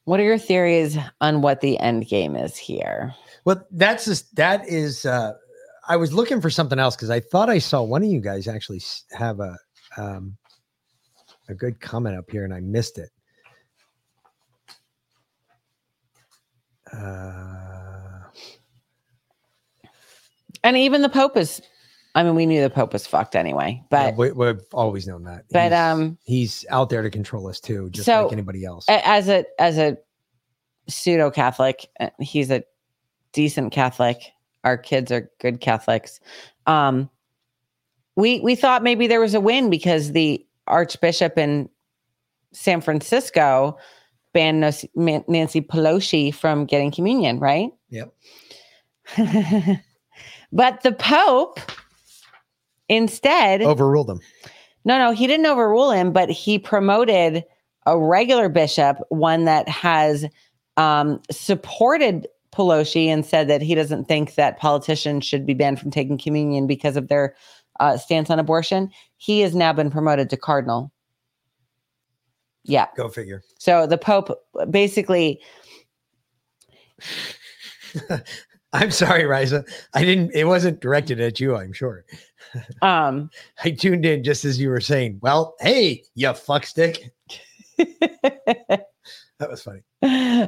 what 0.06 0.20
are 0.20 0.24
your 0.24 0.38
theories 0.38 0.98
on 1.22 1.42
what 1.42 1.60
the 1.62 1.78
end 1.80 2.08
game 2.08 2.36
is 2.38 2.56
here 2.58 3.14
Well, 3.46 3.66
that's 3.72 4.06
just 4.06 4.34
that 4.36 4.68
is. 4.68 5.06
uh 5.06 5.34
I 5.88 5.98
was 5.98 6.14
looking 6.14 6.40
for 6.42 6.50
something 6.50 6.80
else 6.80 6.96
because 6.96 7.10
I 7.10 7.20
thought 7.20 7.50
I 7.50 7.60
saw 7.60 7.82
one 7.84 8.04
of 8.04 8.10
you 8.10 8.22
guys 8.22 8.48
actually 8.48 8.82
have 9.12 9.40
a 9.40 9.58
um 9.98 10.38
a 11.50 11.54
good 11.54 11.80
comment 11.82 12.18
up 12.18 12.30
here, 12.32 12.46
and 12.46 12.54
I 12.54 12.62
missed 12.62 12.98
it. 12.98 13.10
Uh, 16.92 18.20
and 20.64 20.78
even 20.78 21.02
the 21.02 21.10
pope 21.10 21.36
is 21.38 21.62
I 22.16 22.22
mean, 22.22 22.36
we 22.36 22.46
knew 22.46 22.62
the 22.62 22.70
Pope 22.70 22.94
was 22.94 23.08
fucked 23.08 23.36
anyway, 23.36 23.82
Yeah, 23.92 24.12
but 24.12 24.18
we, 24.18 24.32
we've 24.34 24.62
always 24.72 25.08
known 25.08 25.24
that. 25.24 25.46
but 25.52 25.72
He's- 25.72 25.74
um, 25.74 26.18
he's 26.24 26.64
out 26.70 26.92
there 26.92 27.02
to 27.02 27.10
control 27.10 27.48
us 27.48 27.60
too, 27.60 27.90
just 27.90 28.06
So, 28.06 28.26
like 28.26 28.34
anybody 28.34 28.64
else. 28.66 28.86
as 28.88 29.30
a 29.30 29.46
as 29.60 29.80
a 29.80 29.98
pseudo 30.88 31.32
Catholic, 31.32 31.88
uh, 32.00 32.10
he's 32.20 32.52
a 32.52 32.64
decent 33.32 33.74
Catholic. 33.74 34.18
Our 34.64 34.78
kids 34.78 35.12
are 35.12 35.30
good 35.40 35.60
Catholics. 35.62 36.20
Um, 36.68 37.10
we 38.16 38.40
we 38.42 38.56
thought 38.56 38.84
maybe 38.84 39.08
there 39.08 39.20
was 39.20 39.34
a 39.34 39.42
win 39.42 39.70
because 39.70 40.12
the 40.12 40.46
Archbishop 40.68 41.38
in 41.38 41.70
San 42.54 42.82
Francisco 42.82 43.78
banned 44.34 44.62
Nancy 44.96 45.62
Pelosi 45.62 46.34
from 46.34 46.66
getting 46.66 46.92
communion, 46.92 47.40
right? 47.40 47.72
Yep. 47.90 48.14
but 50.52 50.82
the 50.82 50.92
Pope 50.92 51.60
instead 52.90 53.62
Overruled 53.62 54.08
them. 54.08 54.20
no, 54.86 54.98
no, 54.98 55.12
he 55.12 55.28
didn't 55.28 55.46
overrule 55.46 55.92
him, 55.92 56.12
but 56.12 56.30
he 56.30 56.58
promoted 56.58 57.44
a 57.86 57.98
regular 57.98 58.50
bishop, 58.50 58.98
one 59.10 59.46
that 59.46 59.68
has 59.68 60.26
um, 60.78 61.22
supported 61.30 62.28
Pelosi 62.54 63.08
and 63.08 63.26
said 63.26 63.48
that 63.50 63.62
he 63.62 63.76
doesn't 63.76 64.06
think 64.06 64.36
that 64.36 64.60
politicians 64.60 65.26
should 65.26 65.46
be 65.46 65.54
banned 65.54 65.80
from 65.80 65.92
taking 65.92 66.18
communion 66.18 66.68
because 66.68 66.96
of 66.96 67.08
their 67.08 67.36
uh, 67.80 67.98
stance 67.98 68.30
on 68.30 68.40
abortion. 68.40 68.90
He 69.18 69.42
has 69.42 69.56
now 69.56 69.74
been 69.74 69.90
promoted 69.90 70.30
to 70.30 70.38
cardinal. 70.38 70.92
Yeah. 72.64 72.88
Go 72.96 73.10
figure. 73.10 73.42
So 73.60 73.88
the 73.88 73.98
Pope 73.98 74.32
basically, 74.70 75.42
I'm 78.74 78.92
sorry, 78.92 79.26
Riza. 79.26 79.66
I 79.94 80.04
didn't. 80.04 80.32
It 80.34 80.46
wasn't 80.46 80.80
directed 80.82 81.20
at 81.20 81.40
you. 81.40 81.56
I'm 81.56 81.74
sure. 81.74 82.06
um, 82.82 83.30
I 83.64 83.72
tuned 83.72 84.06
in 84.06 84.24
just 84.24 84.46
as 84.46 84.60
you 84.60 84.70
were 84.70 84.82
saying. 84.82 85.20
Well, 85.22 85.56
hey, 85.60 86.04
you 86.16 86.28
fuckstick. 86.30 87.10
that 89.40 89.50
was 89.50 89.62
funny. 89.62 89.82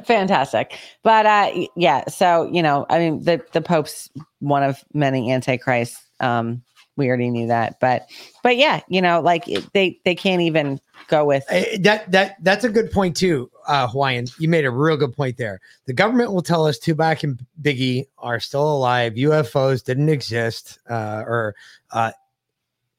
fantastic. 0.04 0.78
But 1.02 1.26
uh, 1.26 1.50
yeah, 1.76 2.06
so 2.08 2.48
you 2.52 2.62
know, 2.62 2.86
I 2.88 2.98
mean, 2.98 3.22
the 3.22 3.40
the 3.52 3.60
Pope's 3.60 4.10
one 4.40 4.62
of 4.62 4.84
many 4.94 5.30
antichrists. 5.32 6.02
Um, 6.20 6.62
we 6.96 7.08
already 7.08 7.28
knew 7.30 7.46
that, 7.48 7.78
but 7.78 8.08
but 8.42 8.56
yeah, 8.56 8.80
you 8.88 9.02
know, 9.02 9.20
like 9.20 9.46
it- 9.48 9.70
they 9.74 10.00
they 10.04 10.14
can't 10.14 10.40
even 10.40 10.80
go 11.08 11.24
with 11.26 11.44
Eh, 11.50 11.76
that 11.80 12.10
that 12.12 12.36
that's 12.42 12.64
a 12.64 12.70
good 12.70 12.90
point 12.90 13.14
too, 13.16 13.50
uh, 13.68 13.86
Hawaiian. 13.86 14.26
You 14.38 14.48
made 14.48 14.64
a 14.64 14.70
real 14.70 14.96
good 14.96 15.14
point 15.14 15.36
there. 15.36 15.60
The 15.86 15.92
government 15.92 16.32
will 16.32 16.42
tell 16.42 16.66
us 16.66 16.78
Tupac 16.78 17.22
and 17.22 17.38
Biggie 17.60 18.06
are 18.18 18.40
still 18.40 18.72
alive. 18.76 19.12
UFOs 19.14 19.84
didn't 19.84 20.08
exist, 20.08 20.78
uh, 20.88 21.22
or 21.26 21.54
uh, 21.90 22.12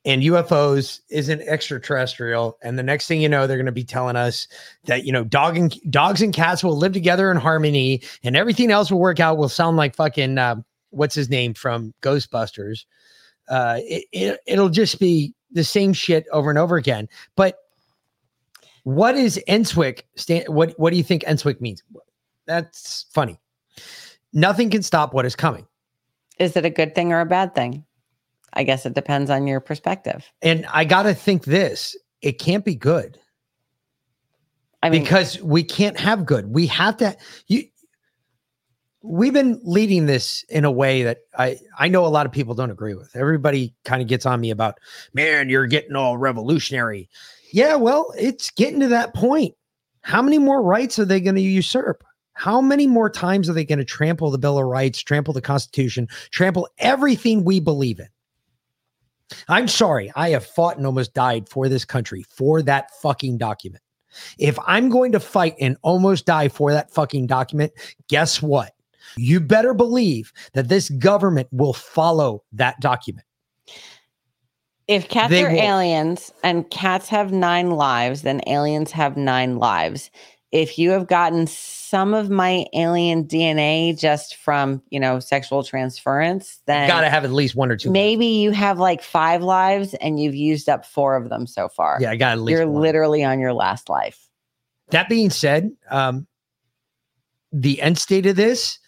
and 0.07 0.23
UFOs 0.23 1.01
isn't 1.09 1.41
extraterrestrial. 1.41 2.57
And 2.63 2.79
the 2.79 2.83
next 2.83 3.07
thing 3.07 3.19
you 3.19 3.27
know, 3.27 3.45
they're 3.45 3.57
going 3.57 3.65
to 3.65 3.73
be 3.73 3.83
telling 3.83 4.15
us 4.15 4.47
that 4.85 5.03
you 5.03 5.11
know 5.11 5.25
dog 5.25 5.57
and 5.57 5.75
dogs 5.91 6.21
and 6.21 6.33
cats 6.33 6.63
will 6.63 6.77
live 6.77 6.93
together 6.93 7.29
in 7.29 7.35
harmony, 7.35 8.01
and 8.23 8.37
everything 8.37 8.71
else 8.71 8.89
will 8.89 9.01
work 9.01 9.19
out. 9.19 9.37
Will 9.37 9.49
sound 9.49 9.75
like 9.75 9.95
fucking 9.95 10.37
uh, 10.37 10.55
what's 10.91 11.13
his 11.13 11.29
name 11.29 11.53
from 11.53 11.93
Ghostbusters. 12.01 12.85
Uh, 13.49 13.79
it, 13.81 14.05
it 14.13 14.39
it'll 14.47 14.69
just 14.69 14.97
be 14.97 15.33
the 15.51 15.65
same 15.65 15.91
shit 15.91 16.25
over 16.31 16.49
and 16.49 16.57
over 16.57 16.77
again. 16.77 17.09
But 17.35 17.57
what 18.83 19.15
is 19.15 19.37
Enswick? 19.49 20.03
Stand, 20.15 20.47
what 20.47 20.73
what 20.79 20.91
do 20.91 20.97
you 20.97 21.03
think 21.03 21.23
Enswick 21.25 21.59
means? 21.59 21.83
That's 22.45 23.07
funny. 23.11 23.37
Nothing 24.31 24.69
can 24.69 24.83
stop 24.83 25.13
what 25.13 25.25
is 25.25 25.35
coming. 25.35 25.67
is 26.39 26.55
it 26.55 26.63
a 26.63 26.69
good 26.69 26.95
thing 26.95 27.11
or 27.11 27.19
a 27.19 27.25
bad 27.25 27.53
thing? 27.53 27.83
I 28.53 28.63
guess 28.63 28.85
it 28.85 28.93
depends 28.93 29.29
on 29.29 29.47
your 29.47 29.59
perspective. 29.59 30.31
And 30.41 30.65
I 30.73 30.85
got 30.85 31.03
to 31.03 31.13
think 31.13 31.45
this 31.45 31.95
it 32.21 32.39
can't 32.39 32.65
be 32.65 32.75
good. 32.75 33.19
I 34.83 34.89
mean, 34.89 35.03
because 35.03 35.41
we 35.41 35.63
can't 35.63 35.99
have 35.99 36.25
good. 36.25 36.53
We 36.53 36.67
have 36.67 36.97
to 36.97 37.17
you 37.47 37.63
we've 39.03 39.33
been 39.33 39.59
leading 39.63 40.05
this 40.05 40.43
in 40.49 40.65
a 40.65 40.71
way 40.71 41.03
that 41.03 41.19
I 41.37 41.57
I 41.77 41.87
know 41.87 42.05
a 42.05 42.07
lot 42.07 42.25
of 42.25 42.31
people 42.31 42.55
don't 42.55 42.71
agree 42.71 42.93
with. 42.93 43.15
Everybody 43.15 43.73
kind 43.85 44.01
of 44.01 44.07
gets 44.07 44.25
on 44.25 44.41
me 44.41 44.51
about, 44.51 44.79
"Man, 45.13 45.49
you're 45.49 45.67
getting 45.67 45.95
all 45.95 46.17
revolutionary." 46.17 47.09
Yeah, 47.53 47.75
well, 47.75 48.13
it's 48.17 48.51
getting 48.51 48.79
to 48.81 48.87
that 48.89 49.13
point. 49.13 49.55
How 50.01 50.21
many 50.21 50.37
more 50.37 50.61
rights 50.61 50.99
are 50.99 51.05
they 51.05 51.19
going 51.19 51.35
to 51.35 51.41
usurp? 51.41 52.03
How 52.33 52.61
many 52.61 52.85
more 52.85 53.09
times 53.09 53.49
are 53.49 53.53
they 53.53 53.65
going 53.65 53.79
to 53.79 53.85
trample 53.85 54.29
the 54.29 54.37
Bill 54.37 54.59
of 54.59 54.65
Rights, 54.65 55.01
trample 55.01 55.33
the 55.33 55.41
Constitution, 55.41 56.07
trample 56.31 56.67
everything 56.77 57.43
we 57.43 57.59
believe 57.59 57.99
in? 57.99 58.07
I'm 59.47 59.67
sorry, 59.67 60.11
I 60.15 60.29
have 60.29 60.45
fought 60.45 60.77
and 60.77 60.85
almost 60.85 61.13
died 61.13 61.49
for 61.49 61.67
this 61.69 61.85
country 61.85 62.23
for 62.29 62.61
that 62.63 62.91
fucking 63.01 63.37
document. 63.37 63.83
If 64.39 64.57
I'm 64.65 64.89
going 64.89 65.11
to 65.11 65.19
fight 65.19 65.55
and 65.59 65.77
almost 65.81 66.25
die 66.25 66.47
for 66.47 66.71
that 66.71 66.91
fucking 66.91 67.27
document, 67.27 67.73
guess 68.07 68.41
what? 68.41 68.73
You 69.15 69.39
better 69.39 69.73
believe 69.73 70.31
that 70.53 70.69
this 70.69 70.89
government 70.89 71.47
will 71.51 71.73
follow 71.73 72.43
that 72.53 72.79
document. 72.79 73.25
if 74.87 75.09
cats 75.09 75.29
They 75.31 75.43
are 75.43 75.51
will- 75.51 75.59
aliens 75.59 76.31
and 76.43 76.69
cats 76.69 77.09
have 77.09 77.33
nine 77.33 77.71
lives, 77.71 78.21
then 78.21 78.41
aliens 78.47 78.91
have 78.91 79.17
nine 79.17 79.57
lives. 79.57 80.09
If 80.51 80.79
you 80.79 80.91
have 80.91 81.07
gotten 81.07 81.45
some 81.45 82.13
of 82.13 82.29
my 82.29 82.65
alien 82.73 83.25
DNA 83.25 83.97
just 83.99 84.35
from, 84.37 84.81
you 84.89 84.99
know, 84.99 85.19
sexual 85.19 85.61
transference, 85.63 86.61
then 86.67 86.87
Got 86.87 87.01
to 87.01 87.09
have 87.09 87.25
at 87.25 87.31
least 87.33 87.55
one 87.55 87.69
or 87.69 87.75
two. 87.75 87.91
maybe 87.91 88.25
you 88.27 88.51
have 88.51 88.79
like 88.79 89.01
five 89.03 89.41
lives 89.43 89.93
and 89.95 90.19
you've 90.19 90.35
used 90.35 90.69
up 90.69 90.85
four 90.85 91.15
of 91.17 91.29
them 91.29 91.47
so 91.47 91.67
far. 91.67 91.97
Yeah, 91.99 92.11
I 92.11 92.15
got 92.15 92.31
at 92.33 92.39
least 92.39 92.57
You're 92.57 92.67
one. 92.67 92.81
literally 92.81 93.23
on 93.23 93.39
your 93.39 93.53
last 93.53 93.89
life. 93.89 94.29
That 94.91 95.09
being 95.09 95.29
said, 95.29 95.71
um, 95.89 96.27
the 97.51 97.81
end 97.81 97.97
state 97.97 98.25
of 98.25 98.35
this 98.35 98.79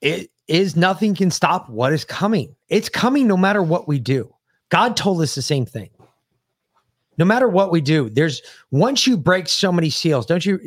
it 0.00 0.30
is 0.46 0.76
nothing 0.76 1.14
can 1.14 1.30
stop 1.30 1.68
what 1.68 1.92
is 1.92 2.04
coming. 2.04 2.54
It's 2.68 2.88
coming 2.88 3.26
no 3.26 3.36
matter 3.36 3.62
what 3.62 3.86
we 3.88 3.98
do. 3.98 4.32
God 4.70 4.96
told 4.96 5.20
us 5.20 5.34
the 5.34 5.42
same 5.42 5.66
thing. 5.66 5.90
No 7.18 7.24
matter 7.24 7.48
what 7.48 7.70
we 7.70 7.80
do, 7.80 8.08
there's 8.08 8.40
once 8.70 9.06
you 9.06 9.16
break 9.16 9.48
so 9.48 9.70
many 9.72 9.90
seals, 9.90 10.24
don't 10.24 10.46
you? 10.46 10.58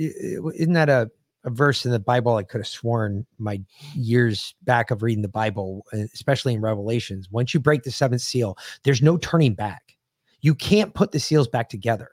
Isn't 0.56 0.73
that 0.73 0.90
a, 0.90 1.10
a 1.44 1.49
verse 1.49 1.86
in 1.86 1.91
the 1.91 1.99
Bible? 1.99 2.36
I 2.36 2.44
could 2.44 2.60
have 2.60 2.68
sworn 2.68 3.26
my 3.40 3.61
years 3.95 4.53
back 4.64 4.91
of 4.91 5.02
reading 5.02 5.22
the 5.22 5.28
Bible, 5.30 5.86
uh, 5.94 5.99
especially 6.14 6.53
in 6.53 6.61
Revelations. 6.61 7.30
Once 7.32 7.53
you 7.53 7.60
break 7.60 7.84
the 7.84 7.91
seventh 7.91 8.22
seal, 8.22 8.57
there's 8.84 9.02
no 9.02 9.18
turning 9.18 9.53
back. 9.53 9.95
You 10.41 10.53
can't 10.53 10.94
put 10.94 11.11
the 11.11 11.19
seals 11.19 11.48
back 11.48 11.69
together. 11.69 12.10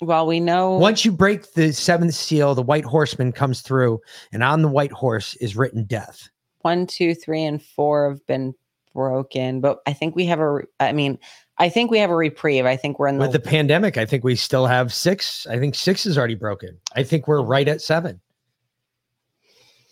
Well, 0.00 0.26
we 0.26 0.40
know 0.40 0.78
Once 0.78 1.04
you 1.04 1.12
break 1.12 1.52
the 1.52 1.72
seventh 1.72 2.14
seal, 2.14 2.54
the 2.56 2.62
white 2.62 2.84
horseman 2.84 3.30
comes 3.30 3.60
through, 3.60 4.00
and 4.32 4.42
on 4.42 4.62
the 4.62 4.68
white 4.68 4.90
horse 4.90 5.36
is 5.36 5.54
written 5.54 5.84
death. 5.84 6.28
one, 6.62 6.86
two, 6.86 7.14
three, 7.14 7.44
and 7.44 7.62
four 7.62 8.08
have 8.08 8.26
been 8.26 8.54
broken, 8.94 9.60
but 9.60 9.78
I 9.86 9.92
think 9.92 10.16
we 10.16 10.26
have 10.26 10.40
a. 10.40 10.60
I 10.80 10.92
mean, 10.92 11.18
I 11.62 11.68
think 11.68 11.92
we 11.92 11.98
have 11.98 12.10
a 12.10 12.16
reprieve. 12.16 12.66
I 12.66 12.76
think 12.76 12.98
we're 12.98 13.06
in 13.06 13.18
the, 13.18 13.22
With 13.22 13.30
the 13.30 13.38
pandemic, 13.38 13.96
I 13.96 14.04
think 14.04 14.24
we 14.24 14.34
still 14.34 14.66
have 14.66 14.92
six. 14.92 15.46
I 15.46 15.60
think 15.60 15.76
six 15.76 16.06
is 16.06 16.18
already 16.18 16.34
broken. 16.34 16.76
I 16.96 17.04
think 17.04 17.28
we're 17.28 17.40
right 17.40 17.68
at 17.68 17.80
seven. 17.80 18.20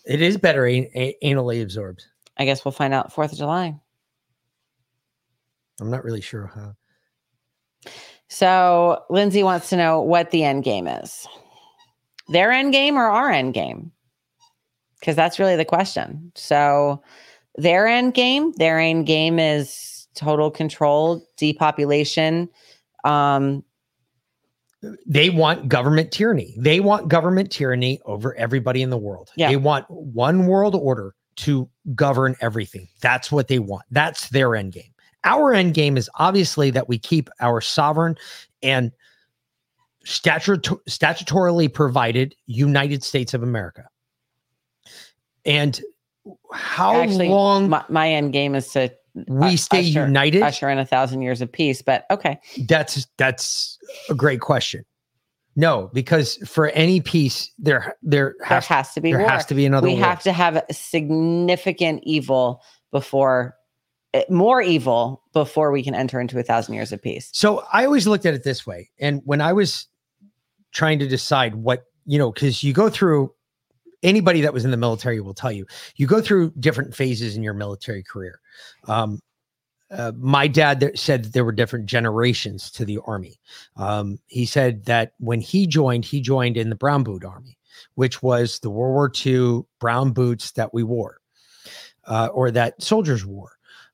It 0.05 0.21
is 0.21 0.35
better 0.35 0.65
an- 0.65 0.89
a- 0.93 1.15
anally 1.23 1.63
absorbed. 1.63 2.03
I 2.35 2.43
guess 2.43 2.65
we'll 2.65 2.73
find 2.73 2.93
out 2.93 3.13
4th 3.13 3.31
of 3.31 3.37
July. 3.37 3.73
I'm 5.79 5.89
not 5.89 6.03
really 6.03 6.19
sure 6.19 6.51
how. 6.53 6.73
So 8.27 9.03
Lindsay 9.09 9.41
wants 9.41 9.69
to 9.69 9.77
know 9.77 10.01
what 10.01 10.31
the 10.31 10.43
end 10.43 10.65
game 10.65 10.89
is. 10.89 11.25
Their 12.27 12.51
end 12.51 12.73
game 12.73 12.97
or 12.97 13.05
our 13.09 13.31
end 13.31 13.53
game? 13.53 13.93
Because 14.99 15.15
that's 15.15 15.39
really 15.39 15.55
the 15.55 15.63
question. 15.63 16.33
So 16.35 17.01
their 17.55 17.87
end 17.87 18.13
game, 18.13 18.51
their 18.57 18.77
end 18.77 19.05
game 19.05 19.39
is 19.39 19.90
total 20.15 20.51
control, 20.51 21.25
depopulation. 21.37 22.49
Um, 23.03 23.63
They 25.05 25.29
want 25.29 25.69
government 25.69 26.11
tyranny. 26.11 26.55
They 26.57 26.79
want 26.79 27.07
government 27.07 27.51
tyranny 27.51 27.99
over 28.05 28.35
everybody 28.35 28.81
in 28.81 28.89
the 28.89 28.97
world. 28.97 29.31
Yeah. 29.35 29.49
They 29.49 29.57
want 29.57 29.85
one 29.89 30.47
world 30.47 30.75
order 30.75 31.13
to 31.37 31.69
govern 31.95 32.35
everything. 32.41 32.87
That's 32.99 33.31
what 33.31 33.47
they 33.47 33.59
want. 33.59 33.83
That's 33.91 34.29
their 34.29 34.55
end 34.55 34.73
game. 34.73 34.91
Our 35.23 35.53
end 35.53 35.75
game 35.75 35.97
is 35.97 36.09
obviously 36.15 36.71
that 36.71 36.89
we 36.89 36.97
keep 36.97 37.29
our 37.39 37.61
sovereign 37.61 38.17
and 38.63 38.91
statu- 40.03 40.81
statutorily 40.89 41.71
provided 41.71 42.35
United 42.47 43.03
States 43.03 43.33
of 43.35 43.43
America. 43.43 43.87
And 45.45 45.79
how 46.51 46.95
actually, 46.95 47.29
long 47.29 47.69
my, 47.69 47.83
my 47.87 48.09
end 48.09 48.33
game 48.33 48.55
is 48.55 48.67
to 48.73 48.91
we 49.27 49.57
stay 49.57 49.79
usher- 49.79 50.05
united? 50.05 50.41
usher 50.41 50.69
in 50.69 50.77
a 50.77 50.85
thousand 50.85 51.21
years 51.21 51.41
of 51.41 51.51
peace. 51.51 51.81
But 51.81 52.05
okay, 52.09 52.39
That's 52.67 53.07
that's 53.17 53.77
a 54.09 54.15
great 54.15 54.41
question. 54.41 54.85
No, 55.55 55.89
because 55.93 56.37
for 56.47 56.69
any 56.69 57.01
peace, 57.01 57.51
there 57.59 57.97
there 58.01 58.35
there 58.39 58.47
has, 58.47 58.67
has 58.67 58.93
to 58.93 59.01
be 59.01 59.11
there 59.11 59.19
war. 59.21 59.29
has 59.29 59.45
to 59.47 59.53
be 59.53 59.65
another. 59.65 59.87
we 59.87 59.95
war. 59.95 60.03
have 60.05 60.23
to 60.23 60.31
have 60.31 60.63
significant 60.71 62.01
evil 62.03 62.61
before 62.91 63.55
eh, 64.13 64.23
more 64.29 64.61
evil 64.61 65.23
before 65.33 65.71
we 65.71 65.83
can 65.83 65.93
enter 65.93 66.21
into 66.21 66.39
a 66.39 66.43
thousand 66.43 66.75
years 66.75 66.93
of 66.93 67.01
peace. 67.01 67.29
So 67.33 67.65
I 67.73 67.85
always 67.85 68.07
looked 68.07 68.25
at 68.25 68.33
it 68.33 68.43
this 68.43 68.65
way. 68.65 68.89
And 68.99 69.21
when 69.25 69.41
I 69.41 69.51
was 69.51 69.87
trying 70.71 70.99
to 70.99 71.07
decide 71.07 71.55
what, 71.55 71.83
you 72.05 72.17
know, 72.17 72.31
because 72.31 72.63
you 72.63 72.71
go 72.71 72.89
through 72.89 73.33
anybody 74.03 74.41
that 74.41 74.53
was 74.53 74.65
in 74.65 74.71
the 74.71 74.77
military 74.77 75.21
will 75.21 75.33
tell 75.33 75.51
you, 75.51 75.65
you 75.95 76.07
go 76.07 76.21
through 76.21 76.51
different 76.59 76.95
phases 76.95 77.35
in 77.35 77.43
your 77.43 77.53
military 77.53 78.03
career. 78.03 78.39
Um, 78.87 79.19
uh, 79.91 80.13
my 80.17 80.47
dad 80.47 80.79
there 80.79 80.95
said 80.95 81.25
there 81.25 81.43
were 81.43 81.51
different 81.51 81.85
generations 81.85 82.71
to 82.71 82.85
the 82.85 82.99
army. 83.05 83.39
Um, 83.75 84.19
he 84.27 84.45
said 84.45 84.85
that 84.85 85.13
when 85.19 85.41
he 85.41 85.67
joined, 85.67 86.05
he 86.05 86.21
joined 86.21 86.55
in 86.55 86.69
the 86.69 86.75
brown 86.75 87.03
boot 87.03 87.25
army, 87.25 87.57
which 87.95 88.23
was 88.23 88.59
the 88.59 88.69
World 88.69 88.93
War 88.93 89.11
II 89.25 89.63
brown 89.79 90.11
boots 90.11 90.51
that 90.51 90.73
we 90.73 90.83
wore, 90.83 91.17
uh, 92.05 92.29
or 92.33 92.51
that 92.51 92.81
soldiers 92.81 93.25
wore. 93.25 93.51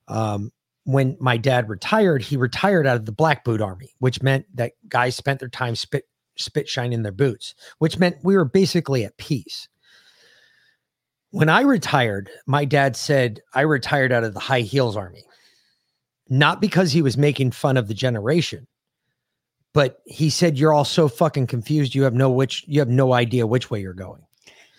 Um, 0.07 0.51
when 0.83 1.17
my 1.19 1.35
dad 1.35 1.67
retired, 1.67 2.21
he 2.21 2.37
retired 2.37 2.87
out 2.87 2.95
of 2.95 3.05
the 3.05 3.11
black 3.11 3.43
boot 3.43 3.59
army, 3.59 3.93
which 3.99 4.21
meant 4.21 4.45
that 4.55 4.73
guys 4.87 5.15
spent 5.15 5.39
their 5.39 5.49
time 5.49 5.75
spit 5.75 6.05
spit 6.37 6.69
shining 6.69 7.01
their 7.01 7.11
boots, 7.11 7.55
which 7.79 7.97
meant 7.97 8.17
we 8.23 8.37
were 8.37 8.45
basically 8.45 9.03
at 9.03 9.17
peace. 9.17 9.67
When 11.37 11.49
I 11.49 11.61
retired, 11.61 12.29
my 12.47 12.65
dad 12.65 12.95
said 12.95 13.41
I 13.53 13.61
retired 13.61 14.11
out 14.11 14.23
of 14.23 14.33
the 14.33 14.39
high 14.39 14.61
heels 14.61 14.97
army 14.97 15.23
not 16.29 16.59
because 16.59 16.91
he 16.91 17.01
was 17.01 17.17
making 17.17 17.51
fun 17.51 17.77
of 17.77 17.87
the 17.87 17.93
generation, 17.93 18.67
but 19.73 19.99
he 20.05 20.29
said 20.29 20.57
you're 20.57 20.73
all 20.73 20.83
so 20.83 21.07
fucking 21.07 21.47
confused. 21.47 21.95
You 21.95 22.03
have 22.03 22.13
no 22.13 22.29
which 22.29 22.65
you 22.67 22.79
have 22.79 22.89
no 22.89 23.13
idea 23.13 23.47
which 23.47 23.69
way 23.69 23.79
you're 23.79 23.93
going. 23.93 24.21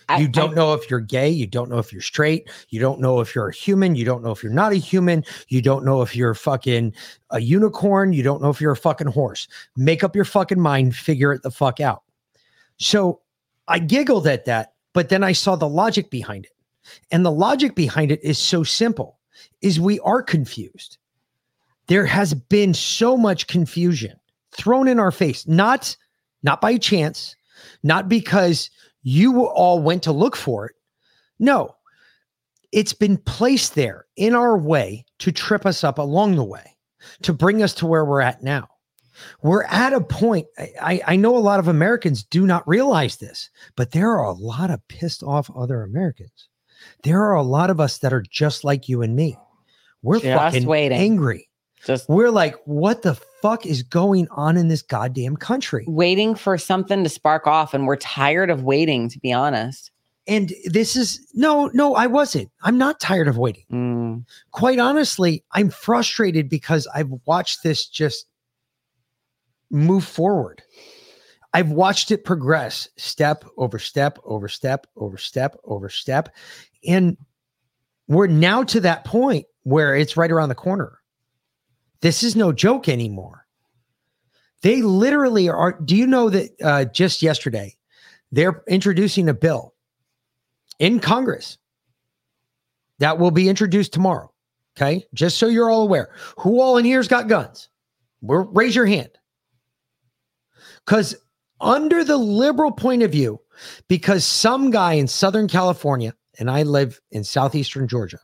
I- 0.08 0.18
you 0.18 0.28
don't 0.28 0.50
I- 0.50 0.54
know 0.54 0.74
if 0.74 0.90
you're 0.90 1.00
gay. 1.00 1.28
You 1.30 1.46
don't 1.46 1.70
know 1.70 1.78
if 1.78 1.92
you're 1.92 2.02
straight. 2.02 2.50
You 2.70 2.80
don't 2.80 3.00
know 3.00 3.20
if 3.20 3.34
you're 3.34 3.48
a 3.48 3.54
human. 3.54 3.94
You 3.94 4.04
don't 4.04 4.22
know 4.24 4.30
if 4.30 4.42
you're 4.42 4.52
not 4.52 4.72
a 4.72 4.76
human. 4.76 5.24
You 5.48 5.62
don't 5.62 5.84
know 5.84 6.02
if 6.02 6.16
you're 6.16 6.34
fucking 6.34 6.92
a 7.30 7.40
unicorn. 7.40 8.12
You 8.12 8.22
don't 8.22 8.42
know 8.42 8.50
if 8.50 8.60
you're 8.60 8.72
a 8.72 8.76
fucking 8.76 9.06
horse. 9.08 9.46
Make 9.76 10.02
up 10.02 10.16
your 10.16 10.24
fucking 10.24 10.60
mind. 10.60 10.96
Figure 10.96 11.32
it 11.32 11.42
the 11.42 11.50
fuck 11.50 11.78
out. 11.78 12.02
So 12.78 13.20
I 13.68 13.78
giggled 13.78 14.26
at 14.26 14.46
that, 14.46 14.72
but 14.92 15.08
then 15.08 15.22
I 15.22 15.32
saw 15.32 15.56
the 15.56 15.68
logic 15.68 16.10
behind 16.10 16.46
it. 16.46 16.52
And 17.10 17.24
the 17.24 17.32
logic 17.32 17.74
behind 17.74 18.10
it 18.10 18.22
is 18.22 18.38
so 18.38 18.62
simple 18.62 19.18
is 19.60 19.78
we 19.78 20.00
are 20.00 20.22
confused. 20.22 20.98
There 21.86 22.06
has 22.06 22.34
been 22.34 22.74
so 22.74 23.16
much 23.16 23.46
confusion 23.46 24.18
thrown 24.52 24.88
in 24.88 24.98
our 24.98 25.10
face, 25.10 25.46
not 25.46 25.96
not 26.42 26.60
by 26.60 26.76
chance, 26.76 27.34
not 27.82 28.08
because 28.08 28.70
you 29.02 29.46
all 29.46 29.80
went 29.80 30.02
to 30.04 30.12
look 30.12 30.36
for 30.36 30.66
it. 30.66 30.76
No. 31.38 31.74
It's 32.70 32.92
been 32.92 33.16
placed 33.16 33.74
there 33.74 34.06
in 34.16 34.34
our 34.34 34.56
way 34.56 35.04
to 35.20 35.32
trip 35.32 35.66
us 35.66 35.82
up 35.82 35.98
along 35.98 36.36
the 36.36 36.44
way, 36.44 36.76
to 37.22 37.32
bring 37.32 37.62
us 37.62 37.74
to 37.74 37.86
where 37.86 38.04
we're 38.04 38.20
at 38.20 38.42
now. 38.42 38.68
We're 39.42 39.64
at 39.64 39.92
a 39.92 40.00
point. 40.00 40.46
I- 40.80 41.02
I, 41.06 41.16
know 41.16 41.36
a 41.36 41.38
lot 41.38 41.60
of 41.60 41.68
Americans 41.68 42.22
do 42.22 42.46
not 42.46 42.66
realize 42.68 43.16
this, 43.16 43.50
but 43.76 43.90
there 43.92 44.10
are 44.10 44.24
a 44.24 44.32
lot 44.32 44.70
of 44.70 44.86
pissed 44.88 45.22
off 45.22 45.50
other 45.56 45.82
Americans. 45.82 46.48
There 47.02 47.22
are 47.22 47.34
a 47.34 47.42
lot 47.42 47.70
of 47.70 47.80
us 47.80 47.98
that 47.98 48.12
are 48.12 48.22
just 48.22 48.64
like 48.64 48.88
you 48.88 49.02
and 49.02 49.16
me. 49.16 49.36
We're 50.02 50.20
Just 50.20 50.38
fucking 50.38 50.66
waiting. 50.66 50.98
angry. 50.98 51.48
Just 51.84 52.08
We're 52.08 52.30
like, 52.30 52.54
what 52.64 53.02
the 53.02 53.14
fuck 53.42 53.66
is 53.66 53.82
going 53.82 54.28
on 54.30 54.56
in 54.56 54.68
this 54.68 54.82
goddamn 54.82 55.36
country? 55.36 55.84
waiting 55.88 56.34
for 56.34 56.58
something 56.58 57.02
to 57.04 57.08
spark 57.08 57.46
off, 57.46 57.74
and 57.74 57.86
we're 57.86 57.96
tired 57.96 58.50
of 58.50 58.62
waiting, 58.62 59.08
to 59.08 59.18
be 59.18 59.32
honest. 59.32 59.90
And 60.26 60.52
this 60.66 60.94
is 60.94 61.26
no, 61.34 61.70
no, 61.72 61.94
I 61.94 62.06
wasn't. 62.06 62.50
I'm 62.62 62.76
not 62.78 63.00
tired 63.00 63.28
of 63.28 63.38
waiting. 63.38 63.64
Mm. 63.72 64.24
Quite 64.50 64.78
honestly, 64.78 65.42
I'm 65.52 65.70
frustrated 65.70 66.48
because 66.50 66.86
I've 66.94 67.10
watched 67.24 67.62
this 67.62 67.86
just 67.88 68.26
move 69.70 70.04
forward. 70.04 70.62
I've 71.54 71.70
watched 71.70 72.10
it 72.10 72.24
progress 72.24 72.88
step 72.96 73.44
over 73.56 73.78
step 73.78 74.18
over 74.24 74.48
step 74.48 74.86
over 74.96 75.16
step 75.16 75.56
over 75.64 75.88
step. 75.88 76.28
And 76.86 77.16
we're 78.06 78.26
now 78.26 78.64
to 78.64 78.80
that 78.80 79.04
point 79.04 79.46
where 79.62 79.94
it's 79.94 80.16
right 80.16 80.30
around 80.30 80.50
the 80.50 80.54
corner. 80.54 80.98
This 82.00 82.22
is 82.22 82.36
no 82.36 82.52
joke 82.52 82.88
anymore. 82.88 83.46
They 84.62 84.82
literally 84.82 85.48
are. 85.48 85.78
Do 85.84 85.96
you 85.96 86.06
know 86.06 86.30
that 86.30 86.50
uh, 86.62 86.84
just 86.86 87.22
yesterday 87.22 87.76
they're 88.32 88.62
introducing 88.68 89.28
a 89.28 89.34
bill 89.34 89.74
in 90.78 91.00
Congress 91.00 91.58
that 92.98 93.18
will 93.18 93.30
be 93.30 93.48
introduced 93.48 93.92
tomorrow? 93.92 94.32
Okay, 94.76 95.04
just 95.12 95.38
so 95.38 95.48
you're 95.48 95.70
all 95.70 95.82
aware, 95.82 96.10
who 96.38 96.60
all 96.60 96.76
in 96.76 96.84
here's 96.84 97.08
got 97.08 97.26
guns? 97.26 97.68
We're, 98.20 98.42
raise 98.42 98.76
your 98.76 98.86
hand. 98.86 99.10
Because 100.88 101.14
under 101.60 102.02
the 102.02 102.16
liberal 102.16 102.72
point 102.72 103.02
of 103.02 103.12
view, 103.12 103.38
because 103.88 104.24
some 104.24 104.70
guy 104.70 104.94
in 104.94 105.06
Southern 105.06 105.46
California, 105.46 106.14
and 106.38 106.50
I 106.50 106.62
live 106.62 106.98
in 107.10 107.24
southeastern 107.24 107.86
Georgia, 107.86 108.20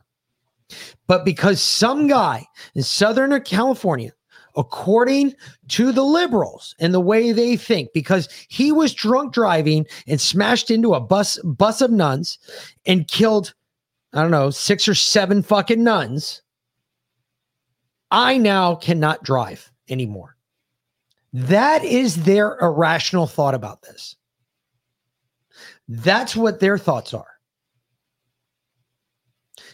but 1.05 1.23
because 1.23 1.61
some 1.61 2.07
guy 2.07 2.43
in 2.73 2.81
Southern 2.81 3.39
California, 3.41 4.13
according 4.57 5.35
to 5.67 5.91
the 5.91 6.01
liberals 6.01 6.73
and 6.79 6.91
the 6.91 6.99
way 6.99 7.31
they 7.31 7.55
think, 7.55 7.89
because 7.93 8.27
he 8.49 8.71
was 8.71 8.95
drunk 8.95 9.31
driving 9.31 9.85
and 10.07 10.19
smashed 10.19 10.71
into 10.71 10.95
a 10.95 10.99
bus 10.99 11.37
bus 11.43 11.81
of 11.81 11.91
nuns 11.91 12.39
and 12.87 13.07
killed, 13.07 13.53
I 14.11 14.23
don't 14.23 14.31
know, 14.31 14.49
six 14.49 14.87
or 14.87 14.95
seven 14.95 15.43
fucking 15.43 15.83
nuns. 15.83 16.41
I 18.09 18.39
now 18.39 18.73
cannot 18.73 19.23
drive 19.23 19.71
anymore. 19.87 20.34
That 21.35 21.83
is 21.83 22.23
their 22.23 22.57
irrational 22.61 23.27
thought 23.27 23.55
about 23.55 23.81
this. 23.81 24.15
That's 25.89 26.33
what 26.33 26.61
their 26.61 26.77
thoughts 26.77 27.13
are. 27.13 27.27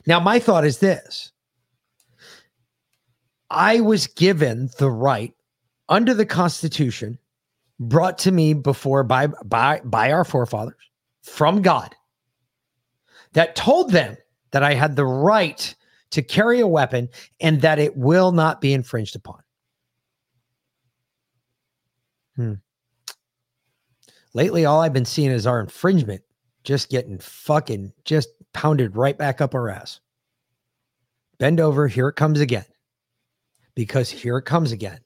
Now, 0.07 0.19
my 0.19 0.39
thought 0.39 0.65
is 0.65 0.79
this 0.79 1.31
I 3.51 3.79
was 3.79 4.07
given 4.07 4.71
the 4.79 4.89
right 4.89 5.35
under 5.87 6.15
the 6.15 6.25
Constitution, 6.25 7.19
brought 7.79 8.17
to 8.19 8.31
me 8.31 8.55
before 8.55 9.03
by, 9.03 9.27
by, 9.27 9.81
by 9.83 10.11
our 10.11 10.25
forefathers 10.25 10.89
from 11.21 11.61
God, 11.61 11.93
that 13.33 13.55
told 13.55 13.91
them 13.91 14.17
that 14.49 14.63
I 14.63 14.73
had 14.73 14.95
the 14.95 15.05
right 15.05 15.75
to 16.09 16.23
carry 16.23 16.59
a 16.59 16.65
weapon 16.65 17.07
and 17.39 17.61
that 17.61 17.77
it 17.77 17.95
will 17.95 18.31
not 18.31 18.61
be 18.61 18.73
infringed 18.73 19.15
upon. 19.15 19.43
Hmm. 22.41 22.53
Lately, 24.33 24.65
all 24.65 24.81
I've 24.81 24.93
been 24.93 25.05
seeing 25.05 25.29
is 25.29 25.45
our 25.45 25.59
infringement 25.59 26.23
just 26.63 26.89
getting 26.89 27.19
fucking 27.19 27.93
just 28.03 28.29
pounded 28.53 28.95
right 28.95 29.15
back 29.15 29.41
up 29.41 29.53
our 29.53 29.69
ass. 29.69 29.99
Bend 31.37 31.59
over, 31.59 31.87
here 31.87 32.07
it 32.07 32.15
comes 32.15 32.39
again. 32.39 32.65
Because 33.75 34.09
here 34.09 34.37
it 34.37 34.45
comes 34.45 34.71
again. 34.71 34.99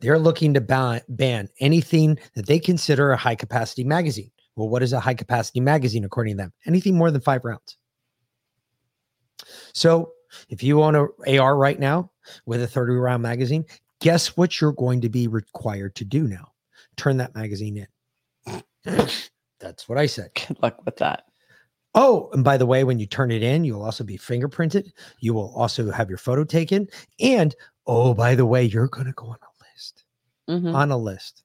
They're 0.00 0.18
looking 0.18 0.54
to 0.54 0.60
ban, 0.60 1.00
ban 1.08 1.48
anything 1.58 2.18
that 2.34 2.46
they 2.46 2.60
consider 2.60 3.10
a 3.10 3.16
high 3.16 3.34
capacity 3.34 3.82
magazine. 3.82 4.30
Well, 4.54 4.68
what 4.68 4.84
is 4.84 4.92
a 4.92 5.00
high 5.00 5.14
capacity 5.14 5.60
magazine 5.60 6.04
according 6.04 6.36
to 6.36 6.44
them? 6.44 6.52
Anything 6.66 6.96
more 6.96 7.10
than 7.10 7.20
five 7.20 7.44
rounds. 7.44 7.76
So 9.74 10.12
if 10.48 10.62
you 10.62 10.82
own 10.82 10.94
a 10.94 11.38
AR 11.38 11.56
right 11.56 11.80
now 11.80 12.12
with 12.46 12.62
a 12.62 12.66
30 12.66 12.94
round 12.94 13.22
magazine, 13.22 13.64
guess 14.00 14.36
what 14.36 14.60
you're 14.60 14.72
going 14.72 15.00
to 15.00 15.08
be 15.08 15.26
required 15.26 15.96
to 15.96 16.04
do 16.04 16.28
now? 16.28 16.52
Turn 16.96 17.16
that 17.18 17.34
magazine 17.34 17.86
in. 18.46 18.62
That's 19.60 19.88
what 19.88 19.98
I 19.98 20.06
said. 20.06 20.30
Good 20.34 20.62
luck 20.62 20.84
with 20.84 20.96
that. 20.96 21.24
Oh, 21.94 22.28
and 22.34 22.44
by 22.44 22.56
the 22.56 22.66
way, 22.66 22.84
when 22.84 22.98
you 22.98 23.06
turn 23.06 23.30
it 23.30 23.42
in, 23.42 23.64
you'll 23.64 23.82
also 23.82 24.04
be 24.04 24.18
fingerprinted. 24.18 24.90
You 25.20 25.32
will 25.32 25.52
also 25.56 25.90
have 25.90 26.08
your 26.10 26.18
photo 26.18 26.44
taken. 26.44 26.86
And 27.20 27.54
oh, 27.86 28.12
by 28.12 28.34
the 28.34 28.44
way, 28.44 28.64
you're 28.64 28.88
going 28.88 29.06
to 29.06 29.12
go 29.12 29.26
on 29.28 29.38
a 29.42 29.64
list. 29.72 30.04
Mhm. 30.48 30.74
On 30.74 30.90
a 30.90 30.96
list. 30.96 31.42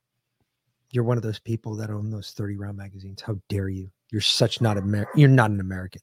You're 0.90 1.06
one 1.06 1.16
of 1.16 1.24
those 1.24 1.40
people 1.40 1.76
that 1.78 1.90
own 1.90 2.10
those 2.10 2.32
30 2.32 2.58
round 2.58 2.76
magazines. 2.78 3.22
How 3.22 3.38
dare 3.48 3.70
you? 3.70 3.90
You're 4.12 4.20
such 4.20 4.60
not 4.60 4.78
Amer- 4.78 5.08
you're 5.16 5.30
not 5.30 5.52
an 5.52 5.62
American. 5.62 6.02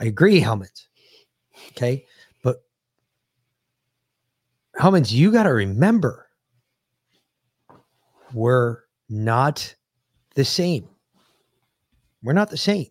I 0.00 0.06
agree, 0.06 0.40
Helmets. 0.40 0.88
Okay. 1.70 2.04
But 2.42 2.64
Helmets, 4.76 5.12
you 5.12 5.30
got 5.30 5.44
to 5.44 5.52
remember 5.52 6.26
we're 8.34 8.78
not 9.08 9.74
the 10.34 10.44
same. 10.44 10.88
We're 12.22 12.32
not 12.32 12.50
the 12.50 12.56
same. 12.56 12.86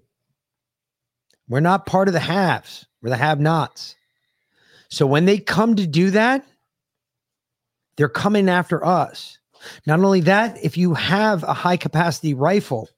We're 1.48 1.60
not 1.60 1.86
part 1.86 2.08
of 2.08 2.14
the 2.14 2.20
haves. 2.20 2.86
We're 3.02 3.10
the 3.10 3.18
have 3.18 3.40
nots. 3.40 3.96
So 4.90 5.08
when 5.08 5.26
they 5.26 5.38
come 5.38 5.76
to 5.76 5.88
do 5.88 6.12
that, 6.12 6.46
they're 7.96 8.10
coming 8.10 8.50
after 8.50 8.86
us. 8.86 9.38
Not 9.86 10.00
only 10.00 10.22
that, 10.22 10.58
if 10.64 10.78
you 10.78 10.94
have 10.94 11.44
a 11.44 11.54
high 11.54 11.78
capacity 11.78 12.34
rifle 12.34 12.90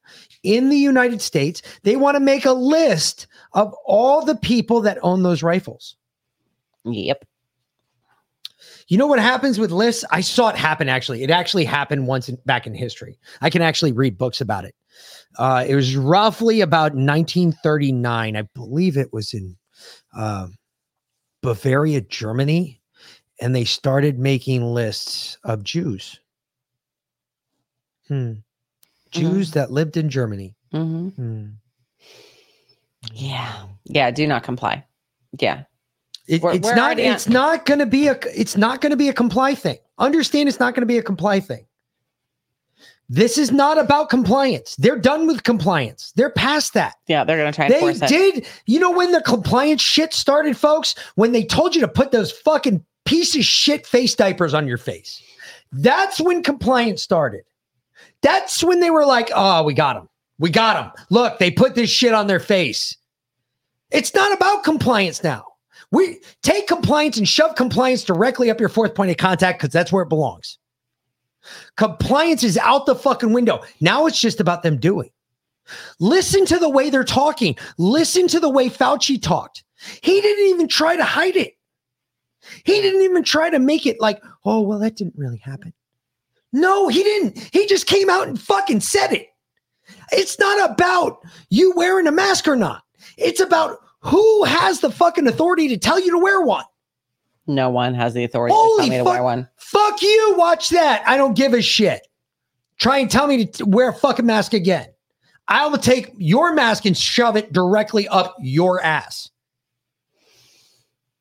in 0.43 0.69
the 0.69 0.77
United 0.77 1.21
States, 1.21 1.61
they 1.83 1.95
want 1.95 2.15
to 2.15 2.19
make 2.19 2.45
a 2.45 2.53
list 2.53 3.27
of 3.53 3.73
all 3.85 4.23
the 4.23 4.35
people 4.35 4.81
that 4.81 4.97
own 5.01 5.23
those 5.23 5.43
rifles. 5.43 5.95
Yep. 6.85 7.25
You 8.93 8.99
know 8.99 9.07
what 9.07 9.17
happens 9.17 9.57
with 9.57 9.71
lists? 9.71 10.05
I 10.11 10.21
saw 10.21 10.49
it 10.49 10.55
happen 10.55 10.87
actually. 10.87 11.23
It 11.23 11.31
actually 11.31 11.65
happened 11.65 12.05
once 12.05 12.29
in, 12.29 12.37
back 12.45 12.67
in 12.67 12.75
history. 12.75 13.17
I 13.41 13.49
can 13.49 13.63
actually 13.63 13.91
read 13.91 14.19
books 14.19 14.39
about 14.39 14.65
it. 14.65 14.75
Uh, 15.35 15.65
it 15.67 15.73
was 15.73 15.95
roughly 15.95 16.61
about 16.61 16.93
1939. 16.93 18.35
I 18.37 18.41
believe 18.53 18.95
it 18.95 19.11
was 19.11 19.33
in 19.33 19.57
uh, 20.15 20.45
Bavaria, 21.41 22.01
Germany, 22.01 22.83
and 23.41 23.55
they 23.55 23.65
started 23.65 24.19
making 24.19 24.61
lists 24.61 25.39
of 25.43 25.63
Jews. 25.63 26.19
Hmm. 28.09 28.33
Jews 29.09 29.53
that 29.53 29.71
lived 29.71 29.97
in 29.97 30.07
Germany. 30.07 30.55
hmm 30.71 31.07
Hmm. 31.07 31.45
Yeah. 33.11 33.63
Yeah. 33.85 34.11
Do 34.11 34.27
not 34.27 34.43
comply. 34.43 34.85
Yeah. 35.39 35.63
It- 36.27 36.41
We're- 36.41 36.55
it's 36.55 36.63
we're 36.65 36.75
not. 36.75 36.85
already 36.85 37.07
on- 37.07 37.13
It's 37.15 37.27
not 37.27 37.65
going 37.65 37.79
to 37.79 37.85
be 37.85 38.07
a. 38.07 38.17
It's 38.35 38.55
not 38.57 38.81
going 38.81 38.91
to 38.91 38.97
be 38.97 39.09
a 39.09 39.13
comply 39.13 39.55
thing. 39.55 39.77
Understand? 39.99 40.49
It's 40.49 40.59
not 40.59 40.73
going 40.73 40.81
to 40.81 40.87
be 40.87 40.97
a 40.97 41.03
comply 41.03 41.39
thing. 41.39 41.65
This 43.09 43.37
is 43.37 43.51
not 43.51 43.77
about 43.77 44.09
compliance. 44.09 44.75
They're 44.77 44.97
done 44.97 45.27
with 45.27 45.43
compliance. 45.43 46.13
They're 46.15 46.29
past 46.29 46.73
that. 46.73 46.95
Yeah. 47.07 47.23
They're 47.25 47.37
going 47.37 47.51
to 47.51 47.55
try 47.55 47.67
They 47.69 47.79
force 47.81 48.01
it. 48.01 48.07
did. 48.07 48.47
You 48.65 48.79
know 48.79 48.91
when 48.91 49.11
the 49.11 49.21
compliance 49.21 49.81
shit 49.81 50.13
started, 50.13 50.57
folks? 50.57 50.95
When 51.15 51.31
they 51.33 51.43
told 51.43 51.75
you 51.75 51.81
to 51.81 51.87
put 51.87 52.11
those 52.11 52.31
fucking 52.31 52.83
piece 53.05 53.35
of 53.35 53.43
shit 53.43 53.85
face 53.85 54.15
diapers 54.15 54.53
on 54.53 54.67
your 54.67 54.77
face. 54.77 55.21
That's 55.73 56.21
when 56.21 56.41
compliance 56.43 57.03
started. 57.03 57.43
That's 58.21 58.63
when 58.63 58.79
they 58.79 58.89
were 58.89 59.05
like, 59.05 59.29
"Oh, 59.35 59.63
we 59.63 59.73
got 59.73 59.95
them. 59.95 60.07
We 60.39 60.49
got 60.49 60.75
them. 60.75 61.05
Look, 61.09 61.39
they 61.39 61.51
put 61.51 61.75
this 61.75 61.89
shit 61.89 62.13
on 62.13 62.27
their 62.27 62.39
face." 62.39 62.95
It's 63.91 64.13
not 64.15 64.31
about 64.33 64.63
compliance 64.63 65.23
now. 65.23 65.43
We 65.93 66.21
take 66.41 66.67
compliance 66.67 67.19
and 67.19 67.29
shove 67.29 67.53
compliance 67.55 68.03
directly 68.03 68.49
up 68.49 68.59
your 68.59 68.67
fourth 68.67 68.95
point 68.95 69.11
of 69.11 69.17
contact 69.17 69.59
because 69.59 69.71
that's 69.71 69.91
where 69.91 70.01
it 70.01 70.09
belongs. 70.09 70.57
Compliance 71.77 72.43
is 72.43 72.57
out 72.57 72.87
the 72.87 72.95
fucking 72.95 73.31
window. 73.31 73.61
Now 73.79 74.07
it's 74.07 74.19
just 74.19 74.39
about 74.39 74.63
them 74.63 74.79
doing. 74.79 75.11
Listen 75.99 76.47
to 76.47 76.57
the 76.57 76.69
way 76.69 76.89
they're 76.89 77.03
talking. 77.03 77.55
Listen 77.77 78.27
to 78.29 78.39
the 78.39 78.49
way 78.49 78.69
Fauci 78.69 79.21
talked. 79.21 79.63
He 80.01 80.19
didn't 80.19 80.47
even 80.47 80.67
try 80.67 80.95
to 80.95 81.03
hide 81.03 81.35
it. 81.35 81.53
He 82.63 82.81
didn't 82.81 83.01
even 83.01 83.23
try 83.23 83.51
to 83.51 83.59
make 83.59 83.85
it 83.85 84.01
like, 84.01 84.19
oh, 84.45 84.61
well, 84.61 84.79
that 84.79 84.95
didn't 84.95 85.15
really 85.15 85.37
happen. 85.37 85.73
No, 86.53 86.87
he 86.87 87.03
didn't. 87.03 87.37
He 87.53 87.67
just 87.67 87.85
came 87.85 88.09
out 88.09 88.27
and 88.27 88.41
fucking 88.41 88.79
said 88.79 89.13
it. 89.13 89.27
It's 90.11 90.39
not 90.39 90.71
about 90.71 91.19
you 91.49 91.71
wearing 91.75 92.07
a 92.07 92.11
mask 92.11 92.47
or 92.47 92.55
not. 92.55 92.81
It's 93.17 93.39
about 93.39 93.77
who 94.03 94.43
has 94.43 94.81
the 94.81 94.91
fucking 94.91 95.27
authority 95.27 95.67
to 95.69 95.77
tell 95.77 95.99
you 95.99 96.11
to 96.11 96.19
wear 96.19 96.41
one. 96.41 96.65
No 97.47 97.69
one 97.69 97.93
has 97.93 98.13
the 98.13 98.23
authority 98.23 98.53
to 98.53 98.75
tell 98.77 98.87
me 98.87 98.97
to 98.97 99.03
wear 99.03 99.23
one. 99.23 99.49
Fuck 99.57 100.01
you. 100.01 100.35
Watch 100.37 100.69
that. 100.69 101.03
I 101.07 101.17
don't 101.17 101.35
give 101.35 101.53
a 101.53 101.61
shit. 101.61 102.07
Try 102.77 102.99
and 102.99 103.09
tell 103.09 103.27
me 103.27 103.45
to 103.45 103.65
wear 103.65 103.89
a 103.89 103.93
fucking 103.93 104.25
mask 104.25 104.53
again. 104.53 104.87
I 105.47 105.67
will 105.67 105.77
take 105.77 106.11
your 106.17 106.53
mask 106.53 106.85
and 106.85 106.97
shove 106.97 107.35
it 107.35 107.51
directly 107.51 108.07
up 108.07 108.35
your 108.41 108.81
ass. 108.81 109.29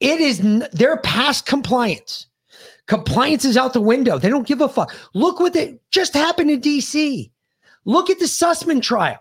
It 0.01 0.21
is, 0.21 0.41
they're 0.73 0.97
past 0.99 1.47
compliance. 1.47 2.27
Compliance 2.87 3.45
is 3.45 3.57
out 3.57 3.73
the 3.73 3.81
window. 3.81 4.19
They 4.19 4.29
don't 4.29 4.47
give 4.47 4.61
a 4.61 4.69
fuck. 4.69 4.95
Look 5.15 5.39
what 5.39 5.53
they 5.53 5.79
just 5.91 6.15
happened 6.15 6.51
in 6.51 6.61
DC. 6.61 7.31
Look 7.85 8.11
at 8.11 8.19
the 8.19 8.25
Sussman 8.27 8.83
trial. 8.83 9.19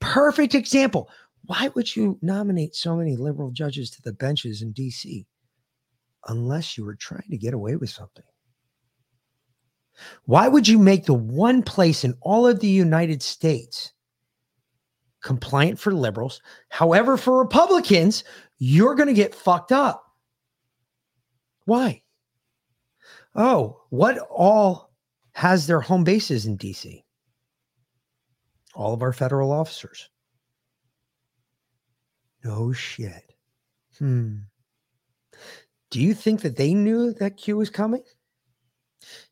Perfect 0.00 0.54
example. 0.54 1.10
Why 1.46 1.70
would 1.74 1.94
you 1.94 2.18
nominate 2.22 2.74
so 2.74 2.96
many 2.96 3.16
liberal 3.16 3.50
judges 3.50 3.90
to 3.92 4.02
the 4.02 4.12
benches 4.12 4.62
in 4.62 4.74
DC 4.74 5.26
unless 6.26 6.76
you 6.76 6.84
were 6.84 6.96
trying 6.96 7.28
to 7.30 7.36
get 7.36 7.54
away 7.54 7.76
with 7.76 7.90
something? 7.90 8.24
Why 10.24 10.48
would 10.48 10.66
you 10.66 10.78
make 10.78 11.06
the 11.06 11.14
one 11.14 11.62
place 11.62 12.04
in 12.04 12.14
all 12.20 12.46
of 12.46 12.60
the 12.60 12.68
United 12.68 13.22
States 13.22 13.92
compliant 15.22 15.78
for 15.78 15.92
liberals? 15.92 16.42
However, 16.68 17.16
for 17.16 17.38
Republicans, 17.38 18.24
you're 18.58 18.96
going 18.96 19.08
to 19.08 19.14
get 19.14 19.34
fucked 19.34 19.72
up. 19.72 20.04
Why? 21.64 22.02
Oh, 23.34 23.82
what 23.90 24.18
all 24.30 24.92
has 25.32 25.66
their 25.66 25.80
home 25.80 26.04
bases 26.04 26.46
in 26.46 26.58
DC? 26.58 27.02
All 28.74 28.92
of 28.92 29.02
our 29.02 29.12
federal 29.12 29.52
officers. 29.52 30.10
No 32.46 32.72
shit. 32.72 33.34
Hmm. 33.98 34.36
Do 35.90 36.00
you 36.00 36.14
think 36.14 36.42
that 36.42 36.56
they 36.56 36.74
knew 36.74 37.12
that 37.14 37.36
Q 37.36 37.56
was 37.56 37.70
coming? 37.70 38.04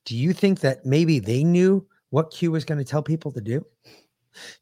Do 0.05 0.17
you 0.17 0.33
think 0.33 0.61
that 0.61 0.85
maybe 0.85 1.21
they 1.21 1.45
knew 1.45 1.87
what 2.11 2.33
Q 2.33 2.51
was 2.51 2.65
going 2.65 2.79
to 2.79 2.85
tell 2.85 3.05
people 3.05 3.31
to 3.31 3.41
do? 3.41 3.65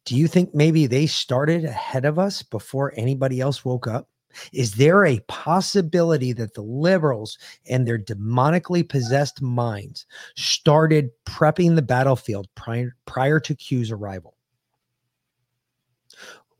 Do 0.04 0.16
you 0.16 0.28
think 0.28 0.54
maybe 0.54 0.86
they 0.86 1.06
started 1.06 1.64
ahead 1.64 2.04
of 2.04 2.18
us 2.18 2.42
before 2.42 2.92
anybody 2.94 3.40
else 3.40 3.64
woke 3.64 3.86
up? 3.86 4.10
Is 4.52 4.74
there 4.74 5.06
a 5.06 5.20
possibility 5.28 6.34
that 6.34 6.52
the 6.52 6.62
liberals 6.62 7.38
and 7.70 7.88
their 7.88 7.98
demonically 7.98 8.86
possessed 8.86 9.40
minds 9.40 10.04
started 10.36 11.10
prepping 11.24 11.74
the 11.74 11.82
battlefield 11.82 12.48
prior, 12.54 12.96
prior 13.06 13.40
to 13.40 13.54
Q's 13.54 13.90
arrival? 13.90 14.36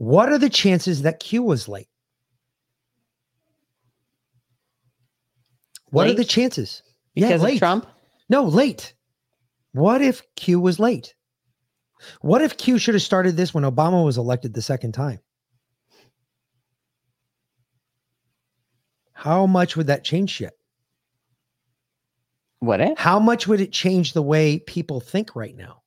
What 0.03 0.33
are 0.33 0.39
the 0.39 0.51
chances 0.51 1.03
that 1.03 1.21
Q 1.21 1.45
was 1.45 1.69
late? 1.69 1.87
What 5.91 6.09
are 6.09 6.13
the 6.13 6.25
chances? 6.25 6.83
Because 7.15 7.35
of 7.35 7.43
late. 7.43 7.61
Trump? 7.61 7.87
No, 8.29 8.43
late. 8.43 8.95
What 9.71 10.03
if 10.03 10.23
Q 10.35 10.59
was 10.59 10.81
late? 10.81 11.15
What 12.21 12.43
if 12.43 12.57
Q 12.57 12.79
should 12.79 12.97
have 12.97 13.03
started 13.03 13.37
this 13.37 13.55
when 13.55 13.63
Obama 13.63 14.05
was 14.05 14.19
elected 14.19 14.55
the 14.55 14.61
second 14.61 14.91
time? 14.91 15.21
How 19.13 19.47
much 19.47 19.77
would 19.77 19.87
that 19.87 20.03
change 20.03 20.31
shit? 20.31 20.59
Would 22.61 22.81
it? 22.81 22.99
How 22.99 23.21
much 23.21 23.47
would 23.47 23.61
it 23.61 23.71
change 23.71 24.15
the 24.15 24.23
way 24.23 24.59
people 24.59 24.99
think 24.99 25.37
right 25.37 25.57
now? 25.57 25.82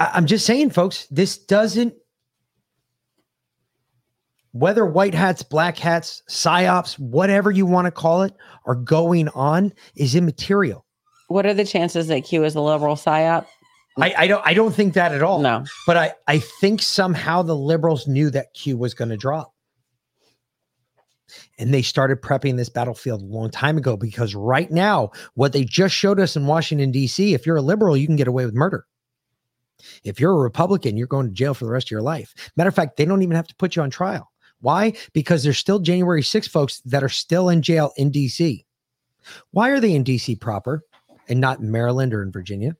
I, 0.00 0.10
I'm 0.14 0.26
just 0.26 0.46
saying, 0.46 0.70
folks, 0.70 1.06
this 1.10 1.38
doesn't, 1.38 1.94
whether 4.52 4.84
white 4.84 5.14
hats, 5.14 5.44
black 5.44 5.78
hats, 5.78 6.22
psyops, 6.28 6.98
whatever 6.98 7.52
you 7.52 7.66
want 7.66 7.84
to 7.84 7.92
call 7.92 8.22
it, 8.22 8.34
are 8.66 8.74
going 8.74 9.28
on 9.28 9.72
is 9.94 10.16
immaterial. 10.16 10.84
What 11.28 11.46
are 11.46 11.54
the 11.54 11.64
chances 11.64 12.08
that 12.08 12.24
Q 12.24 12.42
is 12.42 12.56
a 12.56 12.60
liberal 12.60 12.96
psyop? 12.96 13.46
I, 13.96 14.14
I 14.16 14.26
don't 14.26 14.46
I 14.46 14.54
don't 14.54 14.74
think 14.74 14.94
that 14.94 15.12
at 15.12 15.22
all. 15.22 15.40
No. 15.40 15.64
But 15.86 15.96
I, 15.96 16.14
I 16.26 16.38
think 16.38 16.80
somehow 16.80 17.42
the 17.42 17.56
liberals 17.56 18.08
knew 18.08 18.30
that 18.30 18.54
Q 18.54 18.76
was 18.76 18.94
going 18.94 19.10
to 19.10 19.16
drop. 19.16 19.52
And 21.58 21.72
they 21.72 21.82
started 21.82 22.22
prepping 22.22 22.56
this 22.56 22.68
battlefield 22.68 23.22
a 23.22 23.24
long 23.24 23.50
time 23.50 23.76
ago 23.76 23.96
because 23.96 24.34
right 24.34 24.70
now, 24.70 25.10
what 25.34 25.52
they 25.52 25.64
just 25.64 25.94
showed 25.94 26.18
us 26.18 26.34
in 26.34 26.46
Washington, 26.46 26.90
D.C., 26.90 27.34
if 27.34 27.46
you're 27.46 27.56
a 27.56 27.62
liberal, 27.62 27.96
you 27.96 28.06
can 28.06 28.16
get 28.16 28.26
away 28.26 28.44
with 28.44 28.54
murder. 28.54 28.84
If 30.04 30.20
you're 30.20 30.32
a 30.32 30.42
Republican, 30.42 30.96
you're 30.96 31.06
going 31.06 31.28
to 31.28 31.32
jail 31.32 31.54
for 31.54 31.64
the 31.64 31.70
rest 31.70 31.88
of 31.88 31.90
your 31.92 32.02
life. 32.02 32.34
Matter 32.56 32.68
of 32.68 32.74
fact, 32.74 32.96
they 32.96 33.04
don't 33.04 33.22
even 33.22 33.36
have 33.36 33.48
to 33.48 33.56
put 33.56 33.76
you 33.76 33.82
on 33.82 33.90
trial. 33.90 34.30
Why? 34.60 34.92
Because 35.12 35.42
there's 35.42 35.58
still 35.58 35.78
January 35.78 36.22
6 36.22 36.48
folks 36.48 36.80
that 36.80 37.02
are 37.02 37.08
still 37.08 37.48
in 37.48 37.62
jail 37.62 37.92
in 37.96 38.10
D.C. 38.10 38.66
Why 39.52 39.70
are 39.70 39.80
they 39.80 39.94
in 39.94 40.04
D.C. 40.04 40.36
proper 40.36 40.84
and 41.28 41.40
not 41.40 41.60
in 41.60 41.70
Maryland 41.70 42.12
or 42.12 42.22
in 42.22 42.32
Virginia? 42.32 42.76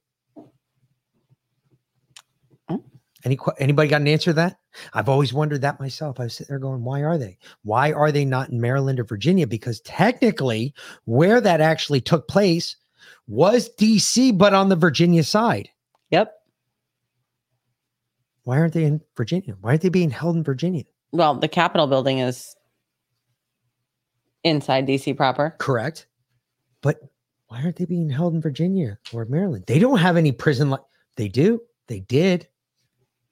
Any 3.23 3.39
anybody 3.59 3.89
got 3.89 4.01
an 4.01 4.09
answer 4.09 4.31
to 4.31 4.35
that? 4.35 4.59
I've 4.95 5.11
always 5.11 5.33
wondered 5.33 5.61
that 5.61 5.79
myself. 5.79 6.19
I 6.19 6.25
was 6.25 6.35
sitting 6.35 6.53
there 6.53 6.59
going, 6.59 6.83
why 6.83 7.03
are 7.03 7.19
they? 7.19 7.37
Why 7.65 7.93
are 7.93 8.11
they 8.11 8.25
not 8.25 8.49
in 8.49 8.61
Maryland 8.61 8.99
or 8.99 9.05
Virginia? 9.05 9.47
Because 9.47 9.81
technically, 9.81 10.73
where 11.05 11.39
that 11.41 11.61
actually 11.61 12.01
took 12.01 12.29
place 12.29 12.77
was 13.29 13.69
DC, 13.77 14.37
but 14.39 14.55
on 14.55 14.71
the 14.71 14.77
Virginia 14.77 15.23
side. 15.23 15.69
Yep. 16.11 16.33
Why 18.45 18.59
aren't 18.59 18.73
they 18.75 18.85
in 18.85 19.01
Virginia? 19.17 19.57
Why 19.61 19.71
aren't 19.71 19.83
they 19.83 19.89
being 19.89 20.11
held 20.11 20.37
in 20.37 20.43
Virginia? 20.43 20.85
Well, 21.13 21.35
the 21.35 21.49
Capitol 21.49 21.87
building 21.87 22.19
is 22.19 22.55
inside 24.45 24.87
DC 24.87 25.17
proper. 25.17 25.55
Correct. 25.59 26.07
But 26.81 27.01
why 27.49 27.63
aren't 27.63 27.77
they 27.77 27.85
being 27.85 28.09
held 28.09 28.35
in 28.35 28.41
Virginia 28.41 28.99
or 29.13 29.25
Maryland? 29.27 29.65
They 29.67 29.79
don't 29.79 29.99
have 29.99 30.17
any 30.17 30.33
prison. 30.33 30.71
Li- 30.71 30.79
they 31.17 31.29
do. 31.29 31.61
They 31.89 32.01
did. 32.01 32.49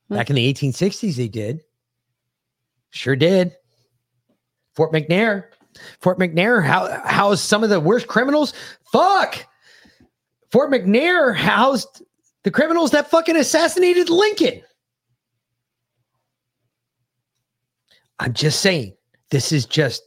Hmm. 0.09 0.17
Back 0.17 0.31
in 0.31 0.37
the 0.37 0.53
1860s, 0.53 1.17
they 1.17 1.29
did. 1.29 1.63
Sure 2.91 3.17
did. 3.17 3.55
Fort 4.75 4.93
McNair. 4.93 5.45
Fort 6.01 6.19
McNair 6.19 6.65
housed 6.65 7.45
some 7.45 7.63
of 7.63 7.71
the 7.71 7.81
worst 7.81 8.09
criminals. 8.09 8.53
Fuck. 8.91 9.47
Fort 10.51 10.71
McNair 10.71 11.35
housed 11.35 12.03
the 12.43 12.51
criminals 12.51 12.91
that 12.93 13.11
fucking 13.11 13.37
assassinated 13.37 14.09
Lincoln. 14.09 14.63
I'm 18.21 18.33
just 18.33 18.61
saying, 18.61 18.95
this 19.31 19.53
is 19.53 19.67
just 19.67 20.03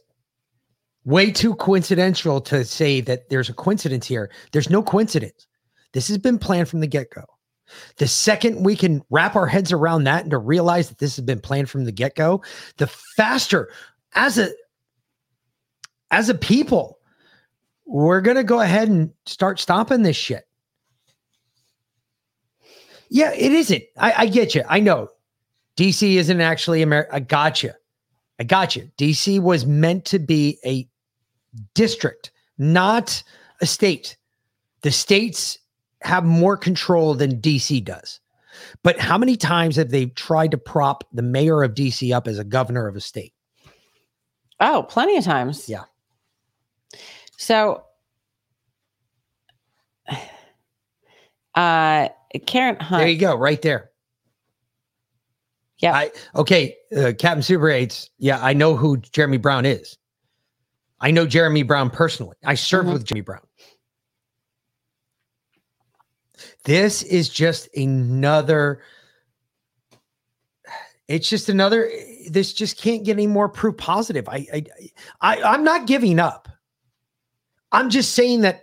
way 1.04 1.30
too 1.30 1.54
coincidental 1.54 2.40
to 2.42 2.64
say 2.64 3.00
that 3.02 3.28
there's 3.28 3.48
a 3.48 3.54
coincidence 3.54 4.06
here. 4.06 4.30
There's 4.52 4.70
no 4.70 4.82
coincidence. 4.82 5.46
This 5.92 6.08
has 6.08 6.18
been 6.18 6.38
planned 6.38 6.68
from 6.68 6.80
the 6.80 6.86
get 6.86 7.10
go. 7.10 7.24
The 7.96 8.06
second 8.06 8.64
we 8.64 8.76
can 8.76 9.02
wrap 9.10 9.34
our 9.34 9.46
heads 9.46 9.72
around 9.72 10.04
that 10.04 10.22
and 10.22 10.30
to 10.30 10.38
realize 10.38 10.88
that 10.88 10.98
this 10.98 11.16
has 11.16 11.24
been 11.24 11.40
planned 11.40 11.70
from 11.70 11.84
the 11.84 11.92
get 11.92 12.16
go, 12.16 12.42
the 12.76 12.86
faster 12.86 13.70
as 14.14 14.38
a 14.38 14.50
as 16.10 16.28
a 16.28 16.34
people, 16.34 16.98
we're 17.86 18.20
to 18.36 18.44
go 18.44 18.60
ahead 18.60 18.88
and 18.88 19.10
start 19.24 19.58
stopping 19.58 20.02
this 20.02 20.16
shit. 20.16 20.46
Yeah, 23.08 23.32
it 23.32 23.52
isn't. 23.52 23.82
I, 23.98 24.12
I 24.18 24.26
get 24.26 24.54
you. 24.54 24.62
I 24.68 24.80
know. 24.80 25.08
DC 25.76 26.14
isn't 26.16 26.40
actually 26.40 26.82
America. 26.82 27.14
I 27.14 27.20
got 27.20 27.62
you. 27.62 27.72
I 28.42 28.44
got 28.44 28.74
you. 28.74 28.90
DC 28.98 29.38
was 29.38 29.66
meant 29.66 30.04
to 30.06 30.18
be 30.18 30.58
a 30.66 30.88
district, 31.76 32.32
not 32.58 33.22
a 33.60 33.66
state. 33.66 34.16
The 34.80 34.90
states 34.90 35.58
have 36.00 36.24
more 36.24 36.56
control 36.56 37.14
than 37.14 37.40
DC 37.40 37.84
does. 37.84 38.18
But 38.82 38.98
how 38.98 39.16
many 39.16 39.36
times 39.36 39.76
have 39.76 39.90
they 39.90 40.06
tried 40.06 40.50
to 40.50 40.58
prop 40.58 41.04
the 41.12 41.22
mayor 41.22 41.62
of 41.62 41.74
DC 41.74 42.12
up 42.12 42.26
as 42.26 42.40
a 42.40 42.42
governor 42.42 42.88
of 42.88 42.96
a 42.96 43.00
state? 43.00 43.32
Oh, 44.58 44.86
plenty 44.88 45.16
of 45.16 45.22
times. 45.22 45.68
Yeah. 45.68 45.84
So, 47.36 47.84
uh, 51.54 52.08
Karen 52.46 52.80
Hunt. 52.80 53.02
There 53.02 53.08
you 53.08 53.20
go, 53.20 53.36
right 53.36 53.62
there. 53.62 53.91
Yeah. 55.82 55.94
I 55.94 56.10
okay, 56.36 56.76
uh, 56.96 57.12
Captain 57.18 57.42
Super 57.42 57.68
Eights. 57.68 58.08
Yeah, 58.18 58.38
I 58.42 58.54
know 58.54 58.76
who 58.76 58.96
Jeremy 58.96 59.36
Brown 59.38 59.66
is. 59.66 59.98
I 61.00 61.10
know 61.10 61.26
Jeremy 61.26 61.64
Brown 61.64 61.90
personally. 61.90 62.36
I 62.44 62.54
served 62.54 62.88
Mhm. 62.88 62.92
with 62.94 63.04
Jeremy 63.04 63.22
Brown. 63.22 63.42
This 66.64 67.02
is 67.02 67.28
just 67.28 67.68
another. 67.76 68.82
It's 71.08 71.28
just 71.28 71.48
another. 71.48 71.90
This 72.30 72.52
just 72.52 72.78
can't 72.80 73.04
get 73.04 73.12
any 73.12 73.26
more 73.26 73.48
proof 73.48 73.76
positive. 73.76 74.28
I, 74.28 74.46
I, 74.52 74.64
I, 75.20 75.42
I'm 75.42 75.64
not 75.64 75.86
giving 75.86 76.20
up. 76.20 76.48
I'm 77.72 77.90
just 77.90 78.12
saying 78.12 78.42
that 78.42 78.62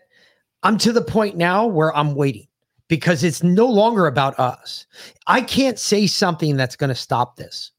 I'm 0.63 0.77
to 0.79 0.93
the 0.93 1.01
point 1.01 1.35
now 1.35 1.67
where 1.67 1.95
I'm 1.95 2.15
waiting 2.15 2.47
because 2.89 3.23
it's 3.23 3.41
no 3.41 3.67
longer 3.67 4.07
about 4.07 4.37
us. 4.37 4.85
I 5.27 5.41
can't 5.41 5.79
say 5.79 6.07
something 6.07 6.57
that's 6.57 6.75
going 6.75 6.89
to 6.89 6.95
stop 6.95 7.37
this. 7.37 7.71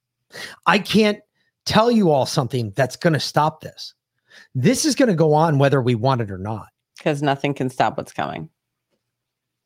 I 0.64 0.78
can't 0.78 1.18
tell 1.66 1.90
you 1.90 2.10
all 2.10 2.24
something 2.24 2.72
that's 2.76 2.96
going 2.96 3.12
to 3.12 3.20
stop 3.20 3.60
this. 3.60 3.92
This 4.54 4.86
is 4.86 4.94
going 4.94 5.08
to 5.08 5.14
go 5.14 5.34
on 5.34 5.58
whether 5.58 5.82
we 5.82 5.96
want 5.96 6.22
it 6.22 6.30
or 6.30 6.38
not. 6.38 6.68
Because 6.96 7.22
nothing 7.22 7.52
can 7.52 7.68
stop 7.68 7.98
what's 7.98 8.12
coming. 8.12 8.48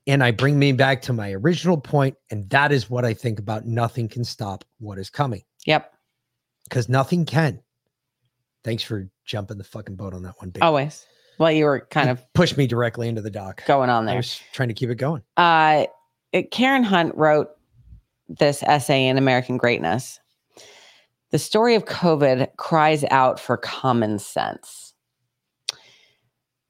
And 0.06 0.22
I 0.22 0.32
bring 0.32 0.58
me 0.58 0.72
back 0.72 1.00
to 1.02 1.12
my 1.12 1.32
original 1.32 1.78
point, 1.78 2.16
and 2.30 2.48
that 2.50 2.72
is 2.72 2.90
what 2.90 3.04
I 3.04 3.14
think 3.14 3.38
about 3.38 3.64
nothing 3.64 4.08
can 4.08 4.24
stop 4.24 4.64
what 4.78 4.98
is 4.98 5.08
coming. 5.08 5.42
Yep. 5.66 5.92
Because 6.64 6.88
nothing 6.88 7.24
can. 7.24 7.60
Thanks 8.64 8.82
for 8.82 9.08
jumping 9.24 9.58
the 9.58 9.64
fucking 9.64 9.96
boat 9.96 10.14
on 10.14 10.22
that 10.22 10.34
one. 10.38 10.50
Babe. 10.50 10.62
Always. 10.62 11.06
Well, 11.38 11.50
you 11.50 11.64
were 11.64 11.86
kind 11.90 12.10
of 12.10 12.22
pushed 12.32 12.56
me 12.56 12.66
directly 12.66 13.08
into 13.08 13.20
the 13.22 13.30
dock. 13.30 13.64
going 13.66 13.90
on 13.90 14.04
there. 14.06 14.14
I 14.14 14.18
was 14.18 14.40
trying 14.52 14.68
to 14.68 14.74
keep 14.74 14.90
it 14.90 14.96
going. 14.96 15.22
Uh, 15.36 15.86
it- 16.32 16.50
Karen 16.50 16.82
Hunt 16.84 17.14
wrote 17.16 17.48
this 18.28 18.62
essay 18.62 19.06
in 19.06 19.18
American 19.18 19.56
Greatness. 19.56 20.20
The 21.30 21.38
story 21.38 21.74
of 21.74 21.84
COVID 21.86 22.56
cries 22.56 23.04
out 23.10 23.40
for 23.40 23.56
common 23.56 24.18
sense. 24.18 24.94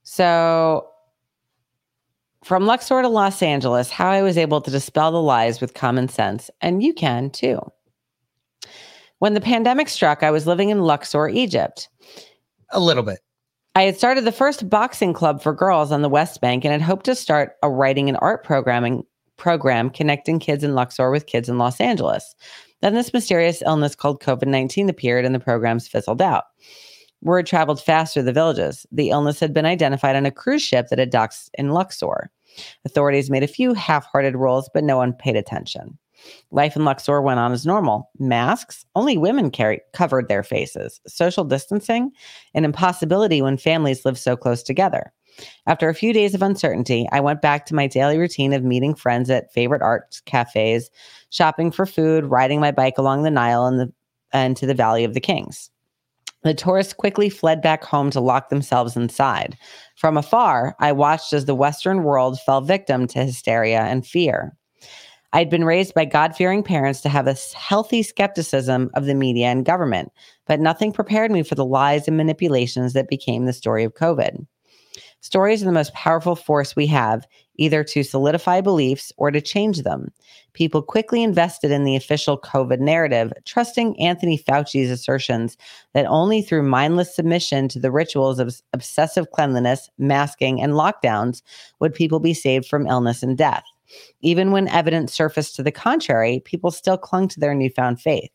So, 0.03 0.89
from 2.45 2.66
Luxor 2.66 3.03
to 3.03 3.09
Los 3.09 3.43
Angeles, 3.43 3.91
how 3.91 4.11
I 4.11 4.23
was 4.23 4.36
able 4.39 4.61
to 4.61 4.70
dispel 4.70 5.12
the 5.12 5.20
lies 5.23 5.61
with 5.61 5.74
common 5.74 6.09
sense, 6.09 6.51
and 6.61 6.82
you 6.82 6.93
can 6.93 7.31
too. 7.31 7.59
When 9.19 9.35
the 9.35 9.41
pandemic 9.41 9.89
struck, 9.89 10.23
I 10.23 10.31
was 10.31 10.47
living 10.47 10.69
in 10.70 10.81
Luxor, 10.82 11.28
Egypt. 11.28 11.89
A 12.70 12.81
little 12.81 13.03
bit. 13.03 13.20
I 13.77 13.83
had 13.83 13.97
started 13.97 14.25
the 14.25 14.31
first 14.31 14.71
boxing 14.71 15.13
club 15.13 15.43
for 15.43 15.53
girls 15.53 15.91
on 15.91 16.03
the 16.03 16.09
West 16.09 16.41
Bank 16.41 16.65
and 16.65 16.71
had 16.71 16.81
hoped 16.81 17.07
to 17.07 17.15
start 17.17 17.57
a 17.61 17.69
writing 17.69 18.09
and 18.09 18.17
art 18.21 18.45
programming 18.45 19.05
program 19.37 19.91
connecting 19.91 20.39
kids 20.39 20.63
in 20.63 20.77
Luxor 20.77 21.11
with 21.11 21.27
kids 21.27 21.49
in 21.49 21.59
Los 21.59 21.81
Angeles. 21.81 22.37
Then 22.83 22.95
this 22.95 23.13
mysterious 23.13 23.63
illness 23.63 23.97
called 23.97 24.23
COVID 24.23 24.47
19 24.47 24.89
appeared 24.89 25.25
and 25.25 25.35
the 25.35 25.41
programs 25.41 25.89
fizzled 25.89 26.23
out. 26.23 26.45
Word 27.21 27.47
traveled 27.47 27.83
fast 27.83 28.15
through 28.15 28.25
the 28.25 28.33
villages. 28.33 28.87
The 28.93 29.11
illness 29.11 29.41
had 29.41 29.53
been 29.53 29.67
identified 29.67 30.15
on 30.15 30.27
a 30.27 30.31
cruise 30.31 30.63
ship 30.63 30.87
that 30.91 31.01
had 31.01 31.11
docked 31.11 31.51
in 31.55 31.71
Luxor. 31.71 32.31
Authorities 32.85 33.31
made 33.31 33.43
a 33.43 33.49
few 33.49 33.75
half 33.75 34.05
hearted 34.05 34.37
rules, 34.37 34.71
but 34.73 34.85
no 34.85 34.99
one 34.99 35.15
paid 35.15 35.35
attention. 35.35 35.99
Life 36.51 36.77
in 36.77 36.85
Luxor 36.85 37.21
went 37.21 37.41
on 37.41 37.53
as 37.53 37.67
normal. 37.67 38.11
Masks, 38.19 38.85
only 38.95 39.17
women 39.17 39.51
carry, 39.51 39.81
covered 39.93 40.29
their 40.29 40.43
faces. 40.43 41.01
Social 41.07 41.45
distancing, 41.45 42.11
an 42.55 42.65
impossibility 42.65 43.43
when 43.43 43.57
families 43.57 44.05
live 44.05 44.19
so 44.19 44.37
close 44.37 44.63
together. 44.63 45.13
After 45.67 45.89
a 45.89 45.95
few 45.95 46.13
days 46.13 46.35
of 46.35 46.43
uncertainty, 46.43 47.09
I 47.13 47.21
went 47.21 47.43
back 47.43 47.67
to 47.67 47.75
my 47.75 47.87
daily 47.87 48.19
routine 48.19 48.53
of 48.53 48.63
meeting 48.63 48.95
friends 48.95 49.31
at 49.31 49.53
favorite 49.53 49.83
art 49.83 50.21
cafes, 50.27 50.91
shopping 51.31 51.71
for 51.73 51.87
food, 51.87 52.27
riding 52.27 52.61
my 52.61 52.71
bike 52.71 52.99
along 52.99 53.23
the 53.23 53.31
Nile 53.31 53.67
and, 53.67 53.81
the, 53.81 53.93
and 54.33 54.57
to 54.57 54.67
the 54.67 54.75
Valley 54.75 55.05
of 55.05 55.15
the 55.15 55.21
Kings. 55.21 55.71
The 56.45 56.55
tourists 56.55 56.93
quickly 56.93 57.31
fled 57.31 57.63
back 57.63 57.83
home 57.83 58.11
to 58.11 58.21
lock 58.21 58.51
themselves 58.51 58.97
inside. 58.97 59.57
From 59.97 60.19
afar, 60.19 60.77
I 60.79 60.93
watched 60.93 61.33
as 61.33 61.47
the 61.47 61.55
Western 61.55 62.05
world 62.05 62.39
fell 62.41 62.61
victim 62.61 63.07
to 63.09 63.25
hysteria 63.25 63.81
and 63.81 64.07
fear. 64.07 64.55
I'd 65.35 65.51
been 65.51 65.65
raised 65.65 65.94
by 65.94 66.05
God 66.05 66.36
fearing 66.36 66.62
parents 66.62 67.01
to 67.01 67.09
have 67.09 67.27
a 67.27 67.36
healthy 67.56 68.05
skepticism 68.05 68.89
of 68.94 69.06
the 69.06 69.16
media 69.16 69.48
and 69.48 69.65
government, 69.65 70.12
but 70.47 70.61
nothing 70.61 70.93
prepared 70.93 71.32
me 71.32 71.43
for 71.43 71.56
the 71.56 71.65
lies 71.65 72.06
and 72.06 72.16
manipulations 72.16 72.93
that 72.93 73.09
became 73.09 73.44
the 73.44 73.52
story 73.52 73.82
of 73.82 73.94
COVID. 73.94 74.47
Stories 75.23 75.61
are 75.61 75.65
the 75.65 75.73
most 75.73 75.93
powerful 75.93 76.36
force 76.36 76.77
we 76.77 76.86
have, 76.86 77.27
either 77.56 77.82
to 77.82 78.05
solidify 78.05 78.61
beliefs 78.61 79.11
or 79.16 79.32
to 79.32 79.40
change 79.40 79.82
them. 79.82 80.12
People 80.52 80.82
quickly 80.82 81.24
invested 81.24 81.73
in 81.73 81.82
the 81.82 81.97
official 81.97 82.39
COVID 82.39 82.78
narrative, 82.78 83.32
trusting 83.44 84.01
Anthony 84.01 84.39
Fauci's 84.39 84.90
assertions 84.90 85.56
that 85.94 86.06
only 86.06 86.43
through 86.43 86.62
mindless 86.62 87.12
submission 87.12 87.66
to 87.70 87.81
the 87.81 87.90
rituals 87.90 88.39
of 88.39 88.55
obsessive 88.73 89.32
cleanliness, 89.32 89.90
masking, 89.98 90.62
and 90.62 90.74
lockdowns 90.74 91.43
would 91.81 91.93
people 91.93 92.20
be 92.20 92.35
saved 92.35 92.66
from 92.66 92.86
illness 92.86 93.20
and 93.20 93.36
death. 93.36 93.65
Even 94.20 94.51
when 94.51 94.69
evidence 94.69 95.12
surfaced 95.12 95.56
to 95.56 95.62
the 95.62 95.73
contrary, 95.73 96.40
people 96.44 96.70
still 96.70 96.98
clung 96.98 97.28
to 97.28 97.40
their 97.40 97.55
newfound 97.55 98.01
faith. 98.01 98.31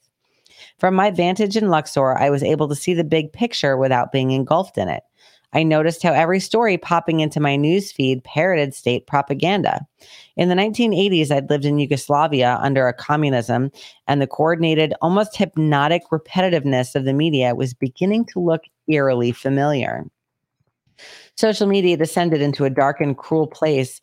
From 0.78 0.94
my 0.94 1.12
vantage 1.12 1.58
in 1.58 1.70
Luxor, 1.70 2.18
I 2.18 2.30
was 2.30 2.44
able 2.44 2.68
to 2.68 2.76
see 2.76 2.94
the 2.94 3.04
big 3.04 3.32
picture 3.32 3.78
without 3.78 4.12
being 4.12 4.32
engulfed 4.32 4.78
in 4.78 4.90
it. 4.90 5.04
I 5.52 5.64
noticed 5.64 6.04
how 6.04 6.14
every 6.14 6.40
story 6.40 6.78
popping 6.78 7.22
into 7.22 7.40
my 7.40 7.56
news 7.56 7.92
feed 7.92 8.24
parroted 8.24 8.76
state 8.76 9.08
propaganda. 9.08 9.86
In 10.38 10.48
the 10.48 10.56
1980s, 10.56 11.32
I'd 11.32 11.50
lived 11.50 11.66
in 11.66 11.80
Yugoslavia 11.80 12.60
under 12.62 12.88
a 12.88 12.94
communism, 12.94 13.72
and 14.08 14.22
the 14.22 14.28
coordinated, 14.28 14.94
almost 15.02 15.36
hypnotic 15.36 16.04
repetitiveness 16.12 16.94
of 16.94 17.06
the 17.06 17.14
media 17.14 17.56
was 17.56 17.74
beginning 17.74 18.26
to 18.26 18.40
look 18.40 18.62
eerily 18.88 19.32
familiar. 19.32 20.06
Social 21.36 21.68
media 21.68 21.98
descended 21.98 22.42
into 22.42 22.66
a 22.66 22.70
dark 22.70 23.02
and 23.02 23.18
cruel 23.18 23.48
place, 23.48 24.02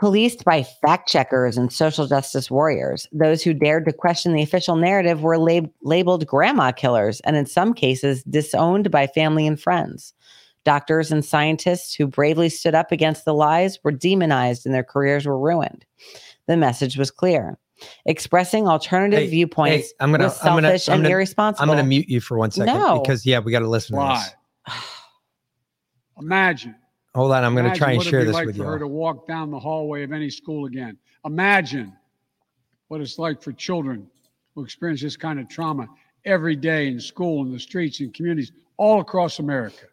policed 0.00 0.44
by 0.44 0.62
fact 0.62 1.08
checkers 1.08 1.58
and 1.58 1.70
social 1.70 2.06
justice 2.06 2.50
warriors. 2.50 3.06
Those 3.12 3.42
who 3.42 3.52
dared 3.52 3.84
to 3.84 3.92
question 3.92 4.32
the 4.32 4.42
official 4.42 4.74
narrative 4.76 5.22
were 5.22 5.36
lab- 5.38 5.70
labeled 5.82 6.26
grandma 6.26 6.72
killers, 6.72 7.20
and 7.20 7.36
in 7.36 7.44
some 7.44 7.74
cases, 7.74 8.22
disowned 8.24 8.90
by 8.90 9.06
family 9.06 9.46
and 9.46 9.60
friends. 9.60 10.14
Doctors 10.64 11.12
and 11.12 11.24
scientists 11.24 11.94
who 11.94 12.06
bravely 12.06 12.48
stood 12.48 12.74
up 12.74 12.90
against 12.92 13.24
the 13.26 13.34
lies 13.34 13.78
were 13.84 13.92
demonized 13.92 14.64
and 14.66 14.74
their 14.74 14.84
careers 14.84 15.26
were 15.26 15.38
ruined. 15.38 15.84
The 16.46 16.56
message 16.56 16.96
was 16.96 17.10
clear. 17.10 17.58
Expressing 18.04 18.68
alternative 18.68 19.20
Hey, 19.20 19.26
viewpoints 19.28 19.88
hey, 19.88 19.92
I'm 20.00 20.10
gonna, 20.10 20.24
was 20.24 20.38
I'm 20.40 20.54
gonna, 20.54 20.68
selfish 20.68 20.88
I'm 20.88 20.94
and 20.96 21.02
gonna, 21.04 21.14
irresponsible. 21.14 21.62
I'm 21.62 21.76
gonna 21.76 21.88
mute 21.88 22.08
you 22.08 22.20
for 22.20 22.36
one 22.36 22.50
second 22.50 22.74
No. 22.78 23.00
because 23.00 23.24
yeah, 23.24 23.38
we 23.38 23.52
got 23.52 23.60
to 23.60 23.68
listen 23.68 23.96
to 23.96 24.22
this. 24.66 24.76
Imagine. 26.20 26.74
Hold 27.14 27.32
on, 27.32 27.42
I'm 27.42 27.54
going 27.54 27.70
to 27.70 27.76
try 27.76 27.90
and 27.90 27.98
what 27.98 28.06
share 28.06 28.24
this 28.24 28.34
like 28.34 28.46
with 28.46 28.56
for 28.56 28.62
you. 28.62 28.68
her 28.68 28.78
to 28.78 28.86
walk 28.86 29.26
down 29.26 29.50
the 29.50 29.58
hallway 29.58 30.04
of 30.04 30.12
any 30.12 30.30
school 30.30 30.66
again. 30.66 30.96
Imagine 31.24 31.92
what 32.88 33.00
it's 33.00 33.18
like 33.18 33.42
for 33.42 33.52
children 33.52 34.08
who 34.54 34.62
experience 34.62 35.02
this 35.02 35.16
kind 35.16 35.40
of 35.40 35.48
trauma 35.48 35.88
every 36.24 36.54
day 36.54 36.86
in 36.86 37.00
school, 37.00 37.44
in 37.44 37.52
the 37.52 37.58
streets, 37.58 38.00
in 38.00 38.12
communities 38.12 38.52
all 38.76 39.00
across 39.00 39.40
America. 39.40 39.86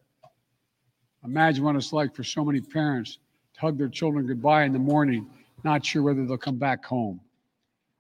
Imagine 1.23 1.64
what 1.64 1.76
it's 1.76 1.91
like 1.91 2.15
for 2.15 2.23
so 2.23 2.45
many 2.45 2.61
parents 2.61 3.18
to 3.56 3.60
hug 3.61 3.77
their 3.77 3.89
children 3.89 4.27
goodbye 4.27 4.64
in 4.64 4.72
the 4.72 4.80
morning, 4.80 5.27
not 5.64 5.84
sure 5.84 6.03
whether 6.03 6.26
they'll 6.26 6.38
come 6.38 6.57
back 6.57 6.85
home. 6.85 7.19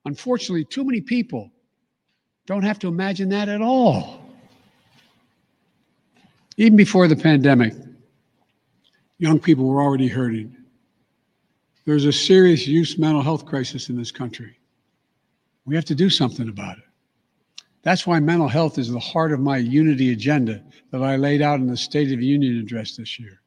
Unfortunately, 0.05 0.63
too 0.63 0.83
many 0.83 1.01
people 1.01 1.51
don't 2.45 2.63
have 2.63 2.79
to 2.79 2.87
imagine 2.87 3.29
that 3.29 3.49
at 3.49 3.61
all. 3.61 4.21
Even 6.55 6.77
before 6.77 7.07
the 7.07 7.15
pandemic, 7.15 7.73
young 9.19 9.39
people 9.39 9.65
were 9.65 9.81
already 9.81 10.07
hurting. 10.07 10.55
There's 11.85 12.05
a 12.05 12.13
serious 12.13 12.67
youth 12.67 12.95
mental 12.97 13.21
health 13.21 13.45
crisis 13.45 13.89
in 13.89 13.97
this 13.97 14.11
country. 14.11 14.57
We 15.65 15.75
have 15.75 15.85
to 15.85 15.95
do 15.95 16.09
something 16.09 16.49
about 16.49 16.77
it. 16.77 16.83
That's 17.83 18.05
why 18.05 18.19
mental 18.19 18.49
health 18.49 18.77
is 18.77 18.91
the 18.91 18.99
heart 18.99 19.31
of 19.31 19.39
my 19.39 19.57
unity 19.57 20.11
agenda 20.11 20.61
that 20.91 21.01
I 21.01 21.15
laid 21.15 21.41
out 21.41 21.59
in 21.59 21.67
the 21.67 21.77
State 21.77 22.11
of 22.11 22.19
the 22.19 22.25
Union 22.25 22.59
address 22.59 22.97
this 22.97 23.19
year. 23.19 23.41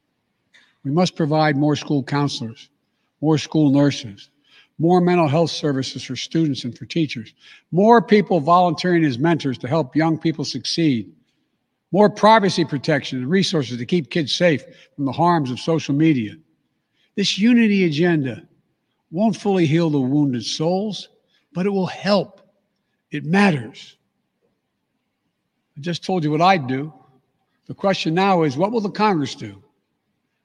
We 0.84 0.90
must 0.90 1.16
provide 1.16 1.56
more 1.56 1.76
school 1.76 2.02
counselors, 2.02 2.70
more 3.20 3.36
school 3.36 3.70
nurses, 3.70 4.30
more 4.78 5.02
mental 5.02 5.28
health 5.28 5.50
services 5.50 6.02
for 6.02 6.16
students 6.16 6.64
and 6.64 6.76
for 6.76 6.86
teachers, 6.86 7.34
more 7.70 8.00
people 8.00 8.40
volunteering 8.40 9.04
as 9.04 9.18
mentors 9.18 9.58
to 9.58 9.68
help 9.68 9.94
young 9.94 10.16
people 10.16 10.44
succeed, 10.44 11.12
more 11.92 12.08
privacy 12.08 12.64
protection 12.64 13.18
and 13.18 13.28
resources 13.28 13.78
to 13.78 13.86
keep 13.86 14.10
kids 14.10 14.34
safe 14.34 14.62
from 14.94 15.04
the 15.04 15.12
harms 15.12 15.50
of 15.50 15.58
social 15.58 15.94
media. 15.94 16.34
This 17.16 17.38
unity 17.38 17.84
agenda 17.84 18.46
won't 19.10 19.36
fully 19.36 19.66
heal 19.66 19.90
the 19.90 20.00
wounded 20.00 20.44
souls, 20.44 21.08
but 21.52 21.66
it 21.66 21.70
will 21.70 21.86
help. 21.86 22.40
It 23.10 23.24
matters. 23.24 23.96
I 25.76 25.80
just 25.80 26.04
told 26.04 26.22
you 26.22 26.30
what 26.30 26.40
I'd 26.40 26.66
do. 26.66 26.92
The 27.66 27.74
question 27.74 28.14
now 28.14 28.42
is 28.42 28.56
what 28.56 28.72
will 28.72 28.80
the 28.80 28.90
Congress 28.90 29.34
do? 29.34 29.62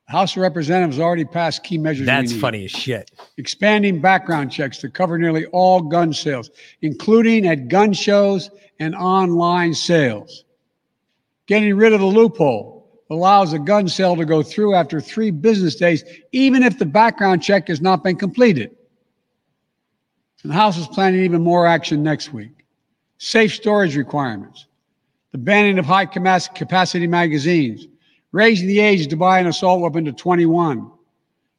The 0.08 0.12
House 0.12 0.36
of 0.36 0.42
Representatives 0.44 1.00
already 1.00 1.26
passed 1.26 1.64
key 1.64 1.80
measures. 1.80 2.06
That's 2.06 2.36
funny 2.36 2.66
as 2.66 2.72
shit. 2.72 3.12
Expanding 3.38 4.02
background 4.02 4.52
checks 4.52 4.78
to 4.80 4.90
cover 4.90 5.18
nearly 5.18 5.46
all 5.48 5.82
gun 5.82 6.14
sales, 6.14 6.52
including 6.82 7.48
at 7.48 7.68
gun 7.68 7.94
shows 7.94 8.52
and 8.80 8.96
online 8.96 9.74
sales. 9.74 10.45
Getting 11.48 11.76
rid 11.76 11.94
of 11.94 12.00
the 12.00 12.06
loophole 12.06 12.90
allows 13.10 13.54
a 13.54 13.60
gun 13.60 13.88
sale 13.88 14.16
to 14.16 14.26
go 14.26 14.42
through 14.42 14.74
after 14.74 15.00
three 15.00 15.30
business 15.32 15.76
days, 15.76 16.04
even 16.32 16.64
if 16.64 16.80
the 16.80 16.86
background 16.86 17.44
check 17.44 17.68
has 17.68 17.82
not 17.82 18.04
been 18.04 18.16
completed. 18.16 18.76
And 20.42 20.52
the 20.52 20.56
House 20.56 20.78
is 20.78 20.88
planning 20.88 21.24
even 21.24 21.42
more 21.42 21.66
action 21.66 22.04
next 22.04 22.34
week. 22.34 22.66
Safe 23.18 23.54
storage 23.54 23.96
requirements, 23.96 24.68
the 25.32 25.38
banning 25.38 25.80
of 25.80 25.86
high 25.86 26.06
capacity 26.06 27.08
magazines, 27.08 27.88
raising 28.32 28.68
the 28.68 28.80
age 28.80 29.08
to 29.08 29.16
buy 29.16 29.40
an 29.40 29.48
assault 29.48 29.82
weapon 29.82 30.06
to 30.06 30.12
21, 30.12 30.92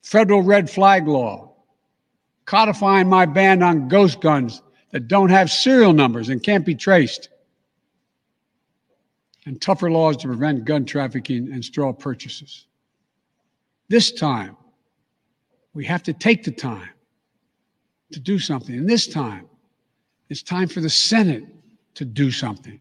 federal 0.02 0.42
red 0.42 0.68
flag 0.68 1.08
law, 1.08 1.52
codifying 2.44 3.08
my 3.08 3.24
ban 3.24 3.62
on 3.62 3.88
ghost 3.88 4.20
guns 4.20 4.62
that 4.90 5.08
don't 5.08 5.30
have 5.30 5.50
serial 5.50 5.92
numbers 5.92 6.28
and 6.28 6.42
can't 6.42 6.66
be 6.66 6.74
traced, 6.74 7.28
and 9.46 9.60
tougher 9.60 9.90
laws 9.90 10.16
to 10.18 10.26
prevent 10.26 10.64
gun 10.64 10.84
trafficking 10.84 11.52
and 11.52 11.64
straw 11.64 11.92
purchases. 11.92 12.66
This 13.88 14.12
time, 14.12 14.56
we 15.72 15.84
have 15.84 16.02
to 16.02 16.12
take 16.12 16.42
the 16.44 16.50
time 16.50 16.90
to 18.12 18.20
do 18.20 18.38
something. 18.38 18.74
And 18.74 18.88
this 18.88 19.06
time, 19.06 19.48
it's 20.28 20.42
time 20.42 20.68
for 20.68 20.80
the 20.80 20.90
Senate 20.90 21.44
to 21.94 22.04
do 22.04 22.30
something. 22.30 22.80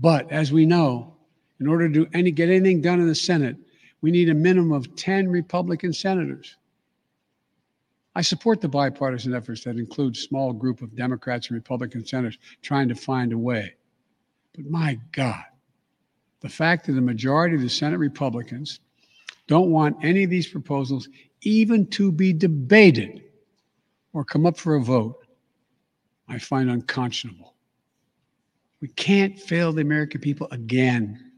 But 0.00 0.30
as 0.32 0.50
we 0.50 0.64
know, 0.64 1.14
in 1.60 1.66
order 1.66 1.86
to 1.88 1.92
do 1.92 2.06
any, 2.14 2.30
get 2.30 2.48
anything 2.48 2.80
done 2.80 3.00
in 3.00 3.06
the 3.06 3.14
Senate, 3.14 3.56
we 4.00 4.10
need 4.10 4.30
a 4.30 4.34
minimum 4.34 4.72
of 4.72 4.96
10 4.96 5.28
Republican 5.28 5.92
senators. 5.92 6.56
I 8.14 8.22
support 8.22 8.60
the 8.60 8.68
bipartisan 8.68 9.34
efforts 9.34 9.62
that 9.64 9.76
include 9.76 10.16
small 10.16 10.52
group 10.52 10.80
of 10.80 10.96
Democrats 10.96 11.48
and 11.48 11.54
Republican 11.54 12.04
senators 12.04 12.38
trying 12.62 12.88
to 12.88 12.94
find 12.94 13.32
a 13.32 13.38
way. 13.38 13.74
But 14.54 14.64
my 14.70 14.98
God, 15.12 15.44
the 16.40 16.48
fact 16.48 16.86
that 16.86 16.92
the 16.92 17.00
majority 17.00 17.54
of 17.54 17.62
the 17.62 17.68
Senate 17.68 17.98
Republicans 17.98 18.80
don't 19.46 19.70
want 19.70 19.96
any 20.02 20.24
of 20.24 20.30
these 20.30 20.48
proposals 20.48 21.08
even 21.42 21.86
to 21.88 22.10
be 22.10 22.32
debated 22.32 23.22
or 24.12 24.24
come 24.24 24.46
up 24.46 24.56
for 24.56 24.76
a 24.76 24.80
vote, 24.80 25.26
I 26.28 26.38
find 26.38 26.70
unconscionable. 26.70 27.54
We 28.80 28.88
can't 28.88 29.38
fail 29.38 29.72
the 29.72 29.82
American 29.82 30.20
people 30.20 30.48
again. 30.50 31.32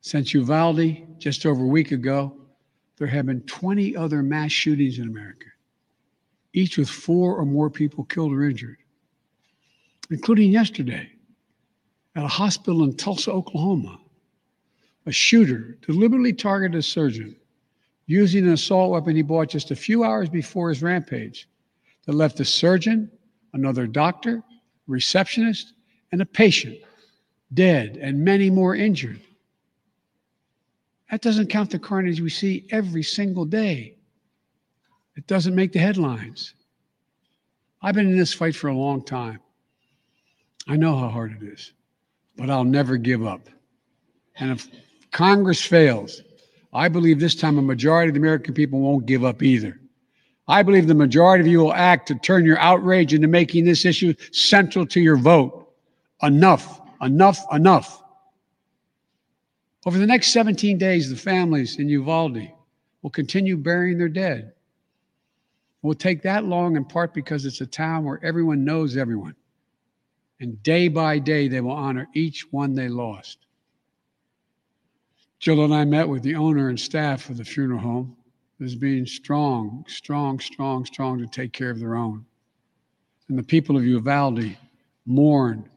Since 0.00 0.34
Uvalde, 0.34 1.18
just 1.18 1.46
over 1.46 1.62
a 1.62 1.68
week 1.68 1.92
ago, 1.92 2.36
there 2.98 3.08
have 3.08 3.26
been 3.26 3.40
20 3.42 3.96
other 3.96 4.22
mass 4.22 4.52
shootings 4.52 4.98
in 4.98 5.08
America, 5.08 5.46
each 6.52 6.76
with 6.76 6.90
four 6.90 7.36
or 7.36 7.46
more 7.46 7.70
people 7.70 8.04
killed 8.04 8.32
or 8.32 8.44
injured, 8.44 8.76
including 10.10 10.50
yesterday 10.50 11.13
at 12.16 12.24
a 12.24 12.28
hospital 12.28 12.84
in 12.84 12.96
Tulsa, 12.96 13.30
Oklahoma. 13.30 13.98
A 15.06 15.12
shooter 15.12 15.76
deliberately 15.86 16.32
targeted 16.32 16.78
a 16.78 16.82
surgeon 16.82 17.36
using 18.06 18.44
an 18.44 18.52
assault 18.52 18.90
weapon 18.90 19.16
he 19.16 19.22
bought 19.22 19.48
just 19.48 19.70
a 19.70 19.76
few 19.76 20.04
hours 20.04 20.28
before 20.28 20.68
his 20.68 20.82
rampage 20.82 21.48
that 22.06 22.14
left 22.14 22.40
a 22.40 22.44
surgeon, 22.44 23.10
another 23.52 23.86
doctor, 23.86 24.42
receptionist, 24.86 25.72
and 26.12 26.20
a 26.20 26.26
patient 26.26 26.78
dead 27.54 27.98
and 28.00 28.24
many 28.24 28.50
more 28.50 28.74
injured. 28.74 29.20
That 31.10 31.22
doesn't 31.22 31.48
count 31.48 31.70
the 31.70 31.78
carnage 31.78 32.20
we 32.20 32.30
see 32.30 32.66
every 32.70 33.02
single 33.02 33.44
day. 33.44 33.96
It 35.16 35.26
doesn't 35.26 35.54
make 35.54 35.72
the 35.72 35.78
headlines. 35.78 36.54
I've 37.82 37.94
been 37.94 38.08
in 38.08 38.18
this 38.18 38.34
fight 38.34 38.56
for 38.56 38.68
a 38.68 38.76
long 38.76 39.04
time. 39.04 39.40
I 40.66 40.76
know 40.76 40.96
how 40.96 41.08
hard 41.08 41.36
it 41.40 41.46
is, 41.46 41.72
but 42.36 42.50
I'll 42.50 42.64
never 42.64 42.96
give 42.96 43.24
up. 43.26 43.48
And 44.36 44.50
if 44.50 44.68
Congress 45.12 45.64
fails, 45.64 46.22
I 46.72 46.88
believe 46.88 47.20
this 47.20 47.34
time 47.34 47.58
a 47.58 47.62
majority 47.62 48.08
of 48.08 48.14
the 48.14 48.20
American 48.20 48.54
people 48.54 48.80
won't 48.80 49.06
give 49.06 49.24
up 49.24 49.42
either. 49.42 49.80
I 50.46 50.62
believe 50.62 50.86
the 50.86 50.94
majority 50.94 51.42
of 51.42 51.46
you 51.46 51.60
will 51.60 51.72
act 51.72 52.08
to 52.08 52.16
turn 52.16 52.44
your 52.44 52.58
outrage 52.58 53.14
into 53.14 53.28
making 53.28 53.64
this 53.64 53.84
issue 53.84 54.12
central 54.32 54.84
to 54.86 55.00
your 55.00 55.16
vote. 55.16 55.72
Enough, 56.22 56.80
enough, 57.00 57.40
enough. 57.52 58.02
Over 59.86 59.98
the 59.98 60.06
next 60.06 60.32
17 60.32 60.76
days, 60.76 61.08
the 61.08 61.16
families 61.16 61.78
in 61.78 61.88
Uvalde 61.88 62.50
will 63.02 63.10
continue 63.10 63.56
burying 63.56 63.98
their 63.98 64.08
dead. 64.08 64.52
It 65.82 65.86
will 65.86 65.94
take 65.94 66.22
that 66.22 66.44
long 66.44 66.76
in 66.76 66.84
part 66.84 67.14
because 67.14 67.44
it's 67.44 67.60
a 67.60 67.66
town 67.66 68.04
where 68.04 68.20
everyone 68.22 68.64
knows 68.64 68.96
everyone. 68.96 69.34
And 70.40 70.62
day 70.62 70.88
by 70.88 71.18
day, 71.18 71.48
they 71.48 71.60
will 71.60 71.72
honor 71.72 72.08
each 72.14 72.52
one 72.52 72.74
they 72.74 72.88
lost. 72.88 73.38
Jill 75.38 75.64
and 75.64 75.74
I 75.74 75.84
met 75.84 76.08
with 76.08 76.22
the 76.22 76.34
owner 76.34 76.68
and 76.68 76.80
staff 76.80 77.28
of 77.28 77.36
the 77.36 77.44
funeral 77.44 77.80
home 77.80 78.16
as 78.60 78.74
being 78.74 79.06
strong, 79.06 79.84
strong, 79.88 80.40
strong, 80.40 80.84
strong 80.86 81.18
to 81.18 81.26
take 81.26 81.52
care 81.52 81.70
of 81.70 81.78
their 81.78 81.96
own. 81.96 82.24
And 83.28 83.38
the 83.38 83.42
people 83.42 83.76
of 83.76 83.84
Uvalde 83.84 84.56
mourn 85.06 85.68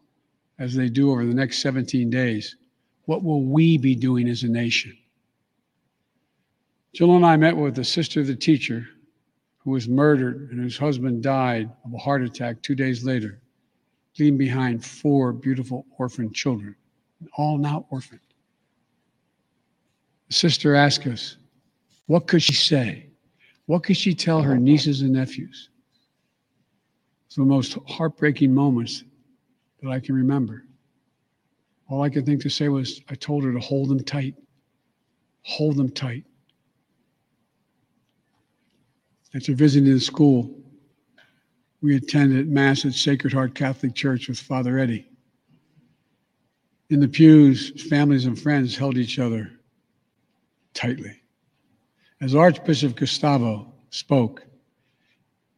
as 0.59 0.73
they 0.73 0.89
do 0.89 1.11
over 1.11 1.25
the 1.25 1.33
next 1.33 1.59
17 1.59 2.09
days. 2.09 2.55
What 3.05 3.23
will 3.23 3.43
we 3.43 3.77
be 3.77 3.95
doing 3.95 4.27
as 4.27 4.43
a 4.43 4.47
nation? 4.47 4.97
Jill 6.93 7.15
and 7.15 7.25
I 7.25 7.37
met 7.37 7.55
with 7.55 7.75
the 7.75 7.83
sister 7.83 8.21
of 8.21 8.27
the 8.27 8.35
teacher 8.35 8.87
who 9.59 9.71
was 9.71 9.87
murdered 9.87 10.49
and 10.51 10.59
whose 10.59 10.77
husband 10.77 11.21
died 11.21 11.69
of 11.85 11.93
a 11.93 11.97
heart 11.97 12.23
attack 12.23 12.61
two 12.61 12.75
days 12.75 13.03
later, 13.03 13.39
leaving 14.19 14.37
behind 14.37 14.83
four 14.83 15.33
beautiful 15.33 15.85
orphan 15.97 16.31
children, 16.33 16.75
all 17.37 17.57
now 17.57 17.85
orphaned. 17.89 18.21
The 20.27 20.33
sister 20.33 20.75
asked 20.75 21.07
us, 21.07 21.37
what 22.07 22.27
could 22.27 22.41
she 22.41 22.53
say? 22.53 23.07
What 23.65 23.83
could 23.83 23.97
she 23.97 24.13
tell 24.13 24.41
her 24.41 24.57
nieces 24.57 25.01
and 25.01 25.13
nephews? 25.13 25.69
It's 27.25 27.35
the 27.35 27.43
most 27.43 27.77
heartbreaking 27.87 28.53
moments 28.53 29.03
that 29.81 29.89
I 29.89 29.99
can 29.99 30.15
remember. 30.15 30.63
All 31.89 32.01
I 32.01 32.09
could 32.09 32.25
think 32.25 32.41
to 32.41 32.49
say 32.49 32.69
was, 32.69 33.01
I 33.09 33.15
told 33.15 33.43
her 33.43 33.53
to 33.53 33.59
hold 33.59 33.89
them 33.89 34.03
tight. 34.03 34.35
Hold 35.43 35.77
them 35.77 35.89
tight. 35.89 36.23
After 39.35 39.53
visiting 39.53 39.93
the 39.93 39.99
school, 39.99 40.57
we 41.87 41.95
attended 41.95 42.49
Mass 42.49 42.83
at 42.83 42.93
Sacred 42.93 43.31
Heart 43.31 43.55
Catholic 43.55 43.95
Church 43.95 44.27
with 44.27 44.37
Father 44.37 44.77
Eddie. 44.77 45.07
In 46.89 46.99
the 46.99 47.07
pews, 47.07 47.81
families 47.89 48.25
and 48.25 48.37
friends 48.37 48.75
held 48.75 48.97
each 48.97 49.19
other 49.19 49.49
tightly. 50.73 51.21
As 52.19 52.35
Archbishop 52.35 52.97
Gustavo 52.97 53.71
spoke, 53.89 54.45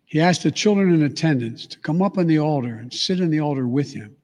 he 0.06 0.22
asked 0.22 0.44
the 0.44 0.52
children 0.52 0.94
in 0.94 1.02
attendance 1.02 1.66
to 1.66 1.80
come 1.80 2.00
up 2.00 2.20
on 2.20 2.28
the 2.28 2.38
altar 2.38 2.76
and 2.76 2.94
sit 2.94 3.20
in 3.20 3.32
the 3.32 3.40
altar 3.40 3.68
with 3.68 3.92
him 3.92 4.16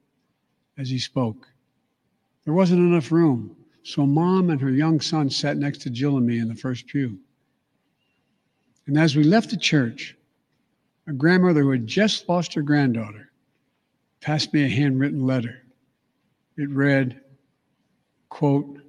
as 0.78 0.92
he 0.92 1.00
spoke. 1.00 1.48
There 2.44 2.54
wasn't 2.54 2.82
enough 2.82 3.12
room, 3.12 3.56
so 3.82 4.06
mom 4.06 4.52
and 4.52 4.62
her 4.62 4.70
young 4.70 5.02
son 5.02 5.32
sat 5.32 5.58
next 5.58 5.80
to 5.80 5.90
Jill 5.90 6.18
and 6.18 6.28
me 6.28 6.38
in 6.38 6.50
the 6.50 6.54
first 6.54 6.86
pew. 6.86 7.18
And 8.86 8.96
as 8.96 9.16
we 9.16 9.24
left 9.24 9.50
the 9.50 9.58
church, 9.58 10.16
a 11.08 11.14
grandmother 11.14 11.62
who 11.62 11.72
had 11.72 11.88
just 11.88 12.28
lost 12.28 12.54
her 12.54 12.62
granddaughter 12.62 13.32
passed 14.22 14.54
me 14.54 14.64
a 14.64 14.68
handwritten 14.68 15.26
letter. 15.26 15.62
It 16.58 16.70
read, 16.70 17.22
quote, 18.30 18.80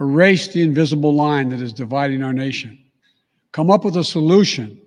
Erase 0.00 0.48
the 0.48 0.62
invisible 0.62 1.12
line 1.12 1.48
that 1.48 1.60
is 1.60 1.72
dividing 1.72 2.22
our 2.22 2.32
nation. 2.32 2.78
Come 3.52 3.70
up 3.70 3.84
with 3.84 3.96
a 3.96 4.04
solution 4.04 4.80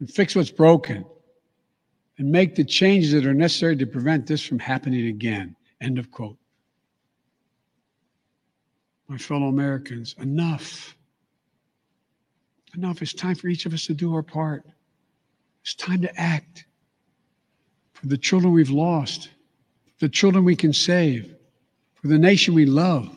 and 0.00 0.10
fix 0.10 0.34
what's 0.34 0.50
broken 0.50 1.04
and 2.18 2.30
make 2.30 2.56
the 2.56 2.64
changes 2.64 3.12
that 3.12 3.26
are 3.26 3.34
necessary 3.34 3.76
to 3.76 3.86
prevent 3.86 4.26
this 4.26 4.44
from 4.44 4.58
happening 4.58 5.06
again. 5.06 5.54
End 5.80 5.98
of 5.98 6.10
quote. 6.10 6.36
My 9.06 9.16
fellow 9.16 9.46
Americans, 9.46 10.14
enough. 10.18 10.96
Enough. 12.74 13.00
It's 13.00 13.14
time 13.14 13.36
for 13.36 13.48
each 13.48 13.64
of 13.64 13.72
us 13.72 13.86
to 13.86 13.94
do 13.94 14.12
our 14.14 14.22
part. 14.22 14.66
It's 15.68 15.74
time 15.74 16.00
to 16.00 16.18
act 16.18 16.64
for 17.92 18.06
the 18.06 18.16
children 18.16 18.54
we've 18.54 18.70
lost, 18.70 19.28
the 19.98 20.08
children 20.08 20.42
we 20.46 20.56
can 20.56 20.72
save, 20.72 21.36
for 21.92 22.08
the 22.08 22.18
nation 22.18 22.54
we 22.54 22.64
love. 22.64 23.14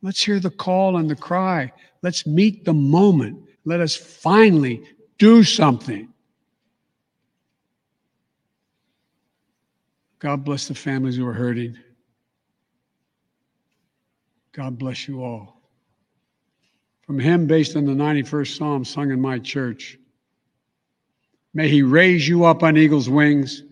Let's 0.00 0.22
hear 0.22 0.38
the 0.38 0.52
call 0.52 0.96
and 0.96 1.10
the 1.10 1.16
cry. 1.16 1.72
Let's 2.02 2.24
meet 2.24 2.64
the 2.64 2.72
moment. 2.72 3.48
Let 3.64 3.80
us 3.80 3.96
finally 3.96 4.84
do 5.18 5.42
something. 5.42 6.08
God 10.20 10.44
bless 10.44 10.68
the 10.68 10.76
families 10.76 11.16
who 11.16 11.26
are 11.26 11.32
hurting. 11.32 11.76
God 14.52 14.78
bless 14.78 15.08
you 15.08 15.24
all. 15.24 15.60
From 17.02 17.18
hymn, 17.18 17.48
based 17.48 17.74
on 17.74 17.86
the 17.86 17.92
91st 17.92 18.56
Psalm 18.56 18.84
sung 18.84 19.10
in 19.10 19.20
my 19.20 19.40
church. 19.40 19.98
May 21.54 21.68
he 21.68 21.82
raise 21.82 22.26
you 22.26 22.44
up 22.44 22.62
on 22.62 22.76
eagle's 22.76 23.08
wings 23.08 23.62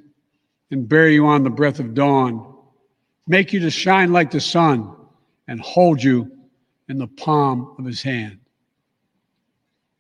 and 0.70 0.88
bear 0.88 1.08
you 1.08 1.26
on 1.26 1.42
the 1.42 1.50
breath 1.50 1.80
of 1.80 1.94
dawn, 1.94 2.54
make 3.26 3.52
you 3.52 3.60
to 3.60 3.70
shine 3.70 4.12
like 4.12 4.30
the 4.30 4.40
sun, 4.40 4.94
and 5.48 5.60
hold 5.60 6.02
you 6.02 6.30
in 6.88 6.98
the 6.98 7.08
palm 7.08 7.74
of 7.78 7.84
his 7.84 8.00
hand. 8.00 8.38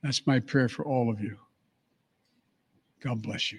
That's 0.02 0.26
my 0.26 0.38
prayer 0.40 0.68
for 0.68 0.84
all 0.84 1.10
of 1.10 1.20
you. 1.20 1.36
God 3.02 3.20
bless 3.20 3.52
you. 3.52 3.58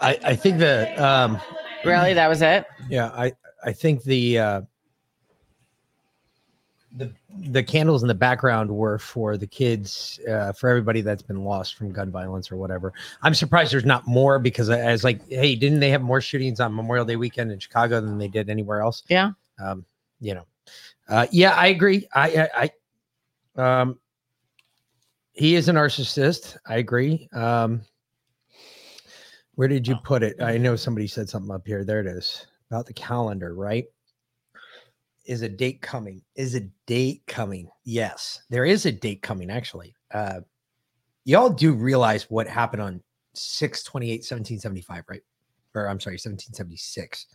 I, 0.00 0.18
I 0.24 0.36
think 0.36 0.58
the 0.58 1.04
um 1.04 1.40
Really, 1.84 2.14
that 2.14 2.28
was 2.28 2.42
it? 2.42 2.66
yeah, 2.88 3.06
I 3.08 3.32
I 3.64 3.72
think 3.72 4.02
the 4.02 4.38
uh 4.38 4.60
the 6.96 7.12
the 7.50 7.62
candles 7.62 8.02
in 8.02 8.08
the 8.08 8.14
background 8.14 8.70
were 8.70 8.98
for 8.98 9.36
the 9.36 9.46
kids, 9.46 10.18
uh, 10.28 10.52
for 10.52 10.68
everybody 10.68 11.00
that's 11.00 11.22
been 11.22 11.44
lost 11.44 11.76
from 11.76 11.92
gun 11.92 12.10
violence 12.10 12.50
or 12.50 12.56
whatever. 12.56 12.92
I'm 13.22 13.34
surprised 13.34 13.72
there's 13.72 13.84
not 13.84 14.06
more 14.06 14.38
because 14.38 14.70
I, 14.70 14.80
I 14.80 14.92
was 14.92 15.04
like, 15.04 15.26
hey, 15.28 15.54
didn't 15.54 15.80
they 15.80 15.90
have 15.90 16.02
more 16.02 16.20
shootings 16.20 16.60
on 16.60 16.74
Memorial 16.74 17.04
Day 17.04 17.16
weekend 17.16 17.52
in 17.52 17.58
Chicago 17.58 18.00
than 18.00 18.18
they 18.18 18.28
did 18.28 18.48
anywhere 18.48 18.80
else? 18.80 19.02
Yeah. 19.08 19.32
Um, 19.62 19.84
you 20.20 20.34
know, 20.34 20.46
uh, 21.08 21.26
yeah, 21.30 21.52
I 21.54 21.68
agree. 21.68 22.08
I, 22.14 22.48
I, 22.54 22.70
I, 23.56 23.80
um, 23.80 23.98
he 25.32 25.54
is 25.54 25.68
a 25.68 25.72
narcissist. 25.72 26.56
I 26.66 26.78
agree. 26.78 27.28
Um, 27.32 27.82
where 29.54 29.68
did 29.68 29.86
you 29.86 29.96
put 30.04 30.22
it? 30.22 30.40
I 30.40 30.56
know 30.56 30.76
somebody 30.76 31.06
said 31.06 31.28
something 31.28 31.52
up 31.52 31.66
here. 31.66 31.84
There 31.84 32.00
it 32.00 32.06
is 32.06 32.46
about 32.70 32.86
the 32.86 32.92
calendar, 32.92 33.54
right? 33.54 33.84
Is 35.28 35.42
a 35.42 35.48
date 35.48 35.80
coming? 35.80 36.22
Is 36.34 36.56
a 36.56 36.62
date 36.86 37.22
coming? 37.28 37.68
Yes, 37.84 38.42
there 38.50 38.64
is 38.64 38.84
a 38.86 38.92
date 38.92 39.22
coming, 39.22 39.50
actually. 39.50 39.94
Uh, 40.12 40.40
y'all 41.24 41.50
do 41.50 41.72
realize 41.72 42.24
what 42.28 42.48
happened 42.48 42.82
on 42.82 43.02
6 43.34 43.84
28 43.84 44.10
1775, 44.20 45.04
right? 45.08 45.22
Or 45.74 45.88
I'm 45.88 46.00
sorry, 46.00 46.14
1776 46.14 47.26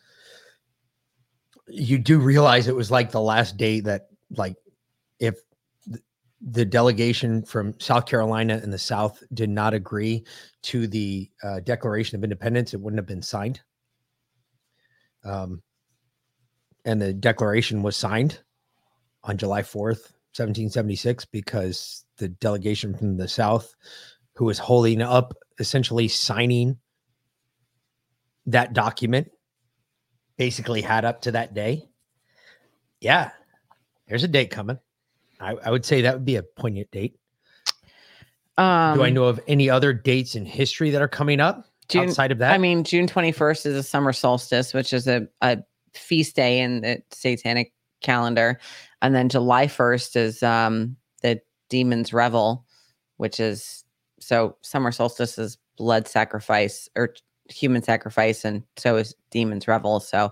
you 1.68 1.98
do 1.98 2.20
realize 2.20 2.68
it 2.68 2.76
was 2.76 2.91
like 2.91 3.11
the 3.11 3.22
last 3.22 3.57
day 3.57 3.80
that 3.82 4.07
like 4.36 4.56
if 5.20 5.36
the 6.41 6.65
delegation 6.65 7.41
from 7.44 7.80
South 7.80 8.06
Carolina 8.06 8.60
and 8.61 8.74
the 8.74 8.78
South 8.78 9.24
did 9.34 9.49
not 9.49 9.74
agree 9.74 10.26
to 10.61 10.88
the 10.88 11.30
uh, 11.41 11.61
Declaration 11.61 12.18
of 12.18 12.24
Independence, 12.24 12.74
it 12.74 12.82
wouldn't 12.82 12.99
have 12.99 13.07
been 13.07 13.22
signed. 13.22 13.61
Um, 15.24 15.61
and 16.85 17.01
the 17.01 17.14
Declaration 17.14 17.84
was 17.84 17.95
signed 17.95 18.39
on 19.23 19.38
July 19.38 19.61
4th, 19.61 20.11
1776, 20.35 21.26
because 21.26 22.05
the 22.18 22.27
delegation 22.27 22.95
from 22.95 23.18
the 23.18 23.27
South, 23.27 23.76
who 24.35 24.45
was 24.45 24.60
holding 24.60 25.01
up 25.01 25.34
essentially 25.60 26.07
signing 26.07 26.77
that 28.45 28.73
document 28.73 29.31
basically 30.38 30.81
had 30.81 31.05
up 31.05 31.22
to 31.22 31.31
that 31.31 31.53
day. 31.53 31.88
Yeah, 32.99 33.31
there's 34.07 34.23
a 34.23 34.27
date 34.27 34.51
coming. 34.51 34.80
I, 35.39 35.55
I 35.65 35.72
would 35.72 35.85
say 35.85 36.01
that 36.01 36.15
would 36.15 36.26
be 36.26 36.38
a 36.38 36.43
poignant 36.43 36.91
date. 36.91 37.18
Um, 38.57 38.97
Do 38.97 39.03
I 39.03 39.10
know 39.10 39.26
of 39.26 39.39
any 39.47 39.69
other 39.69 39.93
dates 39.93 40.35
in 40.35 40.45
history 40.45 40.91
that 40.91 41.01
are 41.01 41.07
coming 41.07 41.39
up 41.39 41.65
June, 41.88 42.10
outside 42.10 42.31
of 42.31 42.38
that? 42.39 42.53
I 42.53 42.57
mean, 42.57 42.84
June 42.84 43.07
21st 43.07 43.65
is 43.65 43.76
a 43.76 43.84
summer 43.84 44.14
solstice, 44.14 44.73
which 44.73 44.93
is 44.93 45.07
a, 45.07 45.27
a 45.41 45.57
feast 45.95 46.36
day 46.36 46.60
in 46.60 46.82
the 46.82 47.02
satanic 47.11 47.74
calendar. 48.02 48.60
And 49.02 49.15
then 49.15 49.30
July 49.30 49.68
1st 49.68 50.15
is 50.15 50.44
um, 50.44 50.95
the 51.22 51.41
Demon's 51.70 52.14
Revel, 52.14 52.65
which 53.18 53.40
is 53.40 53.84
so 54.20 54.56
summer 54.61 54.91
solstice 54.91 55.38
is 55.38 55.57
blood 55.78 56.07
sacrifice 56.07 56.88
or 56.95 57.14
human 57.49 57.84
sacrifice, 57.84 58.45
and 58.45 58.64
so 58.78 58.98
is 58.98 59.15
Demon's 59.32 59.68
Revel. 59.68 59.99
So 59.99 60.32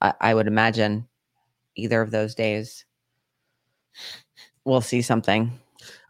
I, 0.00 0.14
I 0.20 0.34
would 0.34 0.46
imagine 0.46 1.06
either 1.76 2.02
of 2.02 2.10
those 2.10 2.34
days 2.34 2.84
we'll 4.64 4.80
see 4.80 5.02
something. 5.02 5.58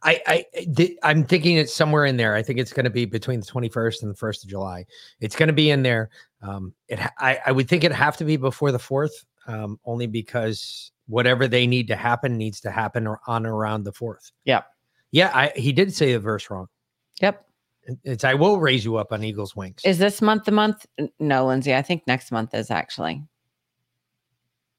I, 0.02 0.20
I 0.27 0.47
th- 0.74 0.97
I'm 1.02 1.24
thinking 1.24 1.56
it's 1.56 1.74
somewhere 1.74 2.06
in 2.06 2.16
there. 2.16 2.35
I 2.35 2.43
think 2.43 2.59
it's 2.59 2.72
going 2.72 2.85
to 2.85 2.90
be 2.90 3.05
between 3.05 3.40
the 3.40 3.47
21st 3.47 4.02
and 4.02 4.10
the 4.10 4.18
1st 4.18 4.44
of 4.44 4.51
July. 4.51 4.86
It's 5.20 5.36
going 5.36 5.48
to 5.48 5.52
be 5.52 5.70
in 5.70 5.82
there. 5.82 6.10
Um, 6.43 6.74
it 6.89 7.01
I, 7.18 7.39
I 7.47 7.52
would 7.52 7.68
think 7.68 7.85
it 7.85 7.93
have 7.93 8.16
to 8.18 8.24
be 8.24 8.36
before 8.36 8.72
the 8.72 8.78
4th, 8.78 9.24
um, 9.47 9.78
only 9.85 10.06
because 10.06 10.93
whatever 11.06 11.47
they 11.47 11.66
need 11.66 11.89
to 11.89 11.97
happen 11.97 12.39
needs 12.39 12.60
to 12.60 12.70
happen 12.70 13.06
or 13.06 13.20
on 13.27 13.44
around 13.44 13.85
the 13.85 13.93
4th. 13.93 14.32
Yeah. 14.44 14.62
Yeah, 15.10 15.31
I, 15.35 15.52
he 15.56 15.72
did 15.72 15.93
say 15.93 16.12
the 16.12 16.20
verse 16.20 16.48
wrong. 16.51 16.68
Yep. 17.20 17.44
It's 18.05 18.24
I 18.24 18.35
will 18.35 18.60
raise 18.60 18.85
you 18.85 18.97
up 18.97 19.12
on 19.12 19.24
eagle's 19.24 19.56
wings. 19.56 19.82
Is 19.85 19.98
this 19.98 20.22
month 20.22 20.44
the 20.44 20.52
month? 20.52 20.86
No, 21.18 21.47
Lindsay. 21.47 21.74
I 21.74 21.82
think 21.82 22.06
next 22.06 22.31
month 22.31 22.55
is 22.55 22.70
actually. 22.70 23.22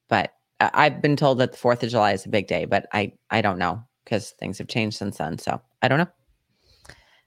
But 0.08 0.32
I've 0.60 1.02
been 1.02 1.16
told 1.16 1.38
that 1.38 1.52
the 1.52 1.58
Fourth 1.58 1.82
of 1.82 1.90
July 1.90 2.12
is 2.12 2.24
a 2.24 2.30
big 2.30 2.46
day, 2.46 2.64
but 2.64 2.86
I 2.92 3.12
I 3.28 3.42
don't 3.42 3.58
know 3.58 3.82
because 4.04 4.30
things 4.38 4.58
have 4.58 4.68
changed 4.68 4.96
since 4.96 5.18
then. 5.18 5.38
So 5.38 5.60
I 5.82 5.88
don't 5.88 5.98
know. 5.98 6.08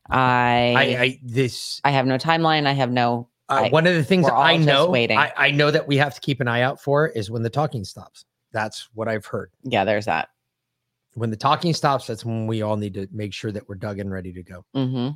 I 0.10 0.74
I, 0.78 0.82
I 1.02 1.20
this 1.24 1.82
I 1.84 1.92
have 1.92 2.06
no 2.06 2.18
timeline. 2.18 2.68
I 2.68 2.74
have 2.74 2.92
no. 2.92 3.30
uh, 3.50 3.64
I- 3.66 3.70
one 3.70 3.88
of 3.88 3.96
the 3.96 4.04
things 4.04 4.28
I 4.32 4.58
know 4.58 4.90
waiting. 4.90 5.18
I, 5.18 5.32
I 5.36 5.52
know 5.52 5.72
that 5.72 5.88
we 5.88 5.98
have 5.98 6.14
to 6.16 6.22
keep 6.22 6.42
an 6.42 6.48
eye 6.48 6.62
out 6.62 6.80
for 6.82 7.08
is 7.08 7.32
when 7.32 7.42
the 7.44 7.50
talking 7.50 7.84
stops. 7.84 8.26
That's 8.52 8.88
what 8.94 9.08
I've 9.08 9.26
heard. 9.26 9.52
yeah, 9.64 9.84
there's 9.84 10.06
that. 10.06 10.30
When 11.16 11.30
the 11.30 11.38
talking 11.38 11.74
stops, 11.74 12.08
that's 12.08 12.26
when 12.26 12.46
we 12.46 12.62
all 12.62 12.76
need 12.78 12.94
to 12.96 13.08
make 13.12 13.34
sure 13.34 13.52
that 13.52 13.68
we're 13.70 13.76
dug 13.76 14.00
and 14.00 14.12
ready 14.12 14.34
to 14.34 14.44
go. 14.44 14.66
Mm-hmm. 14.76 15.16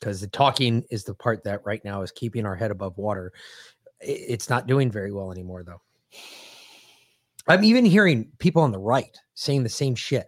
Because 0.00 0.20
the 0.20 0.26
talking 0.28 0.82
is 0.90 1.04
the 1.04 1.14
part 1.14 1.44
that 1.44 1.60
right 1.64 1.82
now 1.84 2.02
is 2.02 2.10
keeping 2.10 2.46
our 2.46 2.54
head 2.54 2.70
above 2.70 2.96
water. 2.98 3.32
It's 4.00 4.48
not 4.50 4.66
doing 4.66 4.90
very 4.90 5.12
well 5.12 5.30
anymore, 5.30 5.62
though. 5.62 5.80
I'm 7.46 7.64
even 7.64 7.84
hearing 7.84 8.30
people 8.38 8.62
on 8.62 8.72
the 8.72 8.78
right 8.78 9.16
saying 9.34 9.62
the 9.62 9.68
same 9.68 9.94
shit. 9.94 10.26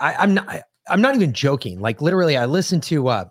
I, 0.00 0.14
I'm 0.14 0.34
not. 0.34 0.48
I, 0.48 0.62
I'm 0.88 1.00
not 1.02 1.14
even 1.14 1.32
joking. 1.32 1.80
Like 1.80 2.00
literally, 2.00 2.36
I 2.36 2.46
listen 2.46 2.80
to 2.82 3.08
uh, 3.08 3.24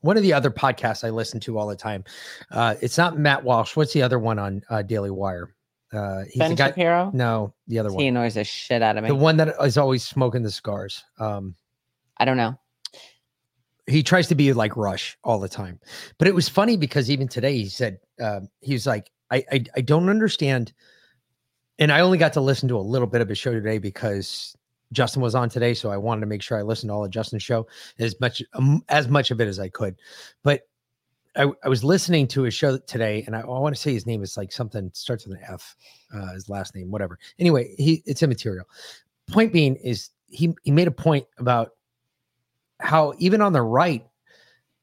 one 0.00 0.16
of 0.16 0.22
the 0.22 0.32
other 0.32 0.50
podcasts 0.50 1.04
I 1.04 1.10
listen 1.10 1.40
to 1.40 1.58
all 1.58 1.66
the 1.66 1.76
time. 1.76 2.04
Uh, 2.50 2.76
it's 2.80 2.96
not 2.96 3.18
Matt 3.18 3.42
Walsh. 3.42 3.76
What's 3.76 3.92
the 3.92 4.02
other 4.02 4.18
one 4.18 4.38
on 4.38 4.62
uh, 4.70 4.82
Daily 4.82 5.10
Wire? 5.10 5.54
Uh, 5.92 6.22
he's 6.24 6.38
Ben 6.38 6.50
the 6.50 6.56
guy. 6.56 6.68
Shapiro. 6.68 7.10
No, 7.12 7.52
the 7.66 7.80
other 7.80 7.90
one. 7.90 8.00
He 8.00 8.06
annoys 8.08 8.34
the 8.34 8.44
shit 8.44 8.80
out 8.80 8.96
of 8.96 9.02
me. 9.02 9.08
The 9.08 9.14
one 9.16 9.36
that 9.38 9.56
is 9.60 9.76
always 9.76 10.04
smoking 10.06 10.42
the 10.44 10.50
cigars. 10.52 11.02
Um, 11.18 11.56
I 12.18 12.24
don't 12.24 12.36
know. 12.36 12.56
he 13.88 14.02
tries 14.04 14.28
to 14.28 14.34
be 14.36 14.52
like 14.52 14.76
Rush 14.76 15.18
all 15.24 15.40
the 15.40 15.48
time. 15.48 15.80
But 16.18 16.28
it 16.28 16.34
was 16.34 16.48
funny 16.48 16.76
because 16.76 17.10
even 17.10 17.26
today 17.26 17.56
he 17.56 17.68
said 17.68 17.98
um, 18.22 18.48
he 18.60 18.72
was 18.72 18.86
like, 18.86 19.10
I, 19.32 19.44
I 19.50 19.64
I 19.76 19.80
don't 19.80 20.08
understand. 20.08 20.72
And 21.80 21.90
I 21.90 22.00
only 22.00 22.18
got 22.18 22.34
to 22.34 22.40
listen 22.40 22.68
to 22.68 22.76
a 22.76 22.80
little 22.80 23.08
bit 23.08 23.20
of 23.22 23.28
his 23.28 23.38
show 23.38 23.52
today 23.52 23.78
because 23.78 24.54
Justin 24.92 25.22
was 25.22 25.34
on 25.34 25.48
today, 25.48 25.74
so 25.74 25.90
I 25.90 25.96
wanted 25.96 26.20
to 26.20 26.26
make 26.26 26.42
sure 26.42 26.58
I 26.58 26.62
listened 26.62 26.90
to 26.90 26.94
all 26.94 27.04
of 27.04 27.10
Justin's 27.10 27.42
show 27.42 27.66
as 27.98 28.18
much 28.20 28.42
um, 28.54 28.82
as 28.88 29.08
much 29.08 29.30
of 29.30 29.40
it 29.40 29.48
as 29.48 29.60
I 29.60 29.68
could. 29.68 29.96
But 30.42 30.62
I, 31.36 31.50
I 31.64 31.68
was 31.68 31.84
listening 31.84 32.26
to 32.28 32.42
his 32.42 32.54
show 32.54 32.78
today, 32.78 33.22
and 33.26 33.36
I, 33.36 33.40
I 33.40 33.46
want 33.46 33.74
to 33.74 33.80
say 33.80 33.92
his 33.92 34.06
name 34.06 34.22
is 34.22 34.36
like 34.36 34.50
something 34.50 34.90
starts 34.94 35.26
with 35.26 35.38
an 35.38 35.44
F, 35.48 35.76
uh, 36.12 36.32
his 36.32 36.48
last 36.48 36.74
name, 36.74 36.90
whatever. 36.90 37.18
Anyway, 37.38 37.74
he 37.78 38.02
it's 38.06 38.22
immaterial. 38.22 38.66
Point 39.28 39.52
being 39.52 39.76
is 39.76 40.10
he 40.28 40.54
he 40.64 40.70
made 40.70 40.88
a 40.88 40.92
point 40.92 41.26
about 41.38 41.70
how 42.80 43.14
even 43.18 43.40
on 43.40 43.52
the 43.52 43.62
right, 43.62 44.04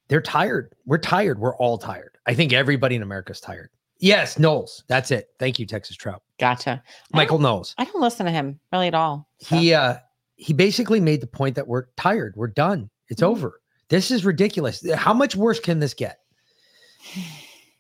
they're 0.08 0.22
tired. 0.22 0.74
We're 0.86 1.00
tired. 1.00 1.40
We're 1.40 1.56
all 1.58 1.78
tired. 1.78 2.18
I 2.26 2.34
think 2.34 2.54
everybody 2.54 2.96
in 2.96 3.02
America 3.02 3.32
is 3.32 3.42
tired. 3.42 3.70
Yes, 4.00 4.38
Knowles. 4.38 4.84
That's 4.88 5.12
it. 5.12 5.30
Thank 5.40 5.58
you, 5.60 5.66
Texas 5.66 5.96
Trout. 5.96 6.22
Gotcha. 6.40 6.84
Michael 7.14 7.40
Knowles. 7.40 7.74
I 7.78 7.86
don't 7.86 8.02
listen 8.02 8.26
to 8.26 8.32
him 8.32 8.60
really 8.72 8.88
at 8.88 8.94
all. 8.94 9.28
He 9.40 9.74
uh 9.74 9.96
he 10.36 10.54
basically 10.54 11.00
made 11.00 11.22
the 11.22 11.28
point 11.28 11.56
that 11.56 11.68
we're 11.68 11.86
tired. 11.98 12.36
We're 12.36 12.48
done. 12.48 12.90
It's 13.10 13.22
Mhm. 13.22 13.28
over. 13.28 13.62
This 13.90 14.12
is 14.12 14.24
ridiculous. 14.26 14.86
How 14.94 15.14
much 15.14 15.36
worse 15.36 15.60
can 15.60 15.80
this 15.80 15.94
get? 15.94 16.20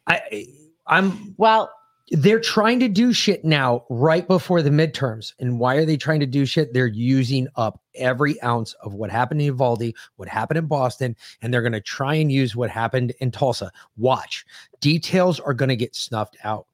I 0.07 0.47
I'm 0.87 1.35
well 1.37 1.69
they're 2.11 2.39
trying 2.39 2.79
to 2.79 2.87
do 2.87 3.11
shit 3.11 3.43
now 3.43 3.83
right 3.89 4.25
before 4.27 4.61
the 4.61 4.69
midterms. 4.69 5.33
And 5.39 5.59
why 5.59 5.75
are 5.75 5.85
they 5.85 5.97
trying 5.97 6.21
to 6.21 6.25
do 6.25 6.45
shit? 6.45 6.73
They're 6.73 6.87
using 6.87 7.47
up 7.55 7.81
every 7.95 8.41
ounce 8.43 8.73
of 8.81 8.93
what 8.93 9.09
happened 9.11 9.41
in 9.41 9.47
Uvalde, 9.47 9.93
what 10.15 10.29
happened 10.29 10.57
in 10.57 10.67
Boston, 10.67 11.15
and 11.41 11.53
they're 11.53 11.61
going 11.61 11.73
to 11.73 11.81
try 11.81 12.15
and 12.15 12.31
use 12.31 12.55
what 12.55 12.69
happened 12.69 13.13
in 13.19 13.31
Tulsa. 13.31 13.71
Watch. 13.97 14.45
Details 14.79 15.39
are 15.39 15.53
going 15.53 15.69
to 15.69 15.75
get 15.75 15.95
snuffed 15.95 16.37
out. 16.43 16.67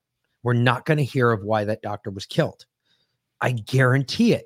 We're 0.44 0.54
not 0.54 0.86
going 0.86 0.98
to 0.98 1.04
hear 1.04 1.32
of 1.32 1.44
why 1.44 1.64
that 1.64 1.82
doctor 1.82 2.12
was 2.12 2.26
killed. 2.26 2.66
I 3.42 3.52
guarantee 3.52 4.34
it. 4.34 4.46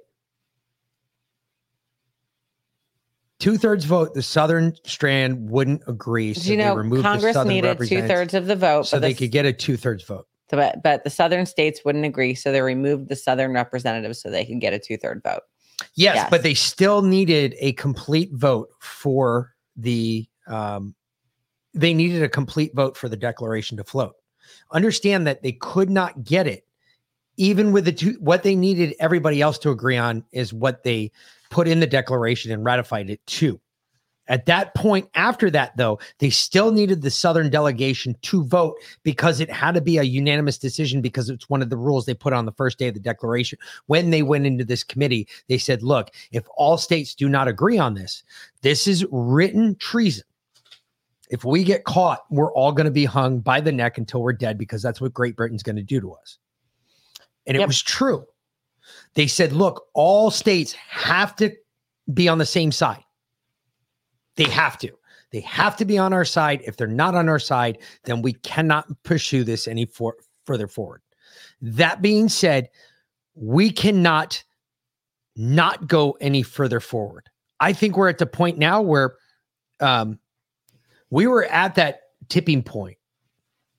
Two 3.39 3.57
thirds 3.57 3.85
vote. 3.85 4.14
The 4.14 4.23
Southern 4.23 4.76
strand 4.84 5.49
wouldn't 5.49 5.84
agree. 5.88 6.34
So 6.34 6.49
you 6.49 6.57
they 6.57 6.64
know 6.64 6.76
removed 6.76 7.03
Congress 7.03 7.38
needed 7.45 7.77
two 7.77 8.07
thirds 8.07 8.34
of 8.34 8.47
the 8.47 8.55
vote, 8.55 8.88
so 8.88 8.97
but 8.97 9.01
they 9.01 9.14
the, 9.14 9.19
could 9.19 9.31
get 9.31 9.45
a 9.45 9.53
two 9.53 9.77
thirds 9.77 10.03
vote. 10.03 10.27
But, 10.55 10.81
but 10.83 11.03
the 11.03 11.09
southern 11.09 11.45
states 11.45 11.81
wouldn't 11.83 12.05
agree, 12.05 12.35
so 12.35 12.51
they 12.51 12.61
removed 12.61 13.09
the 13.09 13.15
southern 13.15 13.53
representatives 13.53 14.21
so 14.21 14.29
they 14.29 14.45
could 14.45 14.61
get 14.61 14.73
a 14.73 14.79
two 14.79 14.97
third 14.97 15.21
vote. 15.23 15.41
Yes, 15.95 16.15
Yes. 16.15 16.27
but 16.29 16.43
they 16.43 16.53
still 16.53 17.01
needed 17.01 17.55
a 17.59 17.73
complete 17.73 18.31
vote 18.33 18.69
for 18.79 19.53
the 19.75 20.27
um 20.47 20.95
they 21.73 21.93
needed 21.93 22.23
a 22.23 22.29
complete 22.29 22.73
vote 22.73 22.97
for 22.97 23.09
the 23.09 23.17
declaration 23.17 23.77
to 23.77 23.83
float. 23.83 24.15
Understand 24.71 25.27
that 25.27 25.43
they 25.43 25.51
could 25.51 25.89
not 25.89 26.23
get 26.23 26.47
it 26.47 26.63
even 27.37 27.71
with 27.71 27.85
the 27.85 27.91
two 27.91 28.17
what 28.19 28.43
they 28.43 28.55
needed 28.55 28.95
everybody 28.99 29.41
else 29.41 29.57
to 29.59 29.69
agree 29.69 29.97
on 29.97 30.23
is 30.31 30.53
what 30.53 30.83
they 30.83 31.11
put 31.49 31.67
in 31.67 31.79
the 31.79 31.87
declaration 31.87 32.51
and 32.51 32.65
ratified 32.65 33.09
it 33.09 33.25
too. 33.27 33.59
At 34.27 34.45
that 34.47 34.75
point, 34.75 35.09
after 35.15 35.49
that, 35.51 35.75
though, 35.77 35.99
they 36.19 36.29
still 36.29 36.71
needed 36.71 37.01
the 37.01 37.11
Southern 37.11 37.49
delegation 37.49 38.15
to 38.23 38.43
vote 38.43 38.75
because 39.03 39.39
it 39.39 39.49
had 39.49 39.73
to 39.75 39.81
be 39.81 39.97
a 39.97 40.03
unanimous 40.03 40.57
decision 40.57 41.01
because 41.01 41.29
it's 41.29 41.49
one 41.49 41.61
of 41.61 41.69
the 41.69 41.77
rules 41.77 42.05
they 42.05 42.13
put 42.13 42.33
on 42.33 42.45
the 42.45 42.51
first 42.51 42.77
day 42.77 42.87
of 42.87 42.93
the 42.93 42.99
declaration. 42.99 43.57
When 43.85 44.09
they 44.09 44.23
went 44.23 44.45
into 44.45 44.65
this 44.65 44.83
committee, 44.83 45.27
they 45.47 45.57
said, 45.57 45.83
look, 45.83 46.09
if 46.31 46.45
all 46.55 46.77
states 46.77 47.15
do 47.15 47.29
not 47.29 47.47
agree 47.47 47.77
on 47.77 47.93
this, 47.93 48.23
this 48.61 48.87
is 48.87 49.05
written 49.11 49.75
treason. 49.75 50.25
If 51.29 51.43
we 51.43 51.63
get 51.63 51.83
caught, 51.83 52.25
we're 52.29 52.53
all 52.53 52.71
going 52.71 52.85
to 52.85 52.91
be 52.91 53.05
hung 53.05 53.39
by 53.39 53.61
the 53.61 53.71
neck 53.71 53.97
until 53.97 54.21
we're 54.21 54.33
dead 54.33 54.57
because 54.57 54.81
that's 54.81 55.01
what 55.01 55.13
Great 55.13 55.35
Britain's 55.35 55.63
going 55.63 55.75
to 55.75 55.81
do 55.81 55.99
to 55.99 56.13
us. 56.13 56.37
And 57.45 57.55
it 57.55 57.65
was 57.65 57.81
true. 57.81 58.25
They 59.13 59.27
said, 59.27 59.53
look, 59.53 59.87
all 59.93 60.31
states 60.31 60.73
have 60.73 61.35
to 61.37 61.51
be 62.13 62.29
on 62.29 62.37
the 62.37 62.45
same 62.45 62.71
side. 62.71 63.03
They 64.38 64.45
have 64.45 64.77
to. 64.80 64.91
They 65.31 65.41
have 65.41 65.76
to 65.77 65.85
be 65.85 65.97
on 65.97 66.14
our 66.14 66.23
side. 66.23 66.61
If 66.64 66.77
they're 66.77 66.88
not 66.88 67.14
on 67.14 67.27
our 67.27 67.39
side, 67.39 67.80
then 68.05 68.22
we 68.22 68.34
cannot 68.34 68.88
pursue 69.03 69.43
this 69.43 69.68
any 69.68 69.85
for, 69.85 70.15
further 70.45 70.68
forward. 70.68 71.01
That 71.61 72.01
being 72.01 72.30
said, 72.30 72.69
we 73.35 73.69
cannot 73.69 74.41
not 75.35 75.88
go 75.88 76.18
any 76.22 76.43
further 76.43 76.80
forward. 76.80 77.30
I 77.59 77.73
think 77.73 77.97
we're 77.97 78.09
at 78.09 78.19
the 78.19 78.26
point 78.26 78.57
now 78.57 78.81
where 78.81 79.15
um, 79.80 80.18
we 81.09 81.27
were 81.27 81.43
at 81.45 81.76
that 81.76 82.01
tipping 82.30 82.64
point 82.64 82.97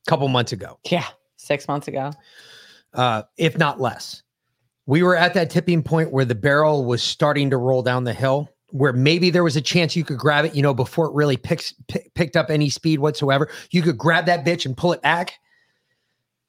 a 0.06 0.10
couple 0.10 0.28
months 0.28 0.52
ago. 0.52 0.78
Yeah, 0.90 1.06
six 1.36 1.66
months 1.66 1.88
ago. 1.88 2.12
uh, 2.94 3.22
if 3.36 3.56
not 3.56 3.80
less. 3.80 4.22
We 4.86 5.02
were 5.02 5.16
at 5.16 5.34
that 5.34 5.50
tipping 5.50 5.82
point 5.82 6.12
where 6.12 6.24
the 6.24 6.34
barrel 6.34 6.84
was 6.84 7.02
starting 7.02 7.50
to 7.50 7.56
roll 7.56 7.82
down 7.82 8.04
the 8.04 8.14
hill, 8.14 8.48
where 8.70 8.92
maybe 8.92 9.30
there 9.30 9.44
was 9.44 9.56
a 9.56 9.60
chance 9.60 9.96
you 9.96 10.04
could 10.04 10.18
grab 10.18 10.44
it, 10.44 10.54
you 10.54 10.62
know, 10.62 10.74
before 10.74 11.06
it 11.06 11.14
really 11.14 11.36
picks 11.36 11.72
pick, 11.88 12.12
picked 12.14 12.36
up 12.36 12.50
any 12.50 12.68
speed 12.68 12.98
whatsoever. 13.00 13.48
You 13.70 13.82
could 13.82 13.96
grab 13.98 14.26
that 14.26 14.44
bitch 14.44 14.66
and 14.66 14.76
pull 14.76 14.92
it 14.92 15.02
back. 15.02 15.34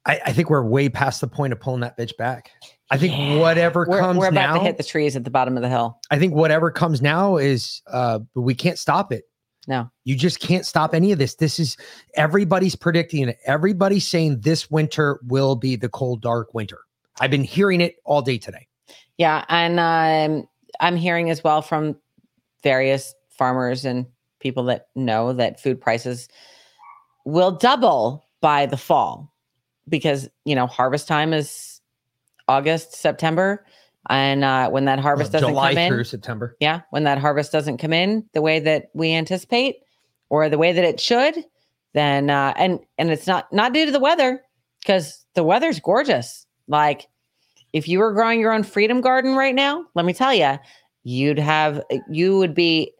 I, 0.05 0.19
I 0.27 0.33
think 0.33 0.49
we're 0.49 0.63
way 0.63 0.89
past 0.89 1.21
the 1.21 1.27
point 1.27 1.53
of 1.53 1.59
pulling 1.59 1.81
that 1.81 1.97
bitch 1.97 2.15
back. 2.17 2.51
I 2.91 2.97
think 2.97 3.39
whatever 3.39 3.85
We're, 3.87 3.99
comes 3.99 4.17
we're 4.17 4.29
about 4.29 4.53
now, 4.53 4.57
to 4.57 4.63
hit 4.63 4.77
the 4.77 4.83
trees 4.83 5.15
at 5.15 5.23
the 5.23 5.29
bottom 5.29 5.55
of 5.55 5.61
the 5.61 5.69
hill. 5.69 5.99
I 6.09 6.17
think 6.17 6.33
whatever 6.33 6.71
comes 6.71 7.01
now 7.01 7.37
is 7.37 7.81
uh 7.87 8.19
we 8.33 8.55
can't 8.55 8.79
stop 8.79 9.11
it. 9.11 9.25
No. 9.67 9.89
You 10.03 10.15
just 10.15 10.39
can't 10.39 10.65
stop 10.65 10.95
any 10.95 11.11
of 11.11 11.19
this. 11.19 11.35
This 11.35 11.59
is 11.59 11.77
everybody's 12.15 12.75
predicting 12.75 13.29
it. 13.29 13.37
Everybody's 13.45 14.07
saying 14.07 14.41
this 14.41 14.71
winter 14.71 15.19
will 15.27 15.55
be 15.55 15.75
the 15.75 15.89
cold, 15.89 16.21
dark 16.21 16.53
winter. 16.55 16.79
I've 17.21 17.29
been 17.29 17.43
hearing 17.43 17.79
it 17.79 17.97
all 18.03 18.23
day 18.23 18.39
today. 18.39 18.67
Yeah, 19.17 19.45
and 19.49 19.79
um, 19.79 20.47
I'm 20.79 20.95
hearing 20.95 21.29
as 21.29 21.43
well 21.43 21.61
from 21.61 21.97
various 22.63 23.13
farmers 23.29 23.85
and 23.85 24.05
people 24.39 24.63
that 24.65 24.87
know 24.95 25.33
that 25.33 25.61
food 25.61 25.79
prices 25.79 26.27
will 27.25 27.51
double 27.51 28.25
by 28.41 28.65
the 28.65 28.77
fall 28.77 29.33
because 29.87 30.29
you 30.45 30.55
know 30.55 30.67
harvest 30.67 31.07
time 31.07 31.33
is 31.33 31.81
August, 32.47 32.95
September, 32.95 33.65
and 34.09 34.43
uh, 34.43 34.69
when 34.69 34.85
that 34.85 34.99
harvest 34.99 35.31
doesn't 35.31 35.49
July 35.49 35.73
come 35.73 35.83
in, 35.83 35.91
through 35.91 36.03
September. 36.03 36.55
yeah, 36.59 36.81
when 36.91 37.03
that 37.03 37.17
harvest 37.17 37.51
doesn't 37.51 37.77
come 37.77 37.93
in 37.93 38.27
the 38.33 38.41
way 38.41 38.59
that 38.59 38.89
we 38.93 39.13
anticipate 39.13 39.77
or 40.29 40.49
the 40.49 40.57
way 40.57 40.71
that 40.71 40.83
it 40.83 40.99
should, 40.99 41.35
then 41.93 42.29
uh, 42.29 42.53
and 42.57 42.79
and 42.97 43.11
it's 43.11 43.27
not 43.27 43.51
not 43.53 43.73
due 43.73 43.85
to 43.85 43.91
the 43.91 43.99
weather 43.99 44.41
because 44.81 45.25
the 45.35 45.43
weather's 45.43 45.79
gorgeous. 45.79 46.45
Like 46.67 47.07
if 47.73 47.87
you 47.87 47.99
were 47.99 48.13
growing 48.13 48.39
your 48.39 48.51
own 48.51 48.63
freedom 48.63 49.01
garden 49.01 49.35
right 49.35 49.55
now, 49.55 49.85
let 49.95 50.05
me 50.05 50.13
tell 50.13 50.33
you, 50.33 50.57
you'd 51.03 51.39
have 51.39 51.79
uh, 51.91 51.97
you 52.09 52.37
would 52.37 52.53
be 52.53 52.91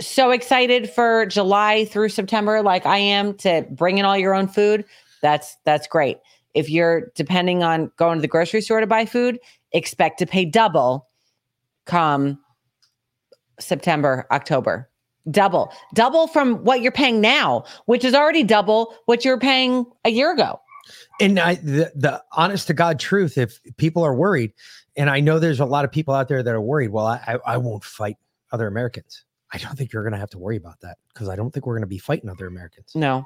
so 0.00 0.30
excited 0.30 0.90
for 0.90 1.26
July 1.26 1.86
through 1.86 2.10
September 2.10 2.62
like 2.62 2.84
I 2.84 2.98
am 2.98 3.34
to 3.38 3.66
bring 3.70 3.98
in 3.98 4.04
all 4.04 4.16
your 4.16 4.34
own 4.34 4.48
food. 4.48 4.84
That's 5.22 5.56
that's 5.64 5.86
great. 5.86 6.18
If 6.54 6.70
you're 6.70 7.12
depending 7.14 7.62
on 7.62 7.90
going 7.96 8.18
to 8.18 8.22
the 8.22 8.28
grocery 8.28 8.60
store 8.60 8.80
to 8.80 8.86
buy 8.86 9.06
food, 9.06 9.38
expect 9.72 10.18
to 10.18 10.26
pay 10.26 10.44
double 10.44 11.08
come 11.86 12.38
September, 13.58 14.26
October. 14.30 14.90
Double. 15.30 15.72
Double 15.94 16.28
from 16.28 16.56
what 16.64 16.82
you're 16.82 16.92
paying 16.92 17.20
now, 17.20 17.64
which 17.86 18.04
is 18.04 18.14
already 18.14 18.44
double 18.44 18.94
what 19.06 19.24
you're 19.24 19.40
paying 19.40 19.84
a 20.04 20.10
year 20.10 20.32
ago. 20.32 20.60
And 21.18 21.38
I, 21.38 21.54
the, 21.54 21.92
the 21.94 22.22
honest 22.32 22.66
to 22.66 22.74
God 22.74 22.98
truth, 22.98 23.38
if 23.38 23.58
people 23.78 24.04
are 24.04 24.14
worried, 24.14 24.52
and 24.96 25.08
I 25.08 25.20
know 25.20 25.38
there's 25.38 25.60
a 25.60 25.64
lot 25.64 25.84
of 25.84 25.92
people 25.92 26.14
out 26.14 26.28
there 26.28 26.42
that 26.42 26.54
are 26.54 26.60
worried, 26.60 26.90
well, 26.90 27.06
I, 27.06 27.20
I, 27.26 27.54
I 27.54 27.56
won't 27.56 27.84
fight 27.84 28.16
other 28.52 28.66
Americans. 28.66 29.24
I 29.52 29.58
don't 29.58 29.76
think 29.76 29.92
you're 29.92 30.02
going 30.02 30.12
to 30.12 30.18
have 30.18 30.30
to 30.30 30.38
worry 30.38 30.56
about 30.56 30.80
that 30.80 30.98
because 31.12 31.28
I 31.28 31.36
don't 31.36 31.52
think 31.52 31.66
we're 31.66 31.74
going 31.74 31.82
to 31.82 31.86
be 31.86 31.98
fighting 31.98 32.28
other 32.28 32.46
Americans. 32.46 32.92
No, 32.94 33.24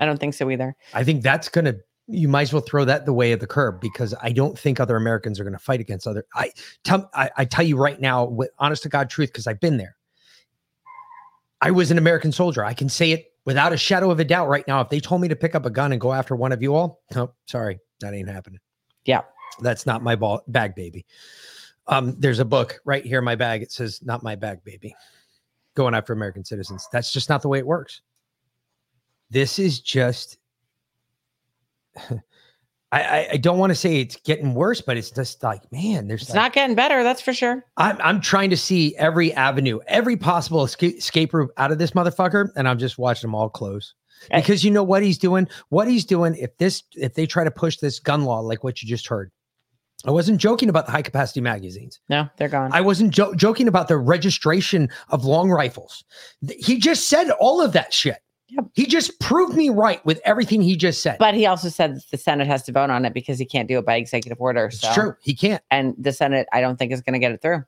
I 0.00 0.06
don't 0.06 0.18
think 0.18 0.34
so 0.34 0.50
either. 0.50 0.74
I 0.94 1.04
think 1.04 1.22
that's 1.22 1.48
going 1.48 1.66
to, 1.66 1.78
you 2.08 2.26
might 2.26 2.42
as 2.42 2.52
well 2.52 2.62
throw 2.62 2.84
that 2.86 3.04
the 3.04 3.12
way 3.12 3.32
of 3.32 3.40
the 3.40 3.46
curb 3.46 3.80
because 3.80 4.14
I 4.22 4.32
don't 4.32 4.58
think 4.58 4.80
other 4.80 4.96
Americans 4.96 5.38
are 5.38 5.44
going 5.44 5.52
to 5.52 5.58
fight 5.58 5.80
against 5.80 6.06
other. 6.06 6.24
I 6.34 6.52
tell, 6.82 7.10
I, 7.14 7.30
I 7.36 7.44
tell 7.44 7.64
you 7.64 7.76
right 7.76 8.00
now, 8.00 8.24
with 8.24 8.50
honest 8.58 8.82
to 8.84 8.88
God 8.88 9.10
truth, 9.10 9.28
because 9.28 9.46
I've 9.46 9.60
been 9.60 9.76
there. 9.76 9.96
I 11.60 11.70
was 11.70 11.90
an 11.90 11.98
American 11.98 12.32
soldier. 12.32 12.64
I 12.64 12.72
can 12.72 12.88
say 12.88 13.12
it 13.12 13.27
without 13.44 13.72
a 13.72 13.76
shadow 13.76 14.10
of 14.10 14.20
a 14.20 14.24
doubt 14.24 14.48
right 14.48 14.66
now. 14.68 14.80
If 14.80 14.88
they 14.88 15.00
told 15.00 15.20
me 15.20 15.28
to 15.28 15.36
pick 15.36 15.54
up 15.54 15.66
a 15.66 15.70
gun 15.70 15.92
and 15.92 16.00
go 16.00 16.12
after 16.12 16.36
one 16.36 16.52
of 16.52 16.62
you 16.62 16.74
all, 16.74 17.02
no, 17.14 17.32
sorry, 17.46 17.78
that 18.00 18.14
ain't 18.14 18.28
happening. 18.28 18.60
Yeah. 19.04 19.22
That's 19.60 19.86
not 19.86 20.02
my 20.02 20.16
ball 20.16 20.42
bag, 20.46 20.74
baby. 20.74 21.06
Um, 21.86 22.14
there's 22.18 22.38
a 22.38 22.44
book 22.44 22.78
right 22.84 23.04
here 23.04 23.18
in 23.18 23.24
my 23.24 23.34
bag. 23.34 23.62
It 23.62 23.72
says, 23.72 24.02
not 24.02 24.22
my 24.22 24.36
bag, 24.36 24.62
baby. 24.62 24.94
Going 25.74 25.94
after 25.94 26.12
American 26.12 26.44
citizens. 26.44 26.86
That's 26.92 27.12
just 27.12 27.28
not 27.28 27.42
the 27.42 27.48
way 27.48 27.58
it 27.58 27.66
works. 27.66 28.02
This 29.30 29.58
is 29.58 29.80
just 29.80 30.38
I, 32.90 33.02
I, 33.02 33.28
I 33.32 33.36
don't 33.36 33.58
want 33.58 33.70
to 33.70 33.74
say 33.74 34.00
it's 34.00 34.16
getting 34.16 34.54
worse, 34.54 34.80
but 34.80 34.96
it's 34.96 35.10
just 35.10 35.42
like, 35.42 35.60
man, 35.70 36.08
there's 36.08 36.22
It's 36.22 36.30
like- 36.30 36.36
not 36.36 36.52
getting 36.54 36.74
better, 36.74 37.02
that's 37.02 37.20
for 37.20 37.34
sure. 37.34 37.64
I'm, 37.76 37.98
I'm 38.00 38.20
trying 38.20 38.50
to 38.50 38.56
see 38.56 38.96
every 38.96 39.32
avenue, 39.34 39.80
every 39.86 40.16
possible 40.16 40.64
escape, 40.64 40.96
escape 40.96 41.34
route 41.34 41.50
out 41.58 41.70
of 41.70 41.78
this 41.78 41.90
motherfucker, 41.90 42.48
and 42.56 42.66
I'm 42.66 42.78
just 42.78 42.96
watching 42.98 43.28
them 43.28 43.34
all 43.34 43.50
close. 43.50 43.94
Eh. 44.30 44.40
Because 44.40 44.64
you 44.64 44.70
know 44.70 44.82
what 44.82 45.02
he's 45.02 45.18
doing? 45.18 45.46
What 45.68 45.86
he's 45.86 46.04
doing, 46.04 46.34
if 46.36 46.56
this, 46.56 46.82
if 46.92 47.14
they 47.14 47.26
try 47.26 47.44
to 47.44 47.50
push 47.50 47.76
this 47.76 47.98
gun 48.00 48.24
law 48.24 48.40
like 48.40 48.64
what 48.64 48.82
you 48.82 48.88
just 48.88 49.06
heard, 49.06 49.30
I 50.06 50.10
wasn't 50.10 50.40
joking 50.40 50.68
about 50.68 50.86
the 50.86 50.92
high 50.92 51.02
capacity 51.02 51.40
magazines. 51.40 52.00
No, 52.08 52.28
they're 52.36 52.48
gone. 52.48 52.70
I 52.72 52.80
wasn't 52.80 53.10
jo- 53.12 53.34
joking 53.34 53.68
about 53.68 53.88
the 53.88 53.98
registration 53.98 54.88
of 55.10 55.24
long 55.24 55.50
rifles. 55.50 56.04
He 56.58 56.78
just 56.78 57.08
said 57.08 57.30
all 57.40 57.60
of 57.60 57.72
that 57.72 57.92
shit. 57.92 58.18
He 58.74 58.86
just 58.86 59.20
proved 59.20 59.56
me 59.56 59.68
right 59.68 60.04
with 60.06 60.20
everything 60.24 60.62
he 60.62 60.76
just 60.76 61.02
said. 61.02 61.18
But 61.18 61.34
he 61.34 61.44
also 61.46 61.68
said 61.68 61.96
that 61.96 62.10
the 62.10 62.16
Senate 62.16 62.46
has 62.46 62.62
to 62.64 62.72
vote 62.72 62.90
on 62.90 63.04
it 63.04 63.12
because 63.12 63.38
he 63.38 63.44
can't 63.44 63.68
do 63.68 63.78
it 63.78 63.84
by 63.84 63.96
executive 63.96 64.40
order. 64.40 64.66
It's 64.66 64.80
so. 64.80 64.92
true. 64.94 65.16
He 65.20 65.34
can't. 65.34 65.62
And 65.70 65.94
the 65.98 66.12
Senate, 66.12 66.48
I 66.52 66.60
don't 66.60 66.78
think 66.78 66.92
is 66.92 67.02
going 67.02 67.12
to 67.12 67.18
get 67.18 67.32
it 67.32 67.42
through. 67.42 67.64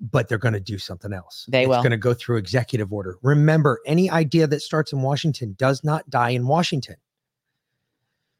but 0.00 0.28
they're 0.28 0.38
going 0.38 0.54
to 0.54 0.60
do 0.60 0.78
something 0.78 1.12
else. 1.12 1.46
They 1.48 1.62
it's 1.62 1.68
will. 1.68 1.78
going 1.78 1.90
to 1.90 1.96
go 1.96 2.14
through 2.14 2.38
executive 2.38 2.92
order. 2.92 3.18
Remember, 3.22 3.80
any 3.86 4.10
idea 4.10 4.46
that 4.46 4.60
starts 4.62 4.92
in 4.92 5.02
Washington 5.02 5.54
does 5.58 5.84
not 5.84 6.08
die 6.08 6.30
in 6.30 6.46
Washington. 6.46 6.96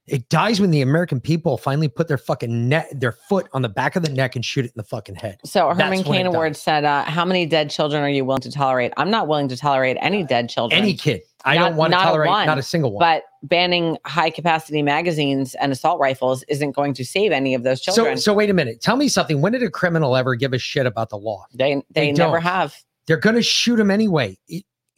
It 0.06 0.28
dies 0.28 0.60
when 0.60 0.72
the 0.72 0.80
American 0.80 1.20
people 1.20 1.56
finally 1.56 1.86
put 1.86 2.08
their 2.08 2.18
fucking 2.18 2.68
neck, 2.68 2.88
their 2.92 3.12
foot 3.12 3.48
on 3.52 3.62
the 3.62 3.68
back 3.68 3.94
of 3.94 4.02
the 4.02 4.10
neck 4.10 4.34
and 4.34 4.44
shoot 4.44 4.64
it 4.64 4.68
in 4.68 4.72
the 4.76 4.82
fucking 4.82 5.14
head. 5.14 5.38
So 5.44 5.68
Herman 5.68 6.02
Cain 6.02 6.14
it 6.14 6.24
dies. 6.24 6.34
Award 6.34 6.56
said, 6.56 6.84
uh, 6.84 7.04
"How 7.04 7.24
many 7.24 7.46
dead 7.46 7.70
children 7.70 8.02
are 8.02 8.08
you 8.08 8.24
willing 8.24 8.42
to 8.42 8.50
tolerate?" 8.50 8.92
I'm 8.96 9.10
not 9.10 9.28
willing 9.28 9.46
to 9.48 9.56
tolerate 9.56 9.96
any 10.00 10.24
dead 10.24 10.48
children. 10.48 10.80
Any 10.80 10.94
kid. 10.94 11.20
I 11.44 11.54
Not- 11.54 11.68
don't 11.68 11.76
want 11.76 11.92
to 11.92 11.98
not 11.98 12.02
a 12.02 12.08
tolerate 12.08 12.28
one, 12.28 12.46
not 12.46 12.58
a 12.58 12.62
single 12.62 12.92
one. 12.92 13.00
But 13.00 13.22
banning 13.42 13.98
high 14.04 14.30
capacity 14.30 14.82
magazines 14.82 15.54
and 15.54 15.70
assault 15.72 16.00
rifles 16.00 16.42
isn't 16.48 16.72
going 16.72 16.92
to 16.94 17.04
save 17.04 17.30
any 17.32 17.54
of 17.54 17.62
those 17.62 17.80
children. 17.80 18.18
so 18.18 18.34
wait 18.34 18.50
a 18.50 18.54
minute. 18.54 18.80
Tell 18.80 18.96
me 18.96 19.08
something. 19.08 19.40
When 19.40 19.52
did 19.52 19.62
a 19.62 19.70
criminal 19.70 20.16
ever 20.16 20.34
give 20.34 20.52
a 20.52 20.58
shit 20.58 20.86
about 20.86 21.10
the 21.10 21.18
law? 21.18 21.46
they 21.54 21.82
they, 21.90 22.12
never 22.12 22.32
don't. 22.32 22.42
have. 22.42 22.74
They're 23.06 23.16
going 23.16 23.36
to 23.36 23.42
shoot 23.42 23.76
them 23.76 23.90
anyway. 23.90 24.36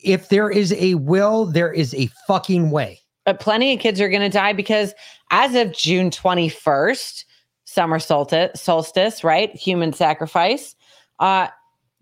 If 0.00 0.30
there 0.30 0.50
is 0.50 0.72
a 0.72 0.94
will, 0.96 1.46
there 1.46 1.72
is 1.72 1.94
a 1.94 2.08
fucking 2.26 2.70
way. 2.70 3.01
But 3.24 3.40
plenty 3.40 3.72
of 3.72 3.80
kids 3.80 4.00
are 4.00 4.08
going 4.08 4.22
to 4.22 4.28
die 4.28 4.52
because 4.52 4.94
as 5.30 5.54
of 5.54 5.72
June 5.72 6.10
21st, 6.10 7.24
summer 7.64 7.98
solstice, 7.98 9.24
right? 9.24 9.54
Human 9.54 9.92
sacrifice. 9.92 10.74
Uh, 11.18 11.48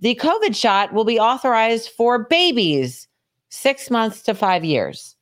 the 0.01 0.15
COVID 0.17 0.57
shot 0.57 0.93
will 0.93 1.05
be 1.05 1.21
authorized 1.21 1.91
for 1.91 2.25
babies 2.25 3.07
six 3.51 3.91
months 3.91 4.23
to 4.23 4.35
five 4.35 4.65
years. 4.65 5.15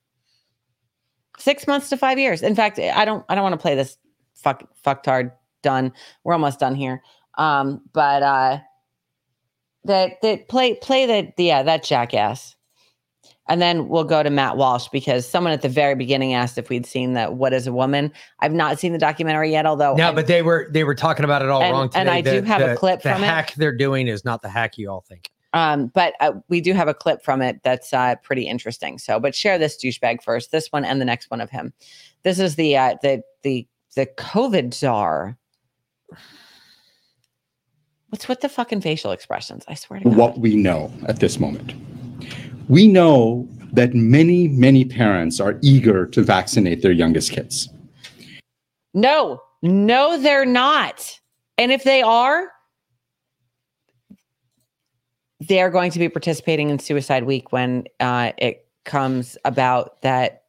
Six 1.39 1.67
months 1.67 1.89
to 1.91 1.97
five 1.97 2.19
years. 2.19 2.43
In 2.43 2.55
fact, 2.55 2.79
I 2.79 3.05
don't. 3.05 3.25
I 3.29 3.35
don't 3.35 3.45
want 3.45 3.55
to 3.55 3.61
play 3.61 3.75
this 3.75 3.97
fuck 4.35 4.65
fucktard. 4.85 5.33
Done. 5.63 5.93
We're 6.25 6.33
almost 6.33 6.61
done 6.61 6.75
here. 6.75 7.03
Um, 7.37 7.83
but 7.93 8.23
uh, 8.23 8.59
that 9.85 10.21
that 10.23 10.49
play 10.49 10.75
play 10.75 11.07
that 11.07 11.35
yeah 11.37 11.63
that 11.63 11.85
jackass. 11.85 12.57
And 13.49 13.63
then 13.63 13.89
we'll 13.89 14.05
go 14.05 14.23
to 14.23 14.29
Matt 14.31 14.57
Walsh 14.59 14.89
because 14.89 15.27
someone 15.27 15.53
at 15.55 15.63
the 15.63 15.69
very 15.71 15.95
beginning 15.95 16.35
asked 16.35 16.59
if 16.59 16.69
we'd 16.69 16.85
seen 16.85 17.15
that 17.15 17.35
What 17.35 17.53
is 17.55 17.67
a 17.67 17.73
Woman. 17.73 18.13
I've 18.41 18.53
not 18.53 18.79
seen 18.79 18.93
the 18.93 18.99
documentary 18.99 19.51
yet, 19.51 19.65
although 19.65 19.95
No, 19.95 20.11
I- 20.11 20.15
but 20.15 20.27
they 20.27 20.43
were 20.43 20.69
they 20.71 20.85
were 20.85 20.95
talking 20.95 21.25
about 21.25 21.41
it 21.43 21.49
all 21.49 21.63
And- 21.63 21.73
wrong 21.73 21.89
today. 21.89 22.01
and 22.01 22.11
I 22.11 22.21
do 22.21 22.41
The- 22.43 22.47
have 22.47 22.61
a 22.61 22.77
clip 22.77 23.03
the 23.03 23.11
from 23.15 23.23
it. 23.23 23.27
hack 23.27 23.55
they're 23.55 23.73
doing 23.77 24.07
is 24.07 24.25
not 24.25 24.43
the 24.43 24.49
hack 24.51 24.77
you 24.77 24.91
all 24.91 25.01
think. 25.01 25.31
um, 25.55 25.87
but 25.95 26.13
uh, 26.21 26.33
we 26.51 26.61
do 26.61 26.75
have 26.75 26.89
a 26.89 26.95
clip 26.95 27.23
from 27.25 27.41
it 27.41 27.61
that's 27.63 27.95
uh, 27.95 28.17
pretty 28.23 28.47
interesting. 28.47 28.99
So, 28.99 29.19
but 29.19 29.35
share 29.35 29.57
this 29.59 29.83
douchebag 29.83 30.23
first, 30.23 30.53
this 30.53 30.69
one 30.71 30.85
and 30.85 31.01
the 31.01 31.07
next 31.07 31.31
one 31.31 31.41
of 31.41 31.49
him. 31.49 31.73
This 32.23 32.39
is 32.39 32.57
the 32.57 32.77
uh, 32.77 32.97
the 33.03 33.23
the 33.43 33.67
the 33.97 34.05
COVID 34.19 34.75
czar. 34.75 35.39
What's 38.11 38.29
with 38.29 38.41
the 38.41 38.49
fucking 38.49 38.81
facial 38.83 39.11
expressions? 39.13 39.65
I 39.69 39.75
swear 39.75 40.01
to 40.01 40.05
God. 40.09 40.17
what 40.17 40.39
we 40.39 40.55
know 40.57 40.93
at 41.07 41.21
this 41.21 41.39
moment. 41.39 41.73
We 42.69 42.87
know 42.87 43.49
that 43.73 43.95
many, 43.95 44.49
many 44.49 44.85
parents 44.85 45.41
are 45.41 45.59
eager 45.63 46.07
to 46.07 46.23
vaccinate 46.23 46.83
their 46.83 46.93
youngest 46.93 47.33
kids. 47.33 47.69
No, 48.95 49.43
no, 49.63 50.21
they're 50.21 50.47
not. 50.47 51.19
And 51.57 51.73
if 51.73 51.85
they 51.85 52.03
are, 52.03 52.53
they're 55.41 55.71
going 55.71 55.91
to 55.93 55.99
be 55.99 56.09
participating 56.09 56.71
in 56.71 56.79
Suicide 56.79 57.25
Week 57.25 57.53
when 57.53 57.85
uh, 58.01 58.33
it 58.39 58.67
comes 58.85 59.37
about 59.45 60.01
that 60.03 60.45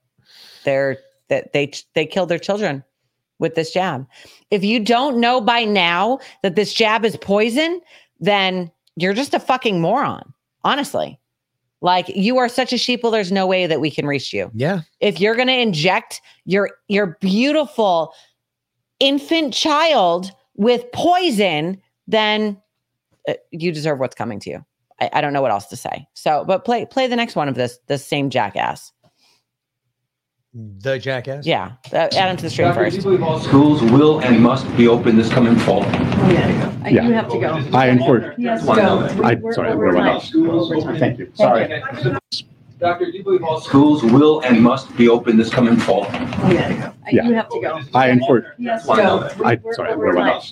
they're 0.63 0.97
that 1.29 1.53
they 1.53 1.71
they 1.93 2.05
killed 2.05 2.29
their 2.29 2.39
children 2.39 2.83
with 3.39 3.55
this 3.55 3.71
jab. 3.71 4.07
If 4.51 4.63
you 4.63 4.79
don't 4.79 5.19
know 5.19 5.39
by 5.41 5.63
now 5.63 6.19
that 6.43 6.55
this 6.55 6.73
jab 6.73 7.05
is 7.05 7.15
poison, 7.17 7.81
then 8.19 8.71
you're 8.95 9.13
just 9.13 9.33
a 9.33 9.39
fucking 9.39 9.79
moron. 9.79 10.33
Honestly, 10.63 11.19
like 11.81 12.09
you 12.09 12.37
are 12.37 12.49
such 12.49 12.73
a 12.73 12.75
sheeple. 12.75 13.11
There's 13.11 13.31
no 13.31 13.47
way 13.47 13.65
that 13.67 13.79
we 13.79 13.89
can 13.91 14.05
reach 14.05 14.33
you 14.33 14.51
Yeah. 14.53 14.81
if 14.99 15.19
you're 15.19 15.35
going 15.35 15.47
to 15.47 15.53
inject 15.57 16.21
your 16.45 16.71
your 16.87 17.17
beautiful 17.21 18.13
infant 18.99 19.53
child 19.53 20.31
with 20.55 20.83
poison 20.93 21.81
then 22.07 22.61
uh, 23.27 23.33
you 23.51 23.71
deserve 23.71 23.99
what's 23.99 24.15
coming 24.15 24.39
to 24.41 24.49
you 24.49 24.65
I, 24.99 25.09
I 25.13 25.21
don't 25.21 25.31
know 25.31 25.41
what 25.41 25.51
else 25.51 25.67
to 25.67 25.77
say 25.77 26.05
so 26.15 26.43
but 26.45 26.65
play 26.65 26.85
play 26.85 27.07
the 27.07 27.15
next 27.15 27.35
one 27.37 27.47
of 27.47 27.55
this 27.55 27.79
this 27.87 28.05
same 28.05 28.29
jackass 28.29 28.91
The 30.53 30.97
jackass. 30.97 31.45
yeah 31.45 31.73
uh, 31.93 32.09
add 32.13 32.31
him 32.31 32.37
to 32.37 32.41
the 32.43 32.49
stream 32.49 32.73
first 32.73 33.01
Schools 33.01 33.83
will 33.83 34.19
and 34.21 34.41
must 34.41 34.65
be 34.75 34.87
open 34.87 35.15
this 35.15 35.29
coming 35.31 35.55
fall. 35.55 35.83
Yeah. 35.83 36.89
You 36.89 37.13
have 37.13 37.29
to 37.29 37.39
go. 37.39 37.63
I 37.71 37.89
encourage. 37.89 38.35
He 38.35 38.45
has 38.45 38.61
to 38.61 38.73
go. 38.73 39.07
I, 39.23 39.35
We're 39.35 39.53
sorry, 39.53 39.69
over 39.69 39.85
we're 39.85 39.93
time. 39.93 40.07
off. 40.07 40.97
Thank 40.97 41.19
you. 41.19 41.31
Sorry. 41.35 41.83
Doctor, 42.79 43.05
do 43.11 43.17
you 43.17 43.23
believe 43.23 43.43
all 43.43 43.61
schools 43.61 44.03
will 44.03 44.39
and 44.41 44.59
must 44.59 44.95
be 44.97 45.07
open 45.07 45.37
this 45.37 45.51
coming 45.51 45.75
fall? 45.77 46.05
Yeah. 46.05 46.93
Yeah. 47.11 47.27
You 47.27 47.33
have 47.35 47.49
to 47.49 47.61
go. 47.61 47.81
I 47.93 48.09
encourage. 48.09 48.45
He 48.57 48.65
has 48.65 48.87
to 48.87 48.95
go. 48.95 49.29
I, 49.45 49.59
sorry, 49.73 49.95
we're 49.95 50.17
off. 50.17 50.49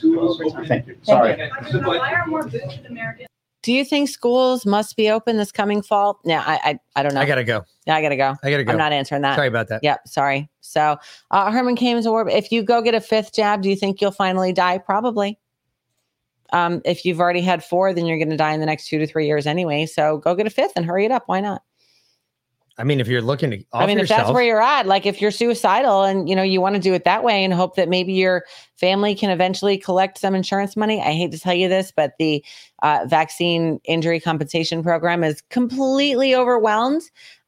Thank 0.68 0.88
you. 0.88 0.98
Sorry. 1.02 1.50
Why 1.72 2.14
are 2.14 2.28
more 2.28 2.44
boosted 2.44 2.86
Americans? 2.86 3.30
Do 3.64 3.74
you 3.74 3.84
think 3.84 4.08
schools 4.10 4.66
must 4.66 4.96
be 4.96 5.10
open 5.10 5.38
this 5.38 5.52
coming 5.52 5.82
fall 5.82 6.20
yeah 6.24 6.44
i 6.46 6.72
i, 6.72 6.80
I 7.00 7.04
don't 7.04 7.14
know 7.14 7.22
I 7.22 7.26
gotta 7.26 7.44
go. 7.44 7.64
yeah 7.86 7.96
i 7.96 8.02
gotta 8.02 8.16
go 8.16 8.36
I 8.44 8.52
gotta 8.52 8.64
go. 8.64 8.72
i'm 8.72 8.78
not 8.78 8.92
answering 8.94 9.22
that 9.24 9.36
Sorry 9.36 9.48
about 9.48 9.68
that. 9.70 9.82
Yep, 9.84 10.08
sorry. 10.08 10.50
So, 10.62 10.98
uh, 11.32 11.50
Herman 11.50 11.76
Cain's 11.78 12.06
award. 12.06 12.30
If 12.30 12.52
you 12.52 12.62
go 12.62 12.82
get 12.82 12.94
a 12.94 13.00
fifth 13.00 13.34
jab, 13.34 13.62
do 13.62 13.70
you 13.70 13.76
think 13.78 14.02
you'll 14.02 14.12
finally 14.12 14.52
die? 14.52 14.78
Probably. 14.80 15.40
Um, 16.52 16.82
if 16.84 17.06
you've 17.06 17.20
already 17.22 17.42
had 17.42 17.64
four, 17.64 17.94
then 17.94 18.06
you're 18.06 18.18
going 18.18 18.30
to 18.30 18.38
die 18.38 18.52
in 18.52 18.60
the 18.60 18.66
next 18.66 18.88
two 18.88 18.98
to 19.00 19.08
three 19.08 19.26
years 19.28 19.48
anyway. 19.48 19.86
So 19.86 20.18
go 20.18 20.36
get 20.36 20.46
a 20.46 20.50
fifth 20.50 20.74
and 20.76 20.86
hurry 20.86 21.06
it 21.06 21.12
up. 21.12 21.24
Why 21.28 21.40
not? 21.40 21.62
I 22.80 22.84
mean, 22.84 23.00
if 23.00 23.08
you're 23.08 23.22
looking 23.22 23.50
to 23.52 23.58
off 23.74 23.84
I 23.84 23.86
mean, 23.88 23.98
if 23.98 24.04
yourself, 24.04 24.22
that's 24.22 24.34
where 24.34 24.44
you're 24.44 24.62
at, 24.62 24.86
like 24.86 25.06
if 25.08 25.20
you're 25.20 25.32
suicidal 25.32 26.04
and 26.04 26.30
you 26.30 26.36
know 26.36 26.44
you 26.44 26.62
want 26.62 26.76
to 26.76 26.82
do 26.82 26.94
it 26.94 27.06
that 27.06 27.24
way 27.24 27.44
and 27.44 27.54
hope 27.54 27.76
that 27.76 27.90
maybe 27.90 28.14
your 28.14 28.44
family 28.76 29.16
can 29.16 29.32
eventually 29.32 29.78
collect 29.78 30.20
some 30.20 30.36
insurance 30.36 30.78
money. 30.78 31.02
I 31.02 31.14
hate 31.14 31.32
to 31.32 31.40
tell 31.40 31.56
you 31.56 31.68
this, 31.68 31.92
but 31.96 32.14
the 32.20 32.44
uh, 32.84 33.06
vaccine 33.08 33.80
injury 33.86 34.20
compensation 34.20 34.84
program 34.84 35.24
is 35.24 35.42
completely 35.50 36.36
overwhelmed, 36.36 37.02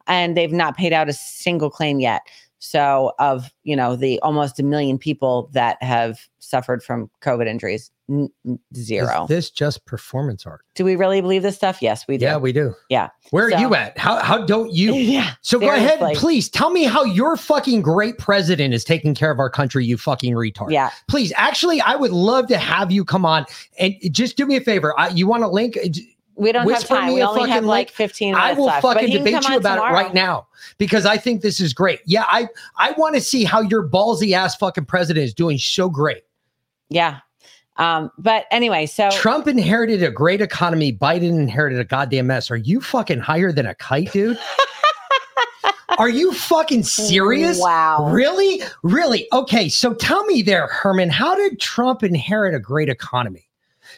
and 0.08 0.36
they've 0.36 0.52
not 0.52 0.76
paid 0.76 0.94
out 0.94 1.10
a 1.10 1.14
single 1.14 1.70
claim 1.70 2.00
yet. 2.00 2.24
So, 2.60 3.14
of 3.20 3.50
you 3.64 3.76
know 3.76 3.96
the 3.96 4.20
almost 4.20 4.60
a 4.60 4.64
million 4.64 4.98
people 4.98 5.50
that 5.54 5.82
have 5.82 6.20
suffered 6.40 6.84
from 6.84 7.10
COVID 7.22 7.48
injuries, 7.48 7.90
n- 8.10 8.30
n- 8.46 8.60
is 8.74 8.86
zero. 8.86 9.26
this 9.30 9.50
just 9.50 9.86
performance 9.86 10.46
art? 10.46 10.62
do 10.76 10.84
we 10.84 10.96
really 10.98 11.22
believe 11.22 11.42
this 11.42 11.56
stuff? 11.56 11.82
Yes, 11.82 12.06
we 12.08 12.18
do. 12.18 12.26
Yeah, 12.26 12.38
we 12.38 12.52
do. 12.52 12.74
yeah. 12.90 13.10
Where 13.32 13.46
are 13.46 13.60
you 13.60 13.76
at? 13.76 13.98
How 13.98 14.18
how 14.22 14.46
don't 14.46 14.74
you? 14.74 14.94
Yeah, 15.10 15.32
So 15.42 15.58
go 15.60 15.74
ahead, 15.74 16.00
please 16.18 16.50
tell 16.50 16.70
me 16.70 16.84
how 16.84 17.04
your 17.04 17.38
fucking 17.38 17.82
great 17.82 18.18
president 18.18 18.74
is 18.74 18.84
taking 18.84 19.16
care 19.16 19.32
of 19.32 19.40
our 19.40 19.50
country. 19.50 19.86
You 19.86 19.98
fucking 19.98 20.34
retard. 20.34 20.72
Yeah. 20.72 20.90
Please, 21.08 21.32
actually, 21.38 21.80
I 21.82 21.96
would 21.96 22.12
love 22.12 22.48
to 22.48 22.58
have 22.58 22.92
you 22.92 23.06
come 23.06 23.26
on 23.26 23.46
and 23.80 23.96
just 24.12 24.36
do 24.36 24.46
me 24.46 24.58
a 24.58 24.62
favor. 24.62 24.98
I, 25.00 25.08
you 25.10 25.28
want 25.28 25.44
a 25.44 25.48
link? 25.48 25.78
We 26.40 26.54
don't 26.54 26.62
have 26.62 26.68
Whisper 26.68 26.96
time. 26.96 27.08
me 27.10 27.16
We 27.16 27.22
only 27.22 27.50
have 27.50 27.66
like 27.66 27.88
link. 27.88 27.92
15 27.92 28.36
I 28.36 28.54
will 28.54 28.68
left, 28.68 28.82
fucking 28.82 29.12
debate 29.12 29.48
you 29.48 29.58
about 29.58 29.78
it 29.78 29.94
right 29.94 30.14
now 30.14 30.48
because 30.78 31.06
I 31.06 31.18
think 31.18 31.42
this 31.42 31.60
is 31.60 31.74
great. 31.74 32.00
Yeah, 32.06 32.24
I 32.28 32.48
I 32.78 32.94
want 32.94 33.16
to 33.16 33.22
see 33.22 33.44
how 33.44 33.60
your 33.60 33.88
ballsy 33.88 34.32
ass 34.32 34.56
fucking 34.56 34.86
president 34.86 35.26
is 35.26 35.34
doing 35.34 35.58
so 35.58 35.90
great. 35.90 36.24
Yeah. 36.90 37.20
Um, 37.76 38.12
but 38.18 38.46
anyway, 38.52 38.86
so 38.86 39.10
Trump 39.12 39.48
inherited 39.48 40.02
a 40.02 40.12
great 40.12 40.42
economy. 40.42 40.94
Biden 40.94 41.40
inherited 41.40 41.80
a 41.80 41.86
goddamn 41.86 42.28
mess. 42.28 42.50
Are 42.52 42.58
you 42.58 42.80
fucking 42.80 43.20
higher 43.20 43.52
than 43.52 43.66
a 43.66 43.76
kite, 43.76 44.12
dude? 44.12 44.40
Are 45.98 46.10
you 46.10 46.32
fucking 46.34 46.84
serious? 46.84 47.60
Wow. 47.60 48.10
Really? 48.12 48.62
Really? 48.84 49.28
Okay. 49.34 49.68
So 49.68 49.94
tell 49.94 50.24
me 50.26 50.42
there, 50.42 50.68
Herman, 50.68 51.10
how 51.10 51.36
did 51.36 51.60
Trump 51.60 52.04
inherit 52.04 52.56
a 52.56 52.60
great 52.60 52.88
economy? 52.88 53.49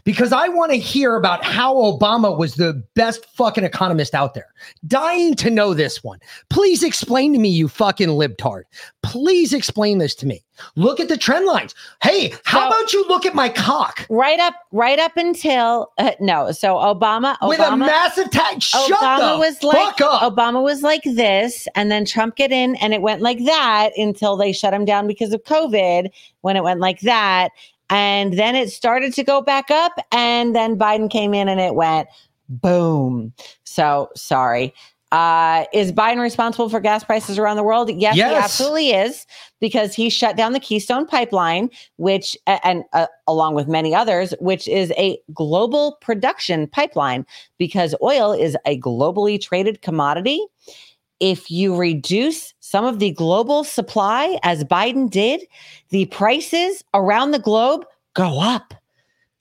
Because 0.03 0.31
I 0.31 0.47
want 0.47 0.71
to 0.71 0.77
hear 0.77 1.15
about 1.15 1.43
how 1.43 1.75
Obama 1.75 2.37
was 2.37 2.55
the 2.55 2.83
best 2.95 3.25
fucking 3.35 3.63
economist 3.63 4.15
out 4.15 4.33
there. 4.33 4.47
Dying 4.87 5.35
to 5.35 5.49
know 5.49 5.73
this 5.73 6.03
one. 6.03 6.19
Please 6.49 6.83
explain 6.83 7.33
to 7.33 7.39
me, 7.39 7.49
you 7.49 7.67
fucking 7.67 8.09
libtard. 8.09 8.63
Please 9.03 9.53
explain 9.53 9.97
this 9.97 10.15
to 10.15 10.25
me. 10.25 10.43
Look 10.75 10.99
at 10.99 11.07
the 11.07 11.17
trend 11.17 11.45
lines. 11.45 11.73
Hey, 12.01 12.33
how 12.43 12.67
about 12.67 12.93
you 12.93 13.07
look 13.07 13.25
at 13.25 13.33
my 13.33 13.49
cock? 13.49 14.05
right 14.09 14.39
up, 14.39 14.53
right 14.71 14.99
up 14.99 15.17
until 15.17 15.91
uh, 15.97 16.11
no. 16.19 16.51
So 16.51 16.75
Obama, 16.75 17.37
With 17.47 17.59
a 17.59 17.75
massive 17.75 18.29
tag. 18.29 18.61
Shut 18.61 18.91
Obama 18.91 19.33
the 19.33 19.39
was 19.39 19.63
like 19.63 19.97
fuck 19.97 20.01
up. 20.01 20.35
Obama 20.35 20.63
was 20.63 20.83
like 20.83 21.03
this, 21.03 21.67
and 21.75 21.91
then 21.91 22.05
Trump 22.05 22.35
get 22.35 22.51
in, 22.51 22.75
and 22.75 22.93
it 22.93 23.01
went 23.01 23.21
like 23.21 23.43
that 23.45 23.91
until 23.97 24.37
they 24.37 24.53
shut 24.53 24.73
him 24.73 24.85
down 24.85 25.07
because 25.07 25.33
of 25.33 25.43
COVID. 25.43 26.09
When 26.41 26.57
it 26.57 26.63
went 26.63 26.79
like 26.79 27.01
that, 27.01 27.49
and 27.91 28.33
then 28.33 28.55
it 28.55 28.71
started 28.71 29.13
to 29.13 29.23
go 29.23 29.41
back 29.41 29.69
up, 29.69 29.93
and 30.11 30.55
then 30.55 30.79
Biden 30.79 31.11
came 31.11 31.35
in, 31.35 31.47
and 31.47 31.59
it 31.59 31.75
went 31.75 32.07
boom. 32.49 33.33
So 33.63 34.09
sorry. 34.15 34.73
Uh, 35.11 35.65
is 35.73 35.91
Biden 35.91 36.21
responsible 36.21 36.69
for 36.69 36.79
gas 36.79 37.03
prices 37.03 37.37
around 37.37 37.57
the 37.57 37.63
world? 37.63 37.91
Yes, 37.91 38.15
he 38.15 38.21
absolutely 38.21 38.91
is 38.91 39.27
because 39.59 39.93
he 39.93 40.09
shut 40.09 40.37
down 40.37 40.53
the 40.53 40.59
Keystone 40.59 41.05
Pipeline, 41.05 41.69
which, 41.97 42.37
and 42.47 42.85
uh, 42.93 43.07
along 43.27 43.53
with 43.53 43.67
many 43.67 43.93
others, 43.93 44.33
which 44.39 44.69
is 44.69 44.93
a 44.97 45.19
global 45.33 45.97
production 45.99 46.65
pipeline 46.65 47.25
because 47.57 47.93
oil 48.01 48.31
is 48.31 48.55
a 48.65 48.79
globally 48.79 49.39
traded 49.39 49.81
commodity. 49.81 50.39
If 51.19 51.51
you 51.51 51.75
reduce 51.75 52.53
some 52.71 52.85
of 52.85 52.99
the 52.99 53.11
global 53.11 53.65
supply, 53.65 54.39
as 54.43 54.63
Biden 54.63 55.09
did, 55.09 55.41
the 55.89 56.05
prices 56.05 56.85
around 56.93 57.31
the 57.31 57.39
globe 57.39 57.85
go 58.13 58.39
up. 58.39 58.73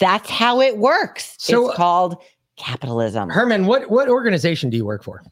That's 0.01 0.29
how 0.29 0.61
it 0.61 0.79
works. 0.79 1.37
So, 1.39 1.69
it's 1.69 1.77
called 1.77 2.17
capitalism. 2.57 3.29
Herman, 3.29 3.67
what 3.67 3.89
what 3.89 4.09
organization 4.09 4.69
do 4.69 4.77
you 4.77 4.85
work 4.85 5.05
for? 5.05 5.23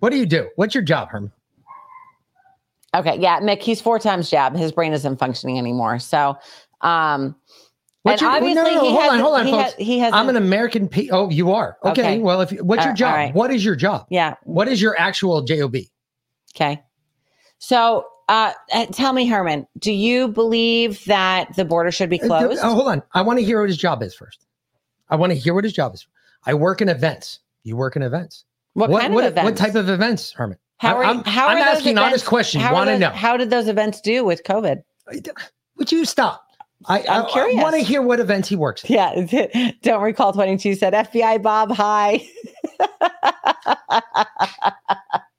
What 0.00 0.10
do 0.10 0.18
you 0.18 0.26
do? 0.26 0.50
What's 0.56 0.74
your 0.74 0.84
job, 0.84 1.08
Herman? 1.08 1.32
Okay, 2.94 3.16
yeah, 3.18 3.40
Mick, 3.40 3.62
he's 3.62 3.80
four 3.80 3.98
times 3.98 4.28
jab. 4.28 4.54
His 4.54 4.70
brain 4.70 4.92
isn't 4.92 5.16
functioning 5.16 5.58
anymore. 5.58 5.98
So, 6.00 6.36
um, 6.82 7.34
What's 8.02 8.20
and 8.20 8.26
your, 8.26 8.30
obviously 8.30 8.54
no, 8.56 8.62
no, 8.62 8.74
no, 8.74 8.90
hold 8.90 9.10
on, 9.10 9.18
hold 9.20 9.34
on, 9.36 9.46
he, 9.46 9.52
folks. 9.52 9.64
has, 9.64 9.74
he 9.78 9.98
has. 10.00 10.12
I'm 10.12 10.28
an 10.28 10.36
American. 10.36 10.86
P- 10.86 11.10
oh, 11.10 11.30
you 11.30 11.50
are 11.50 11.78
okay. 11.82 12.02
Okay. 12.02 12.18
Well, 12.18 12.42
if 12.42 12.50
what's 12.60 12.80
All 12.80 12.88
your 12.88 12.94
job? 12.94 13.14
right. 13.14 13.34
What 13.34 13.50
is 13.50 13.64
your 13.64 13.74
job? 13.74 14.04
Yeah. 14.10 14.34
What 14.42 14.68
is 14.68 14.82
your 14.82 15.00
actual 15.00 15.40
job? 15.40 15.74
Okay. 16.54 16.82
So, 17.62 18.06
uh, 18.28 18.52
uh, 18.72 18.86
tell 18.86 19.12
me, 19.12 19.24
Herman, 19.24 19.68
do 19.78 19.92
you 19.92 20.26
believe 20.26 21.04
that 21.04 21.54
the 21.54 21.64
border 21.64 21.92
should 21.92 22.10
be 22.10 22.18
closed? 22.18 22.58
Oh, 22.60 22.74
hold 22.74 22.88
on. 22.88 23.02
I 23.12 23.22
want 23.22 23.38
to 23.38 23.44
hear 23.44 23.60
what 23.60 23.68
his 23.68 23.78
job 23.78 24.02
is 24.02 24.16
first. 24.16 24.44
I 25.10 25.14
want 25.14 25.30
to 25.30 25.38
hear 25.38 25.54
what 25.54 25.62
his 25.62 25.72
job 25.72 25.94
is. 25.94 26.04
I 26.44 26.54
work 26.54 26.80
in 26.82 26.88
events. 26.88 27.38
You 27.62 27.76
work 27.76 27.94
in 27.94 28.02
events. 28.02 28.44
What 28.72 28.90
kind 28.90 29.14
of 29.14 29.20
events? 29.20 29.44
What 29.44 29.56
type 29.56 29.76
of 29.76 29.88
events, 29.88 30.32
Herman? 30.32 30.58
How 30.78 30.96
are, 30.96 31.04
I'm, 31.04 31.22
how 31.22 31.46
I'm 31.46 31.58
those 31.58 31.66
asking 31.66 31.92
events- 31.92 32.08
honest 32.08 32.26
questions. 32.26 32.64
are 32.64 32.72
Want 32.72 32.88
to 32.88 32.98
know? 32.98 33.10
How 33.10 33.36
did 33.36 33.50
those 33.50 33.68
events 33.68 34.00
do 34.00 34.24
with 34.24 34.42
COVID? 34.42 34.82
Would 35.76 35.92
you 35.92 36.04
stop? 36.04 36.44
I, 36.86 37.04
I'm 37.08 37.26
I, 37.26 37.30
curious. 37.30 37.60
I 37.60 37.62
want 37.62 37.76
to 37.76 37.82
hear 37.82 38.02
what 38.02 38.18
events 38.18 38.48
he 38.48 38.56
works. 38.56 38.82
in. 38.82 38.94
Yeah, 38.96 39.70
don't 39.82 40.02
recall 40.02 40.32
22 40.32 40.74
said 40.74 40.94
FBI 40.94 41.40
Bob 41.40 41.70
hi. 41.70 42.26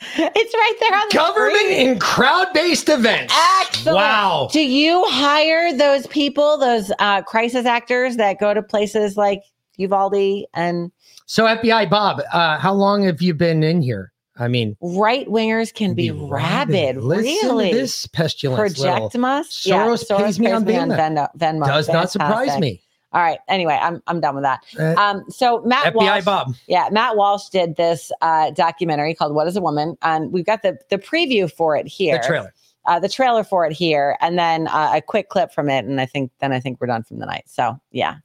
it's 0.00 0.54
right 0.54 0.74
there 0.80 0.94
on 0.98 1.06
the 1.10 1.14
Government 1.14 1.58
screen. 1.58 1.88
in 1.88 1.98
crowd-based 1.98 2.88
events. 2.88 3.34
Excellent. 3.60 3.96
Wow. 3.96 4.48
Do 4.52 4.60
you 4.60 5.04
hire 5.08 5.76
those 5.76 6.06
people, 6.06 6.58
those 6.58 6.92
uh, 6.98 7.22
crisis 7.22 7.66
actors 7.66 8.16
that 8.16 8.38
go 8.38 8.54
to 8.54 8.62
places 8.62 9.16
like 9.16 9.42
Uvalde 9.76 10.44
and 10.54 10.92
So 11.26 11.44
FBI 11.44 11.90
Bob, 11.90 12.20
uh, 12.32 12.58
how 12.58 12.72
long 12.74 13.04
have 13.04 13.20
you 13.22 13.34
been 13.34 13.62
in 13.62 13.82
here? 13.82 14.12
I 14.40 14.46
mean, 14.46 14.76
right 14.80 15.26
wingers 15.26 15.74
can 15.74 15.94
be, 15.94 16.12
rabid? 16.12 16.98
Listen 16.98 17.48
really? 17.48 17.70
to 17.70 17.76
this 17.76 18.06
pestilence. 18.06 18.78
little- 18.78 19.10
Project 19.10 19.16
us. 19.16 19.48
Soros 19.66 20.16
pays 20.16 20.38
me 20.38 20.52
on 20.52 20.64
Venmo. 20.64 20.96
Venmo. 20.96 21.28
Venmo. 21.36 21.66
Does 21.66 21.88
not 21.88 22.10
surprise 22.12 22.56
me. 22.58 22.80
All 23.12 23.22
right. 23.22 23.38
Anyway, 23.48 23.78
I'm 23.80 24.02
I'm 24.06 24.20
done 24.20 24.34
with 24.34 24.44
that. 24.44 24.60
Uh, 24.78 24.94
Um, 25.00 25.24
so 25.30 25.62
Matt 25.64 25.94
FBI 25.94 25.94
Walsh, 25.94 26.24
Bob. 26.24 26.54
yeah, 26.66 26.88
Matt 26.92 27.16
Walsh 27.16 27.48
did 27.48 27.76
this 27.76 28.12
uh, 28.20 28.50
documentary 28.50 29.14
called 29.14 29.34
"What 29.34 29.46
Is 29.48 29.56
a 29.56 29.62
Woman," 29.62 29.96
and 30.02 30.30
we've 30.32 30.44
got 30.44 30.60
the 30.62 30.76
the 30.90 30.98
preview 30.98 31.50
for 31.50 31.74
it 31.74 31.86
here, 31.86 32.18
The 32.20 32.26
trailer. 32.26 32.54
uh, 32.86 32.98
the 33.00 33.08
trailer 33.08 33.44
for 33.44 33.64
it 33.64 33.72
here, 33.72 34.16
and 34.20 34.38
then 34.38 34.68
uh, 34.68 34.92
a 34.96 35.00
quick 35.00 35.30
clip 35.30 35.52
from 35.52 35.70
it, 35.70 35.86
and 35.86 36.00
I 36.00 36.06
think 36.06 36.30
then 36.40 36.52
I 36.52 36.60
think 36.60 36.80
we're 36.80 36.86
done 36.88 37.02
from 37.02 37.18
the 37.18 37.24
night. 37.26 37.44
So 37.46 37.80
yeah, 37.92 38.16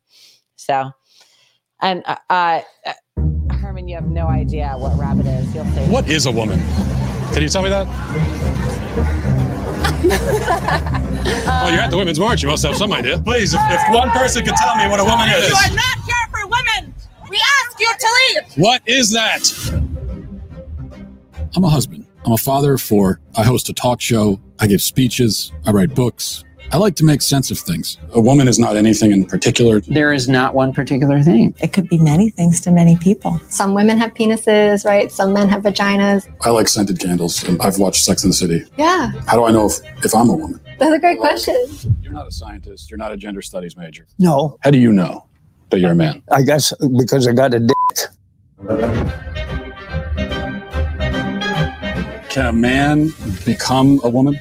so 0.57 0.91
and 1.81 2.03
uh, 2.05 2.17
uh, 2.29 2.61
Herman, 3.51 3.87
you 3.87 3.95
have 3.95 4.07
no 4.07 4.27
idea 4.27 4.73
what 4.77 4.97
rabbit 4.99 5.27
is. 5.27 5.55
You'll 5.55 5.63
see. 5.65 5.81
What 5.89 6.09
is 6.09 6.25
a 6.25 6.31
woman? 6.31 6.59
Can 7.31 7.41
you 7.41 7.47
tell 7.49 7.63
me 7.63 7.69
that? 7.69 7.87
Well, 10.09 10.19
oh, 11.65 11.69
you're 11.71 11.81
at 11.81 11.91
the 11.91 11.97
Women's 11.97 12.19
March. 12.19 12.43
You 12.43 12.49
must 12.49 12.65
have 12.65 12.75
some 12.75 12.91
idea. 12.93 13.19
Please, 13.19 13.53
if, 13.53 13.61
if 13.63 13.81
one 13.93 14.09
person 14.11 14.43
could 14.45 14.55
tell 14.55 14.75
me 14.75 14.87
what 14.87 14.99
a 14.99 15.03
woman 15.03 15.29
is. 15.29 15.49
You 15.49 15.55
are 15.55 15.75
not 15.75 15.97
here 16.05 16.27
for 16.31 16.47
women. 16.47 16.93
We 17.29 17.39
ask 17.61 17.79
you 17.79 17.91
to 17.99 18.07
leave. 18.33 18.63
What 18.63 18.81
is 18.85 19.11
that? 19.11 19.49
I'm 21.55 21.63
a 21.63 21.69
husband. 21.69 22.07
I'm 22.25 22.33
a 22.33 22.37
father 22.37 22.73
of 22.73 22.81
four. 22.81 23.19
I 23.35 23.43
host 23.43 23.69
a 23.69 23.73
talk 23.73 24.01
show. 24.01 24.39
I 24.59 24.67
give 24.67 24.81
speeches. 24.81 25.51
I 25.65 25.71
write 25.71 25.93
books. 25.93 26.43
I 26.71 26.77
like 26.77 26.95
to 26.95 27.05
make 27.05 27.21
sense 27.21 27.51
of 27.51 27.59
things. 27.59 27.97
A 28.13 28.19
woman 28.21 28.47
is 28.47 28.57
not 28.57 28.75
anything 28.75 29.11
in 29.11 29.25
particular. 29.25 29.79
There 29.81 30.11
is 30.11 30.27
not 30.27 30.55
one 30.55 30.73
particular 30.73 31.21
thing. 31.21 31.53
It 31.61 31.71
could 31.71 31.87
be 31.87 31.99
many 31.99 32.31
things 32.31 32.59
to 32.61 32.71
many 32.71 32.97
people. 32.97 33.39
Some 33.49 33.75
women 33.75 33.97
have 33.99 34.13
penises, 34.15 34.83
right? 34.83 35.11
Some 35.11 35.33
men 35.33 35.49
have 35.49 35.61
vaginas. 35.63 36.27
I 36.41 36.49
like 36.49 36.67
scented 36.67 36.99
candles, 36.99 37.43
and 37.43 37.61
I've 37.61 37.77
watched 37.77 38.03
Sex 38.03 38.23
in 38.23 38.31
the 38.31 38.33
City. 38.35 38.65
Yeah, 38.77 39.11
How 39.27 39.37
do 39.37 39.43
I 39.45 39.51
know 39.51 39.67
if, 39.67 39.79
if 40.03 40.15
I'm 40.15 40.29
a 40.29 40.33
woman? 40.33 40.59
that's 40.79 40.91
a 40.95 40.99
great 40.99 41.19
question. 41.19 41.55
You're 42.01 42.11
not 42.13 42.27
a 42.27 42.31
scientist. 42.31 42.89
You're 42.89 42.97
not 42.97 43.11
a 43.11 43.17
gender 43.17 43.43
studies 43.43 43.77
major. 43.77 44.07
No, 44.17 44.57
How 44.61 44.71
do 44.71 44.79
you 44.79 44.91
know 44.91 45.27
that 45.69 45.79
you're 45.79 45.91
a 45.91 45.95
man? 45.95 46.23
I 46.31 46.41
guess 46.41 46.73
because 46.97 47.27
I 47.27 47.33
got 47.33 47.53
a 47.53 47.59
dick. 47.59 47.75
Can 52.29 52.47
a 52.47 52.51
man 52.53 53.13
become 53.45 54.01
a 54.03 54.09
woman? 54.09 54.39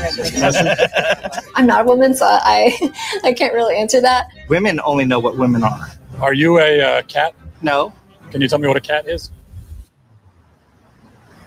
I'm 1.54 1.66
not 1.66 1.82
a 1.82 1.84
woman, 1.84 2.14
so 2.14 2.26
I 2.26 2.72
I 3.24 3.32
can't 3.32 3.54
really 3.54 3.76
answer 3.76 4.00
that. 4.00 4.28
Women 4.48 4.80
only 4.84 5.04
know 5.04 5.18
what 5.18 5.36
women 5.36 5.62
are. 5.62 5.88
Are 6.20 6.34
you 6.34 6.58
a 6.58 6.80
uh, 6.80 7.02
cat? 7.02 7.34
No. 7.62 7.92
Can 8.30 8.40
you 8.40 8.48
tell 8.48 8.58
me 8.58 8.68
what 8.68 8.76
a 8.76 8.80
cat 8.80 9.08
is? 9.08 9.28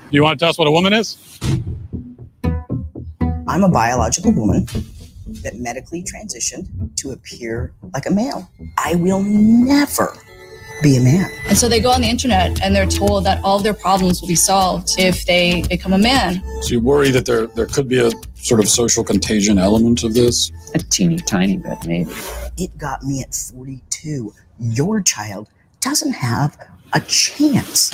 Do 0.10 0.18
You 0.18 0.24
want 0.24 0.38
to 0.38 0.44
tell 0.44 0.50
us 0.50 0.58
what 0.58 0.68
a 0.68 0.72
woman 0.72 0.94
is? 0.94 1.18
I'm 3.48 3.64
a 3.64 3.70
biological 3.70 4.32
woman 4.34 4.68
that 5.44 5.56
medically 5.56 6.04
transitioned 6.04 6.96
to 6.98 7.12
appear 7.12 7.74
like 7.94 8.06
a 8.06 8.12
male. 8.12 8.50
I 8.78 8.96
will 8.96 9.24
never 9.24 10.16
be 10.84 10.98
a 10.98 11.02
man. 11.02 11.32
And 11.48 11.58
so 11.58 11.68
they 11.68 11.80
go 11.80 11.92
on 11.92 12.02
the 12.02 12.10
internet 12.10 12.62
and 12.62 12.76
they're 12.76 12.86
told 12.86 13.24
that 13.24 13.44
all 13.44 13.60
their 13.60 13.74
problems 13.74 14.22
will 14.22 14.28
be 14.28 14.36
solved 14.36 14.90
if 15.00 15.26
they 15.26 15.64
become 15.70 15.94
a 15.94 15.98
man. 15.98 16.44
So 16.62 16.74
you 16.74 16.82
worry 16.82 17.10
that 17.12 17.26
there 17.26 17.48
there 17.48 17.66
could 17.66 17.88
be 17.88 18.00
a 18.00 18.12
sort 18.36 18.60
of 18.60 18.68
social 18.68 19.04
contagion 19.04 19.58
element 19.58 20.04
of 20.04 20.14
this? 20.14 20.52
A 20.76 20.80
teeny 20.80 21.18
tiny 21.18 21.58
bit, 21.58 21.78
maybe. 21.86 22.12
It 22.58 22.78
got 22.78 23.04
me 23.04 23.22
at 23.22 23.34
42. 23.34 24.34
Your 24.60 25.02
child 25.02 25.48
doesn't 25.80 26.14
have 26.14 26.58
a 26.92 27.00
chance. 27.00 27.94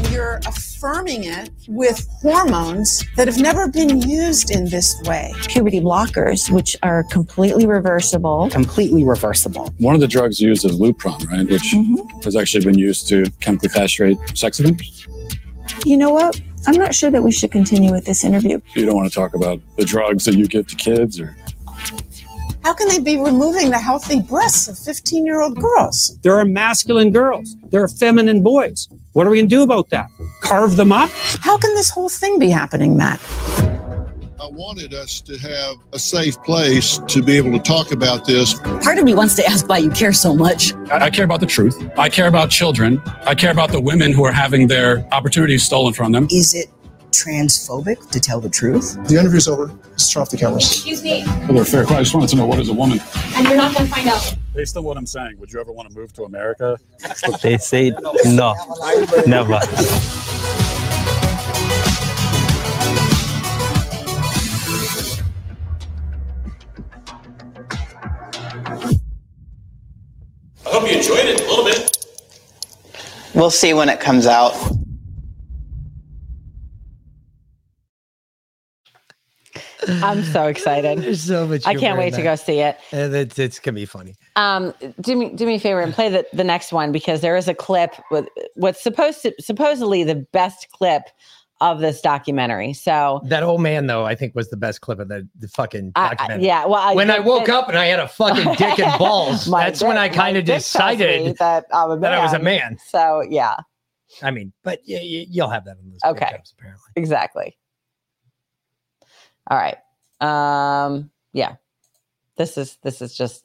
And 0.00 0.14
you're 0.14 0.40
affirming 0.46 1.24
it 1.24 1.50
with 1.68 2.08
hormones 2.22 3.04
that 3.16 3.28
have 3.28 3.38
never 3.38 3.68
been 3.68 4.00
used 4.00 4.50
in 4.50 4.64
this 4.66 5.00
way. 5.02 5.32
Puberty 5.48 5.80
blockers, 5.80 6.50
which 6.50 6.76
are 6.82 7.04
completely 7.04 7.66
reversible. 7.66 8.48
Completely 8.50 9.04
reversible. 9.04 9.74
One 9.78 9.94
of 9.94 10.00
the 10.00 10.08
drugs 10.08 10.40
used 10.40 10.64
is 10.64 10.78
Lupron, 10.78 11.28
right? 11.28 11.46
Which 11.46 11.74
mm-hmm. 11.74 12.20
has 12.20 12.34
actually 12.34 12.64
been 12.64 12.78
used 12.78 13.08
to 13.08 13.30
chemically 13.40 13.68
castrate 13.68 14.16
sex 14.34 14.58
offenders. 14.60 15.06
You 15.84 15.96
know 15.96 16.10
what? 16.10 16.40
I'm 16.66 16.76
not 16.76 16.94
sure 16.94 17.10
that 17.10 17.22
we 17.22 17.32
should 17.32 17.50
continue 17.52 17.92
with 17.92 18.04
this 18.04 18.24
interview. 18.24 18.60
You 18.74 18.86
don't 18.86 18.96
want 18.96 19.08
to 19.08 19.14
talk 19.14 19.34
about 19.34 19.60
the 19.76 19.84
drugs 19.84 20.24
that 20.26 20.34
you 20.34 20.46
give 20.46 20.66
to 20.68 20.76
kids 20.76 21.20
or 21.20 21.36
How 22.62 22.74
can 22.74 22.88
they 22.88 22.98
be 22.98 23.16
removing 23.16 23.70
the 23.70 23.78
healthy 23.78 24.20
breasts 24.20 24.68
of 24.68 24.78
15 24.78 25.24
year 25.24 25.40
old 25.40 25.56
girls? 25.58 26.18
There 26.22 26.38
are 26.38 26.44
masculine 26.44 27.10
girls. 27.10 27.56
There 27.70 27.82
are 27.82 27.88
feminine 27.88 28.42
boys. 28.42 28.88
What 29.12 29.26
are 29.26 29.30
we 29.30 29.38
going 29.38 29.48
to 29.48 29.54
do 29.54 29.62
about 29.62 29.88
that? 29.90 30.10
Carve 30.42 30.76
them 30.76 30.92
up? 30.92 31.10
How 31.40 31.56
can 31.56 31.74
this 31.74 31.90
whole 31.90 32.08
thing 32.08 32.38
be 32.38 32.50
happening, 32.50 32.96
Matt? 32.96 33.20
I 34.40 34.46
wanted 34.52 34.94
us 34.94 35.20
to 35.22 35.38
have 35.38 35.76
a 35.92 35.98
safe 35.98 36.42
place 36.42 36.98
to 37.08 37.22
be 37.22 37.36
able 37.36 37.52
to 37.52 37.58
talk 37.58 37.92
about 37.92 38.26
this. 38.26 38.58
Part 38.82 38.98
of 38.98 39.04
me 39.04 39.14
wants 39.14 39.36
to 39.36 39.46
ask 39.46 39.68
why 39.68 39.78
you 39.78 39.90
care 39.90 40.12
so 40.12 40.34
much. 40.34 40.74
I, 40.90 41.06
I 41.06 41.10
care 41.10 41.24
about 41.24 41.40
the 41.40 41.46
truth. 41.46 41.78
I 41.98 42.08
care 42.08 42.26
about 42.28 42.50
children. 42.50 43.02
I 43.26 43.34
care 43.34 43.50
about 43.50 43.70
the 43.70 43.80
women 43.80 44.12
who 44.12 44.24
are 44.24 44.32
having 44.32 44.66
their 44.66 45.06
opportunities 45.12 45.62
stolen 45.62 45.92
from 45.92 46.12
them. 46.12 46.26
Is 46.30 46.54
it 46.54 46.68
transphobic 47.10 48.10
to 48.10 48.20
tell 48.20 48.40
the 48.40 48.48
truth? 48.48 48.96
The 49.08 49.16
interview's 49.18 49.48
over. 49.48 49.66
Let's 49.90 50.12
turn 50.12 50.22
off 50.22 50.30
the 50.30 50.36
cameras. 50.36 50.64
Excuse 50.70 51.02
me, 51.02 51.24
Well, 51.26 51.54
they're 51.54 51.64
fair. 51.64 51.86
I 51.88 52.00
just 52.00 52.14
wanted 52.14 52.28
to 52.30 52.36
know 52.36 52.46
what 52.46 52.58
is 52.58 52.68
a 52.68 52.72
woman. 52.74 53.00
and 53.36 53.46
you're 53.46 53.56
not 53.56 53.74
gonna 53.74 53.88
find 53.88 54.08
out. 54.08 54.34
Based 54.54 54.76
on 54.76 54.84
what 54.84 54.96
I'm 54.96 55.06
saying, 55.06 55.38
would 55.38 55.52
you 55.52 55.60
ever 55.60 55.72
want 55.72 55.88
to 55.88 55.94
move 55.94 56.12
to 56.14 56.24
America? 56.24 56.78
They 57.42 57.56
say 57.58 57.90
no, 58.24 58.54
never. 59.26 59.54
I 70.66 70.68
hope 70.72 70.88
you 70.90 70.96
enjoyed 70.96 71.26
it 71.26 71.40
a 71.40 71.44
little 71.44 71.64
bit. 71.64 71.96
We'll 73.34 73.50
see 73.50 73.74
when 73.74 73.88
it 73.88 74.00
comes 74.00 74.26
out. 74.26 74.52
I'm 79.88 80.22
so 80.24 80.46
excited. 80.46 80.98
There's 80.98 81.22
so 81.22 81.46
much. 81.46 81.66
I 81.66 81.74
can't 81.74 81.98
wait 81.98 82.14
to 82.14 82.22
go 82.22 82.34
see 82.36 82.60
it. 82.60 82.78
And 82.92 83.14
it's 83.14 83.38
it's 83.38 83.58
gonna 83.58 83.74
be 83.76 83.86
funny. 83.86 84.14
Um, 84.36 84.74
do 85.00 85.16
me 85.16 85.30
do 85.30 85.46
me 85.46 85.56
a 85.56 85.60
favor 85.60 85.80
and 85.80 85.92
play 85.94 86.08
the, 86.08 86.26
the 86.32 86.44
next 86.44 86.72
one 86.72 86.92
because 86.92 87.20
there 87.20 87.36
is 87.36 87.48
a 87.48 87.54
clip 87.54 87.94
with 88.10 88.28
what's 88.54 88.82
supposed 88.82 89.22
to 89.22 89.34
supposedly 89.40 90.04
the 90.04 90.16
best 90.32 90.68
clip 90.70 91.04
of 91.62 91.80
this 91.80 92.00
documentary. 92.00 92.72
So 92.72 93.20
That 93.26 93.42
old 93.42 93.60
man 93.60 93.86
though, 93.86 94.06
I 94.06 94.14
think 94.14 94.34
was 94.34 94.48
the 94.48 94.56
best 94.56 94.80
clip 94.80 94.98
of 94.98 95.08
the, 95.08 95.28
the 95.38 95.46
fucking 95.48 95.92
I- 95.94 96.16
I- 96.18 96.36
yeah, 96.36 96.64
well, 96.64 96.80
I 96.80 96.94
when 96.94 97.10
I 97.10 97.18
woke 97.18 97.46
that- 97.46 97.54
up 97.54 97.68
and 97.68 97.76
I 97.78 97.84
had 97.86 98.00
a 98.00 98.08
fucking 98.08 98.54
dick 98.56 98.78
and 98.78 98.98
balls, 98.98 99.44
that's 99.44 99.82
when 99.82 99.98
I 99.98 100.08
kind 100.08 100.38
of 100.38 100.46
dick 100.46 100.56
decided 100.58 101.36
that 101.36 101.66
I'm 101.72 101.90
a 101.90 101.96
man. 101.96 102.00
that 102.00 102.14
I 102.14 102.22
was 102.24 102.32
a 102.32 102.38
man. 102.38 102.78
So 102.88 103.22
yeah, 103.28 103.56
I 104.22 104.30
mean, 104.30 104.54
but 104.64 104.80
y- 104.88 104.94
y- 105.02 105.26
you'll 105.28 105.50
have 105.50 105.66
that 105.66 105.76
in 105.82 105.90
those 105.90 106.00
Okay. 106.12 106.28
pickups, 106.30 106.54
apparently. 106.58 106.86
Exactly. 106.96 107.56
All 109.50 109.58
right. 109.58 109.76
Um, 110.20 111.10
yeah. 111.32 111.56
This 112.36 112.56
is 112.56 112.78
this 112.82 113.02
is 113.02 113.14
just 113.14 113.44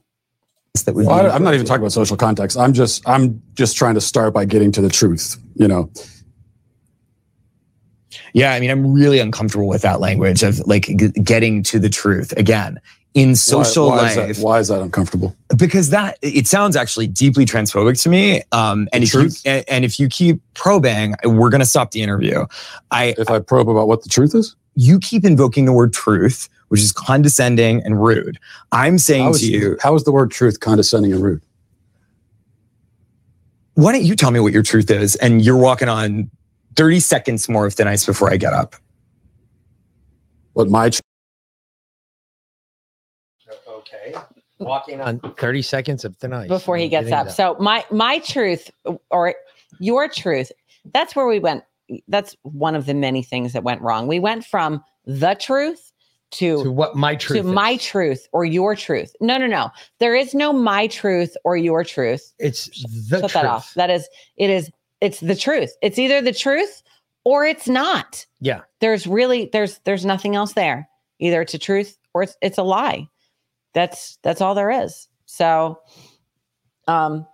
Well, 0.87 1.09
I, 1.09 1.29
I'm 1.29 1.43
not 1.43 1.53
even 1.53 1.65
talking 1.65 1.81
about 1.81 1.91
social 1.91 2.15
context. 2.15 2.57
I'm 2.57 2.73
just 2.73 3.07
I'm 3.09 3.41
just 3.55 3.75
trying 3.75 3.95
to 3.95 4.01
start 4.01 4.33
by 4.33 4.45
getting 4.45 4.71
to 4.73 4.81
the 4.81 4.89
truth. 4.89 5.37
You 5.55 5.67
know, 5.67 5.91
Yeah, 8.33 8.53
I 8.53 8.59
mean, 8.59 8.69
I'm 8.69 8.93
really 8.93 9.19
uncomfortable 9.19 9.67
with 9.67 9.81
that 9.81 9.99
language 9.99 10.43
of 10.43 10.59
like 10.59 10.83
g- 10.83 11.09
getting 11.09 11.63
to 11.63 11.79
the 11.79 11.89
truth 11.89 12.31
again 12.37 12.79
in 13.15 13.35
social 13.35 13.87
why, 13.87 13.95
why 13.95 14.01
life 14.01 14.29
Is 14.29 14.37
that, 14.37 14.43
why 14.43 14.59
is 14.59 14.67
that 14.67 14.81
uncomfortable? 14.81 15.35
because 15.57 15.89
that 15.89 16.17
it 16.21 16.47
sounds 16.47 16.75
actually 16.75 17.07
deeply 17.07 17.45
transphobic 17.45 18.01
to 18.03 18.09
me. 18.09 18.43
Um, 18.51 18.87
and 18.93 19.03
if 19.03 19.13
you 19.13 19.21
truth? 19.21 19.41
and, 19.45 19.65
and 19.67 19.85
if 19.85 19.99
you 19.99 20.07
keep 20.07 20.41
probing, 20.53 21.15
we're 21.23 21.49
gonna 21.49 21.65
stop 21.65 21.91
the 21.91 22.01
interview. 22.01 22.45
I 22.91 23.15
if 23.17 23.29
I 23.29 23.39
probe 23.39 23.69
about 23.69 23.87
what 23.87 24.03
the 24.03 24.09
truth 24.09 24.35
is, 24.35 24.55
you 24.75 24.99
keep 24.99 25.23
invoking 25.25 25.65
the 25.65 25.73
word 25.73 25.93
truth, 25.93 26.49
which 26.67 26.81
is 26.81 26.91
condescending 26.91 27.81
and 27.83 28.01
rude. 28.01 28.37
I'm 28.71 28.97
saying 28.97 29.23
How 29.23 29.33
to 29.33 29.45
you, 29.45 29.77
how 29.81 29.95
is 29.95 30.03
the 30.03 30.11
word 30.11 30.31
truth 30.31 30.59
condescending 30.59 31.13
and 31.13 31.23
rude? 31.23 31.41
why 33.75 33.91
don't 33.91 34.03
you 34.03 34.15
tell 34.15 34.31
me 34.31 34.39
what 34.39 34.53
your 34.53 34.63
truth 34.63 34.89
is? 34.89 35.15
And 35.17 35.43
you're 35.43 35.57
walking 35.57 35.89
on 35.89 36.31
30 36.77 37.01
seconds 37.01 37.49
more 37.49 37.65
of 37.65 37.73
thin 37.73 37.87
ice 37.89 38.05
before 38.05 38.31
I 38.31 38.37
get 38.37 38.53
up. 38.53 38.75
What 40.53 40.69
my 40.69 40.89
tr- 40.89 41.01
Okay. 43.67 44.15
Walking 44.59 45.01
on 45.01 45.19
30 45.19 45.61
seconds 45.61 46.05
of 46.05 46.15
thin 46.15 46.31
ice. 46.31 46.47
before 46.47 46.77
he 46.77 46.87
gets 46.87 47.09
getting 47.09 47.19
up. 47.19 47.25
that. 47.27 47.33
So 47.33 47.57
my 47.59 47.83
my 47.91 48.19
truth 48.19 48.71
or 49.09 49.35
your 49.79 50.07
truth, 50.07 50.51
that's 50.93 51.13
where 51.15 51.27
we 51.27 51.39
went. 51.39 51.63
That's 52.07 52.35
one 52.43 52.75
of 52.75 52.85
the 52.85 52.93
many 52.93 53.23
things 53.23 53.53
that 53.53 53.63
went 53.63 53.81
wrong. 53.81 54.07
We 54.07 54.19
went 54.19 54.45
from 54.45 54.83
the 55.05 55.35
truth 55.35 55.91
to, 56.31 56.63
to 56.63 56.71
what 56.71 56.95
my 56.95 57.15
truth 57.15 57.43
to 57.43 57.47
is. 57.47 57.53
my 57.53 57.77
truth 57.77 58.27
or 58.33 58.45
your 58.45 58.75
truth. 58.75 59.15
No, 59.21 59.37
no, 59.37 59.47
no. 59.47 59.69
There 59.99 60.15
is 60.15 60.33
no 60.33 60.51
my 60.51 60.87
truth 60.87 61.35
or 61.43 61.55
your 61.55 61.83
truth. 61.83 62.33
It's 62.39 62.65
the 63.09 63.19
Shut 63.21 63.31
that 63.31 63.41
truth. 63.41 63.45
off. 63.45 63.73
That 63.75 63.89
is 63.89 64.07
it 64.37 64.49
is 64.49 64.71
it's 65.01 65.19
the 65.19 65.35
truth. 65.35 65.71
It's 65.81 65.99
either 65.99 66.21
the 66.21 66.33
truth 66.33 66.81
or 67.23 67.45
it's 67.45 67.67
not. 67.67 68.25
Yeah. 68.41 68.61
There's 68.81 69.07
really 69.07 69.49
there's 69.53 69.79
there's 69.85 70.05
nothing 70.05 70.35
else 70.35 70.53
there. 70.53 70.89
Either 71.19 71.41
it's 71.41 71.53
a 71.53 71.59
truth 71.59 71.97
or 72.13 72.23
it's 72.23 72.35
it's 72.41 72.57
a 72.57 72.63
lie. 72.63 73.07
That's 73.73 74.17
that's 74.23 74.41
all 74.41 74.55
there 74.55 74.71
is. 74.71 75.07
So 75.25 75.79
um 76.87 77.25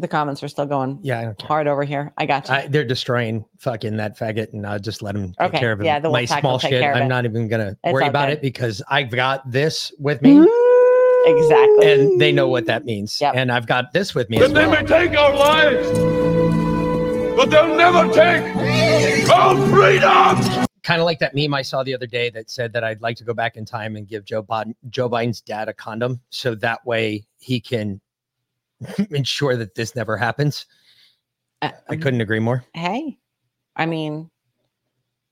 the 0.00 0.08
comments 0.08 0.42
are 0.42 0.48
still 0.48 0.66
going 0.66 0.98
Yeah, 1.02 1.20
I 1.20 1.24
don't 1.24 1.38
care. 1.38 1.46
hard 1.48 1.66
over 1.66 1.84
here. 1.84 2.12
I 2.18 2.26
got 2.26 2.48
you. 2.48 2.54
I, 2.54 2.66
they're 2.66 2.84
destroying 2.84 3.44
fucking 3.58 3.96
that 3.98 4.18
faggot, 4.18 4.52
and 4.52 4.66
I'll 4.66 4.78
just 4.78 5.02
let 5.02 5.14
him 5.16 5.28
take 5.32 5.48
Okay, 5.48 5.58
care 5.60 5.72
of 5.72 5.80
it. 5.80 5.84
yeah, 5.84 5.98
the 5.98 6.10
My 6.10 6.24
small 6.24 6.58
shit. 6.58 6.82
I'm 6.84 7.08
not 7.08 7.24
even 7.24 7.48
gonna 7.48 7.76
It's 7.84 7.92
worry 7.92 8.06
about 8.06 8.28
good. 8.28 8.38
it 8.38 8.42
because 8.42 8.82
I've 8.88 9.10
got 9.10 9.50
this 9.50 9.92
with 9.98 10.20
me, 10.22 10.36
mm-hmm. 10.36 11.36
exactly, 11.36 11.92
and 11.92 12.20
they 12.20 12.32
know 12.32 12.48
what 12.48 12.66
that 12.66 12.84
means. 12.84 13.20
And 13.22 13.52
I've 13.52 13.66
got 13.66 13.92
this 13.92 14.14
with 14.14 14.28
me. 14.30 14.38
As 14.38 14.52
But 14.52 14.54
they 14.60 14.66
well. 14.66 14.80
may 14.82 14.86
take 14.86 15.16
our 15.18 15.34
lives, 15.36 15.88
but 17.36 17.50
they'll 17.50 17.76
never 17.76 18.12
take 18.12 19.28
our 19.30 19.56
freedom. 19.68 20.66
kind 20.82 21.00
of 21.00 21.04
like 21.04 21.18
that 21.20 21.34
meme 21.34 21.54
I 21.54 21.62
saw 21.62 21.82
the 21.82 21.94
other 21.94 22.06
day 22.06 22.30
that 22.30 22.50
said 22.50 22.72
that 22.72 22.82
I'd 22.84 23.00
like 23.02 23.16
to 23.18 23.24
go 23.24 23.32
back 23.34 23.56
in 23.56 23.64
time 23.64 23.96
and 23.96 24.06
give 24.08 24.24
Joe 24.24 24.42
Biden, 24.42 24.74
Joe 24.88 25.08
Biden's 25.08 25.40
dad 25.40 25.68
a 25.68 25.72
condom, 25.72 26.20
so 26.30 26.54
that 26.56 26.84
way 26.86 27.24
he 27.38 27.60
can 27.60 28.00
ensure 29.10 29.56
that 29.56 29.74
this 29.74 29.94
never 29.96 30.16
happens. 30.16 30.66
Uh, 31.62 31.70
I 31.88 31.96
couldn't 31.96 32.20
agree 32.20 32.38
more. 32.40 32.64
hey, 32.74 33.18
I 33.76 33.86
mean, 33.86 34.30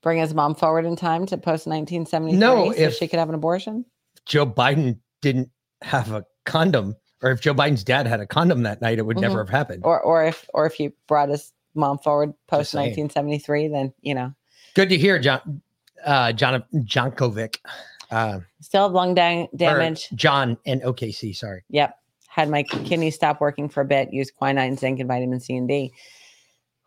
bring 0.03 0.19
his 0.19 0.33
mom 0.33 0.55
forward 0.55 0.85
in 0.85 0.95
time 0.95 1.25
to 1.27 1.37
post 1.37 1.65
1973 1.67 2.37
No, 2.39 2.71
so 2.71 2.77
if- 2.79 2.95
she 2.95 3.07
could 3.07 3.19
have 3.19 3.29
an 3.29 3.35
abortion. 3.35 3.85
Joe 4.25 4.45
Biden 4.45 4.99
didn't 5.21 5.49
have 5.81 6.11
a 6.11 6.23
condom, 6.45 6.95
or 7.23 7.31
if 7.31 7.41
Joe 7.41 7.53
Biden's 7.55 7.83
dad 7.83 8.05
had 8.05 8.19
a 8.19 8.27
condom 8.27 8.63
that 8.63 8.81
night, 8.81 8.99
it 8.99 9.05
would 9.05 9.17
never 9.19 9.35
Mhm. 9.37 9.47
have 9.47 9.49
happened. 9.49 9.81
Or 9.85 9.99
or 9.99 10.23
if 10.23 10.47
or 10.53 10.65
if 10.67 10.79
you 10.79 10.93
brought 11.07 11.29
his 11.29 11.51
mom 11.73 11.97
forward 11.99 12.33
post 12.47 12.73
1973, 12.75 13.67
then 13.69 13.93
you 14.01 14.13
know 14.13 14.33
Good 14.75 14.89
to 14.89 14.97
hear, 14.97 15.17
John. 15.19 15.61
Uh, 16.05 16.31
John 16.31 16.63
Jonkovic. 16.75 17.57
Uh, 18.11 18.39
still 18.61 18.83
have 18.83 18.91
lung 18.93 19.13
da- 19.15 19.47
damage. 19.55 20.09
John 20.15 20.57
and 20.65 20.81
OKC. 20.83 21.35
Sorry. 21.35 21.63
Yep. 21.69 21.95
Had 22.39 22.49
my 22.49 22.63
kidneys 22.63 23.15
stop 23.15 23.41
working 23.41 23.67
for 23.67 23.81
a 23.81 23.85
bit. 23.85 24.13
Used 24.13 24.33
quinine, 24.33 24.77
zinc, 24.77 25.01
and 25.01 25.09
vitamin 25.09 25.41
C 25.41 25.57
and 25.57 25.67
D. 25.67 25.91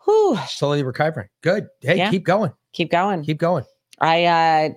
Whew. 0.06 0.38
Slowly 0.48 0.82
recovering. 0.82 1.28
Good. 1.42 1.68
Hey, 1.82 1.98
Yeah. 1.98 2.08
keep 2.08 2.24
going. 2.24 2.54
Keep 2.72 2.90
going. 2.90 3.22
Keep 3.22 3.36
going. 3.36 3.64
I 4.00 4.24
uh 4.24 4.70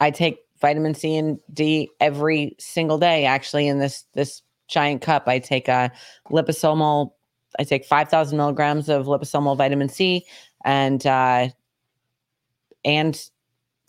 I 0.00 0.10
take 0.10 0.40
vitamin 0.60 0.92
C 0.92 1.16
and 1.16 1.38
D 1.54 1.88
every 1.98 2.54
single 2.58 2.98
day. 2.98 3.24
Actually, 3.24 3.68
in 3.68 3.78
this 3.78 4.04
this 4.12 4.42
giant 4.68 5.00
cup, 5.00 5.24
I 5.28 5.38
take 5.38 5.66
a 5.66 5.90
liposomal. 6.30 7.12
I 7.58 7.64
take 7.64 7.86
five 7.86 8.10
thousand 8.10 8.36
milligrams 8.36 8.90
of 8.90 9.06
liposomal 9.06 9.56
vitamin 9.56 9.88
C 9.88 10.26
and 10.62 11.06
uh, 11.06 11.48
and 12.84 13.30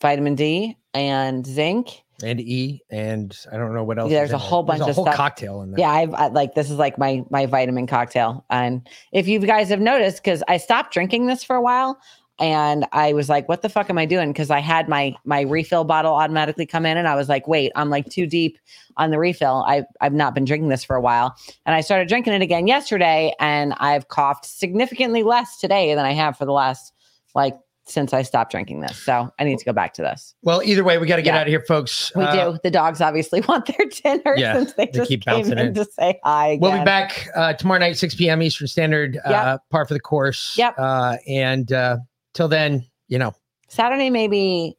vitamin 0.01 0.35
D 0.35 0.77
and 0.93 1.45
zinc. 1.45 2.01
And 2.23 2.39
E, 2.41 2.81
and 2.89 3.37
I 3.51 3.57
don't 3.57 3.73
know 3.73 3.83
what 3.83 3.97
else. 3.97 4.09
There's 4.09 4.29
is 4.29 4.33
a 4.33 4.37
whole 4.37 4.63
bunch 4.63 4.79
There's 4.79 4.87
a 4.87 4.89
of 4.89 4.95
whole 4.95 5.05
stuff. 5.05 5.15
cocktail 5.15 5.61
in 5.61 5.71
there. 5.71 5.79
Yeah, 5.79 5.91
I've 5.91 6.13
I, 6.13 6.27
like 6.27 6.53
this 6.53 6.69
is 6.69 6.77
like 6.77 6.97
my 6.97 7.23
my 7.29 7.45
vitamin 7.45 7.87
cocktail. 7.87 8.45
And 8.49 8.87
if 9.13 9.27
you 9.27 9.39
guys 9.39 9.69
have 9.69 9.79
noticed, 9.79 10.23
because 10.23 10.43
I 10.47 10.57
stopped 10.57 10.93
drinking 10.93 11.27
this 11.27 11.43
for 11.43 11.55
a 11.55 11.61
while, 11.61 11.97
and 12.37 12.85
I 12.91 13.13
was 13.13 13.29
like, 13.29 13.47
"What 13.47 13.61
the 13.61 13.69
fuck 13.69 13.89
am 13.89 13.97
I 13.97 14.05
doing?" 14.05 14.31
Because 14.33 14.49
I 14.49 14.59
had 14.59 14.89
my 14.89 15.15
my 15.23 15.41
refill 15.41 15.85
bottle 15.85 16.13
automatically 16.13 16.65
come 16.65 16.85
in, 16.85 16.97
and 16.97 17.07
I 17.07 17.15
was 17.15 17.29
like, 17.29 17.47
"Wait, 17.47 17.71
I'm 17.75 17.89
like 17.89 18.09
too 18.09 18.25
deep 18.27 18.57
on 18.97 19.11
the 19.11 19.19
refill. 19.19 19.63
I 19.67 19.83
I've 20.01 20.13
not 20.13 20.35
been 20.35 20.45
drinking 20.45 20.69
this 20.69 20.83
for 20.83 20.97
a 20.97 21.01
while." 21.01 21.35
And 21.65 21.73
I 21.73 21.81
started 21.81 22.09
drinking 22.09 22.33
it 22.33 22.41
again 22.41 22.67
yesterday, 22.67 23.33
and 23.39 23.73
I've 23.77 24.09
coughed 24.09 24.45
significantly 24.45 25.23
less 25.23 25.57
today 25.57 25.95
than 25.95 26.05
I 26.05 26.11
have 26.13 26.37
for 26.37 26.45
the 26.45 26.51
last 26.53 26.93
like 27.35 27.57
since 27.89 28.13
I 28.13 28.21
stopped 28.21 28.51
drinking 28.51 28.81
this. 28.81 28.97
So 28.97 29.31
I 29.39 29.43
need 29.43 29.57
to 29.59 29.65
go 29.65 29.73
back 29.73 29.93
to 29.95 30.01
this. 30.01 30.35
Well, 30.43 30.61
either 30.63 30.83
way, 30.83 30.97
we 30.97 31.07
got 31.07 31.15
to 31.17 31.21
get 31.21 31.33
Yeah. 31.33 31.39
out 31.41 31.47
of 31.47 31.49
here, 31.49 31.63
folks. 31.67 32.11
We 32.15 32.23
Uh, 32.23 32.51
do. 32.53 32.59
The 32.63 32.71
dogs 32.71 33.01
obviously 33.01 33.41
want 33.47 33.65
their 33.65 33.87
dinner 33.87 34.35
Yeah, 34.37 34.53
since 34.53 34.73
they, 34.73 34.85
they 34.87 34.91
just 34.91 35.09
keep 35.09 35.25
came 35.25 35.35
bouncing 35.43 35.57
in 35.59 35.67
in. 35.67 35.73
to 35.75 35.85
say 35.85 36.19
hi. 36.23 36.57
We'll 36.61 36.77
be 36.77 36.83
back 36.85 37.27
uh, 37.35 37.53
tomorrow 37.53 37.79
night, 37.79 37.97
6 37.97 38.15
p.m. 38.15 38.41
Eastern 38.41 38.67
Standard, 38.67 39.17
uh, 39.25 39.29
Yep. 39.29 39.61
par 39.71 39.85
for 39.85 39.93
the 39.93 39.99
course. 39.99 40.55
Yep. 40.57 40.75
Uh, 40.77 41.17
and 41.27 41.71
uh, 41.73 41.97
till 42.33 42.47
then, 42.47 42.85
you 43.07 43.17
know, 43.19 43.33
Saturday 43.67 44.09
maybe 44.09 44.75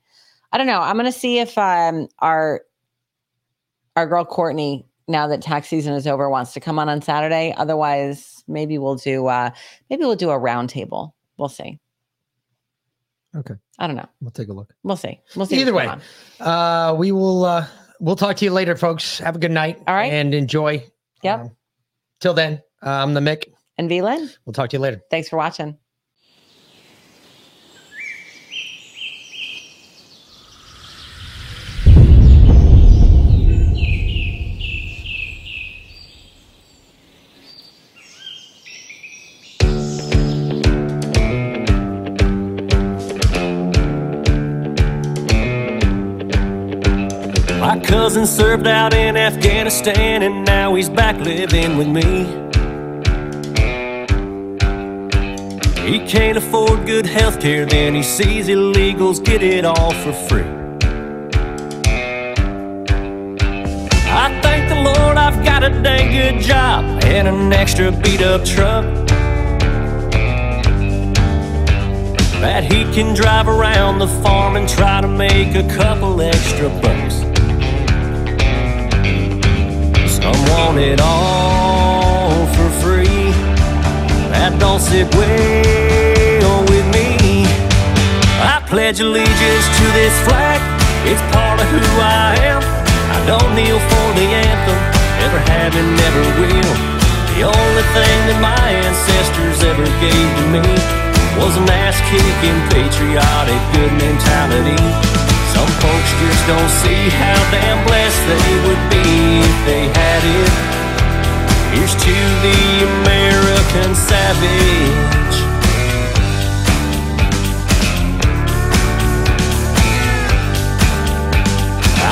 I 0.52 0.58
don't 0.58 0.66
know. 0.66 0.80
I'm 0.80 0.96
gonna 0.96 1.12
see 1.12 1.38
if 1.38 1.56
um 1.58 2.08
our 2.18 2.62
our 3.96 4.06
girl 4.06 4.24
Courtney, 4.24 4.86
now 5.08 5.26
that 5.28 5.42
tax 5.42 5.68
season 5.68 5.94
is 5.94 6.06
over, 6.06 6.28
wants 6.30 6.52
to 6.54 6.60
come 6.60 6.78
on 6.78 6.88
on 6.88 7.02
Saturday. 7.02 7.54
Otherwise, 7.56 8.42
maybe 8.48 8.78
we'll 8.78 8.96
do 8.96 9.26
uh 9.26 9.50
maybe 9.90 10.04
we'll 10.04 10.16
do 10.16 10.30
a 10.30 10.38
round 10.38 10.68
table. 10.70 11.14
We'll 11.36 11.48
see. 11.48 11.78
Okay. 13.36 13.54
I 13.78 13.86
don't 13.86 13.96
know. 13.96 14.08
we'll 14.20 14.30
take 14.32 14.48
a 14.48 14.52
look. 14.52 14.72
We'll 14.82 14.96
see. 14.96 15.20
We'll 15.36 15.46
see. 15.46 15.60
Either 15.60 15.72
way, 15.72 15.88
uh, 16.40 16.94
we 16.98 17.12
will 17.12 17.44
uh, 17.44 17.66
we'll 18.00 18.16
talk 18.16 18.36
to 18.36 18.44
you 18.44 18.50
later, 18.52 18.76
folks. 18.76 19.18
Have 19.20 19.36
a 19.36 19.38
good 19.38 19.52
night. 19.52 19.78
All 19.86 19.94
right. 19.94 20.12
And 20.12 20.34
enjoy. 20.34 20.84
Yep. 21.22 21.40
Um, 21.40 21.50
till 22.20 22.34
then, 22.34 22.60
uh, 22.84 22.90
I'm 22.90 23.14
the 23.14 23.20
Mick. 23.20 23.44
And 23.78 23.88
V 23.88 24.02
Lynn, 24.02 24.28
We'll 24.44 24.52
talk 24.52 24.70
to 24.70 24.76
you 24.76 24.80
later. 24.80 25.00
thanks 25.10 25.28
for 25.28 25.36
watching. 25.36 25.78
Cousin 47.90 48.24
served 48.24 48.68
out 48.68 48.94
in 48.94 49.16
Afghanistan 49.16 50.22
and 50.22 50.46
now 50.46 50.76
he's 50.76 50.88
back 50.88 51.16
living 51.16 51.76
with 51.76 51.88
me. 51.88 52.24
He 55.90 55.98
can't 56.06 56.38
afford 56.38 56.86
good 56.86 57.04
health 57.04 57.40
care, 57.40 57.66
then 57.66 57.96
he 57.96 58.04
sees 58.04 58.46
illegals 58.46 59.24
get 59.24 59.42
it 59.42 59.64
all 59.64 59.92
for 59.92 60.12
free. 60.12 60.44
I 64.06 64.38
thank 64.40 64.68
the 64.68 64.80
Lord 64.84 65.16
I've 65.16 65.44
got 65.44 65.64
a 65.64 65.70
dang 65.82 66.12
good 66.12 66.40
job 66.44 66.84
and 67.02 67.26
an 67.26 67.52
extra 67.52 67.90
beat 67.90 68.22
up 68.22 68.44
truck. 68.44 68.84
That 72.40 72.62
he 72.62 72.84
can 72.94 73.16
drive 73.16 73.48
around 73.48 73.98
the 73.98 74.06
farm 74.22 74.54
and 74.54 74.68
try 74.68 75.00
to 75.00 75.08
make 75.08 75.56
a 75.56 75.66
couple 75.76 76.20
extra 76.20 76.68
bucks. 76.68 77.19
Some 80.30 80.46
want 80.46 80.78
it 80.78 81.00
all 81.00 82.46
for 82.54 82.70
free. 82.78 83.34
That 84.30 84.54
don't 84.62 84.78
sit 84.78 85.10
well 85.18 86.62
with 86.70 86.86
me. 86.94 87.50
I 88.38 88.62
pledge 88.70 89.00
allegiance 89.02 89.66
to 89.74 89.86
this 89.90 90.14
flag. 90.22 90.62
It's 91.02 91.18
part 91.34 91.58
of 91.58 91.66
who 91.74 91.82
I 91.98 92.38
am. 92.46 92.62
I 92.62 93.18
don't 93.26 93.50
kneel 93.58 93.80
for 93.90 94.06
the 94.14 94.28
anthem, 94.30 94.78
never 95.18 95.40
have 95.50 95.74
and 95.74 95.90
never 95.98 96.22
will. 96.38 96.74
The 97.34 97.50
only 97.50 97.84
thing 97.90 98.18
that 98.30 98.38
my 98.38 98.66
ancestors 98.86 99.66
ever 99.66 99.86
gave 99.98 100.14
to 100.14 100.44
me 100.54 100.62
was 101.42 101.58
an 101.58 101.66
ass-kicking, 101.66 102.58
patriotic, 102.70 103.58
good 103.74 103.92
mentality. 103.98 105.19
Some 105.54 105.72
folks 105.82 106.10
just 106.22 106.42
don't 106.46 106.72
see 106.82 107.10
how 107.10 107.38
damn 107.50 107.84
blessed 107.86 108.22
they 108.30 108.54
would 108.66 108.84
be 108.90 109.06
if 109.42 109.56
they 109.66 109.84
had 110.00 110.22
it. 110.38 110.70
Here's 111.74 111.94
to 111.94 112.16
the 112.46 112.60
American 112.98 113.94
savage. 113.94 115.10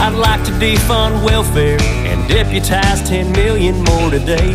I'd 0.01 0.15
like 0.15 0.45
to 0.45 0.53
defund 0.53 1.25
welfare 1.25 1.79
and 1.81 2.29
deputize 2.29 3.07
10 3.09 3.33
million 3.33 3.83
more 3.85 4.11
today. 4.11 4.53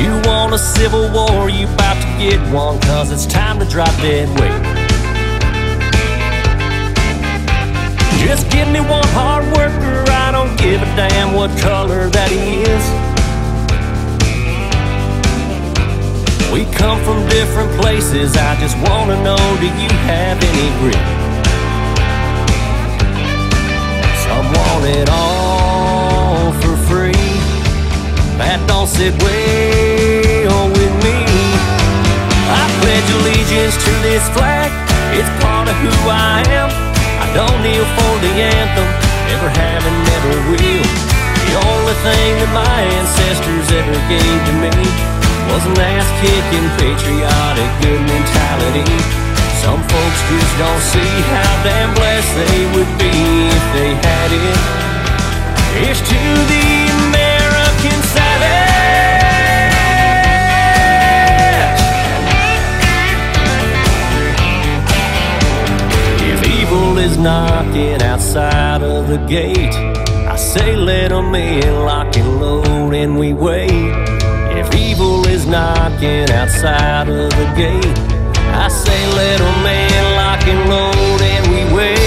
You 0.00 0.20
want 0.24 0.52
a 0.52 0.58
civil 0.58 1.10
war, 1.12 1.48
you 1.48 1.66
about 1.66 2.00
to 2.02 2.08
get 2.18 2.40
one, 2.52 2.80
cause 2.80 3.12
it's 3.12 3.26
time 3.26 3.58
to 3.60 3.64
drop 3.64 3.94
dead 4.02 4.28
weight. 4.40 4.79
Just 8.26 8.50
give 8.50 8.68
me 8.68 8.80
one 8.80 9.06
hard 9.08 9.44
worker, 9.56 10.04
I 10.08 10.30
don't 10.30 10.56
give 10.60 10.80
a 10.82 10.90
damn 10.96 11.34
what 11.34 11.50
color 11.58 12.08
that 12.10 12.30
he 12.30 12.62
is. 12.62 12.84
We 16.52 16.64
come 16.76 16.98
from 17.04 17.26
different 17.28 17.70
places, 17.80 18.36
I 18.36 18.58
just 18.60 18.76
wanna 18.88 19.16
know 19.22 19.40
do 19.58 19.66
you 19.66 19.90
have 20.10 20.36
any 20.42 20.68
grit? 20.78 21.06
Some 24.26 24.46
want 24.52 24.84
it 24.86 25.08
all 25.10 26.52
for 26.62 26.76
free. 26.88 27.30
That 28.38 28.58
don't 28.66 28.86
sit 28.86 29.14
well 29.22 30.68
with 30.68 30.94
me. 31.04 31.16
I 32.50 32.64
pledge 32.80 33.10
allegiance 33.20 33.76
to 33.84 33.92
this 34.02 34.28
flag. 34.30 34.70
It's 35.18 35.28
part 35.42 35.68
of 35.68 35.76
who 35.76 36.10
I 36.10 36.42
am. 36.48 36.79
Don't 37.34 37.62
kneel 37.62 37.86
for 37.94 38.14
the 38.18 38.32
anthem. 38.42 38.88
Never 39.30 39.48
have 39.54 39.82
and 39.86 39.98
never 40.10 40.32
will. 40.50 40.86
The 41.46 41.54
only 41.62 41.96
thing 42.02 42.30
that 42.42 42.52
my 42.54 42.78
ancestors 42.98 43.66
ever 43.70 43.96
gave 44.10 44.38
to 44.50 44.54
me 44.58 44.74
was 45.50 45.62
an 45.66 45.78
ass-kicking, 45.78 46.66
patriotic, 46.78 47.70
good 47.82 48.02
mentality. 48.02 48.86
Some 49.62 49.78
folks 49.78 50.20
just 50.26 50.52
don't 50.58 50.84
see 50.90 51.12
how 51.30 51.50
damn 51.62 51.94
blessed 51.94 52.34
they 52.34 52.60
would 52.74 52.92
be 52.98 53.14
if 53.46 53.64
they 53.78 53.90
had 53.94 54.30
it. 54.34 54.58
Here's 55.78 56.02
to 56.02 56.22
the 56.50 56.66
American 57.06 57.98
savage. 58.10 58.29
Knocking 67.20 68.02
outside 68.02 68.82
of 68.82 69.08
the 69.08 69.18
gate, 69.26 69.74
I 70.26 70.36
say 70.36 70.74
let 70.76 71.00
let 71.10 71.12
'em 71.12 71.34
in, 71.34 71.84
lock 71.84 72.16
and 72.16 72.40
load, 72.40 72.94
and 72.94 73.18
we 73.18 73.32
wait. 73.32 73.92
If 74.60 74.74
evil 74.74 75.26
is 75.26 75.46
knocking 75.46 76.30
outside 76.30 77.08
of 77.08 77.30
the 77.30 77.46
gate, 77.56 77.98
I 78.64 78.68
say 78.68 79.00
let 79.16 79.16
let 79.16 79.40
'em 79.40 79.66
in, 79.66 80.04
lock 80.16 80.42
and 80.52 80.62
load, 80.70 81.20
and 81.34 81.44
we 81.52 81.60
wait. 81.76 81.98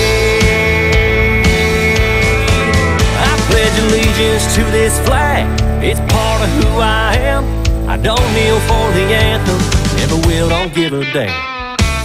I 3.29 3.33
pledge 3.47 3.77
allegiance 3.85 4.45
to 4.55 4.63
this 4.71 4.97
flag. 5.05 5.45
It's 5.83 6.01
part 6.13 6.41
of 6.41 6.49
who 6.59 6.79
I 6.79 7.17
am. 7.33 7.43
I 7.87 7.97
don't 7.97 8.27
kneel 8.35 8.59
for 8.69 8.85
the 8.97 9.05
anthem, 9.31 9.59
never 9.97 10.17
will, 10.27 10.49
don't 10.49 10.73
give 10.73 10.93
a 10.93 11.03
damn. 11.13 11.52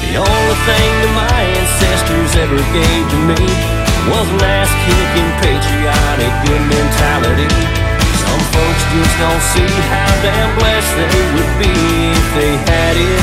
The 0.09 0.17
only 0.17 0.57
thing 0.65 0.91
that 1.05 1.13
my 1.13 1.41
ancestors 1.53 2.33
ever 2.41 2.57
gave 2.73 3.05
to 3.13 3.19
me 3.29 3.45
was 4.09 4.25
an 4.33 4.41
ass-kicking, 4.41 5.31
patriotic, 5.45 6.33
good 6.49 6.65
mentality. 6.65 7.53
Some 8.25 8.43
folks 8.57 8.83
just 8.89 9.15
don't 9.21 9.45
see 9.53 9.69
how 9.93 10.09
damn 10.25 10.49
blessed 10.57 10.97
they 10.97 11.21
would 11.37 11.53
be 11.61 11.77
if 12.17 12.27
they 12.41 12.57
had 12.57 12.97
it. 12.97 13.21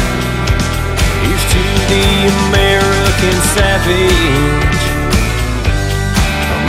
Here's 1.26 1.46
to 1.58 1.64
the 1.90 2.06
American 2.54 3.38
savage. 3.58 4.84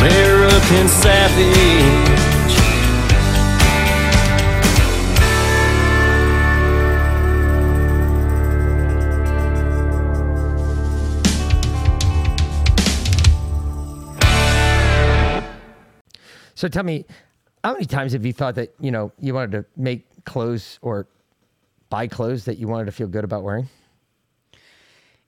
American 0.01 0.89
savage. 0.89 2.26
So 16.57 16.69
tell 16.69 16.83
me, 16.83 17.05
how 17.63 17.75
many 17.75 17.85
times 17.85 18.15
have 18.15 18.25
you 18.25 18.33
thought 18.33 18.57
that 18.57 18.75
you 18.81 18.91
know 18.91 19.13
you 19.21 19.35
wanted 19.35 19.53
to 19.53 19.65
make 19.77 20.25
clothes 20.25 20.79
or 20.83 21.07
buy 21.91 22.09
clothes 22.09 22.47
that 22.47 22.59
you 22.59 22.67
wanted 22.67 22.87
to 22.87 22.93
feel 22.93 23.07
good 23.07 23.25
about 23.25 23.45
wearing? 23.45 23.69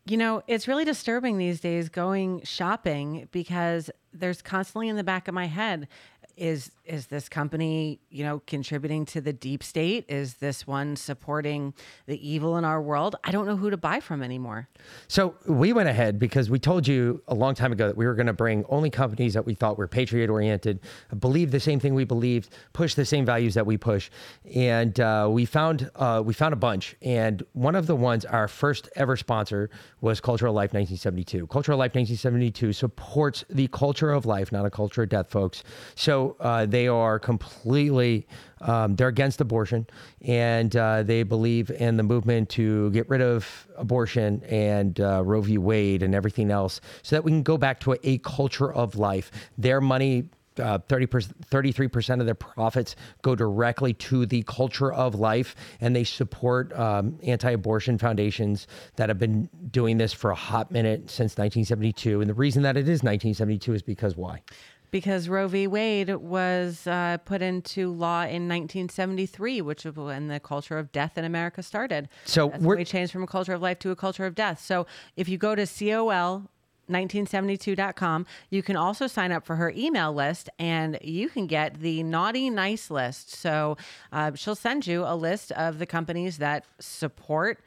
You 0.07 0.16
know, 0.16 0.42
it's 0.47 0.66
really 0.66 0.86
disturbing 0.86 1.36
these 1.36 1.60
days 1.60 1.90
going 1.90 2.42
shopping 2.44 3.28
because 3.31 3.90
there's 4.12 4.40
constantly 4.40 4.89
in 4.89 4.97
the 4.97 5.05
back 5.05 5.28
of 5.28 5.34
my 5.34 5.47
head 5.47 5.86
is 6.34 6.70
is 6.89 7.07
this 7.07 7.28
company, 7.28 8.00
you 8.10 8.25
know, 8.25 8.41
contributing 8.47 9.05
to 9.07 9.20
the 9.20 9.33
deep 9.33 9.62
state? 9.62 10.07
Is 10.08 10.34
this 10.34 10.67
one 10.67 10.97
supporting 10.97 11.75
the 12.07 12.28
evil 12.28 12.57
in 12.57 12.65
our 12.65 12.81
world? 12.81 13.17
I 13.25 13.31
don't 13.31 13.47
know 13.47 13.57
who 13.57 13.70
to 13.70 13.76
buy 13.76 14.00
from 14.00 14.23
anymore. 14.23 14.68
So 15.07 15.34
we 15.47 15.73
went 15.73 15.89
ahead 15.89 16.18
because 16.18 16.49
we 16.49 16.58
told 16.58 16.89
you 16.89 17.23
a 17.28 17.34
long 17.34 17.55
time 17.55 17.73
ago 17.73 17.86
that 17.86 17.97
we 17.97 18.07
were 18.07 18.15
going 18.15 18.26
to 18.26 18.33
bring 18.33 18.65
only 18.68 18.91
companies 18.91 19.34
that 19.34 19.44
we 19.44 19.55
thought 19.55 19.76
were 19.76 19.86
patriot 19.86 20.31
oriented, 20.31 20.81
believe 21.18 21.50
the 21.50 21.60
same 21.60 21.78
thing 21.78 21.94
we 21.94 22.05
believed, 22.05 22.50
push 22.73 22.94
the 22.94 23.05
same 23.05 23.26
values 23.26 23.55
that 23.55 23.67
we 23.67 23.76
push, 23.76 24.10
and 24.55 24.99
uh, 25.00 25.28
we 25.31 25.44
found 25.44 25.91
uh, 25.97 26.23
we 26.25 26.33
found 26.33 26.52
a 26.52 26.57
bunch. 26.57 26.97
And 27.02 27.42
one 27.52 27.75
of 27.75 27.86
the 27.86 27.97
ones, 27.97 28.25
our 28.25 28.49
first 28.49 28.89
ever 28.97 29.17
sponsor, 29.17 29.70
was 30.00 30.20
Cultural 30.20 30.55
Life 30.55 30.73
1972. 30.73 31.47
Cultural 31.49 31.78
Life 31.78 31.94
1972 31.94 32.73
supports 32.73 33.44
the 33.50 33.68
culture 33.68 34.10
of 34.10 34.26
life, 34.26 34.52
not 34.52 34.65
a 34.65 34.70
culture 34.70 35.02
of 35.02 35.08
death, 35.08 35.31
folks. 35.31 35.65
So 35.94 36.36
uh, 36.41 36.67
they 36.67 36.77
are 36.86 37.18
completely 37.18 38.26
um, 38.60 38.97
they're 38.97 39.08
against 39.08 39.40
abortion. 39.40 39.86
And 40.23 40.74
uh, 40.76 41.02
they 41.02 41.23
believe 41.23 41.70
in 41.70 41.97
the 41.97 42.02
movement 42.02 42.48
to 42.50 42.90
get 42.90 43.08
rid 43.08 43.20
of 43.20 43.66
abortion 43.76 44.42
and 44.44 45.00
uh, 45.00 45.23
roe 45.24 45.40
v. 45.40 45.58
Wade 45.58 46.02
and 46.02 46.15
everything 46.15 46.50
else 46.50 46.81
so 47.02 47.16
that 47.16 47.24
we 47.24 47.31
can 47.31 47.42
go 47.42 47.57
back 47.57 47.81
to 47.81 47.92
a, 47.92 47.98
a 48.05 48.18
culture 48.18 48.73
of 48.73 48.97
life. 48.97 49.31
Their 49.57 49.81
money 49.81 50.28
uh, 50.58 50.78
30 50.89 51.07
33% 51.07 52.18
of 52.18 52.26
their 52.26 52.34
profits 52.34 52.97
go 53.23 53.36
directly 53.36 53.92
to 53.94 54.26
the 54.26 54.42
culture 54.42 54.92
of 54.92 55.15
life. 55.15 55.55
And 55.81 55.94
they 55.94 56.02
support 56.02 56.76
um, 56.76 57.16
anti-abortion 57.23 57.98
foundations 57.98 58.66
that 58.97 59.08
have 59.08 59.20
been 59.20 59.48
doing 59.70 59.98
this 59.98 60.12
for 60.12 60.32
a 60.32 60.34
hot 60.34 60.73
minute 60.73 61.10
since 61.10 61.32
1972 61.32 62.20
and 62.20 62.28
the 62.28 62.34
reason 62.34 62.62
that 62.62 62.76
it 62.76 62.89
is 62.89 63.02
1972 63.02 63.74
is 63.74 63.82
because 63.82 64.16
why 64.16 64.42
because 64.91 65.28
Roe 65.28 65.49
v. 65.49 65.67
Wade 65.67 66.15
was 66.17 66.86
uh, 66.86 67.18
put 67.25 67.42
into 67.42 67.92
law 67.92 68.23
in 68.23 68.49
1973, 68.49 69.60
which 69.60 69.84
was 69.84 69.94
when 69.94 70.28
the 70.28 70.41
culture 70.41 70.78
of 70.78 70.92
death 70.92 71.18
in 71.18 71.25
America 71.25 71.62
started. 71.62 72.08
So 72.25 72.47
we 72.47 72.84
changed 72.84 73.12
from 73.12 73.23
a 73.23 73.26
culture 73.26 73.52
of 73.52 73.62
life 73.62 73.78
to 73.81 73.91
a 73.91 73.97
culture 73.97 74.26
of 74.26 74.34
death. 74.34 74.60
So 74.60 74.86
if 75.17 75.28
you 75.28 75.39
go 75.39 75.55
to 75.55 75.67
COL 75.67 76.49
1972.com. 76.89 78.26
You 78.50 78.62
can 78.62 78.76
also 78.76 79.07
sign 79.07 79.33
up 79.33 79.44
for 79.44 79.57
her 79.57 79.73
email 79.76 80.12
list 80.12 80.49
and 80.58 80.99
you 81.02 81.28
can 81.28 81.47
get 81.47 81.81
the 81.81 82.02
naughty 82.02 82.50
nice 82.50 82.91
list. 82.91 83.34
So 83.34 83.76
uh, 84.12 84.33
she'll 84.34 84.55
send 84.55 84.86
you 84.86 85.05
a 85.05 85.15
list 85.15 85.52
of 85.52 85.78
the 85.78 85.86
companies 85.86 86.39
that 86.39 86.65
support 86.81 87.60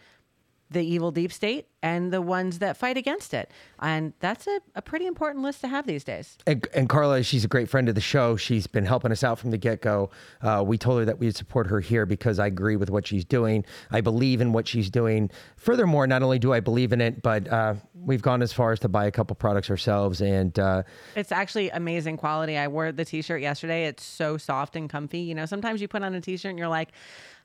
the 0.72 0.82
evil 0.82 1.11
deep 1.11 1.32
state 1.33 1.67
and 1.83 2.14
the 2.14 2.22
ones 2.22 2.59
that 2.59 2.77
fight 2.77 2.95
against 2.95 3.33
it. 3.33 3.51
And 3.80 4.14
that's 4.19 4.48
a, 4.48 4.61
a 4.75 4.82
pretty 4.82 5.06
important 5.06 5.43
list 5.43 5.61
to 5.61 5.67
have 5.67 5.85
these 5.85 6.03
days. 6.03 6.38
And, 6.48 6.66
and 6.74 6.88
Carla, 6.88 7.24
she's 7.24 7.43
a 7.43 7.48
great 7.48 7.69
friend 7.69 7.90
of 7.90 7.95
the 7.95 8.01
show. 8.01 8.38
She's 8.38 8.67
been 8.67 8.85
helping 8.85 9.11
us 9.11 9.24
out 9.24 9.38
from 9.38 9.51
the 9.51 9.58
get 9.58 9.82
go. 9.82 10.11
Uh, 10.41 10.64
we 10.66 10.77
told 10.77 11.00
her 11.00 11.06
that 11.06 11.19
we'd 11.19 11.35
support 11.35 11.67
her 11.67 11.80
here 11.82 12.06
because 12.06 12.40
I 12.40 12.48
agree 12.48 12.77
with 12.77 12.90
what 12.90 13.06
she's 13.06 13.25
doing. 13.25 13.66
I 13.90 14.01
believe 14.01 14.40
in 14.40 14.53
what 14.53 14.67
she's 14.67 14.90
doing. 14.90 15.30
Furthermore, 15.58 16.08
not 16.08 16.24
only 16.24 16.40
do 16.40 16.53
I 16.53 16.61
believe 16.61 16.93
in 16.93 17.01
it, 17.01 17.22
but 17.22 17.48
uh, 17.50 17.74
we've 17.93 18.22
gone 18.22 18.41
as 18.41 18.53
far 18.53 18.72
as 18.72 18.80
to 18.82 18.90
buy 18.90 19.06
a 19.06 19.11
couple 19.11 19.35
products 19.35 19.69
ourselves. 19.69 20.22
And 20.22 20.58
uh, 20.58 20.83
It's 21.16 21.32
actually 21.32 21.69
amazing 21.72 22.17
quality. 22.17 22.58
I 22.58 22.67
wore 22.67 22.91
the 22.91 23.06
t-shirt 23.06 23.41
yesterday. 23.41 23.85
It's 23.85 24.03
so 24.03 24.38
soft 24.38 24.75
and 24.75 24.90
comfy. 24.90 25.19
You 25.19 25.35
know, 25.35 25.45
sometimes 25.45 25.82
you 25.82 25.88
put 25.88 26.03
on 26.03 26.14
a 26.14 26.22
t-shirt 26.22 26.51
and 26.51 26.59
you're 26.59 26.67
like, 26.67 26.90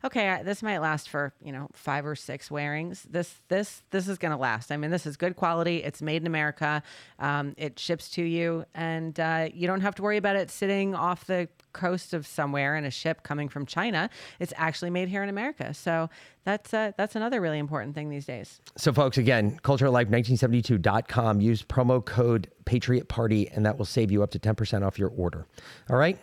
okay, 0.04 0.28
I- 0.28 0.42
this 0.42 0.62
might 0.62 0.78
last 0.78 1.08
for, 1.08 1.32
you 1.42 1.52
know, 1.52 1.68
5 1.72 2.06
or 2.06 2.14
6 2.14 2.50
wearings. 2.50 3.06
This 3.08 3.40
this 3.48 3.82
this 3.90 4.08
is 4.08 4.18
going 4.18 4.32
to 4.32 4.38
last. 4.38 4.70
I 4.72 4.76
mean, 4.76 4.90
this 4.90 5.06
is 5.06 5.16
good 5.16 5.36
quality. 5.36 5.82
It's 5.82 6.02
made 6.02 6.22
in 6.22 6.26
America. 6.26 6.82
Um, 7.18 7.54
it 7.56 7.78
ships 7.78 8.08
to 8.10 8.22
you 8.22 8.64
and 8.74 9.18
uh, 9.18 9.48
you 9.52 9.66
don't 9.66 9.80
have 9.80 9.94
to 9.96 10.02
worry 10.02 10.16
about 10.16 10.36
it 10.36 10.50
sitting 10.50 10.94
off 10.94 11.26
the 11.26 11.48
coast 11.72 12.14
of 12.14 12.26
somewhere 12.26 12.76
in 12.76 12.84
a 12.84 12.90
ship 12.90 13.22
coming 13.22 13.48
from 13.48 13.66
China. 13.66 14.08
It's 14.40 14.52
actually 14.56 14.90
made 14.90 15.08
here 15.08 15.22
in 15.22 15.28
America. 15.28 15.74
So 15.74 16.08
that's 16.44 16.72
uh, 16.72 16.92
that's 16.96 17.16
another 17.16 17.40
really 17.40 17.58
important 17.58 17.94
thing 17.94 18.08
these 18.08 18.24
days. 18.26 18.60
so, 18.76 18.92
folks, 18.92 19.18
again, 19.18 19.58
culturelife1972.com. 19.62 21.40
Use 21.40 21.62
promo 21.62 22.04
code 22.04 22.48
Patriot 22.64 23.08
Party, 23.08 23.48
and 23.48 23.66
that 23.66 23.76
will 23.78 23.84
save 23.84 24.10
you 24.10 24.22
up 24.22 24.30
to 24.30 24.38
10% 24.38 24.86
off 24.86 24.98
your 24.98 25.10
order. 25.10 25.46
All 25.90 25.96
right? 25.96 26.18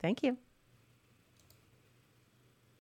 Thank 0.00 0.22
you. 0.22 0.36